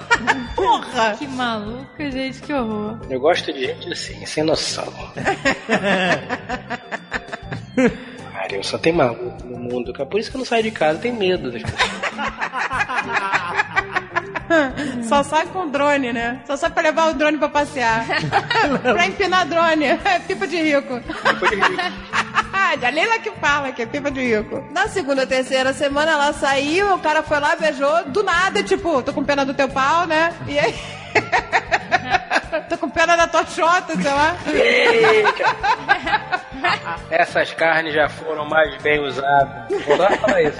[0.55, 1.15] Porra.
[1.19, 2.99] Que maluca, gente, que horror.
[3.09, 4.93] Eu gosto de gente assim, sem noção.
[8.33, 10.09] Maria, só tem maluco no mundo, cara.
[10.09, 11.91] Por isso que eu não saio de casa, tem medo das pessoas.
[15.09, 16.41] Só sai com drone, né?
[16.47, 18.07] Só sai pra levar o drone pra passear.
[18.83, 19.85] pra empinar drone.
[19.85, 21.01] É pipa de rico.
[22.53, 24.65] A Leila que fala que é pipa de rico.
[24.71, 29.03] Na segunda ou terceira semana ela saiu, o cara foi lá, beijou, do nada, tipo,
[29.03, 30.33] tô com pena do teu pau, né?
[30.47, 31.00] E aí.
[32.69, 34.37] Tô com pena da tua chota, sei lá.
[37.11, 39.85] Essas carnes já foram mais bem usadas.
[39.87, 40.57] Vou dar pra isso.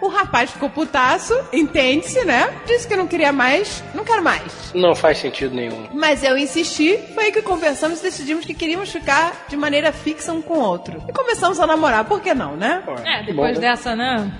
[0.00, 2.52] O rapaz ficou putaço, entende-se, né?
[2.66, 4.72] Disse que não queria mais, não quero mais.
[4.74, 5.88] Não faz sentido nenhum.
[5.92, 10.32] Mas eu insisti, foi aí que conversamos e decidimos que queríamos ficar de maneira fixa
[10.32, 11.02] um com o outro.
[11.08, 12.82] E começamos a namorar, por que não, né?
[13.04, 14.30] É, depois dessa, né?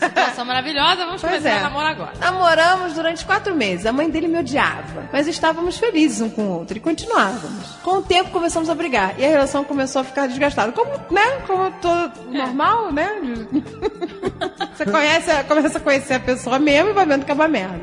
[0.00, 1.58] Situação maravilhosa, vamos Pois começar é.
[1.58, 2.12] a namorar agora.
[2.18, 3.86] Namoramos durante quatro meses.
[3.86, 5.08] A mãe dele me odiava.
[5.12, 7.76] Mas estávamos felizes um com o outro e continuávamos.
[7.82, 9.14] Com o tempo começamos a brigar.
[9.18, 10.72] E a relação começou a ficar desgastada.
[10.72, 11.40] Como, né?
[11.46, 13.08] Como todo normal, né?
[14.74, 17.80] Você conhece, começa a conhecer a pessoa mesmo e vai vendo que é uma merda.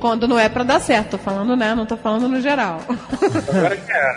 [0.00, 1.12] Quando não é pra dar certo.
[1.12, 1.74] Tô falando, né?
[1.74, 2.80] Não tô falando no geral.
[2.88, 4.16] Agora já era.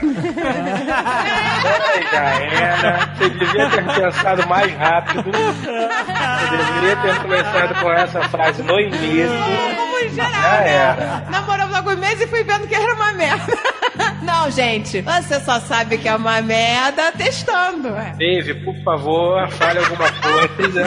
[1.59, 3.15] Agora já era.
[3.17, 5.23] Você devia ter pensado mais rápido.
[5.23, 9.94] Você deveria ter começado com essa frase no início.
[10.05, 11.25] Em geral, né?
[11.29, 13.53] Namoramos alguns meses e fui vendo que era uma merda.
[14.21, 15.01] Não, gente.
[15.01, 17.89] Você só sabe que é uma merda testando.
[17.89, 18.13] É.
[18.17, 20.85] Dave, por favor, fale alguma coisa.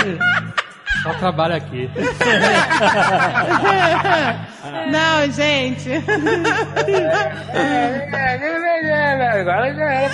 [1.02, 1.88] Só trabalho aqui.
[4.90, 5.92] Não, gente.
[9.38, 10.12] Agora já era.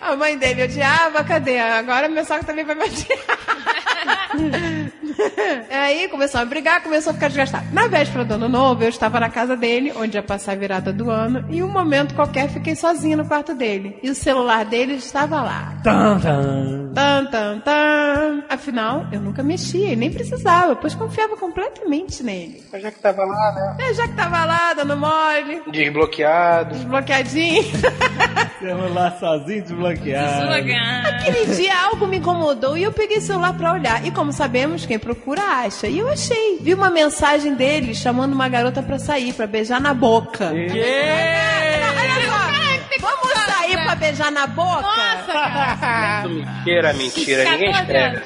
[0.00, 1.58] A mãe dele odiava, cadê?
[1.58, 3.18] Agora meu sogra também vai me odiar.
[5.70, 7.66] Aí começou a brigar, começou a ficar desgastado.
[7.72, 10.92] Na véspera do ano novo, eu estava na casa dele, onde ia passar a virada
[10.92, 13.98] do ano, e em um momento qualquer fiquei sozinha no quarto dele.
[14.02, 15.74] E o celular dele estava lá.
[15.82, 16.92] Tan, tan.
[16.94, 18.42] Tan, tan, tan.
[18.48, 22.62] Afinal, eu nunca mexia e nem precisava, pois confiava completamente nele.
[22.72, 23.76] Mas já que tava lá, né?
[23.88, 26.74] É, já que tava lá, dando mole, Desbloqueado.
[26.74, 27.64] desbloqueadinho.
[28.58, 30.52] Celular sozinho desbloqueado.
[31.08, 33.97] Aquele dia algo me incomodou e eu peguei o celular pra olhar.
[34.04, 35.86] E como sabemos, quem procura acha.
[35.86, 36.58] E eu achei.
[36.60, 40.50] Vi uma mensagem dele chamando uma garota pra sair, pra beijar na boca.
[40.50, 40.68] Olha
[42.28, 42.38] só.
[43.00, 44.82] Vamos sair pra beijar na boca?
[44.82, 46.28] Nossa, cara.
[46.28, 47.44] Mentira, mentira.
[47.50, 48.22] Ninguém escreve.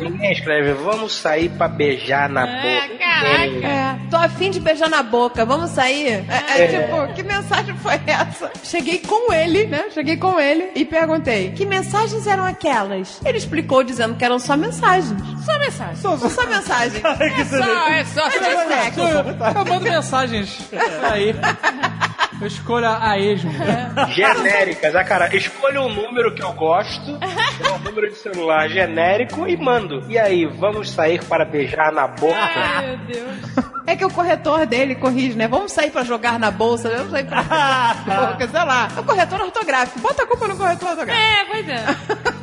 [0.00, 0.72] Ninguém escreve.
[0.74, 3.04] Vamos sair pra beijar na boca.
[3.04, 6.24] É, tô afim de beijar na boca, vamos sair?
[6.28, 6.66] É, é, É.
[6.82, 8.50] tipo, que mensagem foi essa?
[8.64, 9.84] Cheguei com ele, né?
[9.92, 13.20] Cheguei com ele e perguntei: que mensagens eram aquelas?
[13.24, 15.14] Ele explicou dizendo que eram só mensagens.
[15.44, 15.98] Só mensagens.
[16.00, 17.02] Só, só mensagens.
[17.04, 19.00] É só, é só, é de sexo.
[19.00, 20.58] Eu mando mensagens.
[21.10, 21.34] Aí.
[22.40, 23.52] Eu escolho a esmo.
[24.14, 24.94] Genéricas.
[24.94, 29.56] Ah, cara, escolha um número que eu gosto, é um número de celular genérico e
[29.56, 30.04] mando.
[30.08, 32.82] E aí, vamos sair para beijar na boca?
[32.82, 33.70] Meu Deus.
[33.86, 35.48] É que o corretor dele corrige, né?
[35.48, 36.96] Vamos sair pra jogar na bolsa, né?
[36.96, 38.88] vamos sair pra beijar na boca, sei lá.
[38.96, 40.00] É o corretor ortográfico.
[40.00, 41.26] Bota a culpa no corretor ortográfico.
[41.26, 42.36] É, pois é.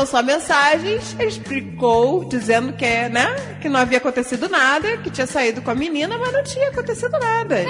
[0.00, 5.10] Eram só mensagens, ele explicou, dizendo que, é, né, que não havia acontecido nada, que
[5.10, 7.66] tinha saído com a menina, mas não tinha acontecido nada.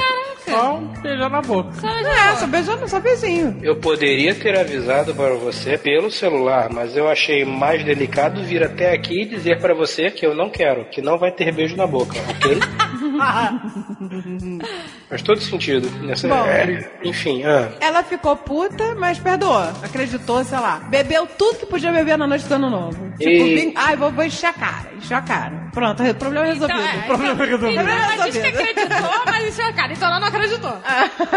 [0.49, 1.70] Só um beijar na boca.
[1.84, 3.59] É, só beijando, só beijinho.
[3.60, 8.94] Eu poderia ter avisado para você pelo celular, mas eu achei mais delicado vir até
[8.94, 11.86] aqui e dizer para você que eu não quero, que não vai ter beijo na
[11.86, 12.60] boca, ok?
[15.08, 15.89] Faz todo sentido.
[16.02, 16.44] Nessa, Bom.
[16.47, 19.58] é, enfim, ah, Ela ficou puta, mas perdoou.
[19.82, 20.81] Acreditou, sei lá.
[20.89, 23.10] Bebeu tudo que podia beber na noite do ano novo.
[23.18, 25.69] Tipo, E- bem- ai, vou, vou encher a cara, encher a cara.
[25.73, 26.79] Pronto, problema resolvido.
[26.81, 27.81] Então, é, problema então, resolvido.
[27.83, 28.81] então, ela disse que resolvido.
[28.81, 29.93] acreditou, mas encheu a cara.
[29.93, 30.73] Então ela não acreditou.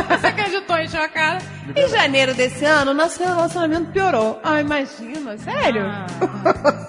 [0.10, 1.38] Você acreditou, encheu a cara.
[1.76, 4.40] Em janeiro desse ano, nosso relacionamento piorou.
[4.44, 5.84] Ah, imagina, sério?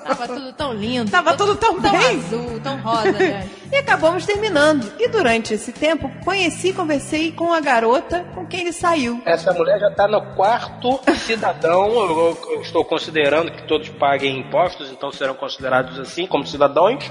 [0.05, 1.11] Tava tudo tão lindo.
[1.11, 2.17] Tava tudo tão, tão bem.
[2.19, 3.49] azul, tão rosa, né?
[3.73, 4.93] E acabamos terminando.
[4.99, 9.21] E durante esse tempo, conheci e conversei com a garota com quem ele saiu.
[9.25, 11.87] essa mulher já tá no quarto cidadão.
[11.95, 16.64] Eu, eu- eu estou considerando que todos paguem impostos, então serão considerados assim, como cidadãos,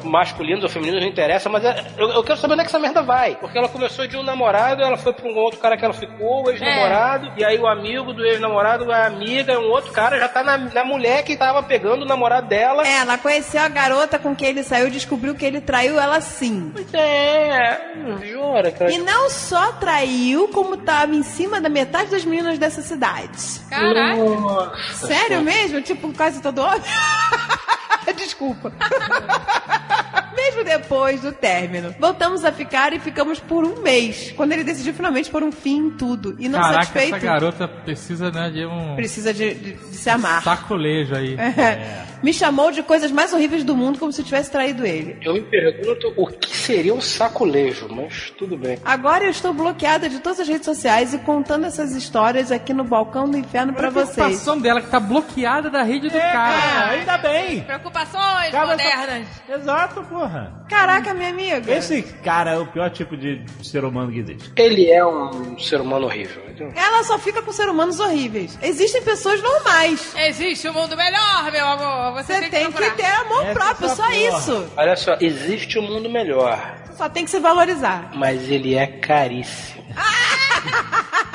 [0.03, 2.79] masculinos ou femininos, não interessa, mas é- eu, eu quero saber onde é que essa
[2.79, 3.35] merda vai.
[3.35, 6.45] Porque ela começou de um namorado, ela foi pra um outro cara que ela ficou,
[6.45, 10.43] o ex-namorado, e aí o amigo do ex-namorado, a amiga, um outro cara já tá
[10.43, 12.85] na, na mulher que tava pegando o namorado dela.
[12.87, 16.19] É, ela conheceu a garota com quem ele saiu e descobriu que ele traiu ela
[16.21, 16.71] sim.
[16.93, 17.79] É,
[18.25, 18.91] jura, cara.
[18.91, 23.61] E não só traiu, como tava em cima da metade das meninas dessa cidade.
[23.69, 24.77] Caraca.
[24.93, 25.81] Sério mesmo?
[25.81, 26.81] Tipo, quase todo homem?
[28.17, 28.71] Desculpa.
[30.35, 34.93] Mesmo depois do término, voltamos a ficar e ficamos por um mês, quando ele decidiu
[34.93, 36.35] finalmente pôr um fim em tudo.
[36.39, 40.09] E não Caraca, satisfeito, essa garota precisa, né, de um precisa de, de- de se
[40.09, 40.41] amar.
[40.43, 41.35] sacolejo aí.
[41.39, 42.12] É.
[42.23, 45.17] me chamou de coisas mais horríveis do mundo como se eu tivesse traído ele.
[45.21, 48.77] Eu me pergunto o que seria um saculejo, mas tudo bem.
[48.85, 52.83] Agora eu estou bloqueada de todas as redes sociais e contando essas histórias aqui no
[52.83, 54.15] balcão do inferno pra a vocês.
[54.15, 56.89] preocupação dela que tá bloqueada da rede do É, cara.
[56.91, 57.61] ainda bem.
[57.61, 59.27] Preocupações Cara, modernas.
[59.49, 60.63] Exato, porra.
[60.69, 61.71] Caraca, minha amiga.
[61.73, 64.51] Esse cara é o pior tipo de ser humano que existe.
[64.55, 66.41] Ele é um ser humano horrível.
[66.75, 68.57] Ela só fica com ser humanos horríveis.
[68.61, 70.13] Existem pessoas normais.
[70.15, 72.13] Existe um mundo melhor, meu amor.
[72.23, 74.15] Você, Você tem que ter amor Essa próprio, essa só porra.
[74.39, 74.67] isso.
[74.77, 78.11] Olha só, existe um mundo melhor, Só tem que se valorizar.
[78.15, 79.83] mas ele é caríssimo.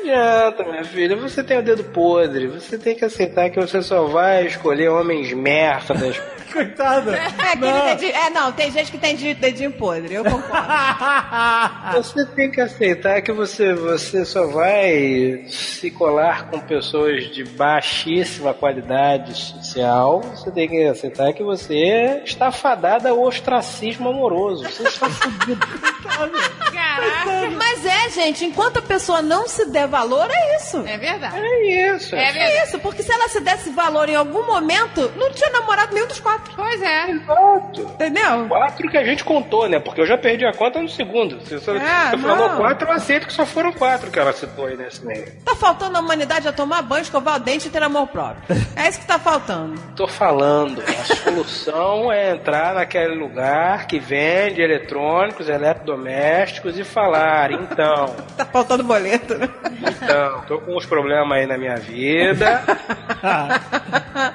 [0.00, 1.16] Adianta, minha filha.
[1.16, 2.46] Você tem o dedo podre.
[2.48, 6.20] Você tem que aceitar que você só vai escolher homens merdas.
[6.54, 7.16] Coitada.
[7.16, 7.86] É, Não.
[7.86, 10.54] dedinho- é, não, tem gente que tem de- dedinho podre, eu concordo.
[11.94, 18.54] Você tem que aceitar que você, você só vai se colar com pessoas de baixíssima
[18.54, 20.20] qualidade social.
[20.20, 24.62] Você tem que aceitar que você está fadada ao ostracismo amoroso.
[24.64, 25.66] Você está fudido.
[26.72, 27.43] Caraca.
[27.50, 30.84] Mas é, gente, enquanto a pessoa não se der valor, é isso.
[30.86, 31.36] É verdade.
[31.38, 32.14] É isso.
[32.14, 35.94] É É isso, porque se ela se desse valor em algum momento, não tinha namorado
[35.94, 36.52] nenhum dos quatro.
[36.56, 37.10] Pois é.
[37.10, 37.80] Exato.
[37.82, 38.46] Entendeu?
[38.48, 39.78] Quatro que a gente contou, né?
[39.78, 41.40] Porque eu já perdi a conta no segundo.
[41.46, 42.56] Se você, É, você falou não.
[42.58, 45.26] quatro, eu aceito que só foram quatro que ela citou aí nesse meio.
[45.44, 48.56] Tá faltando a humanidade a tomar banho, escovar o dente e ter amor próprio.
[48.76, 49.80] É isso que tá faltando.
[49.96, 58.14] Tô falando, a solução é entrar naquele lugar que vende eletrônicos, eletrodomésticos e falar, então,
[58.36, 59.48] Tá faltando boleto, né?
[60.02, 62.62] então, tô com uns problemas aí na minha vida.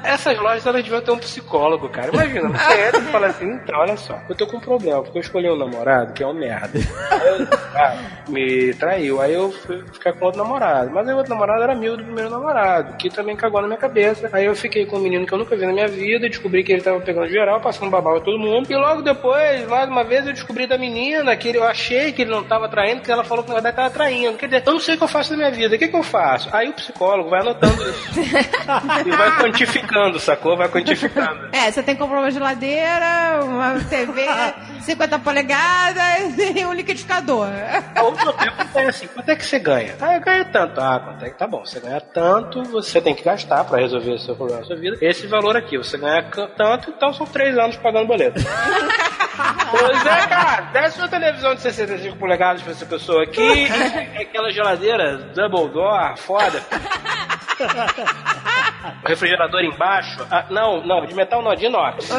[0.04, 2.10] Essas lojas elas deviam ter um psicólogo, cara.
[2.14, 5.18] Imagina, você entra e fala assim, então, olha só, eu tô com um problema, porque
[5.18, 6.80] eu escolhi um namorado que é um merda.
[7.12, 7.98] Aí eu, ah,
[8.28, 10.92] me traiu, aí eu fui ficar com outro namorado.
[10.92, 13.80] Mas aí o outro namorado era amigo do primeiro namorado, que também cagou na minha
[13.80, 14.30] cabeça.
[14.32, 16.72] Aí eu fiquei com um menino que eu nunca vi na minha vida, descobri que
[16.72, 18.70] ele tava pegando geral, passando babau em todo mundo.
[18.72, 22.22] E logo depois, mais uma vez, eu descobri da menina que ele- eu achei que
[22.22, 24.38] ele não tava traindo, que ela falou que na verdade tava traindo.
[24.38, 25.96] Quer dizer, eu não sei o que eu faço na minha vida, o que, que
[25.96, 26.50] eu faço?
[26.52, 28.20] Aí o psicólogo vai anotando isso.
[29.06, 30.58] e vai quantificando, sacou?
[30.58, 31.50] Vai quantificando.
[31.52, 34.26] É, você tem que comprar uma geladeira, uma TV
[34.82, 37.48] 50 polegadas e um liquidificador.
[37.96, 39.96] A outra pergunta é assim, quanto é que você ganha?
[40.00, 40.80] Ah, eu ganho tanto.
[40.80, 41.66] Ah, quanto é que tá bom?
[41.66, 44.98] Você ganha tanto, você tem que gastar pra resolver o seu problema da sua vida.
[45.02, 46.24] Esse valor aqui, você ganha
[46.56, 48.40] tanto, então são três anos pagando boleto.
[49.72, 53.68] pois é, cara, desce uma televisão de 65 polegadas pra essa pessoa aqui,
[54.20, 56.62] aquela geladeira double door, foda.
[59.04, 60.26] O refrigerador embaixo.
[60.32, 62.10] Ah, não, não, de metal não, de inox.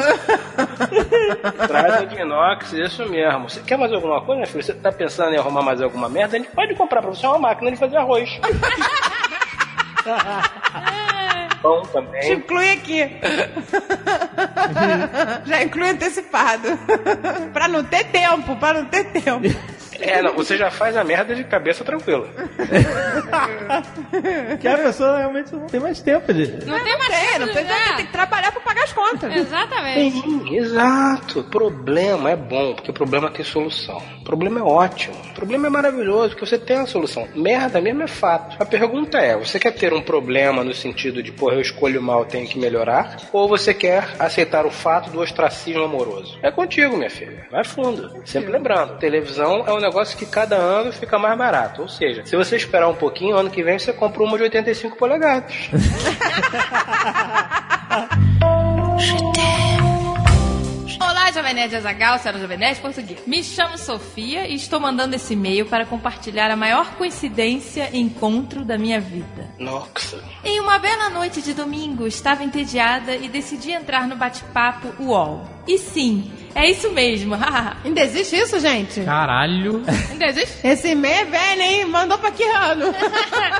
[1.66, 3.48] Traz o de inox, isso mesmo.
[3.48, 4.62] Você quer mais alguma coisa, filho?
[4.62, 6.36] Você tá pensando em arrumar mais alguma merda?
[6.36, 8.28] A gente pode comprar pra você uma máquina de fazer arroz.
[11.62, 12.32] Pão Te também.
[12.32, 13.02] inclui aqui.
[15.44, 16.68] Já inclui antecipado.
[17.52, 19.42] pra não ter tempo, pra não ter tempo.
[20.00, 22.28] É, não, você já faz a merda de cabeça tranquila.
[24.60, 26.46] que a pessoa realmente não tem mais tempo de.
[26.66, 27.96] Não tem mais Tem, tempo não tem, jogar.
[27.96, 29.34] tem que trabalhar pra pagar as contas.
[29.36, 30.20] Exatamente.
[30.20, 31.42] Sim, exato.
[31.44, 33.98] Problema é bom, porque o problema tem solução.
[34.20, 35.14] O problema é ótimo.
[35.30, 37.26] O problema é maravilhoso, porque você tem a solução.
[37.34, 38.56] Merda mesmo é fato.
[38.60, 42.24] A pergunta é: você quer ter um problema no sentido de, porra, eu escolho mal,
[42.24, 43.16] tenho que melhorar?
[43.32, 46.38] Ou você quer aceitar o fato do ostracismo amoroso?
[46.42, 47.46] É contigo, minha filha.
[47.50, 48.10] Vai fundo.
[48.24, 51.82] Sempre lembrando: televisão é um negócio que cada ano fica mais barato.
[51.82, 54.96] Ou seja, se você esperar um pouquinho, ano que vem você compra uma de 85
[54.96, 55.52] polegadas.
[61.00, 63.20] Olá, Jovem Nerd Azagal, Sara Jovem Nerd Português.
[63.26, 68.64] Me chamo Sofia e estou mandando esse e-mail para compartilhar a maior coincidência e encontro
[68.64, 69.48] da minha vida.
[69.58, 70.22] Nossa.
[70.44, 75.59] Em uma bela noite de domingo, estava entediada e decidi entrar no bate-papo UOL.
[75.66, 77.34] E sim, é isso mesmo.
[77.84, 79.02] Ainda existe isso, gente?
[79.02, 79.82] Caralho.
[80.10, 80.66] Ainda existe?
[80.66, 81.84] Esse e-mail é velho, hein?
[81.86, 82.86] Mandou pra que ano?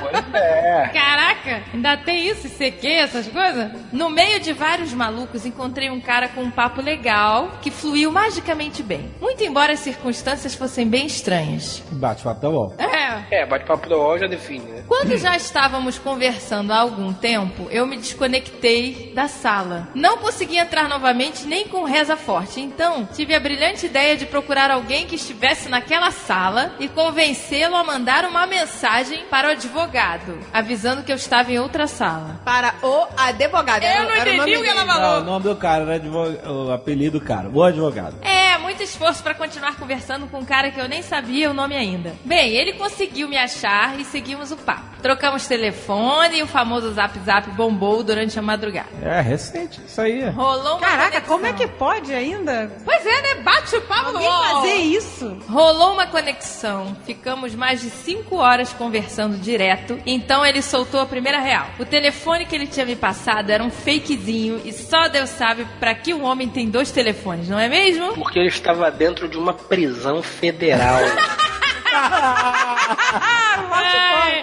[0.01, 0.89] Pois é.
[0.93, 3.71] Caraca, ainda tem isso, CQ, essas coisas?
[3.91, 8.81] No meio de vários malucos, encontrei um cara com um papo legal que fluiu magicamente
[8.83, 9.09] bem.
[9.21, 11.81] Muito embora as circunstâncias fossem bem estranhas.
[11.91, 12.73] Bate-papo tá bom.
[12.77, 12.90] É.
[13.31, 14.83] É, bate-papo do UOL já define, né?
[14.89, 19.87] Quando já estávamos conversando há algum tempo, eu me desconectei da sala.
[19.95, 22.59] Não consegui entrar novamente nem com reza forte.
[22.59, 27.83] Então, tive a brilhante ideia de procurar alguém que estivesse naquela sala e convencê-lo a
[27.85, 32.41] mandar uma mensagem para o advogado, avisando que eu estava em outra sala.
[32.43, 33.83] Para o advogado.
[33.83, 35.15] Eu Era- não entendi o que ela falou.
[35.15, 36.37] Não, o nome do cara, era advog...
[36.45, 38.15] o apelido do cara, o advogado.
[38.21, 41.75] É, muito esforço pra continuar conversando com um cara que eu nem sabia o nome
[41.75, 42.13] ainda.
[42.23, 44.91] Bem, ele conseguiu me achar e seguimos o papo.
[45.01, 48.89] Trocamos telefone e o famoso zap zap bombou durante a madrugada.
[49.01, 50.29] É, recente isso aí.
[50.29, 51.27] Rolou uma Caraca, conexão.
[51.35, 52.71] como é que pode ainda?
[52.85, 53.41] Pois é, né?
[53.41, 55.37] Bate o papo Alguém fazer isso?
[55.49, 56.95] Rolou uma conexão.
[57.05, 59.99] Ficamos mais de cinco horas conversando direto.
[60.05, 61.67] Então ele soltou a primeira real.
[61.79, 65.95] O telefone que ele tinha me passado era um fakezinho e só Deus sabe pra
[65.95, 68.13] que um homem tem dois telefones, não é mesmo?
[68.13, 70.99] Porque ele estava dentro de uma prisão federal.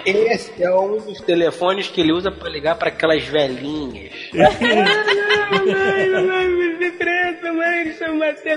[0.05, 4.11] Esse é um dos telefones que ele usa pra ligar pra aquelas velhinhas.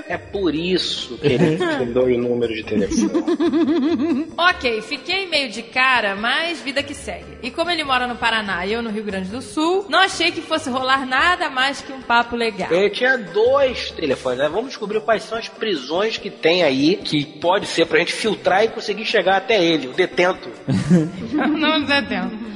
[0.09, 4.27] É por isso que ele tem dois números de telefone.
[4.37, 7.37] ok, fiquei meio de cara, mas vida que segue.
[7.41, 10.31] E como ele mora no Paraná e eu no Rio Grande do Sul, não achei
[10.31, 12.71] que fosse rolar nada mais que um papo legal.
[12.71, 14.39] Ele tinha dois telefones.
[14.39, 14.49] Né?
[14.49, 18.63] Vamos descobrir quais são as prisões que tem aí, que pode ser pra gente filtrar
[18.63, 20.49] e conseguir chegar até ele, o detento.
[21.31, 22.52] não detendo.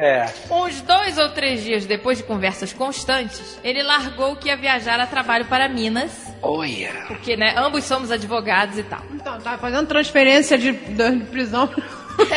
[0.00, 0.26] É.
[0.50, 5.06] Uns dois ou três dias depois de conversas constantes, ele largou que ia viajar a
[5.06, 7.04] trabalho para Minas, Olha.
[7.06, 9.02] porque, né, ambos somos advogados e tal.
[9.12, 11.68] Então, tá fazendo transferência de, de prisão.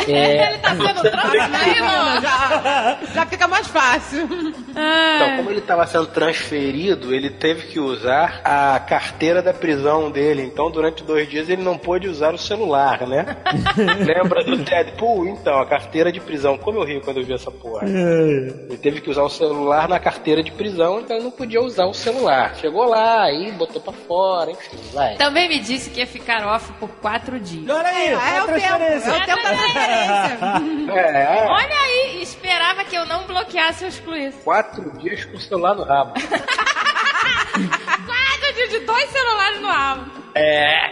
[0.08, 0.50] É.
[0.50, 1.86] Ele tá sendo transferido!
[2.22, 4.28] já, já fica mais fácil.
[4.70, 10.44] Então, como ele estava sendo transferido, ele teve que usar a carteira da prisão dele.
[10.44, 13.38] Então, durante dois dias, ele não pôde usar o celular, né?
[14.06, 15.28] Lembra do Deadpool?
[15.28, 16.58] Então, a carteira de prisão.
[16.58, 17.88] Como eu ri quando eu vi essa porra.
[17.88, 21.86] Ele teve que usar o celular na carteira de prisão, então ele não podia usar
[21.86, 22.56] o celular.
[22.56, 25.16] Chegou lá, aí botou pra fora, enfim, vai.
[25.16, 27.70] Também me disse que ia ficar off por quatro dias.
[27.70, 28.64] Olha aí, É, a é o tempo.
[28.64, 30.94] É o tempo da transferência.
[30.94, 34.38] É, Olha aí, esperava que eu não bloqueasse ou excluísse.
[34.44, 36.14] quatro dias com o celular no rabo.
[37.54, 40.23] Quatro dias de dois celulares no rabo.
[40.36, 40.88] É.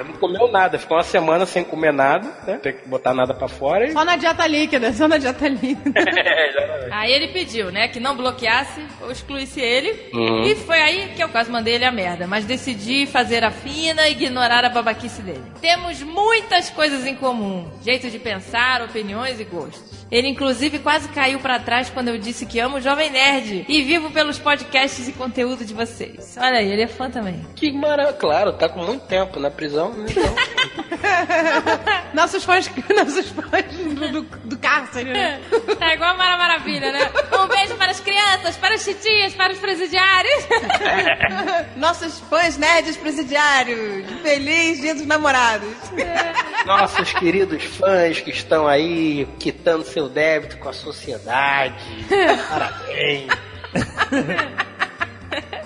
[0.00, 2.58] Ele não comeu nada, ficou uma semana sem comer nada, né?
[2.62, 3.92] Tem que botar nada pra fora e.
[3.92, 6.04] Só na dieta líquida, só na dieta líquida.
[6.16, 6.92] É, exatamente.
[6.92, 10.10] Aí ele pediu, né, que não bloqueasse ou excluísse ele.
[10.12, 10.44] Uhum.
[10.44, 12.26] E foi aí que eu quase mandei ele a merda.
[12.26, 15.42] Mas decidi fazer a fina e ignorar a babaquice dele.
[15.60, 19.96] Temos muitas coisas em comum: jeito de pensar, opiniões e gostos.
[20.10, 23.82] Ele, inclusive, quase caiu pra trás quando eu disse que amo o Jovem Nerd e
[23.82, 26.36] vivo pelos podcasts e conteúdo de vocês.
[26.40, 27.44] Olha aí, ele é fã também.
[27.56, 28.16] Que maravilha.
[28.16, 30.06] Claro, tá com muito tempo na prisão, né?
[30.10, 30.34] Então.
[32.12, 35.40] nossos fãs, nossos fãs do, do, do cárcere, né?
[35.78, 37.10] Tá igual a Mara Maravilha, né?
[37.32, 40.46] Um beijo para as crianças, para as titias, para os presidiários.
[41.76, 44.04] Nossos fãs nerds presidiários.
[44.22, 45.68] Feliz dia dos namorados.
[46.66, 51.74] Nossos queridos fãs que estão aí quitando seu débito com a sociedade.
[52.48, 53.28] Parabéns.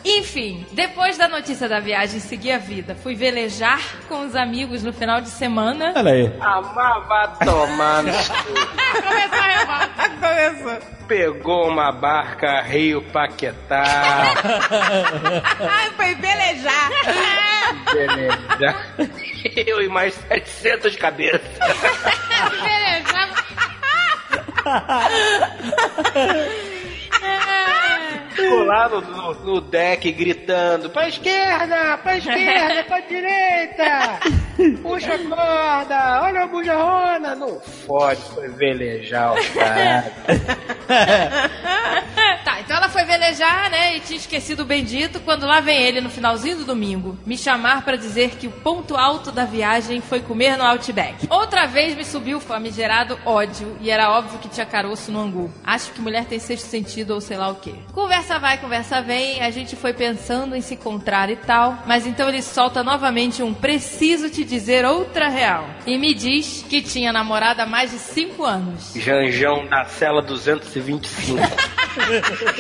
[0.05, 2.95] Enfim, depois da notícia da viagem, segui a vida.
[2.95, 5.93] Fui velejar com os amigos no final de semana.
[5.95, 6.33] Olha aí.
[6.41, 8.03] Amar vai tomar.
[8.05, 10.11] Começou a revolta.
[10.21, 11.01] Começou.
[11.07, 13.83] Pegou uma barca Rio Paquetá.
[15.69, 16.91] Ai, foi velejar.
[17.93, 18.77] Beleza.
[19.67, 21.41] Eu e mais 700 cabeças.
[22.63, 23.31] Velejar.
[28.41, 34.21] Ficou lá no, no, no deck gritando: pra esquerda, pra esquerda, pra direita.
[34.83, 37.35] Puxa a corda, olha a bujarrona.
[37.35, 40.13] Não fode, foi velejar o cara.
[42.45, 43.97] Tá, então ela foi velejar, né?
[43.97, 47.83] E tinha esquecido o bendito quando lá vem ele no finalzinho do domingo me chamar
[47.83, 51.27] pra dizer que o ponto alto da viagem foi comer no Outback.
[51.29, 55.53] Outra vez me subiu o famigerado ódio e era óbvio que tinha caroço no angu.
[55.65, 57.75] Acho que mulher tem sexto sentido ou sei lá o quê.
[57.93, 62.29] Conversa vai, conversa vem, a gente foi pensando em se encontrar e tal, mas então
[62.29, 65.69] ele solta novamente um preciso te dizer outra real.
[65.85, 68.93] E me diz que tinha namorado há mais de cinco anos.
[68.95, 71.41] Janjão da cela 225.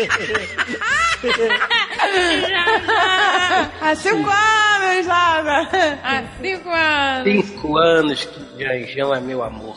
[3.81, 5.69] Há cinco anos, Laura.
[6.03, 7.47] Há cinco anos.
[7.47, 9.77] Cinco anos que Janjão é meu amor.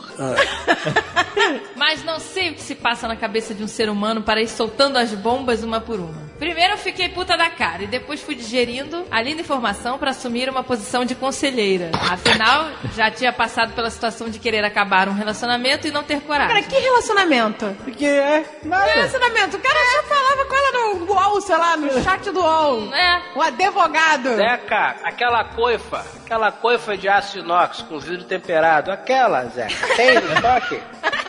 [1.76, 4.48] Mas não sei o que se passa na cabeça de um ser humano para ir
[4.48, 6.33] soltando as bombas uma por uma.
[6.40, 10.50] Primeiro eu fiquei puta da cara e depois fui digerindo a linda informação para assumir
[10.50, 11.90] uma posição de conselheira.
[12.12, 16.48] Afinal, já tinha passado pela situação de querer acabar um relacionamento e não ter Cara,
[16.48, 16.64] coragem.
[16.70, 17.76] que relacionamento?
[17.84, 18.86] Porque é Que nada.
[18.92, 19.58] relacionamento?
[19.58, 22.94] O cara só falava com ela no UOL, sei lá, no chat do UOL.
[22.94, 23.22] É.
[23.36, 24.36] O advogado.
[24.36, 30.34] Zeca, aquela coifa, aquela coifa de aço inox com vidro temperado, aquela, Zeca, tem no
[30.34, 30.80] estoque?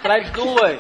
[0.02, 0.78] Traz duas.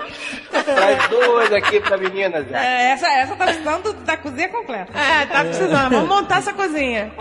[0.64, 2.58] Traz duas aqui pra menina, Zeca.
[2.58, 4.92] É, essa, essa tá precisando da cozinha completa.
[4.98, 5.90] É, tá precisando.
[5.90, 7.12] Vamos montar essa cozinha.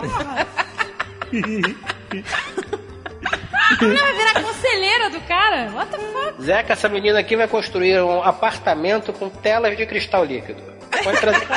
[3.80, 5.70] A mulher vai virar conselheira do cara.
[5.72, 6.42] What the fuck?
[6.42, 10.62] Zeca, essa menina aqui vai construir um apartamento com telas de cristal líquido.
[11.02, 11.46] Pode trazer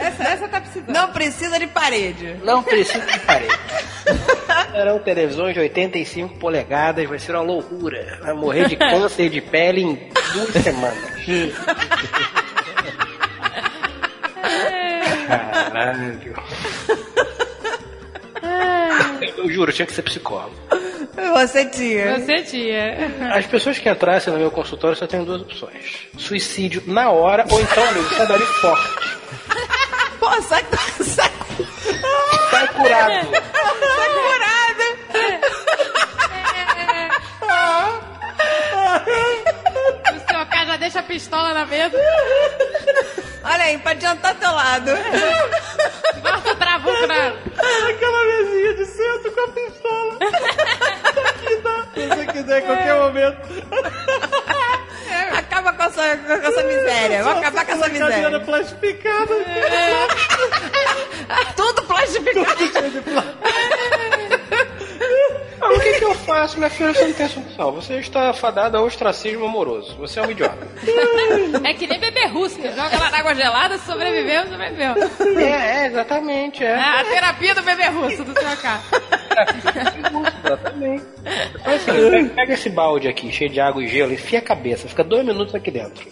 [0.00, 0.92] Essa, essa tá precisando.
[0.92, 2.36] Não precisa de parede.
[2.42, 3.58] Não precisa de parede.
[4.72, 8.18] Serão televisões de 85 polegadas, vai ser uma loucura.
[8.22, 10.98] Vai morrer de câncer de pele em duas semanas.
[15.26, 16.34] Caralho.
[19.36, 20.54] Eu juro, tinha que ser psicólogo.
[21.34, 22.18] Você tinha.
[22.18, 23.34] Você tinha.
[23.34, 27.60] As pessoas que entrassem no meu consultório só tem duas opções: suicídio na hora ou
[27.60, 28.99] então, amigo, sai dali forte.
[30.48, 30.64] Sai,
[31.04, 31.30] sai,
[32.50, 33.30] Sai curado.
[33.96, 34.86] sai curada.
[40.12, 41.96] O seu cara já deixa a pistola na mesa.
[43.44, 44.90] Olha aí, pra adiantar teu lado.
[46.22, 47.28] Bota o trabuco na...
[47.88, 50.18] Aquela mesinha de centro com a pistola.
[51.28, 52.00] Aqui.
[52.00, 53.40] Se você quiser, em qualquer momento.
[55.38, 57.22] Acaba com essa, com essa miséria.
[57.22, 58.40] Vou acabar com essa miséria.
[58.40, 59.34] plastificada.
[61.56, 62.46] Tudo plastificado.
[65.60, 66.94] Ah, o que, que eu faço, minha filha?
[66.94, 67.72] Você não tem solução.
[67.72, 69.94] Você está fadada ao ostracismo amoroso.
[69.96, 70.66] Você é um idiota.
[71.62, 74.94] É que nem bebê russo, que joga lá na água gelada, sobreviveu, sobreviveu.
[75.38, 76.70] É, é, exatamente, é.
[76.70, 78.80] É a terapia do bebê russo do seu cara.
[80.44, 81.04] Exatamente.
[81.54, 85.04] Então, assim, pega esse balde aqui, cheio de água e gelo, enfia a cabeça, fica
[85.04, 86.06] dois minutos aqui dentro.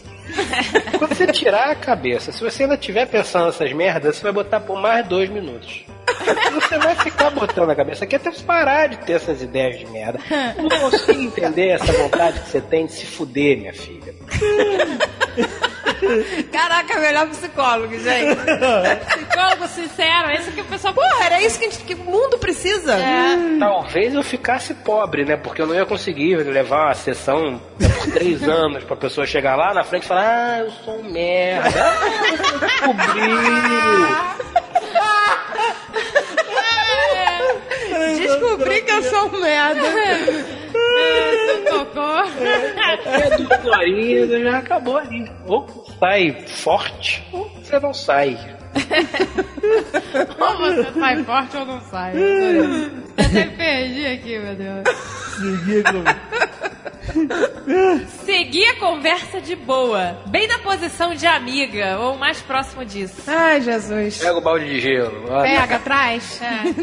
[0.98, 4.60] Quando você tirar a cabeça, se você ainda estiver pensando nessas merdas, você vai botar
[4.60, 5.84] por mais dois minutos.
[6.52, 9.86] Você vai ficar botando a cabeça aqui até você parar de ter essas ideias de
[9.86, 10.18] merda.
[10.56, 14.14] Não consigo entender essa vontade que você tem de se fuder, minha filha.
[16.52, 18.36] Caraca, melhor psicólogo, gente.
[19.06, 20.94] Psicólogo sincero, esse que o pessoal...
[20.94, 22.96] Porra, era isso que, a gente- que o mundo precisa.
[23.58, 25.36] Talvez eu ficasse pobre, né?
[25.36, 29.72] Porque eu não ia conseguir levar uma sessão por três anos pra pessoa chegar lá
[29.74, 31.70] na frente e falar: Ah, eu sou um merda.
[31.70, 33.38] Você descobriu.
[38.18, 39.82] Descobri que eu sou um merda.
[41.70, 42.18] Cocô.
[43.06, 45.30] É duas horinhas, já acabou ali.
[45.46, 45.66] Ou
[45.98, 48.38] sai forte, ou você não sai.
[50.38, 52.12] Ou você sai forte ou não sai.
[52.16, 54.84] Eu até perdi aqui, meu Deus.
[55.36, 55.84] Seguir.
[58.24, 63.22] Seguir a conversa de boa, bem na posição de amiga, ou mais próximo disso.
[63.26, 64.18] Ai, Jesus.
[64.18, 65.24] Pega o balde de gelo.
[65.28, 65.60] olha.
[65.60, 66.40] Pega, traz.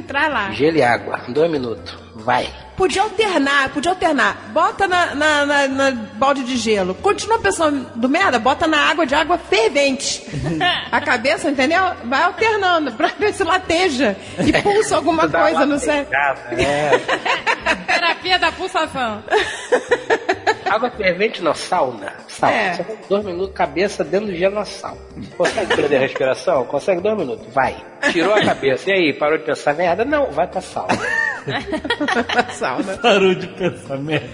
[0.08, 0.52] Traz lá.
[0.52, 1.22] Gelo e água.
[1.30, 1.96] Dois minutos.
[2.16, 2.48] Vai.
[2.78, 4.36] Podia alternar, podia alternar.
[4.52, 6.94] Bota na, na, na- na balde de gelo.
[6.96, 10.22] Continua pensando do merda, bota na água de água fervente.
[10.92, 11.82] A cabeça, entendeu?
[12.06, 16.06] Vai alternando pra ver se lateja e pulsa alguma coisa no cérebro.
[16.10, 18.15] pegada, É.
[18.26, 19.24] Terapia da pulsação.
[20.66, 22.12] Água fervente não, sauna.
[22.28, 22.56] Sauna.
[22.56, 22.74] É.
[22.74, 24.98] Você vai dois minutos, cabeça dentro do gelo na sauna.
[25.38, 26.66] Consegue perder a respiração?
[26.66, 27.46] Consegue dois minutos.
[27.54, 27.76] Vai.
[28.12, 28.90] Tirou a cabeça.
[28.90, 30.04] E aí, parou de pensar merda?
[30.04, 30.98] Não, vai pra sauna.
[32.52, 32.98] Sauna.
[32.98, 34.28] Parou de pensar merda.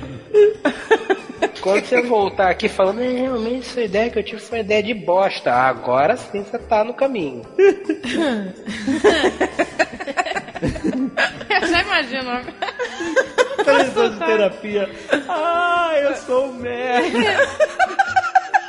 [1.60, 4.82] Quando você voltar aqui falando, é, realmente essa ideia que eu tive foi uma ideia
[4.82, 5.52] de bosta.
[5.52, 7.42] Agora sim você tá no caminho.
[11.50, 12.42] Eu já imagino.
[13.64, 14.90] Sessão de terapia.
[15.28, 17.48] Ah, eu sou um merda.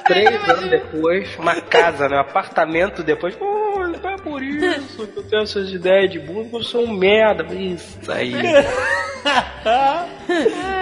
[0.04, 2.16] Três anos depois, uma casa, né?
[2.16, 3.34] Um apartamento depois.
[3.36, 7.44] Pô, é por isso que eu tenho essas ideias de que eu sou um merda.
[7.54, 8.32] Isso aí.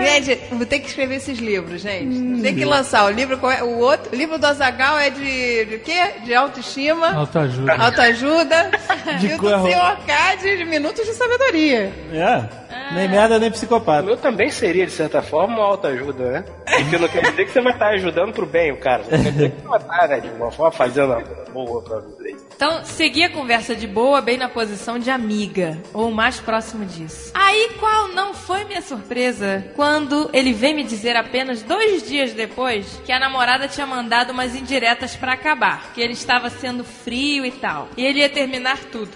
[0.01, 2.41] Gente, vou ter que escrever esses livros, gente.
[2.43, 3.63] Tem que lançar o livro, qual é?
[3.63, 4.13] o outro.
[4.13, 6.15] O livro do Azagal é de, de quê?
[6.25, 7.75] De autoestima, Autoajuda.
[7.75, 8.71] autoajuda.
[9.21, 11.93] De e o do seu Arcade de minutos de sabedoria.
[12.13, 12.60] É.
[12.93, 14.03] Nem merda, nem O psicopata.
[14.03, 16.45] meu também seria, de certa forma, uma autoajuda, né?
[16.65, 19.03] Porque não quer dizer que você vai estar ajudando pro bem o cara.
[19.03, 21.83] Não quer dizer que você vai estar, né, de uma forma, fazendo uma coisa boa
[21.83, 22.37] pra dele.
[22.55, 27.33] Então, seguir a conversa de boa, bem na posição de amiga, ou mais próximo disso.
[27.35, 33.01] Aí, qual não foi minha surpresa quando ele veio me dizer apenas dois dias depois
[33.05, 37.51] que a namorada tinha mandado umas indiretas pra acabar, que ele estava sendo frio e
[37.51, 39.11] tal, e ele ia terminar tudo.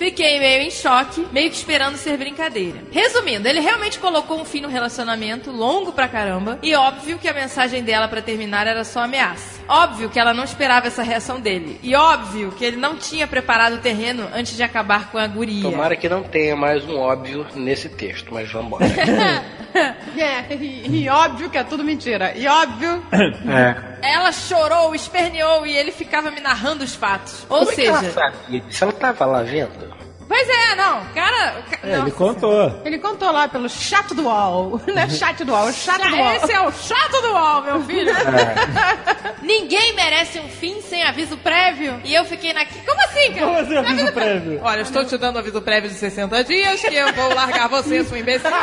[0.00, 2.78] Fiquei meio em choque, meio que esperando ser brincadeira.
[2.90, 7.34] Resumindo, ele realmente colocou um fim no relacionamento, longo pra caramba, e óbvio que a
[7.34, 9.60] mensagem dela pra terminar era só ameaça.
[9.68, 11.78] Óbvio que ela não esperava essa reação dele.
[11.82, 15.70] E óbvio que ele não tinha preparado o terreno antes de acabar com a guria.
[15.70, 18.86] Tomara que não tenha mais um óbvio nesse texto, mas vamos embora.
[20.18, 22.32] É, e, e óbvio que é tudo mentira.
[22.36, 23.02] E óbvio.
[23.12, 23.89] É.
[24.02, 27.44] Ela chorou, esperneou e ele ficava me narrando os fatos.
[27.48, 28.84] Ou Como é que ela seja, sabia disso?
[28.84, 29.99] Ela tava lá vendo?
[30.30, 31.62] Pois é, não, cara.
[31.70, 32.80] ca- É, ele contou.
[32.84, 34.80] Ele contou lá pelo chat do UOL.
[34.88, 36.32] Não é chat do UOL, é o chat do UOL.
[36.36, 38.10] Esse é o chato do UOL, meu filho.
[38.10, 39.34] É.
[39.42, 42.00] Ninguém merece um fim sem aviso prévio.
[42.04, 42.64] E eu fiquei na.
[42.64, 43.46] Como assim, cara?
[43.46, 44.60] Como assim aviso prévio?
[44.62, 48.04] Olha, eu estou te dando aviso prévio de 60 dias que eu vou largar você,
[48.04, 48.50] sua imbecil.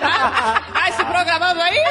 [0.00, 0.62] Tá?
[0.72, 1.84] Vai se programando aí?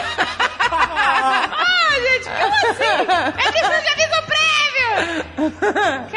[0.71, 3.37] Ah, gente, como assim?
[3.37, 6.09] É questão de aviso prévio!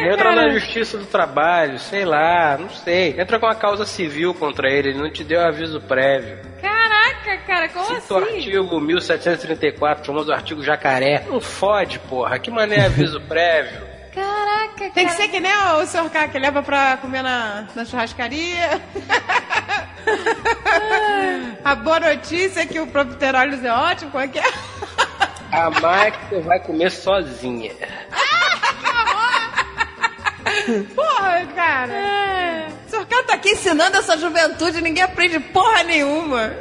[0.00, 0.34] Entra cara.
[0.34, 3.18] na justiça do trabalho, sei lá, não sei.
[3.18, 6.38] Entra com uma causa civil contra ele, ele não te deu aviso prévio.
[6.60, 8.36] Caraca, cara, como Cita o assim?
[8.36, 11.24] artigo 1734, famoso artigo jacaré.
[11.28, 12.38] Não fode, porra.
[12.38, 13.88] Que mané aviso prévio?
[14.14, 17.84] Caraca, Tem que ser que nem o senhor K que leva pra comer na, na
[17.84, 18.80] churrascaria.
[21.64, 24.44] A boa notícia é que o profiteroles é ótimo, como é que é?
[25.52, 27.72] A você vai comer sozinha.
[30.94, 32.68] Porra, cara.
[32.86, 36.52] O senhor K tá aqui ensinando essa juventude, ninguém aprende porra nenhuma.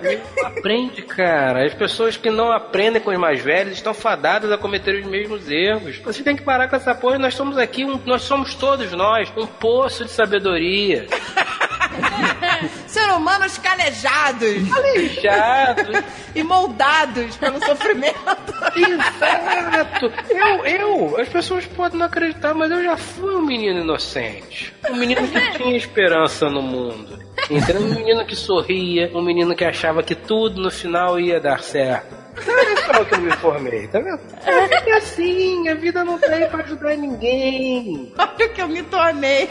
[0.45, 1.65] Aprende, cara.
[1.65, 5.49] As pessoas que não aprendem com os mais velhos estão fadadas a cometer os mesmos
[5.49, 5.97] erros.
[5.99, 7.17] Você tem que parar com essa porra.
[7.17, 11.07] Nós somos aqui, um- nós somos todos nós, um poço de sabedoria.
[12.87, 14.69] Ser humanos calejados.
[14.69, 16.03] Calejados.
[16.35, 18.17] e moldados pelo sofrimento.
[18.75, 20.11] Exato!
[20.29, 24.73] Eu, eu, as pessoas podem não acreditar, mas eu já fui um menino inocente.
[24.89, 27.17] Um menino que tinha esperança no mundo.
[27.49, 27.81] Entendeu?
[27.81, 32.27] Um menino que sorria, um menino que achava que tudo no final ia dar certo.
[32.45, 34.19] É isso que eu me formei, tá vendo?
[34.45, 38.13] É assim, a vida não tá aí pra ajudar ninguém.
[38.17, 39.47] Olha o que eu me tornei.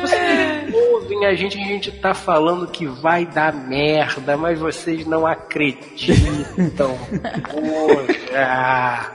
[0.00, 5.26] Vocês ouvem a gente, a gente tá falando que vai dar merda, mas vocês não
[5.26, 6.96] acreditam.
[7.50, 9.12] Poxa.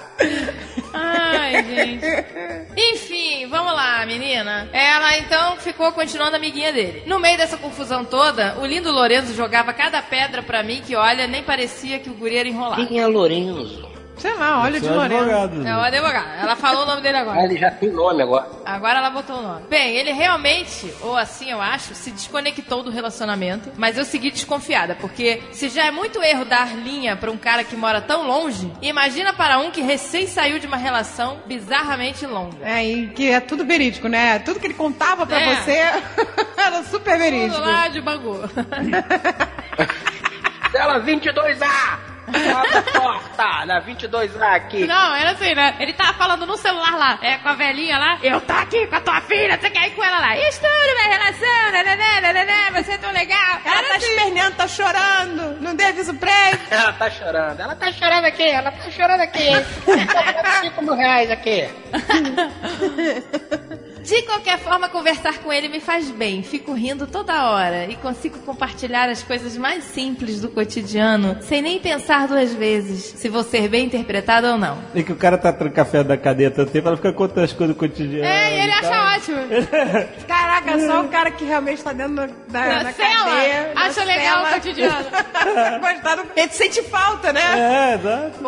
[0.94, 2.06] Ai, gente.
[2.76, 4.70] Enfim, vamos lá, menina.
[4.74, 7.04] Ela então ficou continuando amiguinha dele.
[7.06, 11.28] No meio dessa confusão toda, o lindo Lorenzo jogava cada pedra pra mim que, olha,
[11.28, 12.86] nem parecia que o guri era enrolado.
[12.86, 13.89] Quem é Lorenzo?
[14.20, 15.20] Sei lá, olha de Lorena.
[15.44, 15.68] advogado.
[15.68, 16.28] É o advogado.
[16.42, 17.44] Ela falou o nome dele Ah, agora.
[17.44, 18.50] ele já tem nome agora.
[18.66, 19.66] Agora ela botou o nome.
[19.70, 24.96] Bem, ele realmente, ou assim eu acho, se desconectou do relacionamento, mas eu segui desconfiada,
[25.00, 28.72] porque se já é muito erro dar linha pra um cara que mora tão longe,
[28.82, 32.58] imagina para um que recém saiu de uma relação bizarramente longa.
[32.62, 34.40] É, e que é tudo verídico, né?
[34.40, 35.56] Tudo que ele contava pra É.
[35.56, 35.72] você
[36.58, 37.56] era super verídico.
[37.56, 38.40] Tudo lá de Bangu.
[40.72, 42.00] Cela 22A!
[42.94, 44.86] Porta na 22A aqui.
[44.86, 45.76] Não, era assim, né?
[45.80, 48.18] Ele tava falando no celular lá, é, com a velhinha lá.
[48.22, 50.38] Eu tô aqui com a tua filha, você quer ir com ela lá?
[50.38, 53.60] Estudo minha relação, nananã, nananã, você é tão legal.
[53.66, 54.06] Ela Era tá assim.
[54.08, 55.62] esperneando, tá chorando.
[55.62, 56.60] Não deu aviso prévio.
[56.72, 57.60] Ela tá chorando.
[57.60, 59.50] Ela tá chorando aqui, ela tá chorando aqui.
[60.62, 61.68] 5 mil reais aqui.
[64.10, 66.42] De qualquer forma, conversar com ele me faz bem.
[66.42, 71.80] Fico rindo toda hora e consigo compartilhar as coisas mais simples do cotidiano sem nem
[71.80, 74.80] pensar duas vezes se vou ser bem interpretado ou não.
[74.96, 77.54] E que o cara tá trocando café da cadeia tanto tempo, ela fica contando as
[77.54, 78.26] coisas do cotidiano.
[78.26, 78.92] É, e ele tal.
[78.92, 79.38] acha ótimo.
[80.28, 83.26] Caraca, só o cara que realmente tá dentro da, Na da cela.
[83.26, 83.72] cadeia.
[83.76, 85.06] Acha legal o cotidiano.
[85.80, 86.24] Gostado.
[86.36, 87.42] Ele sente falta, né?
[87.42, 88.40] É, exato.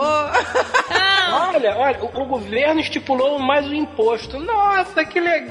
[1.33, 4.39] Olha, olha, o, o governo estipulou mais um imposto.
[4.39, 5.50] Nossa, que legal,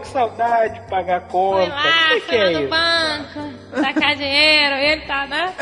[0.00, 1.58] que saudade de pagar conta.
[1.58, 2.68] Foi lá, que, que foi lá é no isso?
[2.68, 5.54] banco, sacar dinheiro, ele tá, né?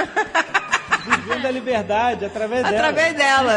[1.04, 2.76] Vivendo a liberdade através dela.
[2.76, 3.52] Através dela.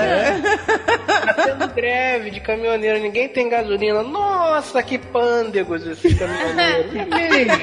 [1.08, 4.04] Tá tendo greve de caminhoneiro, ninguém tem gasolina.
[4.04, 6.92] Nossa, que pândegos esses caminhoneiros.
[6.98, 7.54] É mesmo.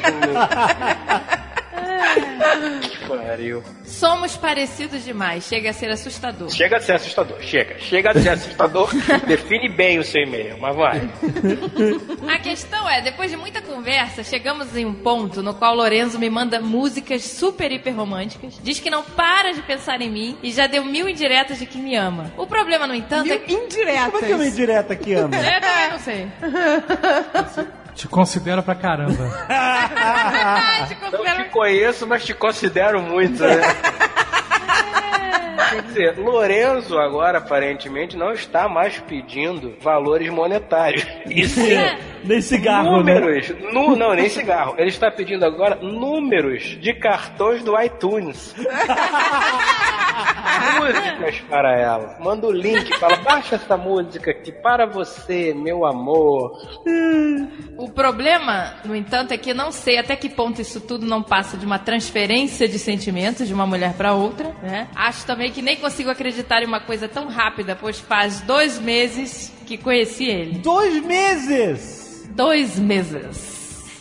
[2.91, 3.63] Que pariu.
[3.85, 6.51] Somos parecidos demais, chega a ser assustador.
[6.51, 7.79] Chega a ser assustador, chega.
[7.79, 8.89] Chega a ser assustador.
[9.27, 11.01] Define bem o seu e-mail, mas vai.
[12.29, 16.29] A questão é, depois de muita conversa, chegamos em um ponto no qual Lorenzo me
[16.31, 20.67] manda músicas super hiper românticas, diz que não para de pensar em mim e já
[20.67, 22.33] deu mil indiretas de que me ama.
[22.37, 23.53] O problema, no entanto, é Mil que...
[23.53, 24.05] indiretas.
[24.07, 25.37] Como é que é uma indireta que ama?
[25.37, 26.29] Eu também não sei.
[27.95, 29.13] Te considero pra caramba.
[30.89, 33.61] Te Não considero- te conheço, mas te considero muito, né?
[35.71, 41.05] Quer dizer, Lorenzo agora aparentemente não está mais pedindo valores monetários.
[41.27, 43.15] Isso é Nem cigarro, né?
[43.15, 43.49] números.
[43.73, 44.75] Nu, não, nem cigarro.
[44.79, 48.55] Ele está pedindo agora números de cartões do iTunes.
[50.81, 52.17] músicas para ela.
[52.21, 56.59] Manda o link, fala, baixa essa música aqui para você, meu amor.
[57.77, 61.57] O problema, no entanto, é que não sei até que ponto isso tudo não passa
[61.57, 64.89] de uma transferência de sentimentos de uma mulher para outra, né?
[64.95, 69.53] Acho também que nem consigo acreditar em uma coisa tão rápida, pois faz dois meses
[69.67, 70.59] que conheci ele.
[70.59, 72.29] Dois meses!
[72.31, 73.55] Dois meses.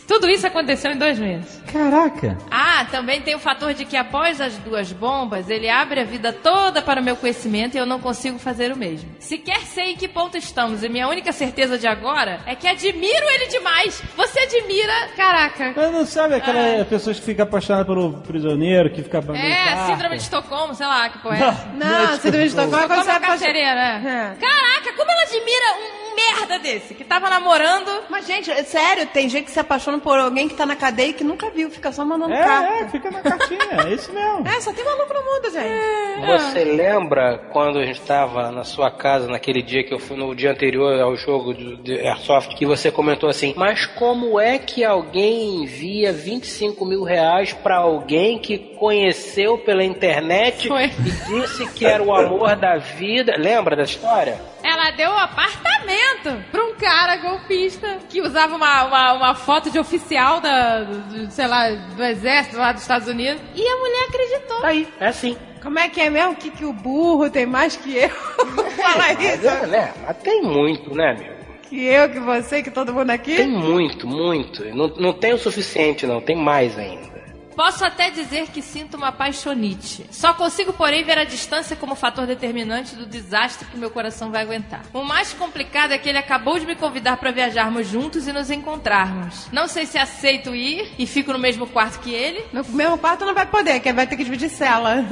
[0.06, 1.63] Tudo isso aconteceu em dois meses.
[1.72, 2.38] Caraca!
[2.50, 6.32] Ah, também tem o fator de que após as duas bombas, ele abre a vida
[6.32, 9.10] toda para o meu conhecimento e eu não consigo fazer o mesmo.
[9.18, 13.28] Sequer sei em que ponto estamos e minha única certeza de agora é que admiro
[13.34, 14.02] ele demais.
[14.16, 15.72] Você admira, caraca.
[15.76, 20.22] Mas não sabe aquela pessoas que ficam apaixonadas pelo prisioneiro, que fica É, síndrome de
[20.22, 21.40] Estocolmo, sei lá, que porra é
[21.74, 24.36] Não, não é síndrome de Estocolmo, é quando você é carcereira, né?
[24.40, 27.90] Caraca, como ela admira um merda desse, que tava namorando.
[28.08, 31.10] Mas, gente, é sério, tem gente que se apaixona por alguém que tá na cadeia
[31.10, 32.72] e que nunca viu, fica só mandando É, carta.
[32.74, 34.46] é, fica na cartinha, é isso mesmo.
[34.46, 36.26] É, só tem maluco no mundo, gente.
[36.26, 40.34] Você lembra quando a gente estava na sua casa naquele dia que eu fui no
[40.34, 45.62] dia anterior ao jogo de, Airsoft, que você comentou assim, mas como é que alguém
[45.62, 52.14] envia 25 mil reais pra alguém que conheceu pela internet e disse que era o
[52.14, 53.34] amor da vida?
[53.36, 54.40] Lembra da história?
[54.62, 59.78] Ela deu um apartamento pra um cara golpista que usava uma, uma, uma foto de
[59.78, 63.42] oficial da, do, sei lá, do exército lá dos Estados Unidos.
[63.54, 64.60] E a mulher acreditou.
[64.60, 65.36] Tá aí, é assim.
[65.62, 66.34] Como é que é mesmo?
[66.36, 68.10] Que, que o burro tem mais que eu?
[68.76, 69.46] Fala isso.
[69.46, 69.94] É, né?
[70.06, 71.34] Mas tem muito, né, meu?
[71.68, 73.36] Que eu, que você, que todo mundo aqui?
[73.36, 74.64] Tem muito, muito.
[74.74, 76.20] Não, não tem o suficiente, não.
[76.20, 77.13] Tem mais ainda.
[77.56, 80.06] Posso até dizer que sinto uma paixonite.
[80.10, 84.42] Só consigo, porém, ver a distância como fator determinante do desastre que meu coração vai
[84.42, 84.82] aguentar.
[84.92, 88.50] O mais complicado é que ele acabou de me convidar para viajarmos juntos e nos
[88.50, 89.48] encontrarmos.
[89.52, 92.44] Não sei se aceito ir e fico no mesmo quarto que ele.
[92.52, 95.02] No mesmo quarto não vai poder, que vai ter que dividir cela.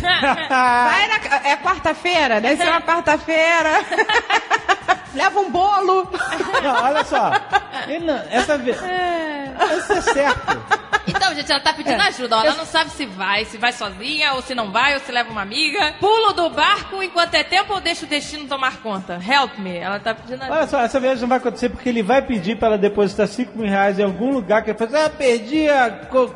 [0.00, 3.84] vai na, é quarta-feira, deve ser uma quarta-feira.
[5.14, 6.08] Leva um bolo.
[6.62, 7.32] Não, olha só.
[7.88, 8.76] Ele não- essa vez.
[9.78, 10.62] Isso é certo.
[11.04, 12.36] Então, gente, ela tá pedindo ajuda.
[12.38, 12.44] ó.
[12.44, 15.30] Ela não sabe se vai, se vai sozinha, ou se não vai, ou se leva
[15.32, 15.94] uma amiga.
[15.98, 19.14] Pulo do barco enquanto é tempo ou deixo o destino tomar conta?
[19.20, 19.76] Help me.
[19.78, 20.56] Ela tá pedindo ajuda.
[20.56, 23.58] Olha só, essa viagem não vai acontecer porque ele vai pedir pra ela depositar 5
[23.58, 25.66] mil reais em algum lugar que ele fala, ah, perdi,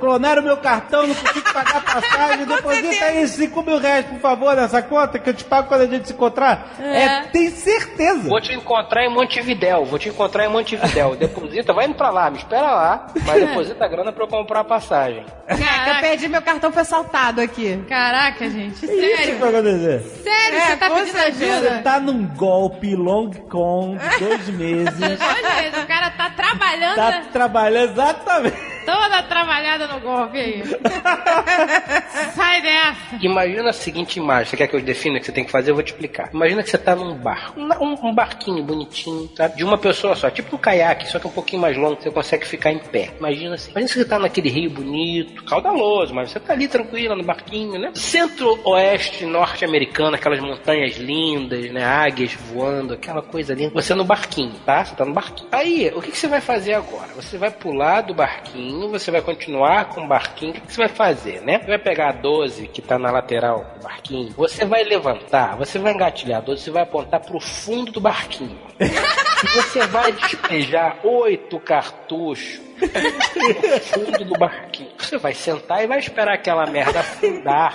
[0.00, 4.56] clonaram meu cartão, não consigo pagar a passagem, deposita aí 5 mil reais, por favor,
[4.56, 6.70] nessa conta que eu te pago quando a gente se encontrar.
[6.80, 7.02] É.
[7.04, 8.28] É, tem certeza.
[8.28, 11.14] Vou te encontrar em Montevidéu, vou te encontrar em Montevidéu.
[11.16, 14.60] Deposita, vai indo pra lá, me espera lá, mas deposita a grana pra eu comprar
[14.60, 15.24] a passagem.
[15.46, 17.82] Caraca, eu perdi meu cartão, foi assaltado aqui.
[17.88, 20.00] Caraca, gente, Isso que vai acontecer.
[20.22, 21.36] Sério, É, você tá pedindo certeza.
[21.38, 21.82] Você ajuda?
[21.82, 25.00] tá num golpe long con de dois meses.
[25.00, 28.75] Olha, o cara tá trabalhando, tá trabalhando exatamente.
[28.86, 30.62] Toda trabalhada no golpe aí.
[32.34, 33.16] Sai dessa.
[33.20, 35.72] Imagina a seguinte imagem, você quer que eu defina o que você tem que fazer?
[35.72, 36.30] Eu vou te explicar.
[36.32, 39.56] Imagina que você tá num barco, um, um barquinho bonitinho, sabe?
[39.56, 42.46] De uma pessoa só, tipo um caiaque, só que um pouquinho mais longo, você consegue
[42.46, 43.10] ficar em pé.
[43.18, 43.72] Imagina assim.
[43.72, 47.78] Imagina que você tá naquele rio bonito, caudaloso, mas você tá ali tranquila no barquinho,
[47.78, 47.90] né?
[47.94, 51.84] Centro-oeste norte-americano, aquelas montanhas lindas, né?
[51.84, 53.72] Águias voando, aquela coisa linda.
[53.74, 54.84] Você no barquinho, tá?
[54.84, 55.48] Você tá no barquinho.
[55.50, 57.08] Aí, o que, que você vai fazer agora?
[57.16, 60.52] Você vai pular do barquinho, você vai continuar com o barquinho.
[60.52, 61.58] O que, você vai fazer, né?
[61.58, 65.78] Você vai pegar a 12 que tá na lateral do barquinho, você vai levantar, você
[65.78, 68.58] vai engatilhar a 12, você vai apontar pro fundo do barquinho.
[69.54, 74.90] Você vai despejar oito cartuchos no fundo do barquinho.
[74.98, 77.74] Você vai sentar e vai esperar aquela merda afundar.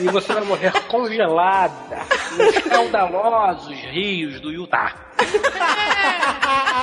[0.00, 2.00] E você vai morrer congelada
[2.36, 4.94] nos caudalosos rios do Utah.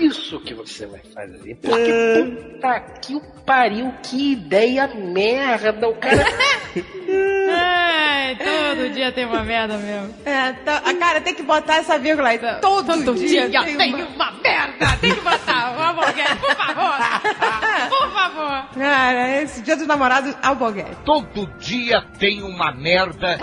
[0.00, 1.56] Isso que você vai fazer.
[1.56, 5.88] Porque puta que o pariu, que ideia merda.
[5.88, 6.24] O cara.
[7.52, 10.14] Ai, todo dia tem uma merda mesmo.
[10.24, 12.38] É, tá- a cara tem que botar essa vírgula aí.
[12.38, 14.86] Todo, Todo dia tem tem uma- uma merda.
[15.00, 15.94] Tem que botar o
[16.36, 16.90] por favor.
[17.90, 18.64] Por favor.
[18.78, 20.96] Cara, esse dia dos namorados, alboguete.
[21.04, 23.36] Todo dia tem uma merda.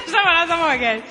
[0.00, 1.04] Dos namorados hamburguete.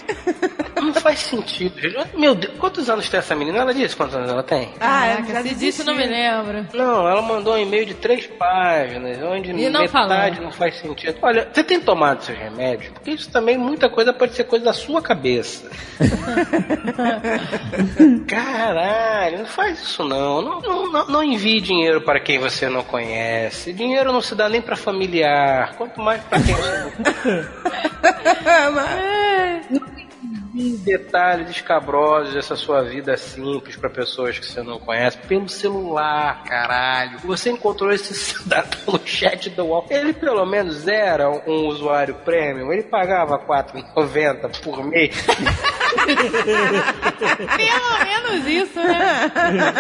[0.76, 1.80] Não faz sentido.
[1.80, 2.18] gente.
[2.18, 3.60] Meu Deus, quantos anos tem essa menina?
[3.60, 4.74] Ela disse quantos anos ela tem?
[4.80, 6.66] Ah, Caraca, já se disso não me lembro.
[6.74, 10.46] Não, ela mandou um e-mail de três páginas, onde E não metade falou.
[10.46, 11.18] não faz sentido.
[11.22, 12.92] Olha, você tem tomado seus remédios?
[12.94, 15.70] Porque isso também, muita coisa pode ser coisa da sua cabeça.
[18.28, 20.42] Caralho, não faz isso não.
[20.42, 21.08] Não, não, não.
[21.08, 23.72] não envie dinheiro para quem você não conhece.
[23.74, 26.92] Dinheiro não se dá nem para familiar, quanto mais para quem você não
[28.78, 30.01] 哎。
[30.54, 37.20] Mil detalhes escabrosos dessa sua vida simples para pessoas que você não conhece pelo celular, caralho.
[37.20, 39.88] Você encontrou esse cidadão no chat do UOL.
[39.90, 42.72] Ele pelo menos era um, usuário premium.
[42.72, 45.16] Ele pagava R$4,90 por mês.
[47.58, 49.32] Pelo menos isso, né?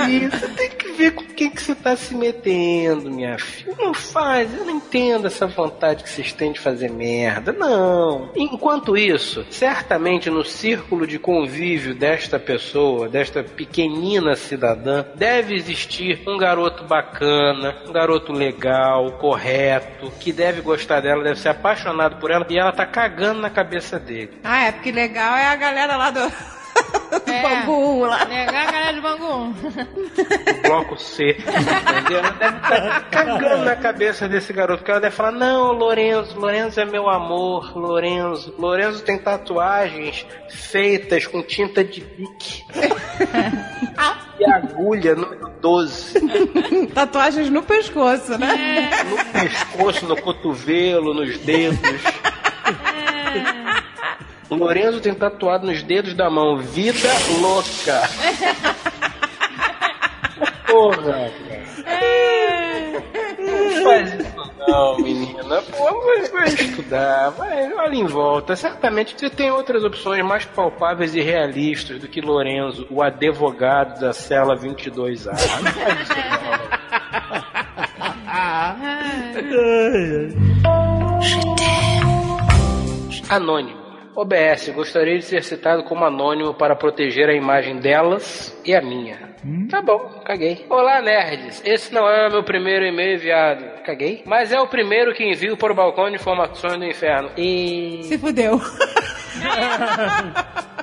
[0.09, 3.75] Isso, tem que ver com quem que você tá se metendo, minha filha.
[3.77, 7.53] Não faz, eu não entendo essa vontade que vocês têm de fazer merda.
[7.53, 8.29] Não.
[8.35, 16.37] Enquanto isso, certamente no círculo de convívio desta pessoa, desta pequenina cidadã, deve existir um
[16.37, 22.45] garoto bacana, um garoto legal, correto, que deve gostar dela, deve ser apaixonado por ela
[22.47, 24.39] e ela tá cagando na cabeça dele.
[24.43, 26.31] Ah, é porque legal é a galera lá do,
[27.25, 27.41] do É.
[27.41, 28.23] Bangu lá.
[28.25, 29.55] Legal a galera de Bangu.
[30.57, 31.31] o bloco C.
[31.31, 32.19] Entendeu?
[32.19, 36.79] Ela deve estar cagando na cabeça desse garoto, porque ela deve falar: Não, Lorenzo, Lorenzo
[36.79, 38.53] é meu amor, Lorenzo.
[38.57, 42.63] Lorenzo tem tatuagens feitas com tinta de bique.
[44.39, 46.19] e agulha número 12.
[46.93, 48.89] Tatuagens no pescoço, né?
[49.09, 51.79] No pescoço, no cotovelo, nos dedos.
[54.51, 57.07] O Lorenzo tem tatuado nos dedos da mão: Vida
[57.39, 58.01] louca.
[60.67, 61.61] Porra, cara.
[63.39, 65.61] Não faz isso não, menina.
[65.61, 68.53] Pô, vai, vai estudar, vai, olha em volta.
[68.55, 74.11] Certamente você tem outras opções mais palpáveis e realistas do que Lorenzo, o advogado da
[74.11, 75.31] cela 22A.
[75.61, 76.13] Não faz isso
[83.29, 83.35] não.
[83.35, 83.90] Anônimo.
[84.21, 89.31] OBS, gostaria de ser citado como anônimo para proteger a imagem delas e a minha.
[89.67, 90.63] Tá bom, caguei.
[90.69, 91.59] Olá, nerds.
[91.65, 93.65] Esse não é o meu primeiro e-mail enviado.
[93.83, 94.21] Caguei.
[94.23, 97.31] Mas é o primeiro que envio para o balcão de informações do inferno.
[97.35, 98.01] E.
[98.03, 98.61] Se fudeu.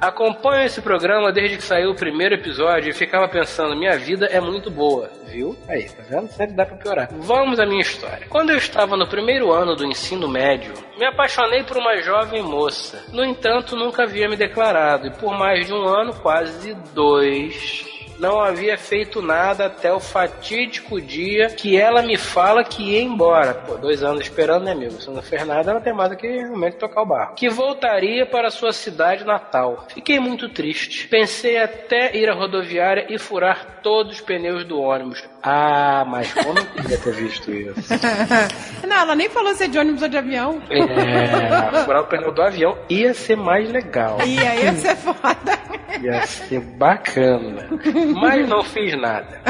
[0.00, 4.40] Acompanho esse programa desde que saiu o primeiro episódio e ficava pensando, minha vida é
[4.40, 5.56] muito boa, viu?
[5.68, 6.28] Aí, tá vendo?
[6.28, 7.08] Sempre dá pra piorar.
[7.12, 8.26] Vamos à minha história.
[8.28, 13.04] Quando eu estava no primeiro ano do ensino médio, me apaixonei por uma jovem moça.
[13.10, 18.40] No entanto, nunca havia me declarado e por mais de um ano, quase dois, não
[18.40, 23.54] havia feito nada até o fatídico dia que ela me fala que ia embora.
[23.54, 25.00] Pô, dois anos esperando, né, amigo?
[25.00, 27.34] Se não fez nada, ela tem mais do que realmente tocar o barco.
[27.34, 29.86] Que voltaria para sua cidade natal.
[29.92, 31.08] Fiquei muito triste.
[31.08, 35.22] Pensei até ir à rodoviária e furar todos os pneus do ônibus.
[35.42, 37.94] Ah, mas como eu queria ter visto isso?
[38.86, 40.60] Não, ela nem falou se é de ônibus ou de avião.
[40.70, 44.18] É, furar o pneu do avião ia ser mais legal.
[44.20, 45.55] Aí ia ser foda.
[46.02, 47.68] Ia ser bacana.
[48.14, 49.40] Mas não fiz nada.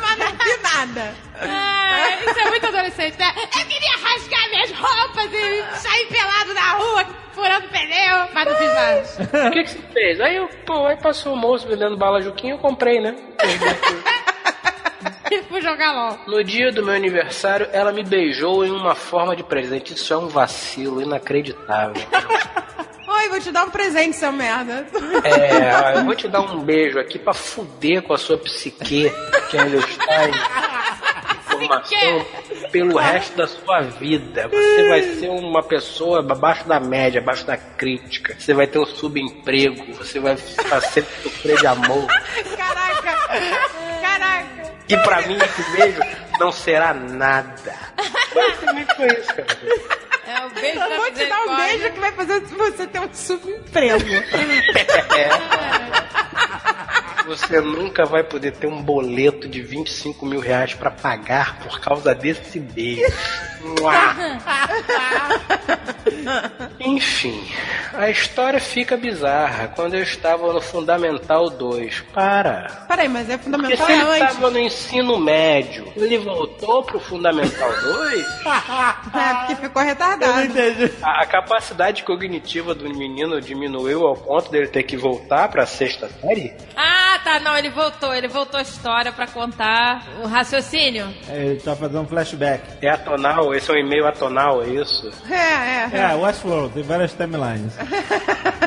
[0.00, 1.14] Mas não vi nada.
[1.40, 3.32] Ah, isso é muito adolescente, né?
[3.36, 8.74] Eu queria rasgar minhas roupas e sair pelado na rua, furando pneu, mas não fiz
[8.74, 9.48] nada.
[9.48, 10.20] O que, que você fez?
[10.20, 13.14] Aí, eu, pô, aí passou o moço vendendo bala Juquinha, eu comprei, né?
[15.30, 16.18] E fui jogar LOL.
[16.26, 19.94] No dia do meu aniversário, ela me beijou em uma forma de presente.
[19.94, 22.02] Isso é um vacilo inacreditável.
[23.20, 24.86] Oi, vou te dar um presente, seu merda.
[25.24, 29.12] É, eu vou te dar um beijo aqui pra fuder com a sua psique,
[29.50, 30.32] que ainda está em
[31.44, 32.26] formação
[32.72, 34.48] pelo resto da sua vida.
[34.48, 38.34] Você vai ser uma pessoa abaixo da média, abaixo da crítica.
[38.38, 42.06] Você vai ter um subemprego, você vai ficar sempre sofrer de amor.
[42.56, 43.18] Caraca.
[44.00, 44.72] Caraca.
[44.88, 46.00] E pra mim esse beijo
[46.38, 47.76] não será nada.
[48.34, 50.09] Basicamente foi isso, cara.
[50.30, 53.12] É o beijo Eu vou te dar um beijo que vai fazer você ter um
[53.12, 54.04] subemprego.
[57.26, 62.12] Você nunca vai poder ter um boleto de 25 mil reais pra pagar por causa
[62.12, 63.04] desse beijo.
[66.80, 67.46] Enfim,
[67.92, 72.00] a história fica bizarra quando eu estava no Fundamental 2.
[72.12, 72.84] Para.
[72.88, 74.28] Peraí, mas é Porque fundamental se ele é antes.
[74.28, 78.26] estava no ensino médio, ele voltou pro Fundamental 2?
[79.12, 80.19] É, porque ficou retardado.
[80.22, 86.08] A, a capacidade cognitiva do menino diminuiu ao ponto dele ter que voltar pra sexta
[86.08, 86.52] série?
[86.76, 91.08] Ah, tá, não, ele voltou, ele voltou a história pra contar o raciocínio.
[91.28, 92.62] É, ele tá fazendo um flashback.
[92.82, 93.54] É atonal?
[93.54, 95.10] Esse é um e-mail atonal, é isso?
[95.30, 96.12] É, é.
[96.12, 97.74] É, Westworld, tem várias timelines.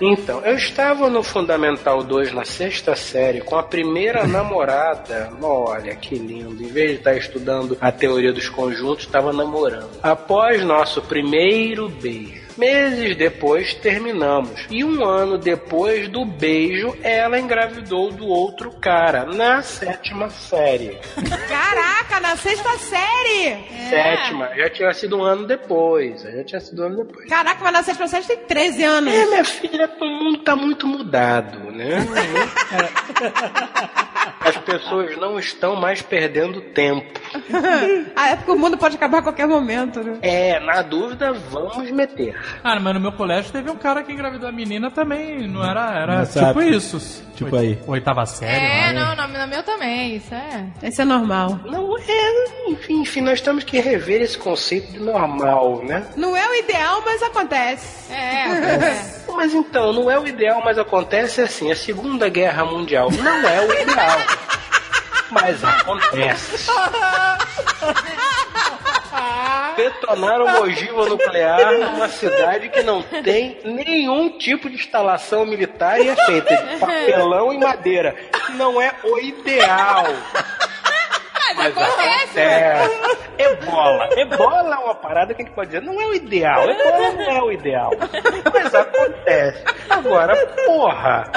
[0.00, 5.30] Então, eu estava no Fundamental 2 na sexta série com a primeira namorada.
[5.42, 6.62] Olha que lindo.
[6.62, 9.90] Em vez de estar estudando a teoria dos conjuntos, estava namorando.
[10.02, 12.48] Após nosso primeiro beijo.
[12.56, 14.66] Meses depois, terminamos.
[14.68, 20.98] E um ano depois do beijo, ela engravidou do outro cara, na sétima série.
[21.48, 23.64] Caraca, na sexta série!
[23.88, 26.20] Sétima, já tinha sido um ano depois.
[26.22, 27.28] Já tinha sido um ano depois.
[27.28, 29.14] Caraca, mas na sexta série tem 13 anos.
[29.14, 31.98] É, minha filha, o mundo tá muito mudado, né?
[34.40, 37.06] As pessoas não estão mais perdendo tempo.
[38.16, 40.18] A época o mundo pode acabar a qualquer momento, né?
[40.22, 42.34] É, na dúvida, vamos meter.
[42.64, 45.98] Ah, mas no meu colégio teve um cara que engravidou a menina também, não era,
[45.98, 46.76] era Nessa tipo época.
[46.76, 47.24] isso.
[47.34, 47.78] Tipo aí.
[47.86, 50.66] Oitava série, É, lá, não, no, no meu também, isso é.
[50.82, 51.60] Isso é normal.
[51.64, 56.04] Não é, enfim, enfim, nós temos que rever esse conceito de normal, né?
[56.16, 58.12] Não é o ideal, mas acontece.
[58.12, 59.18] É, é.
[59.38, 61.70] Mas então, não é o ideal, mas acontece assim.
[61.70, 64.17] A Segunda Guerra Mundial não é o ideal.
[65.30, 66.70] Mas acontece.
[69.76, 76.08] Detonaram uma ogiva nuclear numa cidade que não tem nenhum tipo de instalação militar e
[76.08, 78.16] é feita de papelão e madeira.
[78.50, 80.06] Não é o ideal.
[81.56, 82.40] Mas acontece.
[83.38, 84.08] Ebola.
[84.16, 86.68] Ebola é uma parada que a gente pode dizer, não é o ideal.
[86.68, 87.90] Ebola não é o ideal.
[88.52, 89.64] Mas acontece.
[89.88, 91.30] Agora, porra.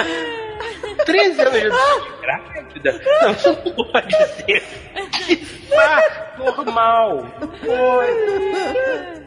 [1.06, 3.02] 13 anos de grávida?
[3.22, 4.64] Não, isso não pode ser.
[5.30, 7.26] Está normal.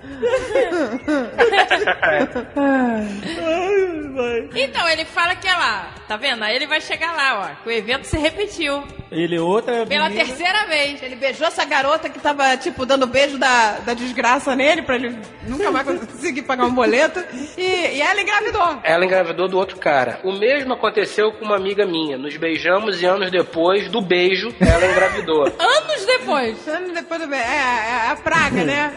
[4.55, 6.43] Então, ele fala que ela, tá vendo?
[6.45, 8.85] Aí ele vai chegar lá, ó, que o evento se repetiu.
[9.11, 11.03] Ele outra Pela menina- terceira vez.
[11.03, 15.17] Ele beijou essa garota que tava, tipo, dando beijo da, da desgraça nele pra ele
[15.47, 17.23] nunca mais conseguir pagar um boleto.
[17.57, 17.63] E,
[17.97, 18.81] e ela engravidou.
[18.83, 20.21] Ela engravidou do outro cara.
[20.25, 22.17] O mesmo aconteceu com uma amiga minha.
[22.19, 25.45] Nos beijamos e anos depois do beijo, ela engravidou.
[25.59, 26.67] Anos depois.
[26.69, 27.45] Anos depois do beijo.
[27.45, 28.93] É, é a praga, né?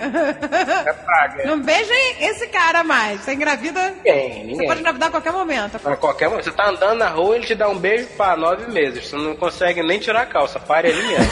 [0.86, 1.45] É praga.
[1.45, 3.22] Não beijem esse cara mais.
[3.22, 3.90] Você engravida.
[3.92, 4.67] Ninguém, Você ninguém.
[4.67, 5.80] pode engravidar a qualquer momento.
[5.85, 6.43] A qualquer momento.
[6.45, 9.08] Você tá andando na rua, ele te dá um beijo para nove meses.
[9.08, 10.59] Você não consegue nem tirar a calça.
[10.59, 11.32] Pare ali mesmo.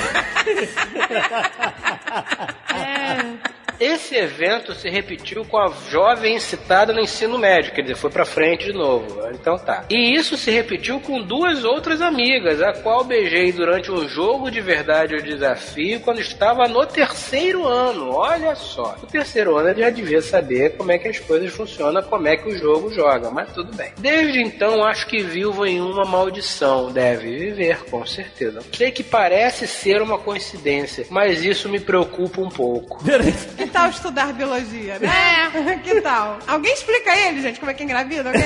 [3.80, 8.26] Esse evento se repetiu com a jovem citada no ensino médio, quer dizer, foi pra
[8.26, 9.28] frente de novo.
[9.34, 9.86] Então tá.
[9.90, 14.62] E isso se repetiu com duas outras amigas, a qual beijei durante um jogo de
[14.62, 18.12] verdade ou desafio quando estava no terceiro ano.
[18.12, 18.96] Olha só.
[19.02, 22.38] No terceiro ano ele já devia saber como é que as coisas funcionam, como é
[22.38, 23.92] que o jogo joga, mas tudo bem.
[23.98, 26.92] Desde então acho que vivo em uma maldição.
[26.92, 28.62] Deve viver, com certeza.
[28.74, 33.04] Sei que parece ser uma coincidência, mas isso me preocupa um pouco.
[33.66, 35.08] Que tal estudar biologia, né?
[35.56, 35.76] É.
[35.78, 36.40] Que tal?
[36.48, 38.30] Alguém explica a ele, gente, como é que engravida?
[38.30, 38.44] Alguém?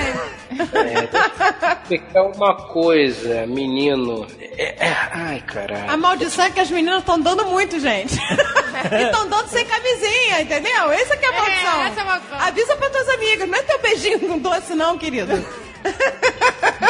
[1.81, 4.27] Explicar uma coisa, menino.
[4.57, 5.89] É- é- ai, caralho.
[5.91, 8.15] A maldição é que as meninas estão dando muito, gente.
[8.17, 10.91] e estão dando sem camisinha, entendeu?
[10.91, 11.81] Essa que é a maldição.
[11.83, 12.39] essa é a maldição.
[12.39, 15.45] Avisa pra tuas amigas, não é teu beijinho com doce não, querido.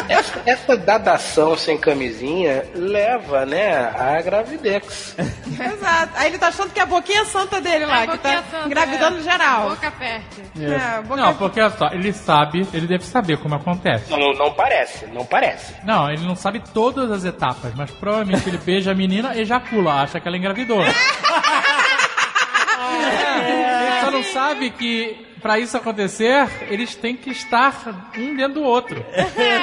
[0.10, 5.16] Essa, essa dadação sem camisinha leva, né, à gravidez.
[5.18, 6.14] Exato.
[6.16, 8.50] Aí ele tá achando que é a boquinha santa dele lá, A que boquinha tá
[8.50, 9.22] santa, engravidando é.
[9.22, 9.70] geral.
[9.70, 10.44] Boca fértil.
[10.60, 14.10] É, boca Não, porque olha só, ele sabe, ele deve saber como acontece.
[14.10, 15.76] Não, não, parece, não parece.
[15.84, 20.02] Não, ele não sabe todas as etapas, mas provavelmente ele beija a menina e ejacula,
[20.02, 20.82] acha que ela engravidou.
[20.82, 20.90] É,
[23.92, 28.64] ele só não sabe que pra isso acontecer, eles têm que estar um dentro do
[28.64, 29.04] outro.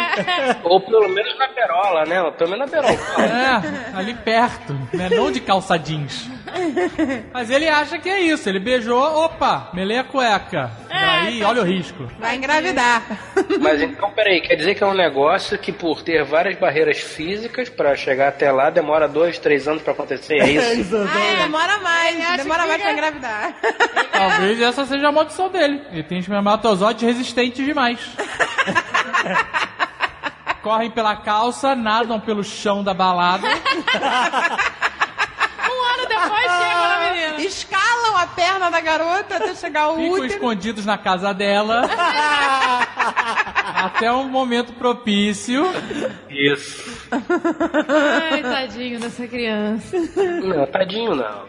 [0.64, 2.22] Ou pelo menos na perola, né?
[2.22, 2.98] Ou Pelo menos na perola.
[3.22, 5.08] É, ali perto, né?
[5.10, 6.28] Não de calça jeans.
[7.32, 8.48] Mas ele acha que é isso.
[8.48, 10.70] Ele beijou, opa, melei a cueca.
[10.88, 12.08] Daí, olha o risco.
[12.18, 13.02] Vai engravidar.
[13.60, 17.68] Mas então, peraí, quer dizer que é um negócio que por ter várias barreiras físicas
[17.68, 20.96] pra chegar até lá demora dois, três anos pra acontecer, é isso?
[20.96, 22.36] Ah, demora mais.
[22.36, 23.54] Demora mais pra é- engravidar.
[24.12, 25.65] Talvez essa seja a maldição dele.
[25.92, 27.98] Ele tem espermatozoides resistentes demais.
[30.62, 33.46] Correm pela calça, nadam pelo chão da balada.
[33.46, 33.50] Um
[35.84, 37.40] ano depois chega na menina.
[37.42, 40.26] Escalam a perna da garota até chegar ao Ficam útero.
[40.26, 41.82] escondidos na casa dela.
[43.84, 45.64] até um momento propício.
[46.28, 47.08] Isso.
[48.32, 49.96] Ai, tadinho dessa criança.
[50.42, 51.46] Não, tadinho não.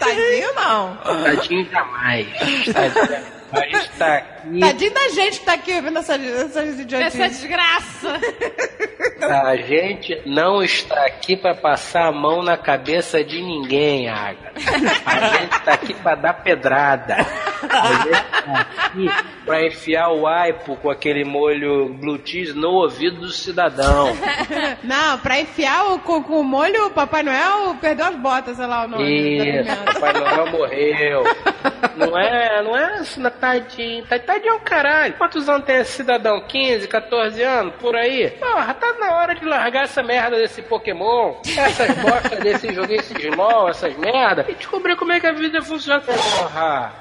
[0.00, 0.96] Tadinho não.
[0.96, 2.26] Tadinho jamais.
[2.72, 3.40] Tadinho.
[3.52, 4.60] A gente tá aqui.
[4.60, 7.20] Tadinho da gente que tá aqui ouvindo essas, essas idiotices.
[7.20, 8.20] Essa desgraça.
[9.20, 14.52] A gente não está aqui pra passar a mão na cabeça de ninguém, Agatha.
[15.04, 17.16] A gente tá aqui pra dar pedrada.
[17.16, 19.10] A gente tá aqui
[19.44, 24.16] pra enfiar o aipo com aquele molho blue cheese no ouvido do cidadão.
[24.82, 28.66] Não, pra enfiar o, com, com o molho, o Papai Noel perdeu as botas, sei
[28.66, 29.60] lá o nome.
[29.60, 29.84] Isso.
[29.84, 31.24] Papai Noel morreu.
[31.96, 34.04] Não é, não é assim, tadinho.
[34.06, 35.14] Tá- Tadinho é o caralho.
[35.14, 36.40] Quantos anos tem esse cidadão?
[36.40, 37.74] 15, 14 anos?
[37.80, 38.30] Por aí?
[38.30, 43.36] Porra, tá na hora de largar essa merda desse Pokémon, essas bostas desse joguinho, esses
[43.36, 46.00] mol, essas merda, e descobrir como é que a vida funciona.
[46.00, 46.92] Porra!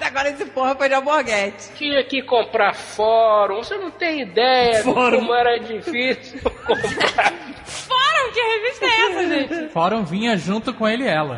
[0.00, 1.70] Agora esse porra foi de alborguete.
[1.74, 5.18] Tinha que comprar fórum, você não tem ideia de Fórum.
[5.18, 7.32] como era difícil comprar.
[7.66, 8.32] Fórum?
[8.32, 9.68] Que revista é essa, gente?
[9.72, 11.36] Fórum vinha junto com ele e ela.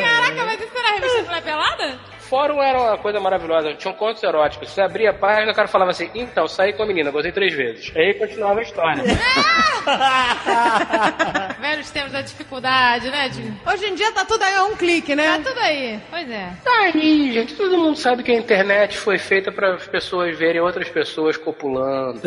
[0.00, 2.13] Caraca, mas isso era a revista Pelada?
[2.34, 4.68] Fórum era uma coisa maravilhosa, tinham contos eróticos.
[4.68, 7.30] Você abria a página e o cara falava assim: então, saí com a menina, gostei
[7.30, 7.92] três vezes.
[7.94, 9.04] Aí continuava a história.
[11.60, 13.56] Velhos tempos da dificuldade, né, Dinho?
[13.64, 15.38] Hoje em dia tá tudo aí a um clique, né?
[15.38, 16.00] Tá tudo aí.
[16.10, 16.50] Pois é.
[16.64, 17.54] Tá aí, gente.
[17.54, 22.20] Todo mundo sabe que a internet foi feita para as pessoas verem outras pessoas copulando.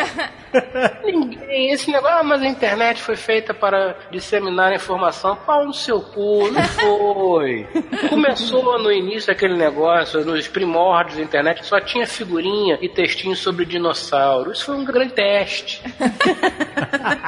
[1.04, 1.70] Ninguém.
[1.70, 5.36] Esse negócio, ah, mas a internet foi feita para disseminar informação.
[5.36, 7.66] Pau no seu cu, não foi.
[8.08, 13.64] Começou no início aquele negócio, nos primórdios da internet, só tinha figurinha e textinho sobre
[13.64, 14.52] dinossauro.
[14.52, 15.82] Isso foi um grande teste.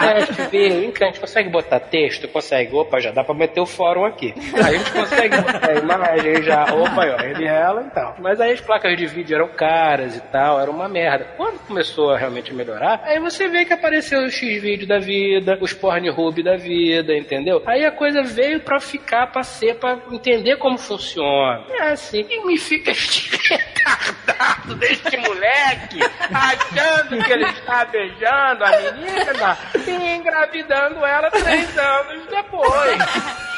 [0.00, 2.28] teste, ver, vem cá, a gente consegue botar texto?
[2.28, 2.74] Consegue.
[2.74, 4.34] Opa, já dá pra meter o fórum aqui.
[4.54, 6.64] Aí a gente consegue botar imagem já.
[6.74, 8.16] Opa, ó, ele e ela e tal.
[8.18, 11.26] Mas aí as placas de vídeo eram caras e tal, era uma merda.
[11.36, 15.72] Quando começou a realmente melhorar, aí você vê que apareceu os X-Vídeo da vida, os
[15.72, 17.62] Pornhub da vida, entendeu?
[17.66, 21.64] Aí a coisa veio pra ficar, pra ser, pra entender como funciona.
[21.70, 22.26] É assim.
[22.28, 26.00] E me fica este retardado deste moleque,
[26.32, 32.98] achando que ele está beijando a menina e engravidando ela três anos depois.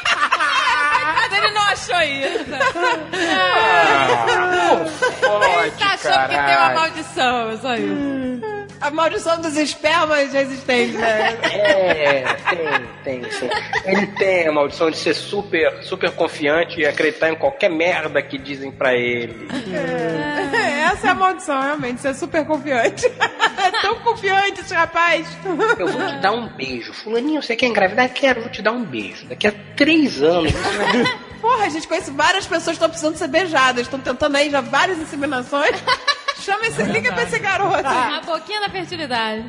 [1.15, 2.45] Mas ele não achou isso.
[3.13, 4.25] Ah,
[5.63, 8.54] ele tá achando que tem uma maldição, só isso.
[8.85, 11.37] A maldição dos espermas resistentes, né?
[11.43, 12.23] É,
[13.03, 13.49] tem, tem, sim.
[13.83, 18.37] Ele tem a maldição de ser super, super confiante e acreditar em qualquer merda que
[18.37, 19.47] dizem pra ele.
[19.73, 22.05] É, essa é a maldição, realmente.
[22.05, 23.05] É super confiante.
[23.07, 25.27] É tão confiante esse rapaz.
[25.43, 26.93] Eu vou te dar um beijo.
[26.93, 28.07] Fulaninho, você quer engravidar?
[28.09, 29.25] Quero, vou te dar um beijo.
[29.25, 30.51] Daqui a três anos.
[30.51, 33.81] você vai- Porra, a gente conhece várias pessoas que estão precisando ser beijadas.
[33.83, 35.75] Estão tentando aí já várias inseminações.
[36.39, 37.85] Chama esse, liga pra esse garoto.
[37.85, 39.45] A boquinha da fertilidade.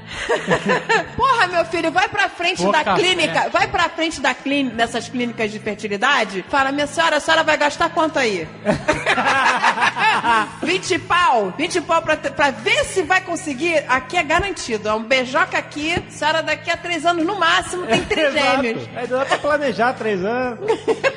[1.17, 3.49] Porra, meu filho, vai pra frente Boca da clínica, fé.
[3.51, 6.45] vai pra frente da clínica, dessas clínicas de fertilidade.
[6.49, 8.47] Fala, minha senhora, a senhora vai gastar quanto aí?
[10.63, 13.85] 20 pau, 20 pau pra, pra ver se vai conseguir.
[13.89, 15.95] Aqui é garantido, é um beijoca aqui.
[16.07, 18.83] A senhora daqui a três anos no máximo tem trigêmeos.
[18.83, 18.99] Exato.
[18.99, 20.59] Aí dá pra planejar três anos.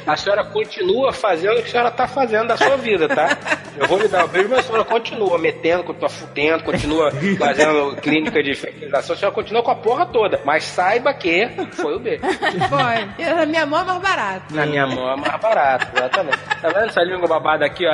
[0.05, 3.37] A senhora continua fazendo o que a senhora tá fazendo da sua vida, tá?
[3.77, 7.95] Eu vou lhe dar um beijo, mas a senhora continua metendo, continua fudendo, continua fazendo
[7.97, 10.39] clínica de fertilização, a senhora continua com a porra toda.
[10.45, 12.21] Mas saiba que foi o beijo.
[12.23, 13.09] Foi.
[13.17, 14.55] E na minha mão é mais barato.
[14.55, 16.37] Na minha mão é mais barato, exatamente.
[16.61, 17.91] Tá vendo essa língua babada aqui, ó?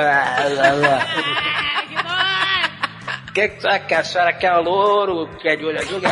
[3.28, 5.28] O que, que, será que a senhora quer louro?
[5.42, 6.00] Quer de olho azul?
[6.02, 6.10] Tá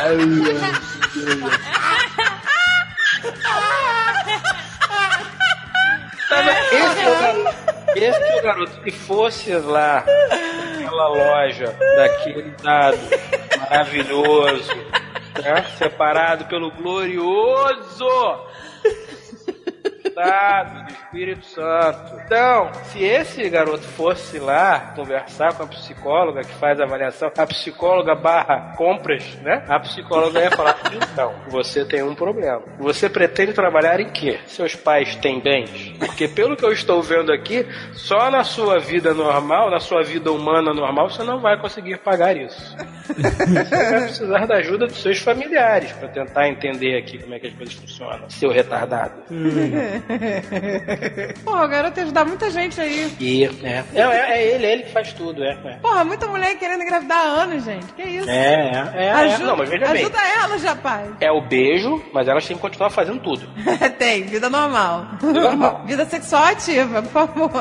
[6.42, 6.74] vendo?
[6.74, 7.16] Esse é o
[7.94, 8.04] garoto.
[8.04, 8.84] Esse é o garoto.
[8.84, 10.06] Se fosse lá,
[10.94, 12.98] naquela loja, daquele dado
[13.58, 14.76] maravilhoso,
[15.44, 15.66] né?
[15.78, 18.08] separado pelo glorioso
[20.04, 22.22] Estado do Espírito Santo.
[22.26, 27.46] Então, se esse garoto fosse lá conversar com a psicóloga que faz a avaliação, a
[27.48, 29.64] psicóloga barra compras, né?
[29.68, 32.62] A psicóloga ia falar: então, você tem um problema.
[32.80, 34.40] Você pretende trabalhar em quê?
[34.46, 35.94] Seus pais têm bens?
[36.00, 40.32] Porque pelo que eu estou vendo aqui, só na sua vida normal, na sua vida
[40.32, 42.76] humana normal, você não vai conseguir pagar isso.
[43.08, 47.48] Você vai precisar da ajuda dos seus familiares para tentar entender aqui como é que
[47.48, 48.30] as coisas funcionam.
[48.30, 49.14] Seu retardado.
[51.44, 53.16] Porra, o garoto ia ajudar muita gente aí.
[53.20, 55.58] E, é, é, é, é ele, é ele que faz tudo, é.
[55.66, 57.86] É, Porra, muita mulher querendo engravidar há anos, gente.
[57.94, 58.30] Que isso?
[58.30, 60.04] é, é, é, ajuda, Não, mas veja bem.
[60.04, 61.12] ajuda elas, rapaz.
[61.20, 63.48] É o beijo, mas elas têm que continuar fazendo tudo.
[63.98, 65.06] Tem, vida normal.
[65.22, 65.84] Normal.
[65.88, 67.52] vida sexual ativa, por favor.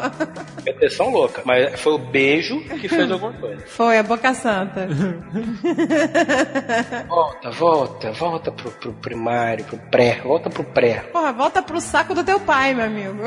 [0.64, 1.42] Proteção louca.
[1.44, 3.62] Mas foi o beijo que fez alguma coisa.
[3.66, 4.88] Foi, a boca santa.
[7.08, 10.20] Volta, volta, volta pro, pro primário, pro pré.
[10.22, 11.00] Volta pro pré.
[11.12, 13.23] Porra, volta pro saco do teu pai, meu amigo.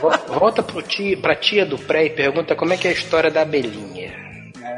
[0.00, 2.94] Vo- Volta pro tia, pra tia do pré e pergunta como é que é a
[2.94, 4.01] história da abelhinha.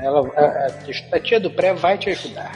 [0.03, 2.53] Ela, a, a- a tia do pré vai te ajudar.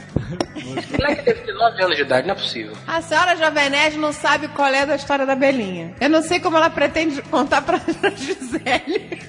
[0.57, 2.73] O moleque deve ter 9 anos de idade, não é possível.
[2.87, 5.95] A senhora Jovem Nerd não sabe qual é da história da Belinha.
[6.01, 7.79] Eu não sei como ela pretende contar pra
[8.17, 9.23] Gisele.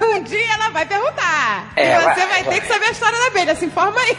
[0.00, 1.72] Um dia ela vai perguntar.
[1.76, 2.54] É, e você vai, vai, vai.
[2.54, 4.16] ter que saber a história da abelha, se informa aí.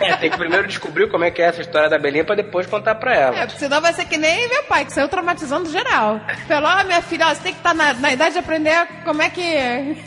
[0.00, 2.66] É, tem que primeiro descobrir como é que é essa história da abelhinha pra depois
[2.66, 3.36] contar pra ela.
[3.36, 6.20] É, porque senão vai ser que nem meu pai, que saiu traumatizando geral.
[6.48, 9.20] Falou, ó, minha filha, ó, você tem que estar na, na idade de aprender como
[9.20, 10.02] é que...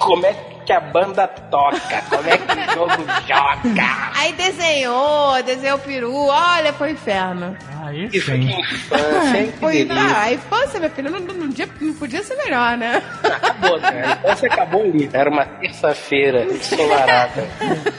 [0.00, 2.02] Como é que a banda toca?
[2.10, 4.10] Como é que o jogo joga?
[4.16, 7.56] Aí desenhou, desenhou o peru, olha, foi um inferno.
[7.84, 9.52] Aí Isso aqui é infância, hein?
[9.52, 9.96] Que Foi, delícia.
[10.02, 13.02] ah, a infância, minha filha, não, não, não, dia- não podia ser melhor, né?
[13.24, 14.02] Acabou, né?
[14.04, 15.10] A infância acabou ali.
[15.12, 17.48] Era uma terça-feira ensolarada.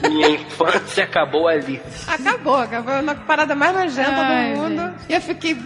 [0.08, 1.82] Minha infância acabou ali.
[2.08, 2.94] Acabou, acabou.
[3.10, 4.94] A parada mais nojenta Ai, do mundo.
[5.10, 5.58] E eu fiquei.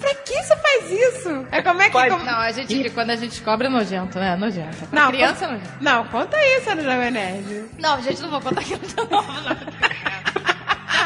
[0.00, 1.46] Pra que você faz isso?
[1.52, 1.92] É como é que.
[1.92, 4.34] como- Não, a gente, quando a gente descobre é nojento, né?
[4.36, 4.86] Nojento.
[4.86, 5.76] Pra Não, criança é conta- nojento.
[5.80, 7.64] Não, conta isso no Jovem Nerd.
[7.78, 9.56] Não, gente, não vou contar aquilo de novo, não.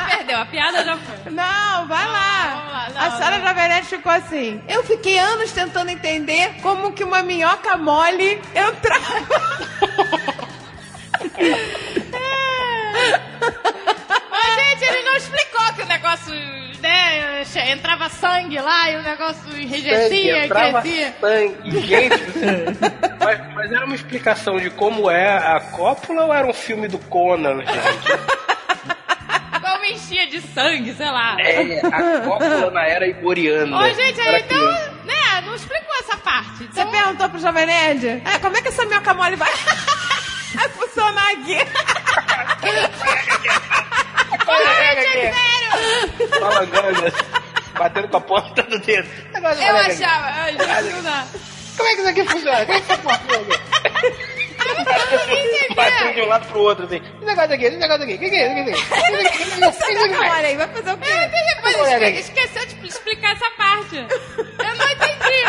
[0.09, 1.33] Perdeu, a piada já foi.
[1.33, 2.55] Não, vai lá.
[2.55, 3.55] vamos lá, não, a senhora não.
[3.55, 4.63] Nerd ficou assim.
[4.69, 9.25] Eu fiquei anos tentando entender como que uma minhoca mole entrava.
[14.31, 16.33] Mas, gente, ele não explicou que o negócio,
[16.81, 21.15] né, entrava sangue lá e o negócio enrijecia, crescia.
[21.21, 21.81] sangue.
[21.81, 22.23] Gente,
[23.25, 26.99] mas, mas era uma explicação de como é a cópula ou era um filme do
[26.99, 27.71] Conan, gente?
[29.65, 31.37] Como enchia de sangue, sei lá.
[31.41, 33.79] É, a cópula na era iboriana.
[33.79, 34.93] Ô, gente, aí então, criança.
[35.05, 36.59] né, não explicou essa parte.
[36.59, 38.07] Você Então, perguntou pro Jovem Nerd?
[38.25, 39.51] É, como é que essa minhoca mole vai.
[40.55, 41.59] vai funcionar aqui?
[44.45, 47.13] Sério, Falangando,
[47.79, 49.09] batendo com a ponta do dedo.
[49.35, 51.27] Agora, eu achava, ai, gente, não dá.
[51.77, 52.67] Como é que isso aqui funciona?
[52.67, 53.61] Como é que isso funciona?
[55.75, 56.97] Batendo de um lado pro outro, assim.
[56.97, 58.15] Esse negócio aqui, esse negócio aqui.
[58.15, 58.53] O que, que é isso?
[58.53, 58.85] O que, que é isso?
[58.85, 61.11] O que, que, que, que, que, que, que, Olha aí, vai fazer o quê?
[61.11, 62.19] Eu entendi, depois Olha esque- aqui.
[62.21, 63.97] esqueceu de explicar essa parte.
[63.97, 65.45] Eu não entendi.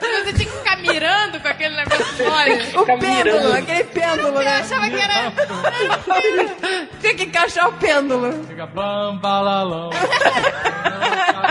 [0.00, 2.66] Você tinha que ficar mirando com aquele negócio mole.
[2.76, 3.52] O pêndulo, mirando.
[3.56, 4.56] aquele pêndulo, Eu né?
[4.60, 5.32] achava que era...
[7.00, 8.44] Tinha que encaixar o pêndulo.
[8.46, 9.90] Fica bam, balalão.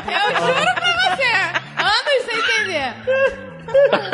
[0.06, 1.34] Eu juro pra você.
[1.78, 2.94] Anos sem entender.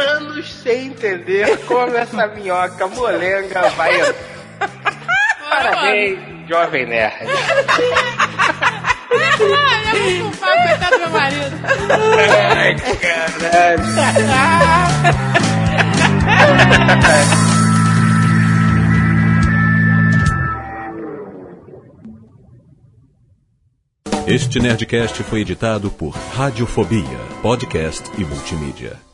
[0.10, 4.14] Anos sem entender como essa minhoca molenga vai.
[5.50, 7.28] Parabéns, jovem nerd.
[9.12, 11.56] Eu vou coitado do meu marido.
[12.56, 13.84] Ai, caralho.
[24.28, 27.04] Este Nerdcast foi editado por Radiofobia,
[27.42, 29.11] podcast e multimídia.